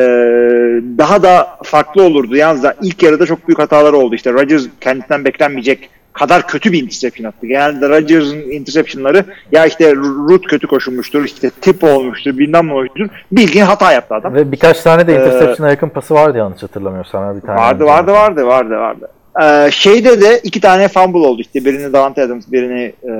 daha 0.99 1.23
da 1.23 1.49
farklı 1.63 2.03
olurdu. 2.03 2.37
Yalnız 2.37 2.63
da 2.63 2.75
ilk 2.83 3.03
yarıda 3.03 3.27
çok 3.27 3.49
büyük 3.49 3.59
hataları 3.59 3.97
oldu. 3.97 4.15
İşte 4.15 4.33
Rodgers 4.33 4.63
kendinden 4.81 5.25
beklenmeyecek 5.25 5.91
kadar 6.13 6.47
kötü 6.47 6.73
bir 6.73 6.83
interception 6.83 7.29
attı. 7.29 7.47
Genelde 7.47 7.89
Rodgers'ın 7.89 8.51
interceptionları 8.51 9.25
ya 9.53 9.67
işte 9.67 9.95
root 9.97 10.47
kötü 10.47 10.67
koşulmuştur, 10.67 11.25
işte 11.25 11.51
tip 11.51 11.85
olmuştur, 11.85 12.39
bilmem 12.39 12.69
ne 12.69 12.73
olmuştur. 12.73 13.09
Bildiğin 13.33 13.65
hata 13.65 13.93
yaptı 13.93 14.15
adam. 14.15 14.35
Ve 14.35 14.53
birkaç 14.53 14.81
tane 14.81 15.07
de 15.07 15.13
Ee, 15.13 15.17
interception'a 15.17 15.71
yakın 15.71 15.89
pası 15.89 16.15
vardı 16.15 16.39
yanlış 16.39 16.63
hatırlamıyorsam. 16.63 17.37
Bir 17.37 17.41
tane 17.41 17.61
Vardı 17.61 17.85
vardı 17.85 18.13
vardı 18.13 18.47
vardı 18.47 18.77
vardı. 18.77 19.11
Ee, 19.43 19.71
şeyde 19.71 20.21
de 20.21 20.39
iki 20.39 20.61
tane 20.61 20.89
fumble 20.89 21.19
oldu 21.19 21.41
işte. 21.41 21.65
Birini 21.65 21.93
Davante 21.93 22.23
Adams, 22.23 22.45
birini 22.53 22.93
e, 23.03 23.13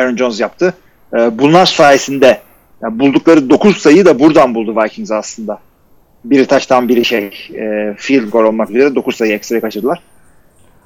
Aaron 0.00 0.16
Jones 0.16 0.40
yaptı. 0.40 0.74
E, 1.14 1.38
bunlar 1.38 1.66
sayesinde 1.66 2.40
yani 2.82 2.98
buldukları 2.98 3.50
9 3.50 3.76
sayıyı 3.76 4.04
da 4.04 4.20
buradan 4.20 4.54
buldu 4.54 4.82
Vikings 4.82 5.10
aslında. 5.10 5.58
Biri 6.24 6.46
taştan 6.46 6.88
biri 6.88 7.04
şey 7.04 7.50
e, 7.54 7.94
field 7.96 8.30
goal 8.30 8.44
olmak 8.44 8.70
üzere 8.70 8.94
9 8.94 9.16
sayı 9.16 9.32
ekstra 9.32 9.60
kaçırdılar. 9.60 10.02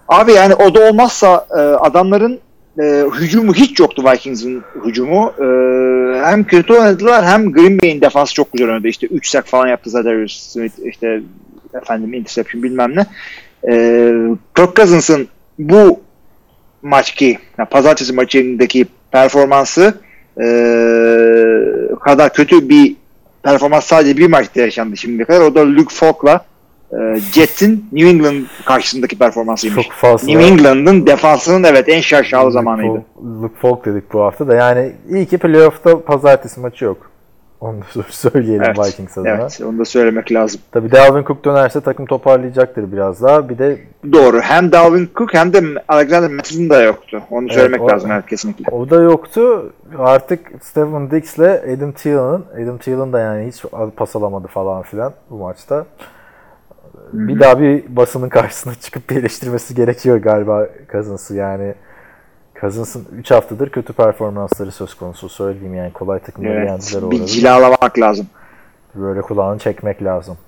Abi 0.08 0.32
yani 0.32 0.54
o 0.54 0.74
da 0.74 0.88
olmazsa 0.88 1.46
e, 1.50 1.60
adamların 1.60 2.40
e, 2.80 3.04
hücumu 3.20 3.54
hiç 3.54 3.80
yoktu 3.80 4.04
Vikings'in 4.04 4.62
hücumu. 4.84 5.32
E, 5.38 5.44
hem 6.24 6.44
kötü 6.44 6.72
oynadılar 6.72 7.24
hem 7.24 7.52
Green 7.52 7.80
Bay'in 7.82 8.00
defansı 8.00 8.34
çok 8.34 8.52
güzel 8.52 8.68
oynadı. 8.68 8.88
İşte 8.88 9.06
3 9.06 9.28
sack 9.28 9.48
falan 9.48 9.66
yaptı 9.66 9.90
Zadarius 9.90 10.40
Smith 10.40 10.74
işte 10.84 11.20
efendim 11.82 12.14
interception 12.14 12.62
bilmem 12.62 12.96
ne. 12.96 13.06
E, 13.68 13.74
Kirk 14.56 14.76
Cousins'ın 14.76 15.28
bu 15.58 16.00
maçki, 16.82 17.38
yani 17.58 17.68
pazartesi 17.68 18.12
maçındaki 18.12 18.86
performansı 19.10 19.94
e, 20.40 20.48
kadar 22.00 22.32
kötü 22.32 22.68
bir 22.68 22.96
performans 23.42 23.84
sadece 23.84 24.16
bir 24.16 24.26
maçta 24.26 24.60
yaşandı 24.60 24.96
şimdiye 24.96 25.24
kadar. 25.24 25.40
O 25.40 25.54
da 25.54 25.66
Luke 25.66 25.94
Falk'la 25.94 26.44
e, 26.92 26.96
Jets'in 27.32 27.88
New 27.92 28.10
England 28.10 28.44
karşısındaki 28.64 29.18
performansıymış. 29.18 29.86
Çok 29.86 29.94
fazla. 29.94 30.26
New 30.26 30.44
England'ın 30.44 31.06
defansının 31.06 31.64
evet 31.64 31.88
en 31.88 32.00
şaşalı 32.00 32.52
zamanıydı. 32.52 33.04
Luke 33.42 33.60
Falk 33.62 33.86
dedik 33.86 34.12
bu 34.12 34.20
hafta 34.20 34.48
da. 34.48 34.54
Yani 34.54 34.92
iyi 35.10 35.26
ki 35.26 35.38
playoff'ta 35.38 36.00
pazartesi 36.00 36.60
maçı 36.60 36.84
yok. 36.84 37.10
Onu 37.60 37.80
da 37.80 38.02
söyleyelim 38.10 38.62
Evet, 38.62 38.78
Vikings 38.78 39.18
adına. 39.18 39.28
evet, 39.30 39.60
onu 39.66 39.78
da 39.78 39.84
söylemek 39.84 40.32
lazım. 40.32 40.60
Tabii 40.72 40.92
Dalvin 40.92 41.24
Cook 41.24 41.44
dönerse 41.44 41.80
takım 41.80 42.06
toparlayacaktır 42.06 42.92
biraz 42.92 43.22
daha. 43.22 43.48
Bir 43.48 43.58
de 43.58 43.78
Doğru. 44.12 44.40
Hem 44.40 44.72
Dalvin 44.72 45.10
Cook 45.16 45.34
hem 45.34 45.52
de 45.52 45.60
Alexander 45.88 46.30
Mattison 46.30 46.70
da 46.70 46.82
yoktu. 46.82 47.22
Onu 47.30 47.44
Evet, 47.44 47.54
söylemek 47.54 47.82
o- 47.82 47.88
lazım 47.88 48.12
evet 48.12 48.26
kesinlikle. 48.26 48.76
o 48.76 48.90
da 48.90 49.02
yoktu. 49.02 49.72
Artık 49.98 50.40
Stephen 50.62 51.10
Diggs'le 51.10 51.38
Adam 51.76 51.92
Thielen'ın 51.92 52.44
Adam 52.64 52.78
Thielen 52.78 53.12
da 53.12 53.20
yani 53.20 53.46
hiç 53.46 53.64
pas 53.96 54.16
alamadı 54.16 54.46
falan 54.48 54.82
filan 54.82 55.12
bu 55.30 55.36
maçta. 55.38 55.86
Bir 57.12 57.40
daha 57.40 57.60
bir 57.60 57.96
basının 57.96 58.28
karşısına 58.28 58.74
çıkıp 58.74 59.10
bir 59.10 59.16
eleştirmesi 59.16 59.74
gerekiyor 59.74 60.16
galiba 60.16 60.66
Cousins'ı 60.92 61.34
yani. 61.34 61.74
Cousins'ın 62.60 63.08
3 63.12 63.30
haftadır 63.30 63.68
kötü 63.70 63.92
performansları 63.92 64.72
söz 64.72 64.94
konusu 64.94 65.28
söyleyeyim 65.28 65.74
yani 65.74 65.92
kolay 65.92 66.18
takımları 66.18 66.52
Evet, 66.54 66.68
yendiler 66.68 67.10
bir 67.10 67.16
orada. 67.16 67.26
cilalamak 67.26 67.98
lazım. 67.98 68.26
Böyle 68.94 69.20
kulağını 69.20 69.58
çekmek 69.58 70.02
lazım. 70.02 70.38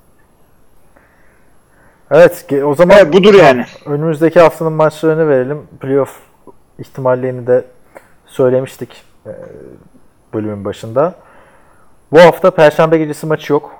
Evet 2.10 2.46
o 2.64 2.74
zaman 2.74 2.96
Evet, 2.98 3.12
budur 3.12 3.34
yani. 3.34 3.64
önümüzdeki 3.86 4.40
haftanın 4.40 4.72
maçlarını 4.72 5.28
verelim. 5.28 5.62
Playoff 5.80 6.18
ihtimallerini 6.78 7.46
de 7.46 7.64
söylemiştik 8.26 9.04
e, 9.26 9.30
bölümün 10.34 10.64
başında. 10.64 11.14
Bu 12.12 12.20
hafta 12.20 12.50
Perşembe 12.50 12.98
gecesi 12.98 13.26
maçı 13.26 13.52
yok. 13.52 13.70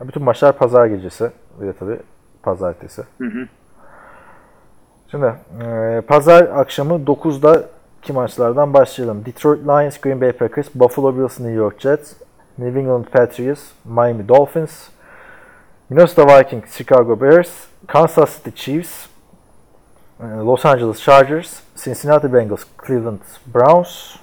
Bütün 0.00 0.22
maçlar 0.22 0.58
Pazar 0.58 0.86
gecesi. 0.86 1.30
Bir 1.60 1.66
de 1.66 1.72
tabii 1.72 1.98
Pazartesi. 2.42 3.02
Hı 3.18 3.24
hı. 3.24 3.48
Şimdi 5.10 5.34
e, 5.64 6.00
Pazar 6.00 6.42
akşamı 6.42 6.94
9'da 6.94 7.62
ki 8.02 8.12
maçlardan 8.12 8.74
başlayalım. 8.74 9.24
Detroit 9.26 9.60
Lions, 9.66 9.98
Green 9.98 10.20
Bay 10.20 10.32
Packers, 10.32 10.66
Buffalo 10.74 11.16
Bills, 11.16 11.40
New 11.40 11.54
York 11.54 11.80
Jets, 11.80 12.12
New 12.58 12.80
England 12.80 13.04
Patriots, 13.04 13.60
Miami 13.84 14.28
Dolphins, 14.28 14.88
Minnesota 15.90 16.38
Vikings, 16.38 16.76
Chicago 16.76 17.20
Bears, 17.20 17.50
Kansas 17.86 18.36
City 18.36 18.56
Chiefs, 18.56 19.06
e, 20.20 20.24
Los 20.24 20.66
Angeles 20.66 21.00
Chargers, 21.00 21.62
Cincinnati 21.84 22.32
Bengals, 22.32 22.64
Cleveland 22.86 23.20
Browns, 23.54 24.16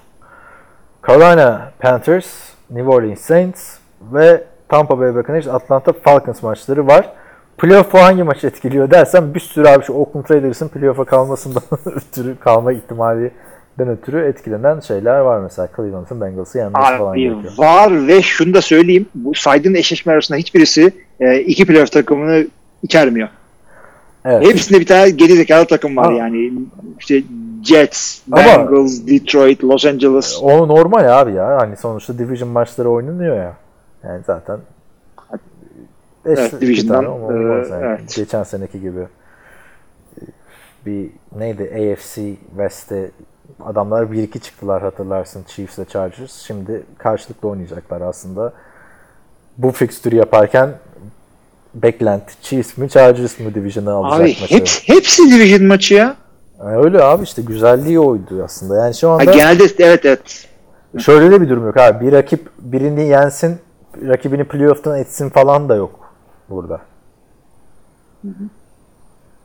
Carolina 1.07 1.71
Panthers, 1.79 2.55
New 2.69 2.93
Orleans 2.93 3.21
Saints 3.21 3.77
ve 4.01 4.43
Tampa 4.69 4.99
Bay 4.99 5.15
Buccaneers, 5.15 5.47
Atlanta 5.47 5.93
Falcons 5.93 6.43
maçları 6.43 6.87
var. 6.87 7.22
Playoff'u 7.57 7.97
hangi 7.99 8.23
maç 8.23 8.43
etkiliyor 8.43 8.91
dersen 8.91 9.33
bir 9.33 9.39
sürü 9.39 9.67
abi 9.67 9.83
şu 9.85 9.93
Oakland 9.93 10.29
Raiders'ın 10.31 10.67
playoff'a 10.67 11.03
kalmasından 11.05 11.63
ötürü 11.85 12.39
kalma 12.39 12.73
ihtimalinden 12.73 13.87
ötürü 13.89 14.25
etkilenen 14.25 14.79
şeyler 14.79 15.19
var 15.19 15.39
mesela 15.39 15.69
Cleveland'ın 15.75 16.21
Bengals'ı 16.21 16.57
yenmesi 16.57 16.97
falan 16.97 17.17
gerekiyor. 17.17 17.53
var 17.57 18.07
ve 18.07 18.21
şunu 18.21 18.53
da 18.53 18.61
söyleyeyim. 18.61 19.05
Bu 19.15 19.33
saydığın 19.35 19.73
eşleşme 19.73 20.13
arasında 20.13 20.37
hiçbirisi 20.37 20.91
e, 21.19 21.39
iki 21.39 21.65
playoff 21.65 21.91
takımını 21.91 22.47
içermiyor. 22.83 23.29
Evet. 24.25 24.47
Hepsinde 24.47 24.79
bir 24.79 24.85
tane 24.85 25.09
geri 25.09 25.35
zekalı 25.35 25.65
takım 25.65 25.97
var 25.97 26.05
Ama- 26.05 26.17
yani. 26.17 26.51
İşte 26.99 27.23
Jets, 27.63 28.21
Ama- 28.31 28.45
Bengals, 28.45 29.07
Detroit, 29.07 29.63
Los 29.63 29.85
Angeles. 29.85 30.39
O 30.41 30.67
normal 30.67 31.21
abi 31.21 31.33
ya. 31.33 31.57
Hani 31.61 31.77
sonuçta 31.77 32.17
division 32.17 32.49
maçları 32.49 32.89
oynanıyor 32.89 33.35
ya. 33.37 33.53
Yani 34.03 34.21
zaten 34.27 34.57
Evet, 36.25 36.61
Division'dan, 36.61 37.05
olmaz 37.05 37.69
e, 37.69 37.73
yani. 37.73 37.85
evet. 37.85 38.15
Geçen 38.15 38.43
seneki 38.43 38.81
gibi. 38.81 39.07
Bir 40.85 41.09
neydi 41.35 41.63
AFC 41.63 42.21
West'te 42.49 43.11
adamlar 43.65 44.03
1-2 44.03 44.39
çıktılar 44.39 44.81
hatırlarsın 44.81 45.43
Chiefs 45.47 45.79
ve 45.79 45.85
Chargers. 45.85 46.33
Şimdi 46.33 46.83
karşılıklı 46.97 47.49
oynayacaklar 47.49 48.01
aslında. 48.01 48.53
Bu 49.57 49.71
fikstürü 49.71 50.15
yaparken 50.15 50.69
beklenti 51.75 52.33
Chiefs 52.41 52.77
mi 52.77 52.89
Chargers 52.89 53.39
mı 53.39 53.53
Division'ı 53.55 53.91
alacak 53.91 54.21
Abi 54.21 54.37
maçı. 54.41 54.55
hepsi, 54.55 54.87
hepsi 54.87 55.31
division 55.31 55.67
maçı 55.67 55.93
ya. 55.93 56.15
Yani 56.59 56.77
öyle 56.77 57.03
abi 57.03 57.23
işte 57.23 57.41
güzelliği 57.41 57.99
oydu 57.99 58.43
aslında. 58.45 58.77
Yani 58.77 58.95
şu 58.95 59.09
Ha, 59.09 59.13
anda 59.13 59.23
genelde 59.23 59.63
evet 59.79 60.05
evet. 60.05 60.47
Şöyle 60.99 61.31
de 61.31 61.41
bir 61.41 61.49
durum 61.49 61.65
yok 61.65 61.77
abi. 61.77 62.05
Bir 62.07 62.11
rakip 62.11 62.49
birini 62.59 63.07
yensin, 63.07 63.57
rakibini 64.07 64.43
playoff'tan 64.43 64.99
etsin 64.99 65.29
falan 65.29 65.69
da 65.69 65.75
yok 65.75 66.02
burada. 66.53 66.81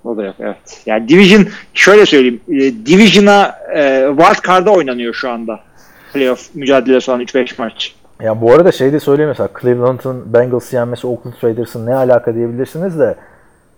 O 0.04 0.16
da 0.16 0.24
yok 0.24 0.34
evet. 0.38 0.82
Yani 0.86 1.08
Division 1.08 1.46
şöyle 1.74 2.06
söyleyeyim. 2.06 2.40
E, 2.48 2.86
Division'a 2.86 3.58
e, 3.74 4.06
Wild 4.18 4.46
Card'a 4.46 4.70
oynanıyor 4.70 5.14
şu 5.14 5.30
anda. 5.30 5.60
Playoff 6.12 6.54
mücadelesi 6.54 7.10
olan 7.10 7.20
3-5 7.20 7.54
maç. 7.58 7.94
Ya 8.20 8.40
bu 8.40 8.52
arada 8.52 8.72
şey 8.72 8.92
de 8.92 9.00
söyleyeyim 9.00 9.28
mesela 9.28 9.48
Cleveland'ın 9.60 10.32
Bengals'ı 10.32 10.76
yenmesi 10.76 11.06
Oakland 11.06 11.34
Raiders'ın 11.44 11.86
ne 11.86 11.94
alaka 11.94 12.34
diyebilirsiniz 12.34 12.98
de 12.98 13.14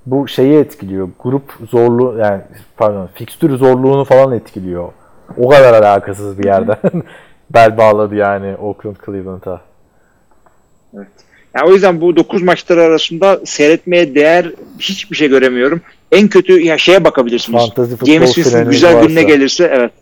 bu 0.07 0.28
şeyi 0.28 0.59
etkiliyor. 0.59 1.09
Grup 1.20 1.52
zorluğu 1.70 2.19
yani 2.19 2.40
pardon 2.77 3.09
fikstür 3.15 3.57
zorluğunu 3.57 4.05
falan 4.05 4.32
etkiliyor. 4.32 4.89
O 5.39 5.48
kadar 5.48 5.82
alakasız 5.82 6.39
bir 6.39 6.44
yerden. 6.44 6.77
Bel 7.51 7.78
bağladı 7.78 8.15
yani 8.15 8.57
Oakland 8.57 8.97
Cleveland'a. 9.07 9.61
Evet. 10.97 11.09
Yani 11.55 11.71
o 11.71 11.73
yüzden 11.73 12.01
bu 12.01 12.17
9 12.17 12.43
maçları 12.43 12.83
arasında 12.83 13.41
seyretmeye 13.45 14.15
değer 14.15 14.53
hiçbir 14.79 15.17
şey 15.17 15.29
göremiyorum. 15.29 15.81
En 16.13 16.29
kötü 16.29 16.61
ya 16.61 16.79
şeye 16.79 17.05
bakabilirsiniz. 17.05 17.63
James 18.07 18.35
Winston 18.35 18.71
güzel 18.71 18.95
varsa. 18.95 19.07
gününe 19.07 19.23
gelirse 19.23 19.71
evet. 19.75 19.93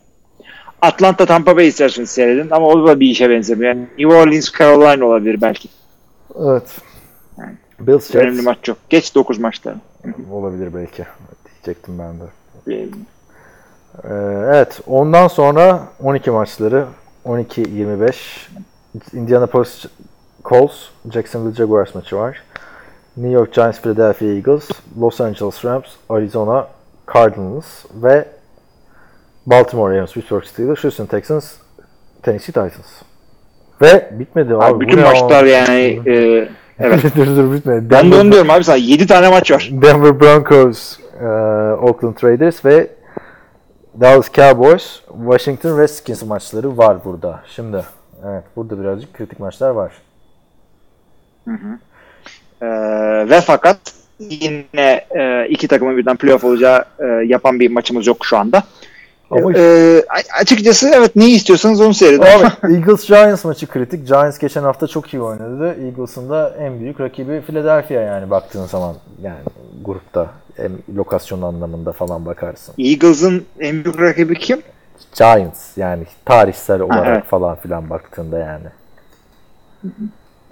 Atlanta 0.81 1.25
Tampa 1.25 1.57
Bay 1.57 1.67
isterseniz 1.67 2.09
seyredin 2.09 2.49
ama 2.49 2.67
o 2.67 2.87
da 2.87 2.99
bir 2.99 3.09
işe 3.09 3.29
benzemiyor. 3.29 3.75
Yani 3.75 3.87
New 3.97 4.15
Orleans 4.15 4.51
Carolina 4.59 5.05
olabilir 5.05 5.41
belki. 5.41 5.69
Evet. 6.39 6.63
Bills 7.79 8.15
Önemli 8.15 8.35
Jets 8.35 8.45
maç 8.45 8.67
yok. 8.67 8.77
Geç 8.89 9.15
9 9.15 9.39
maçta. 9.39 9.75
olabilir 10.31 10.73
belki. 10.73 11.03
Diyecektim 11.45 11.99
ben 11.99 12.19
de. 12.19 12.23
Ee, 14.03 14.09
evet. 14.53 14.81
Ondan 14.87 15.27
sonra 15.27 15.87
12 16.03 16.31
maçları 16.31 16.85
12-25 17.25 18.13
Indianapolis 19.13 19.85
Colts, 20.43 20.75
Jacksonville 21.11 21.55
Jaguars 21.55 21.95
maçı 21.95 22.15
var. 22.15 22.43
New 23.17 23.31
York 23.31 23.53
Giants, 23.53 23.81
Philadelphia 23.81 24.25
Eagles, 24.25 24.69
Los 24.99 25.21
Angeles 25.21 25.65
Rams, 25.65 25.85
Arizona 26.09 26.67
Cardinals 27.13 27.85
ve 27.93 28.25
Baltimore 29.45 29.95
Ravens, 29.95 30.13
Pittsburgh 30.13 30.45
Steelers, 30.45 30.83
Houston 30.83 31.05
Texans, 31.05 31.53
Tennessee 32.23 32.53
Titans. 32.53 33.01
Ve 33.81 34.09
bitmedi 34.11 34.55
abi. 34.55 34.63
Abi, 34.63 34.79
bütün 34.79 34.99
maçlar 35.01 35.43
abi? 35.43 35.49
yani 35.49 36.01
e, 36.07 36.49
evet. 36.79 37.03
dur 37.15 37.27
dur 37.27 37.53
bitmedi. 37.53 37.89
Ben 37.89 38.11
de 38.11 38.15
Denver- 38.15 38.21
onu 38.21 38.31
diyorum 38.31 38.49
abi 38.49 38.63
sana 38.63 38.75
7 38.77 39.07
tane 39.07 39.29
maç 39.29 39.51
var. 39.51 39.69
Denver 39.71 40.19
Broncos, 40.19 40.99
e, 41.21 41.25
Oakland 41.81 42.23
Raiders 42.23 42.65
ve 42.65 42.87
Dallas 44.01 44.31
Cowboys, 44.31 45.01
Washington 45.29 45.79
Redskins 45.79 46.23
maçları 46.23 46.77
var 46.77 46.97
burada. 47.05 47.41
Şimdi 47.47 47.83
evet 48.27 48.43
burada 48.55 48.79
birazcık 48.81 49.13
kritik 49.13 49.39
maçlar 49.39 49.69
var. 49.69 49.91
Ee, 52.61 52.65
ve 53.29 53.41
fakat 53.41 53.77
yine 54.19 55.05
e, 55.19 55.47
iki 55.49 55.67
takımın 55.67 55.97
birden 55.97 56.17
playoff 56.17 56.43
olacağı 56.43 56.85
e, 56.99 57.05
yapan 57.05 57.59
bir 57.59 57.71
maçımız 57.71 58.07
yok 58.07 58.25
şu 58.25 58.37
anda. 58.37 58.63
Ama 59.31 59.53
Ee, 59.55 60.03
açıkçası 60.41 60.91
evet 60.95 61.15
neyi 61.15 61.35
istiyorsanız 61.35 61.81
onu 61.81 61.93
seyredin. 61.93 62.21
Abi, 62.21 62.73
Eagles 62.75 63.07
Giants 63.07 63.45
maçı 63.45 63.67
kritik. 63.67 64.07
Giants 64.07 64.39
geçen 64.39 64.63
hafta 64.63 64.87
çok 64.87 65.13
iyi 65.13 65.21
oynadı. 65.21 65.75
Eagles'ın 65.85 66.29
da 66.29 66.55
en 66.59 66.79
büyük 66.79 66.99
rakibi 66.99 67.41
Philadelphia 67.41 67.93
yani 67.93 68.29
baktığın 68.29 68.65
zaman 68.65 68.95
yani 69.23 69.39
grupta 69.85 70.27
hem 70.55 70.71
lokasyon 70.95 71.41
anlamında 71.41 71.91
falan 71.91 72.25
bakarsın. 72.25 72.75
Eagles'ın 72.77 73.45
en 73.59 73.83
büyük 73.83 74.01
rakibi 74.01 74.39
kim? 74.39 74.61
Giants 75.17 75.77
yani 75.77 76.03
tarihsel 76.25 76.81
olarak 76.81 77.07
evet. 77.07 77.23
falan 77.25 77.55
filan 77.55 77.89
baktığında 77.89 78.39
yani. 78.39 78.67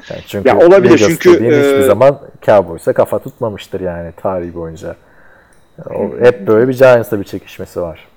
Yani 0.10 0.22
çünkü 0.28 0.50
Ya 0.50 0.58
olabilir 0.58 0.92
Eagles 0.92 1.08
çünkü, 1.08 1.34
dediğin 1.34 1.52
hiçbir 1.52 1.80
e, 1.80 1.86
zaman 1.86 2.20
Cowboys'a 2.42 2.94
kafa 2.94 3.20
tutmamıştır 3.20 3.82
yani 3.82 4.12
tarihi 4.22 4.54
boyunca. 4.56 4.96
O, 5.90 6.20
hep 6.20 6.48
böyle 6.48 6.68
bir 6.68 6.78
Giants'la 6.78 7.20
bir 7.20 7.26
çekişmesi 7.26 7.82
var. 7.82 8.08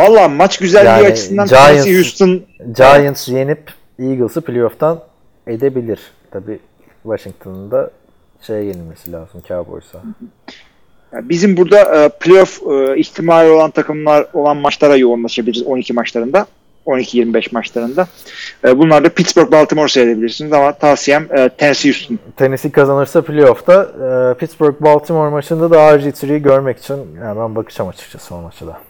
Valla 0.00 0.28
maç 0.28 0.58
güzelliği 0.58 1.04
Yani 1.04 1.06
açısından 1.06 1.46
Giants- 1.46 1.96
Houston 1.96 2.42
Giants 2.76 3.28
yenip 3.28 3.72
Eagles'ı 3.98 4.40
playoff'tan 4.40 5.00
edebilir. 5.46 6.00
Tabi 6.30 6.58
Washington'ın 7.02 7.70
da 7.70 7.90
şeye 8.40 8.64
yenilmesi 8.64 9.12
lazım 9.12 9.42
Cowboys'a. 9.48 10.02
Bizim 11.12 11.56
burada 11.56 12.04
e, 12.04 12.08
playoff 12.08 12.62
e, 12.62 12.98
ihtimali 12.98 13.50
olan 13.50 13.70
takımlar 13.70 14.26
olan 14.32 14.56
maçlara 14.56 14.96
yoğunlaşabiliriz 14.96 15.62
12 15.62 15.92
maçlarında. 15.92 16.46
12-25 16.86 17.54
maçlarında. 17.54 18.06
E, 18.64 18.78
bunlar 18.78 19.04
da 19.04 19.08
Pittsburgh, 19.08 19.52
Baltimore 19.52 19.88
seyredebilirsiniz 19.88 20.52
ama 20.52 20.72
tavsiyem 20.72 21.28
e, 21.30 21.48
Tennessee 21.48 21.92
Houston. 21.92 22.18
Tennessee 22.36 22.72
kazanırsa 22.72 23.22
playoff'ta 23.22 23.82
e, 23.82 24.38
Pittsburgh 24.38 24.80
Baltimore 24.80 25.30
maçında 25.30 25.70
da 25.70 25.76
RG3'yi 25.76 26.42
görmek 26.42 26.78
için 26.78 26.96
yani 27.20 27.40
ben 27.40 27.54
bakacağım 27.54 27.90
açıkçası 27.90 28.34
o 28.34 28.42
maça 28.42 28.66
da. 28.66 28.80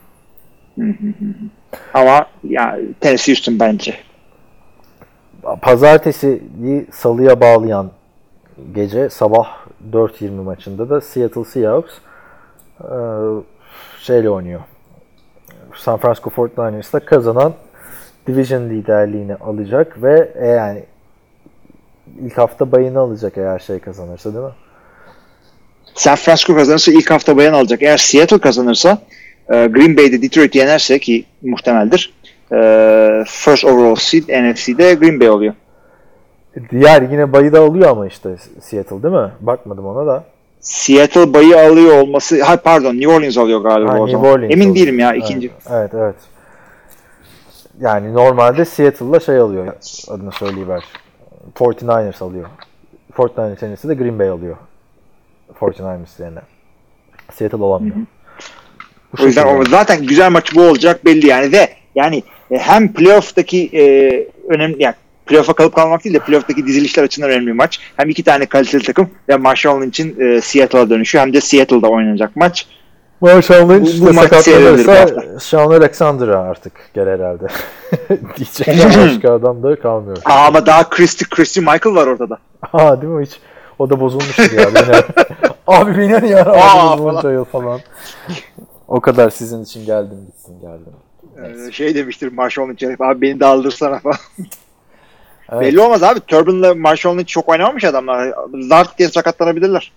Ama 1.94 2.26
ya 2.44 2.78
Tennessee 3.00 3.34
Houston 3.34 3.60
bence. 3.60 3.94
Pazartesiyi 5.62 6.86
salıya 6.92 7.40
bağlayan 7.40 7.90
gece 8.74 9.10
sabah 9.10 9.48
4.20 9.92 10.30
maçında 10.30 10.90
da 10.90 11.00
Seattle 11.00 11.44
Seahawks 11.44 11.92
e, 12.80 12.94
şeyle 14.00 14.30
oynuyor. 14.30 14.60
San 15.74 15.98
Francisco 15.98 16.30
49ers'la 16.30 17.04
kazanan 17.04 17.54
division 18.26 18.70
liderliğini 18.70 19.34
alacak 19.34 20.02
ve 20.02 20.32
e, 20.40 20.46
yani 20.46 20.82
ilk 22.20 22.38
hafta 22.38 22.72
bayını 22.72 22.98
alacak 22.98 23.38
eğer 23.38 23.58
şey 23.58 23.78
kazanırsa 23.78 24.34
değil 24.34 24.44
mi? 24.44 24.50
San 25.94 26.14
Francisco 26.16 26.54
kazanırsa 26.56 26.92
ilk 26.92 27.10
hafta 27.10 27.36
bayan 27.36 27.52
alacak. 27.52 27.82
Eğer 27.82 27.96
Seattle 27.96 28.38
kazanırsa 28.38 28.98
e, 29.52 29.66
Green 29.66 29.96
Bay'de 29.96 30.22
Detroit 30.22 30.54
yenerse 30.54 30.98
ki 30.98 31.24
muhtemeldir. 31.42 32.12
e, 32.52 32.56
first 33.26 33.64
overall 33.64 33.94
seed 33.94 34.22
NFC'de 34.28 34.94
Green 34.94 35.20
Bay 35.20 35.30
oluyor. 35.30 35.54
Diğer 36.70 37.02
yine 37.02 37.32
bayı 37.32 37.52
da 37.52 37.60
alıyor 37.60 37.90
ama 37.90 38.06
işte 38.06 38.36
Seattle 38.60 39.02
değil 39.02 39.14
mi? 39.14 39.30
Bakmadım 39.40 39.86
ona 39.86 40.06
da. 40.06 40.24
Seattle 40.60 41.34
bayı 41.34 41.58
alıyor 41.60 41.98
olması, 42.00 42.42
ha 42.42 42.56
pardon 42.56 42.94
New 42.94 43.08
Orleans 43.12 43.38
alıyor 43.38 43.60
galiba 43.60 43.90
Ha, 43.92 43.98
o 43.98 44.06
New 44.06 44.12
zaman. 44.12 44.30
Orleans 44.32 44.52
Emin 44.52 44.62
alıyor. 44.70 44.74
değilim 44.76 44.98
ya 44.98 45.12
Evet, 45.12 45.22
ikinci. 45.24 45.50
Evet, 45.70 45.90
evet. 45.94 46.14
Yani 47.80 48.14
normalde 48.14 48.64
Seattle'la 48.64 49.20
şey 49.20 49.36
alıyor. 49.36 49.72
Adını 50.08 50.32
söyleyiver. 50.32 50.84
49ers 51.54 52.24
alıyor. 52.24 52.48
49ers 53.12 53.56
tenisi 53.56 53.88
de 53.88 53.94
Green 53.94 54.18
Bay 54.18 54.28
alıyor. 54.28 54.56
49ers 55.60 56.22
yerine. 56.22 56.40
Seattle 57.32 57.56
olamıyor. 57.56 57.96
Bu 57.96 59.22
O 59.22 59.26
yüzden 59.26 59.46
o, 59.46 59.64
zaten 59.64 60.06
güzel 60.06 60.30
maç 60.30 60.54
bu 60.54 60.62
olacak 60.62 61.04
belli 61.04 61.26
yani 61.26 61.52
ve 61.52 61.68
yani 61.94 62.22
e, 62.50 62.58
hem 62.58 62.92
playoff'taki 62.92 63.70
e, 63.72 63.82
önemli 64.48 64.82
yani 64.82 64.94
playoff'a 65.26 65.52
kalıp 65.52 65.74
kalmak 65.74 66.04
değil 66.04 66.14
de 66.14 66.18
playoff'taki 66.18 66.66
dizilişler 66.66 67.02
açısından 67.02 67.30
önemli 67.30 67.46
bir 67.46 67.52
maç. 67.52 67.80
Hem 67.96 68.10
iki 68.10 68.22
tane 68.22 68.46
kaliteli 68.46 68.82
takım 68.82 69.10
ve 69.28 69.36
Marshall 69.36 69.82
Lynch'in 69.82 70.20
e, 70.20 70.40
Seattle'a 70.40 70.90
dönüşü 70.90 71.18
hem 71.18 71.32
de 71.32 71.40
Seattle'da 71.40 71.88
oynanacak 71.88 72.36
maç. 72.36 72.66
Marshall 73.20 73.68
Lynch 73.70 74.00
Bu- 74.00 74.04
bu 74.04 74.08
de 74.08 74.12
sakatlanırsa 74.12 75.06
Sean 75.40 75.70
Alexander'a 75.70 76.38
artık 76.42 76.72
gel 76.94 77.08
herhalde. 77.08 77.46
Diyecek 78.36 78.96
başka 78.98 79.32
adam 79.32 79.62
da 79.62 79.76
kalmıyor. 79.80 80.16
Aa, 80.24 80.46
ama 80.46 80.66
daha 80.66 80.88
Christy, 80.90 81.24
Christy 81.30 81.60
Michael 81.60 81.94
var 81.96 82.06
orada 82.06 82.30
da. 82.30 82.38
Ha 82.60 83.02
değil 83.02 83.12
mi 83.12 83.26
hiç? 83.26 83.40
O 83.78 83.90
da 83.90 84.00
bozulmuştur 84.00 84.52
ya. 84.52 84.74
Beni 84.74 84.96
abi 85.66 85.98
beni 85.98 86.22
niye 86.22 86.36
Aa, 86.36 86.40
aramadınız 86.40 86.98
falan. 86.98 87.14
bunca 87.16 87.30
yıl 87.32 87.44
falan. 87.44 87.80
O 88.88 89.00
kadar 89.00 89.30
sizin 89.30 89.62
için 89.64 89.86
geldim 89.86 90.18
gitsin 90.26 90.60
geldim. 90.60 90.92
Ee, 91.68 91.72
şey 91.72 91.94
demiştir 91.94 92.32
Marshall 92.32 92.68
Lynch'e 92.68 92.96
abi 93.00 93.20
beni 93.20 93.40
de 93.40 93.46
aldırsana 93.46 93.98
falan. 93.98 94.16
Evet. 95.52 95.62
Belli 95.62 95.80
olmaz 95.80 96.02
abi. 96.02 96.20
Turbin'le 96.20 96.76
Marshall 96.78 97.18
Lynch 97.18 97.26
çok 97.26 97.48
oynamamış 97.48 97.84
adamlar. 97.84 98.34
Zart 98.68 98.98
diye 98.98 99.08
sakatlanabilirler. 99.08 99.92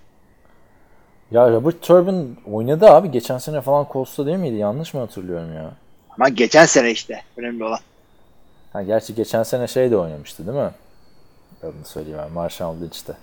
Ya 1.31 1.49
Robert 1.51 1.81
Turbin 1.81 2.37
oynadı 2.51 2.89
abi. 2.89 3.11
Geçen 3.11 3.37
sene 3.37 3.61
falan 3.61 3.87
Colts'ta 3.93 4.25
değil 4.25 4.37
miydi? 4.37 4.55
Yanlış 4.55 4.93
mı 4.93 4.99
hatırlıyorum 4.99 5.53
ya? 5.53 5.71
Ama 6.17 6.29
geçen 6.29 6.65
sene 6.65 6.91
işte 6.91 7.21
önemli 7.37 7.63
olan. 7.63 7.79
Ha, 8.73 8.83
gerçi 8.83 9.15
geçen 9.15 9.43
sene 9.43 9.67
şey 9.67 9.91
de 9.91 9.97
oynamıştı 9.97 10.47
değil 10.47 10.57
mi? 10.57 10.71
Adını 11.63 11.85
söyleyeyim 11.85 12.19
ben. 12.25 12.31
Marshall 12.31 12.75
Lynch'te. 12.81 13.13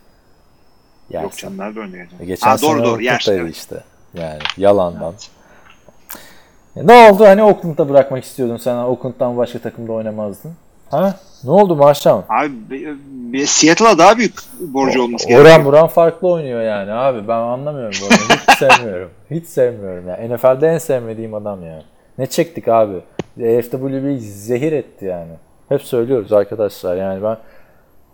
Yersin. 1.10 1.24
Yok 1.24 1.36
canım 1.38 1.58
nerede 1.58 1.98
geçen? 1.98 2.18
E, 2.20 2.24
Geçen 2.26 2.48
Ha, 2.48 2.58
sene 2.58 2.70
doğru 2.70 2.78
doğru. 2.78 2.86
Oakland'daydı 2.88 3.02
Yersin, 3.04 3.32
evet. 3.38 3.56
işte. 3.56 3.84
Yani 4.14 4.38
yalandan. 4.56 5.14
E, 6.76 6.86
ne 6.86 7.10
oldu? 7.10 7.24
Hani 7.24 7.42
Oakland'da 7.42 7.88
bırakmak 7.88 8.24
istiyordun 8.24 8.56
sen. 8.56 8.74
Oakland'dan 8.76 9.36
başka 9.36 9.58
takımda 9.58 9.92
oynamazdın. 9.92 10.52
Ha? 10.94 11.14
Ne 11.44 11.50
oldu 11.50 11.76
Marshall? 11.76 12.22
Abi 12.28 12.52
bir- 12.70 12.88
bir 13.32 13.46
Seattle'a 13.46 13.98
daha 13.98 14.18
büyük 14.18 14.34
borcu 14.60 15.02
olması 15.02 15.28
gerekiyor. 15.28 15.54
Oran 15.56 15.64
buran 15.64 15.86
farklı 15.86 16.28
oynuyor 16.28 16.62
yani 16.62 16.92
abi. 16.92 17.28
Ben 17.28 17.36
anlamıyorum 17.38 17.94
bu 18.00 18.04
oyunu. 18.04 18.40
Hiç 18.48 18.58
sevmiyorum. 18.58 19.10
Hiç 19.30 19.46
sevmiyorum 19.46 20.08
ya. 20.08 20.16
NFL'de 20.28 20.68
en 20.68 20.78
sevmediğim 20.78 21.34
adam 21.34 21.64
ya. 21.64 21.82
Ne 22.18 22.26
çektik 22.26 22.68
abi? 22.68 22.96
EFW'yi 23.40 24.20
zehir 24.20 24.72
etti 24.72 25.04
yani. 25.04 25.32
Hep 25.68 25.82
söylüyoruz 25.82 26.32
arkadaşlar 26.32 26.96
yani 26.96 27.22
ben 27.22 27.36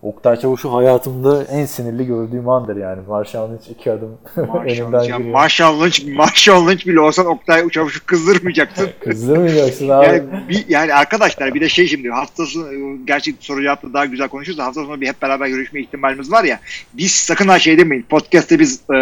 Oktay 0.03 0.41
Çavuş'u 0.41 0.73
hayatımda 0.73 1.45
en 1.45 1.67
sinirli 1.67 2.07
gördüğüm 2.07 2.49
andır 2.49 2.77
yani. 2.77 3.01
Marshall 3.09 3.53
Lynch 3.53 3.71
iki 3.71 3.93
adım 3.93 4.19
önümden 4.37 5.03
giriyor. 5.03 5.19
Marshall 5.19 5.81
Lynch, 5.81 6.17
Marshall 6.17 6.69
Lynch 6.69 6.87
bile 6.87 7.01
olsan 7.01 7.27
Oktay 7.27 7.69
Çavuş'u 7.69 8.07
kızdırmayacaksın. 8.07 8.89
Kızdırmayacaksın 9.05 9.89
abi. 9.89 10.07
Yani, 10.07 10.23
bir, 10.49 10.65
yani 10.69 10.95
arkadaşlar 10.95 11.55
bir 11.55 11.61
de 11.61 11.69
şey 11.69 11.87
şimdi 11.87 12.09
hafta 12.09 12.47
sonu 12.47 12.67
gerçi 13.07 13.35
soru 13.41 13.63
cevapta 13.63 13.93
daha 13.93 14.07
güzel 14.07 14.29
konuşuruz 14.29 14.59
da 14.59 14.65
hafta 14.65 14.85
sonu 14.85 15.01
bir 15.01 15.09
hep 15.09 15.23
beraber 15.23 15.49
görüşme 15.49 15.81
ihtimalimiz 15.81 16.33
var 16.33 16.45
ya 16.45 16.61
biz 16.95 17.13
sakın 17.13 17.49
ha 17.49 17.59
şey 17.59 17.79
demeyin 17.79 18.03
podcast'te 18.03 18.59
biz 18.59 18.81
e, 18.91 18.95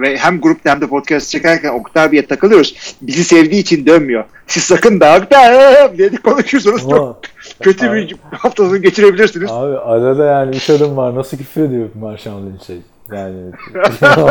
ve 0.00 0.16
hem 0.18 0.40
grupta 0.40 0.70
hem 0.70 0.80
de 0.80 0.86
podcast 0.86 1.30
çekerken 1.30 1.70
Oktay 1.70 2.04
abiye 2.04 2.26
takılıyoruz 2.26 2.96
bizi 3.02 3.24
sevdiği 3.24 3.60
için 3.60 3.86
dönmüyor. 3.86 4.24
Siz 4.46 4.62
sakın 4.62 5.00
da 5.00 5.16
Oktay 5.16 5.98
diye 5.98 6.10
konuşursanız 6.10 6.80
çok 6.80 7.20
Kötü 7.60 7.92
bir 7.92 8.16
hafta 8.32 8.64
sonu 8.64 8.82
geçirebilirsiniz. 8.82 9.50
Abi 9.50 9.78
arada 9.78 10.24
yani 10.24 10.56
üç 10.56 10.70
adım 10.70 10.96
var. 10.96 11.14
Nasıl 11.14 11.36
küfür 11.36 11.62
ediyor 11.62 11.88
Marshall 11.94 12.42
Lynch'e? 12.42 12.76
Yani 13.12 13.52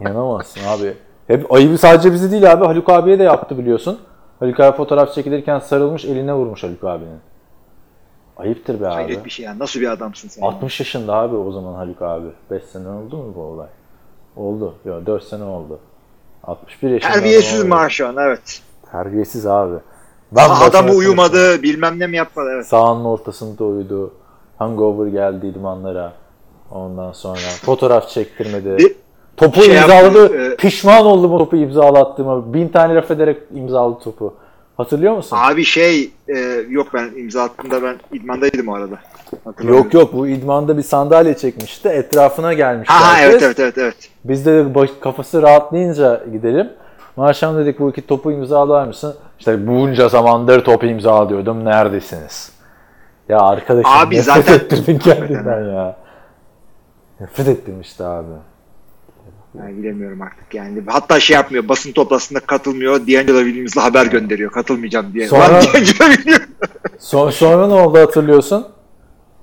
yanamazsın 0.00 0.60
abi. 0.68 0.94
Hep 1.26 1.52
ayıbı 1.52 1.78
sadece 1.78 2.12
bizi 2.12 2.32
değil 2.32 2.52
abi. 2.52 2.64
Haluk 2.64 2.88
abiye 2.88 3.18
de 3.18 3.22
yaptı 3.22 3.58
biliyorsun. 3.58 4.00
Haluk 4.40 4.60
abi 4.60 4.76
fotoğraf 4.76 5.14
çekilirken 5.14 5.58
sarılmış 5.58 6.04
eline 6.04 6.34
vurmuş 6.34 6.62
Haluk 6.62 6.84
abinin. 6.84 7.18
Ayıptır 8.36 8.80
be 8.80 8.86
abi. 8.86 8.94
Hayret 8.94 9.24
bir 9.24 9.30
şey 9.30 9.44
ya 9.44 9.58
nasıl 9.58 9.80
bir 9.80 9.92
adamsın 9.92 10.28
sen. 10.28 10.42
60 10.42 10.80
yaşında 10.80 11.14
abi 11.14 11.36
o 11.36 11.52
zaman 11.52 11.74
Haluk 11.74 12.02
abi. 12.02 12.26
5 12.50 12.62
sene 12.62 12.88
oldu 12.88 13.16
mu 13.16 13.32
bu 13.36 13.40
olay? 13.40 13.68
Oldu. 14.36 14.74
Yok 14.84 15.06
4 15.06 15.24
sene 15.24 15.44
oldu. 15.44 15.80
61 16.44 16.90
yaşında. 16.90 17.12
Terbiyesiz 17.12 17.60
adam 17.60 17.68
maaş 17.68 17.92
şu 17.92 18.08
an 18.08 18.16
evet. 18.16 18.62
Terbiyesiz 18.92 19.46
abi. 19.46 19.74
Adamı 20.36 20.88
başına 20.88 20.92
uyumadı 20.98 21.62
bilmem 21.62 21.98
ne 21.98 22.06
mi 22.06 22.16
yapmadı 22.16 22.48
evet. 22.54 22.66
Sahanın 22.66 23.04
ortasında 23.04 23.64
uyudu. 23.64 24.12
Hangover 24.58 25.06
geldi 25.06 25.46
idmanlara. 25.46 26.12
Ondan 26.70 27.12
sonra 27.12 27.36
fotoğraf 27.64 28.08
çektirmedi. 28.08 28.78
Bir- 28.78 28.94
topu 29.36 29.62
şey 29.62 29.76
imzaladı. 29.76 30.18
yaptı, 30.22 30.36
e- 30.52 30.56
Pişman 30.56 31.06
oldum 31.06 31.32
o 31.32 31.38
topu 31.38 31.56
imzalattığıma. 31.56 32.54
Bin 32.54 32.68
tane 32.68 32.94
laf 32.94 33.10
ederek 33.10 33.36
imzaladı 33.54 33.98
topu. 34.04 34.34
Hatırlıyor 34.76 35.16
musun? 35.16 35.36
Abi 35.40 35.64
şey 35.64 36.10
e, 36.28 36.38
yok 36.68 36.86
ben 36.94 37.10
imza 37.16 37.42
attığımda 37.42 37.82
ben 37.82 37.96
idmandaydım 38.12 38.68
o 38.68 38.74
arada. 38.74 38.98
Yok 39.62 39.94
yok 39.94 40.12
bu 40.12 40.28
idmanda 40.28 40.76
bir 40.78 40.82
sandalye 40.82 41.36
çekmişti. 41.36 41.88
Etrafına 41.88 42.52
gelmişti. 42.52 42.94
Ha, 42.94 43.14
herkes. 43.14 43.42
evet 43.42 43.42
evet 43.42 43.58
evet 43.60 43.78
evet. 43.78 44.08
Biz 44.24 44.46
de 44.46 44.74
baş- 44.74 44.90
kafası 45.00 45.42
rahatlayınca 45.42 46.24
gidelim. 46.32 46.68
Akşam 47.16 47.58
dedik 47.58 47.80
bu 47.80 47.90
iki 47.90 48.06
topu 48.06 48.32
imzalar 48.32 48.86
mısın? 48.86 49.14
İşte 49.42 49.66
bunca 49.66 50.08
zamandır 50.08 50.64
topu 50.64 50.86
imzalıyordum. 50.86 51.64
Neredesiniz? 51.64 52.52
Ya 53.28 53.38
arkadaşım 53.38 53.90
Abi 53.90 54.16
nefret 54.16 54.34
zaten- 54.34 54.54
ettirdin 54.54 54.98
kendinden 55.04 55.64
ya. 55.74 55.96
Nefret 57.20 57.48
ettim 57.48 57.80
işte 57.80 58.04
abi. 58.04 58.28
Yani 59.58 59.76
bilemiyorum 59.76 60.22
artık 60.22 60.54
yani. 60.54 60.82
Hatta 60.86 61.20
şey 61.20 61.34
yapmıyor 61.34 61.68
basın 61.68 61.92
toplantısında 61.92 62.40
katılmıyor. 62.40 62.94
D'Angelo 62.94 63.38
Williams'la 63.38 63.84
haber 63.84 64.06
gönderiyor 64.06 64.50
katılmayacağım 64.50 65.14
diye. 65.14 65.28
Sonra-. 65.28 65.60
Son, 66.98 67.30
sonra 67.30 67.66
ne 67.66 67.74
oldu 67.74 67.98
hatırlıyorsun? 67.98 68.66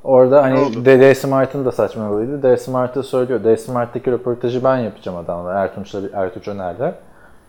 Orada 0.04 0.44
hani 0.44 0.60
oldu? 0.60 0.86
D. 0.86 1.00
D. 1.00 1.16
Smart'ın 1.16 1.66
da 1.66 1.72
saçmalıydı. 1.72 2.44
D. 2.44 2.58
Smart'ı 2.58 3.04
söylüyor. 3.04 3.44
D. 3.44 3.58
Smart'taki 3.58 4.12
röportajı 4.12 4.64
ben 4.64 4.78
yapacağım 4.78 5.18
adamla. 5.18 5.54
Ertunç'la, 5.54 6.00
Ertuğ 6.14 6.52
Öner'le. 6.52 6.94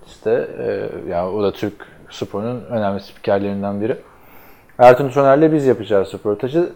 İşte 0.07 0.49
e, 0.59 0.89
ya 1.11 1.31
o 1.31 1.43
da 1.43 1.53
Türk 1.53 1.75
sporunun 2.11 2.65
önemli 2.70 3.01
spikerlerinden 3.01 3.81
biri. 3.81 3.97
Ertuğ 4.78 5.20
Öner'le 5.20 5.53
biz 5.53 5.66
yapacağız 5.66 6.15
röportajı. 6.15 6.73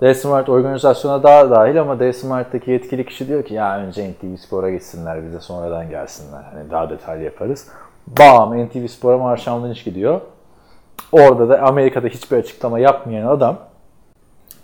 D. 0.00 0.14
Smart 0.14 0.48
organizasyona 0.48 1.22
daha 1.22 1.50
dahil 1.50 1.80
ama 1.80 2.00
D. 2.00 2.12
Smart'taki 2.12 2.70
yetkili 2.70 3.06
kişi 3.06 3.28
diyor 3.28 3.44
ki 3.44 3.54
ya 3.54 3.78
önce 3.78 4.10
NTV 4.10 4.36
Spor'a 4.36 4.70
gitsinler 4.70 5.24
bize 5.24 5.40
sonradan 5.40 5.90
gelsinler. 5.90 6.42
Hani 6.52 6.70
daha 6.70 6.90
detaylı 6.90 7.24
yaparız. 7.24 7.68
Bam 8.06 8.64
NTV 8.64 8.86
Spor'a 8.86 9.18
Marşan 9.18 9.64
Lynch 9.64 9.84
gidiyor. 9.84 10.20
Orada 11.12 11.48
da 11.48 11.62
Amerika'da 11.62 12.06
hiçbir 12.06 12.36
açıklama 12.36 12.78
yapmayan 12.78 13.26
adam 13.26 13.58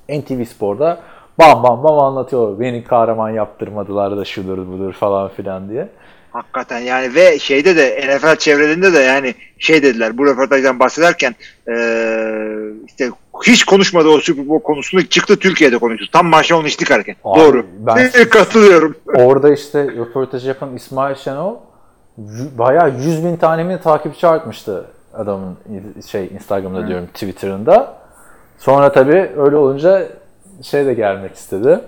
NTV 0.08 0.44
Spor'da 0.44 0.98
bam 1.40 1.62
bam 1.62 1.84
bam 1.84 1.98
anlatıyor. 1.98 2.60
Beni 2.60 2.84
kahraman 2.84 3.30
yaptırmadılar 3.30 4.16
da 4.16 4.24
şudur 4.24 4.58
budur 4.58 4.92
falan 4.92 5.28
filan 5.28 5.68
diye. 5.68 5.88
Hakikaten 6.34 6.78
yani 6.78 7.14
ve 7.14 7.38
şeyde 7.38 7.76
de 7.76 8.16
NFL 8.16 8.36
çevrelerinde 8.36 8.92
de 8.92 8.98
yani 8.98 9.34
şey 9.58 9.82
dediler 9.82 10.18
bu 10.18 10.26
röportajdan 10.26 10.80
bahsederken 10.80 11.34
eee, 11.68 12.72
işte 12.86 13.10
hiç 13.46 13.64
konuşmadı 13.64 14.08
o 14.08 14.18
Super 14.20 14.48
Bowl 14.48 14.62
konusunu 14.64 15.06
çıktı 15.06 15.36
Türkiye'de 15.38 15.78
konuştu. 15.78 16.06
Tam 16.12 16.26
maçta 16.26 16.56
onu 16.56 16.66
içtik 16.66 16.90
hareket. 16.90 17.16
Abi, 17.24 17.40
Doğru. 17.40 17.66
ben- 17.78 18.10
Katılıyorum. 18.30 18.96
Orada 19.14 19.52
işte 19.54 19.82
röportaj 19.84 20.46
yapan 20.48 20.76
İsmail 20.76 21.14
Şenol 21.14 21.56
bayağı 22.58 22.90
100 22.98 23.24
bin 23.24 23.36
tane 23.36 23.64
mi 23.64 23.80
takipçi 23.84 24.26
artmıştı 24.26 24.84
adamın 25.14 25.56
şey 26.06 26.26
Instagram'da 26.34 26.88
diyorum 26.88 27.06
Twitter'ında. 27.06 27.96
Sonra 28.58 28.92
tabii 28.92 29.30
öyle 29.36 29.56
olunca 29.56 30.08
şey 30.62 30.86
de 30.86 30.94
gelmek 30.94 31.34
istedi. 31.34 31.80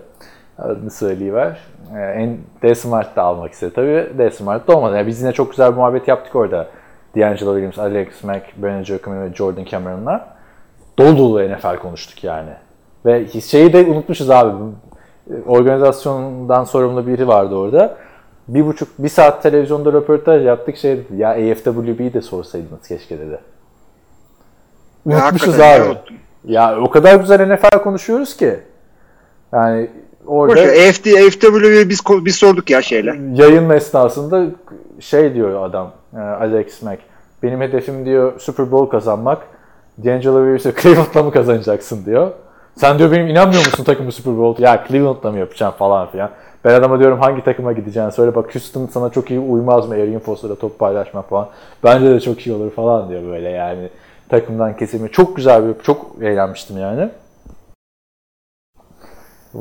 Adını 0.59 0.91
söyleyiver. 0.91 1.61
Ee, 1.95 1.99
En 1.99 2.39
D-Smart 2.63 3.17
da 3.17 3.23
almak 3.23 3.53
istedi 3.53 3.75
tabii. 3.75 4.19
D-Smart 4.19 4.69
da 4.69 4.77
olmadı. 4.77 4.97
Yani 4.97 5.07
biz 5.07 5.21
yine 5.21 5.33
çok 5.33 5.51
güzel 5.51 5.73
bir 5.73 5.77
muhabbet 5.77 6.09
yaptık 6.09 6.37
orada. 6.37 6.69
D'Angelo 7.17 7.59
Williams, 7.59 7.79
Alex 7.79 8.25
Mack, 8.25 8.43
Brandon 8.57 8.83
Jacoby 8.83 9.17
ve 9.17 9.35
Jordan 9.35 9.65
Cameron'la. 9.65 10.37
Dolu 10.99 11.19
dolu 11.19 11.49
NFL 11.49 11.77
konuştuk 11.77 12.25
yani. 12.25 12.51
Ve 13.07 13.29
şeyi 13.29 13.73
de 13.73 13.85
unutmuşuz 13.85 14.31
abi. 14.31 14.53
Organizasyondan 15.47 16.65
sorumlu 16.65 17.07
biri 17.07 17.29
vardı 17.29 17.55
orada. 17.55 17.97
Bir 18.49 18.67
buçuk, 18.67 18.89
bir 18.99 19.09
saat 19.09 19.43
televizyonda 19.43 19.93
röportaj 19.93 20.47
yaptık. 20.47 20.77
Şey 20.77 20.97
dedi, 20.97 21.17
ya 21.17 21.31
AFWB'yi 21.31 22.15
de 22.15 22.23
sorsaydınız 22.23 22.89
keşke 22.89 23.19
dedi. 23.19 23.39
Unutmuşuz 25.07 25.61
abi. 25.61 25.99
Ya 26.45 26.81
o 26.81 26.91
kadar 26.91 27.15
güzel 27.15 27.55
NFL 27.55 27.79
konuşuyoruz 27.79 28.37
ki. 28.37 28.61
Yani 29.53 29.91
orada 30.27 30.61
AFD, 30.61 31.07
AFW'yi 31.07 31.89
biz, 31.89 32.01
biz 32.09 32.37
sorduk 32.37 32.71
ya 32.71 32.83
şeyle. 32.83 33.15
yayın 33.35 33.71
esnasında 33.71 34.47
şey 35.01 35.35
diyor 35.35 35.65
adam 35.65 35.93
e, 36.17 36.19
Alex 36.19 36.83
Mack. 36.83 36.99
Benim 37.43 37.61
hedefim 37.61 38.07
diyor 38.07 38.41
Super 38.41 38.71
Bowl 38.71 38.91
kazanmak. 38.91 39.39
D'Angelo 40.05 40.39
Williams'e 40.39 40.83
Cleveland'la 40.83 41.23
mı 41.23 41.31
kazanacaksın 41.31 42.05
diyor. 42.05 42.31
Sen 42.77 42.99
diyor 42.99 43.13
benim 43.13 43.29
inanmıyor 43.29 43.67
musun 43.67 43.85
takımı 43.85 44.13
Super 44.13 44.39
Bowl? 44.39 44.63
Ya 44.63 44.85
Cleveland'la 44.89 45.33
mı 45.33 45.39
yapacağım 45.39 45.75
falan 45.79 46.11
filan. 46.11 46.31
Ben 46.65 46.75
adama 46.75 46.99
diyorum 47.01 47.21
hangi 47.21 47.45
takıma 47.45 47.73
gideceğini 47.73 48.13
söyle 48.13 48.35
bak 48.35 48.55
Houston 48.55 48.87
sana 48.87 49.11
çok 49.11 49.31
iyi 49.31 49.41
uymaz 49.41 49.89
mı 49.89 49.95
Arian 49.95 50.21
Foster'la 50.21 50.55
top 50.55 50.79
paylaşmak 50.79 51.29
falan. 51.29 51.49
Bence 51.85 52.11
de 52.11 52.21
çok 52.21 52.47
iyi 52.47 52.57
olur 52.57 52.71
falan 52.71 53.09
diyor 53.09 53.23
böyle 53.23 53.49
yani 53.49 53.89
takımdan 54.29 54.77
kesimi. 54.77 55.11
Çok 55.11 55.37
güzel 55.37 55.69
bir 55.69 55.83
çok 55.83 56.07
eğlenmiştim 56.23 56.79
yani. 56.79 57.09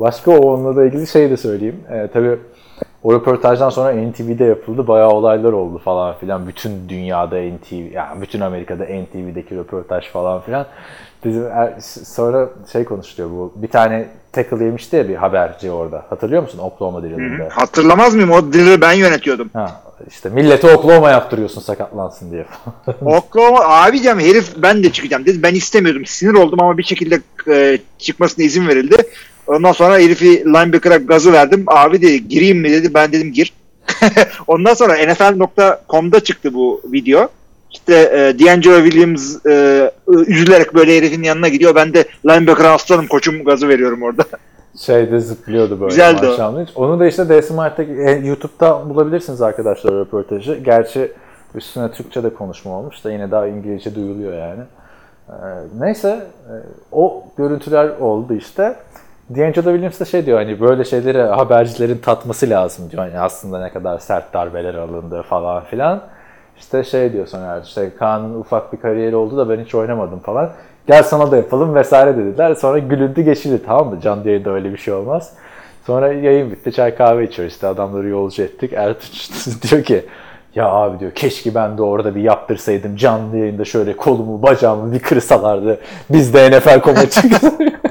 Başka 0.00 0.30
o 0.30 0.52
onunla 0.54 0.76
da 0.76 0.84
ilgili 0.84 1.06
şey 1.06 1.30
de 1.30 1.36
söyleyeyim. 1.36 1.80
Ee, 1.90 2.08
tabii 2.12 2.38
o 3.02 3.12
röportajdan 3.14 3.70
sonra 3.70 3.92
NTV'de 3.92 4.44
yapıldı. 4.44 4.88
Bayağı 4.88 5.10
olaylar 5.10 5.52
oldu 5.52 5.78
falan 5.84 6.14
filan. 6.18 6.48
Bütün 6.48 6.88
dünyada 6.88 7.36
NTV, 7.36 7.92
yani 7.92 8.22
bütün 8.22 8.40
Amerika'da 8.40 8.84
NTV'deki 8.84 9.56
röportaj 9.56 10.08
falan 10.10 10.40
filan. 10.40 10.66
Bizim 11.24 11.46
er- 11.46 11.74
sonra 12.04 12.48
şey 12.72 12.84
konuşuluyor 12.84 13.30
bu. 13.30 13.52
Bir 13.56 13.68
tane 13.68 14.08
tackle 14.32 14.64
yemişti 14.64 14.96
ya 14.96 15.08
bir 15.08 15.14
haberci 15.14 15.70
orada. 15.70 16.04
Hatırlıyor 16.10 16.42
musun? 16.42 16.58
Oklahoma 16.58 17.02
dilinde. 17.02 17.48
Hatırlamaz 17.48 18.14
mıyım? 18.14 18.30
O 18.30 18.52
dili 18.52 18.80
ben 18.80 18.92
yönetiyordum. 18.92 19.50
Ha, 19.52 19.82
işte 20.08 20.28
millete 20.28 20.76
Oklahoma 20.76 21.10
yaptırıyorsun 21.10 21.60
sakatlansın 21.60 22.30
diye. 22.30 22.46
Oklahoma 23.02 23.60
abicim 23.64 24.20
herif 24.20 24.52
ben 24.56 24.82
de 24.82 24.92
çıkacağım 24.92 25.26
dedi. 25.26 25.42
Ben 25.42 25.54
istemiyordum. 25.54 26.06
Sinir 26.06 26.34
oldum 26.34 26.60
ama 26.62 26.78
bir 26.78 26.82
şekilde 26.82 27.20
e, 27.48 27.78
çıkmasına 27.98 28.44
izin 28.44 28.68
verildi. 28.68 28.96
Ondan 29.46 29.72
sonra 29.72 29.98
herifi 29.98 30.44
linebacker'a 30.44 30.96
gazı 30.96 31.32
verdim. 31.32 31.64
Abi 31.66 32.02
dedi 32.02 32.28
gireyim 32.28 32.58
mi 32.58 32.70
dedi. 32.72 32.94
Ben 32.94 33.12
dedim 33.12 33.32
gir. 33.32 33.52
Ondan 34.46 34.74
sonra 34.74 34.92
NFL.com'da 34.94 36.20
çıktı 36.20 36.54
bu 36.54 36.80
video. 36.92 37.28
İşte 37.70 37.94
e, 37.94 38.38
D'Angelo 38.38 38.84
Williams 38.84 39.46
e, 39.46 39.90
üzülerek 40.26 40.74
böyle 40.74 40.96
herifin 40.96 41.22
yanına 41.22 41.48
gidiyor. 41.48 41.74
Ben 41.74 41.94
de 41.94 42.04
linebacker'a 42.26 42.74
aslanım 42.74 43.06
koçum 43.06 43.44
gazı 43.44 43.68
veriyorum 43.68 44.02
orada. 44.02 44.24
Şeyde 44.80 45.20
zıplıyordu 45.20 45.80
böyle. 45.80 45.88
Güzeldi 45.90 46.26
o. 46.26 46.30
maşallah. 46.30 46.66
Hiç- 46.66 46.76
Onu 46.76 47.00
da 47.00 47.06
işte 47.06 47.28
Decimart'taki 47.28 47.92
e, 47.92 48.10
YouTube'da 48.10 48.88
bulabilirsiniz 48.90 49.42
arkadaşlar 49.42 49.94
röportajı. 49.94 50.54
Gerçi 50.64 51.12
üstüne 51.54 51.92
Türkçe 51.92 52.22
de 52.22 52.34
konuşma 52.34 52.78
olmuş 52.78 53.04
da 53.04 53.12
yine 53.12 53.30
daha 53.30 53.46
İngilizce 53.46 53.94
duyuluyor 53.94 54.32
yani. 54.32 54.60
Ee, 55.28 55.32
neyse 55.78 56.08
e, 56.48 56.52
o 56.92 57.24
görüntüler 57.38 57.88
oldu 58.00 58.34
işte. 58.34 58.76
D'Angelo 59.30 59.72
Williams 59.72 60.00
de 60.00 60.04
şey 60.04 60.26
diyor 60.26 60.38
hani 60.38 60.60
böyle 60.60 60.84
şeyleri 60.84 61.22
habercilerin 61.22 61.98
tatması 61.98 62.50
lazım 62.50 62.90
diyor. 62.90 63.02
Hani 63.02 63.20
aslında 63.20 63.60
ne 63.60 63.70
kadar 63.72 63.98
sert 63.98 64.34
darbeler 64.34 64.74
alındı 64.74 65.22
falan 65.22 65.64
filan. 65.64 66.02
İşte 66.58 66.84
şey 66.84 67.12
diyor 67.12 67.26
sonra 67.26 67.60
işte 67.64 67.90
Kaan'ın 67.98 68.40
ufak 68.40 68.72
bir 68.72 68.78
kariyeri 68.80 69.16
oldu 69.16 69.36
da 69.36 69.48
ben 69.48 69.64
hiç 69.64 69.74
oynamadım 69.74 70.18
falan. 70.18 70.50
Gel 70.86 71.02
sana 71.02 71.30
da 71.30 71.36
yapalım 71.36 71.74
vesaire 71.74 72.16
dediler. 72.16 72.54
Sonra 72.54 72.78
gülündü 72.78 73.22
geçildi 73.22 73.62
tamam 73.66 73.88
mı? 73.88 74.00
Canlı 74.00 74.28
yayında 74.28 74.50
öyle 74.50 74.72
bir 74.72 74.78
şey 74.78 74.94
olmaz. 74.94 75.32
Sonra 75.86 76.12
yayın 76.12 76.50
bitti. 76.50 76.72
Çay 76.72 76.94
kahve 76.96 77.24
içiyoruz 77.24 77.54
işte 77.54 77.66
adamları 77.66 78.08
yolcu 78.08 78.42
ettik. 78.42 78.72
Ertuğ 78.72 79.06
diyor 79.70 79.84
ki 79.84 80.04
ya 80.54 80.68
abi 80.68 81.00
diyor 81.00 81.12
keşke 81.14 81.54
ben 81.54 81.78
de 81.78 81.82
orada 81.82 82.14
bir 82.14 82.20
yaptırsaydım 82.20 82.96
canlı 82.96 83.36
yayında 83.36 83.64
şöyle 83.64 83.96
kolumu 83.96 84.42
bacağımı 84.42 84.92
bir 84.92 84.98
kırsalardı. 84.98 85.80
Biz 86.10 86.34
de 86.34 86.50
NFL 86.50 86.80
koma 86.80 87.10
çıksak. 87.10 87.42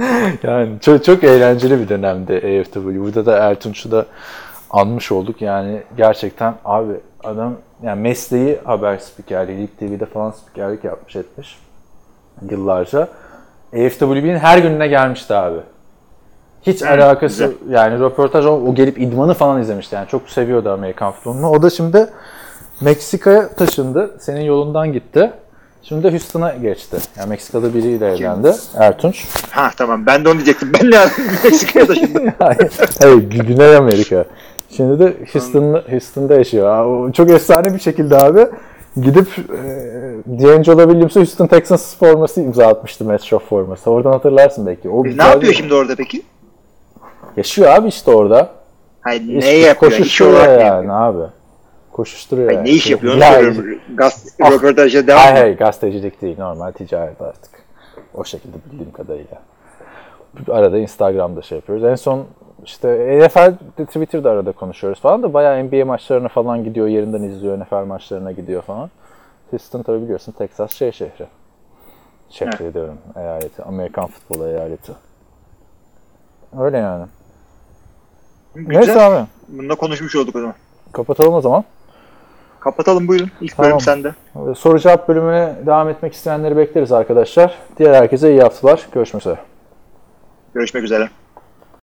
yani 0.42 0.68
çok, 0.80 1.04
çok 1.04 1.24
eğlenceli 1.24 1.80
bir 1.80 1.88
dönemdi 1.88 2.32
AFW. 2.34 3.00
Burada 3.00 3.26
da 3.26 3.36
Ertunç'u 3.36 3.90
da 3.90 4.06
anmış 4.70 5.12
olduk. 5.12 5.42
Yani 5.42 5.82
gerçekten 5.96 6.54
abi 6.64 6.92
adam 7.24 7.54
yani 7.82 8.00
mesleği 8.00 8.58
haber 8.64 8.98
spikerliği, 8.98 9.58
Lig 9.58 9.78
TV'de 9.78 10.06
falan 10.06 10.30
spikerlik 10.30 10.84
yapmış 10.84 11.16
etmiş 11.16 11.58
yıllarca. 12.50 13.08
AFW'nin 13.72 14.38
her 14.38 14.58
gününe 14.58 14.88
gelmişti 14.88 15.34
abi. 15.34 15.58
Hiç 16.62 16.82
alakası 16.82 17.54
güzel. 17.62 17.74
yani 17.74 18.00
röportaj 18.00 18.46
o, 18.46 18.50
o 18.50 18.74
gelip 18.74 19.00
idmanı 19.00 19.34
falan 19.34 19.60
izlemişti. 19.60 19.94
Yani 19.94 20.08
çok 20.08 20.28
seviyordu 20.28 20.70
Amerikan 20.70 21.12
futbolunu. 21.12 21.50
O 21.50 21.62
da 21.62 21.70
şimdi 21.70 22.06
Meksika'ya 22.80 23.48
taşındı. 23.48 24.16
Senin 24.20 24.40
yolundan 24.40 24.92
gitti. 24.92 25.32
Şimdi 25.82 26.02
de 26.02 26.10
Houston'a 26.10 26.54
geçti. 26.54 26.96
Yani 27.18 27.28
Meksika'da 27.28 27.74
biriyle 27.74 28.06
evlendi. 28.06 28.52
Ertunç. 28.78 29.24
Ha 29.50 29.70
tamam 29.76 30.06
ben 30.06 30.24
de 30.24 30.28
onu 30.28 30.34
diyecektim. 30.34 30.72
Ben 30.80 30.90
ne 30.90 30.98
Meksika'ya 31.44 31.86
taşındım. 31.86 32.32
Hayır, 33.02 33.30
Güney 33.30 33.76
Amerika. 33.76 34.24
Şimdi 34.76 34.98
de 35.00 35.14
Houston'da, 35.32 35.84
Houston'da 35.90 36.34
yaşıyor. 36.34 37.12
Çok 37.12 37.30
efsane 37.30 37.74
bir 37.74 37.78
şekilde 37.80 38.16
abi 38.16 38.46
gidip 38.96 39.28
e, 39.38 39.62
D'Angelo 40.26 40.82
Williams'a 40.88 41.20
Houston 41.20 41.46
Texans 41.46 41.96
forması 41.96 42.40
imza 42.40 42.66
atmıştı 42.66 43.04
Metro 43.04 43.38
forması. 43.38 43.90
Oradan 43.90 44.12
hatırlarsın 44.12 44.66
belki. 44.66 44.88
O 44.88 45.06
E, 45.06 45.16
ne 45.18 45.22
yapıyor 45.22 45.52
şimdi 45.52 45.74
orada 45.74 45.94
peki? 45.96 46.22
Yaşıyor 47.36 47.68
abi 47.70 47.88
işte 47.88 48.10
orada. 48.10 48.50
Hayır, 49.00 49.20
İşte 49.20 49.50
ne 49.50 49.56
yapıyor? 49.56 49.92
İş 49.92 50.22
olarak 50.22 50.58
ne 50.58 50.64
yani 50.64 50.86
yapıyor? 50.86 51.02
abi. 51.14 51.32
Koşuşturuyor 51.92 52.46
Hayır, 52.46 52.58
yani. 52.58 52.68
ne 52.68 52.72
iş 52.72 52.90
yapıyor? 52.90 53.14
Onu 53.14 53.20
Ya-. 53.20 53.52
Gaz, 53.94 54.36
Ah. 54.42 54.52
röportaja 54.52 55.06
devam 55.06 55.20
Hayır 55.22 55.36
hayır 55.36 55.58
gazetecilik 55.58 56.22
değil 56.22 56.38
normal 56.38 56.70
ticaret 56.72 57.22
artık. 57.22 57.50
O 58.14 58.24
şekilde 58.24 58.56
bildiğim 58.72 58.92
kadarıyla. 58.92 59.42
Arada 60.48 60.78
Instagram'da 60.78 61.42
şey 61.42 61.56
yapıyoruz. 61.56 61.84
En 61.84 61.94
son 61.94 62.26
işte 62.64 63.18
NFL, 63.20 63.54
Twitter'da 63.84 64.30
arada 64.30 64.52
konuşuyoruz 64.52 65.00
falan 65.00 65.22
da 65.22 65.34
bayağı 65.34 65.64
NBA 65.64 65.84
maçlarına 65.84 66.28
falan 66.28 66.64
gidiyor, 66.64 66.86
yerinden 66.86 67.22
izliyor, 67.22 67.60
NFL 67.60 67.84
maçlarına 67.86 68.32
gidiyor 68.32 68.62
falan. 68.62 68.90
Houston 69.50 69.82
tabii 69.82 70.02
biliyorsun 70.02 70.32
Texas 70.32 70.72
şey 70.72 70.92
şehri. 70.92 71.26
Şehri 72.30 72.74
diyorum, 72.74 72.98
eyaleti. 73.16 73.62
Amerikan 73.62 74.06
futbolu 74.06 74.46
eyaleti. 74.48 74.92
Öyle 76.60 76.78
yani. 76.78 77.06
Güzel. 78.54 78.76
Neyse 78.78 79.00
abi. 79.02 79.26
Bununla 79.48 79.74
konuşmuş 79.74 80.16
olduk 80.16 80.36
o 80.36 80.38
zaman. 80.40 80.54
Kapatalım 80.92 81.34
o 81.34 81.40
zaman. 81.40 81.64
Kapatalım 82.60 83.08
buyurun. 83.08 83.30
İlk 83.40 83.56
Tamam. 83.56 83.70
bölüm 83.70 83.80
sende. 83.80 84.14
Soru 84.54 84.78
cevap 84.78 85.08
bölümüne 85.08 85.54
devam 85.66 85.88
etmek 85.88 86.12
isteyenleri 86.14 86.56
bekleriz 86.56 86.92
arkadaşlar. 86.92 87.54
Diğer 87.78 87.94
herkese 87.94 88.30
iyi 88.30 88.40
haftalar. 88.42 88.86
Görüşmek 88.92 89.22
üzere. 89.22 89.38
Görüşmek 90.54 90.84
üzere. 90.84 91.08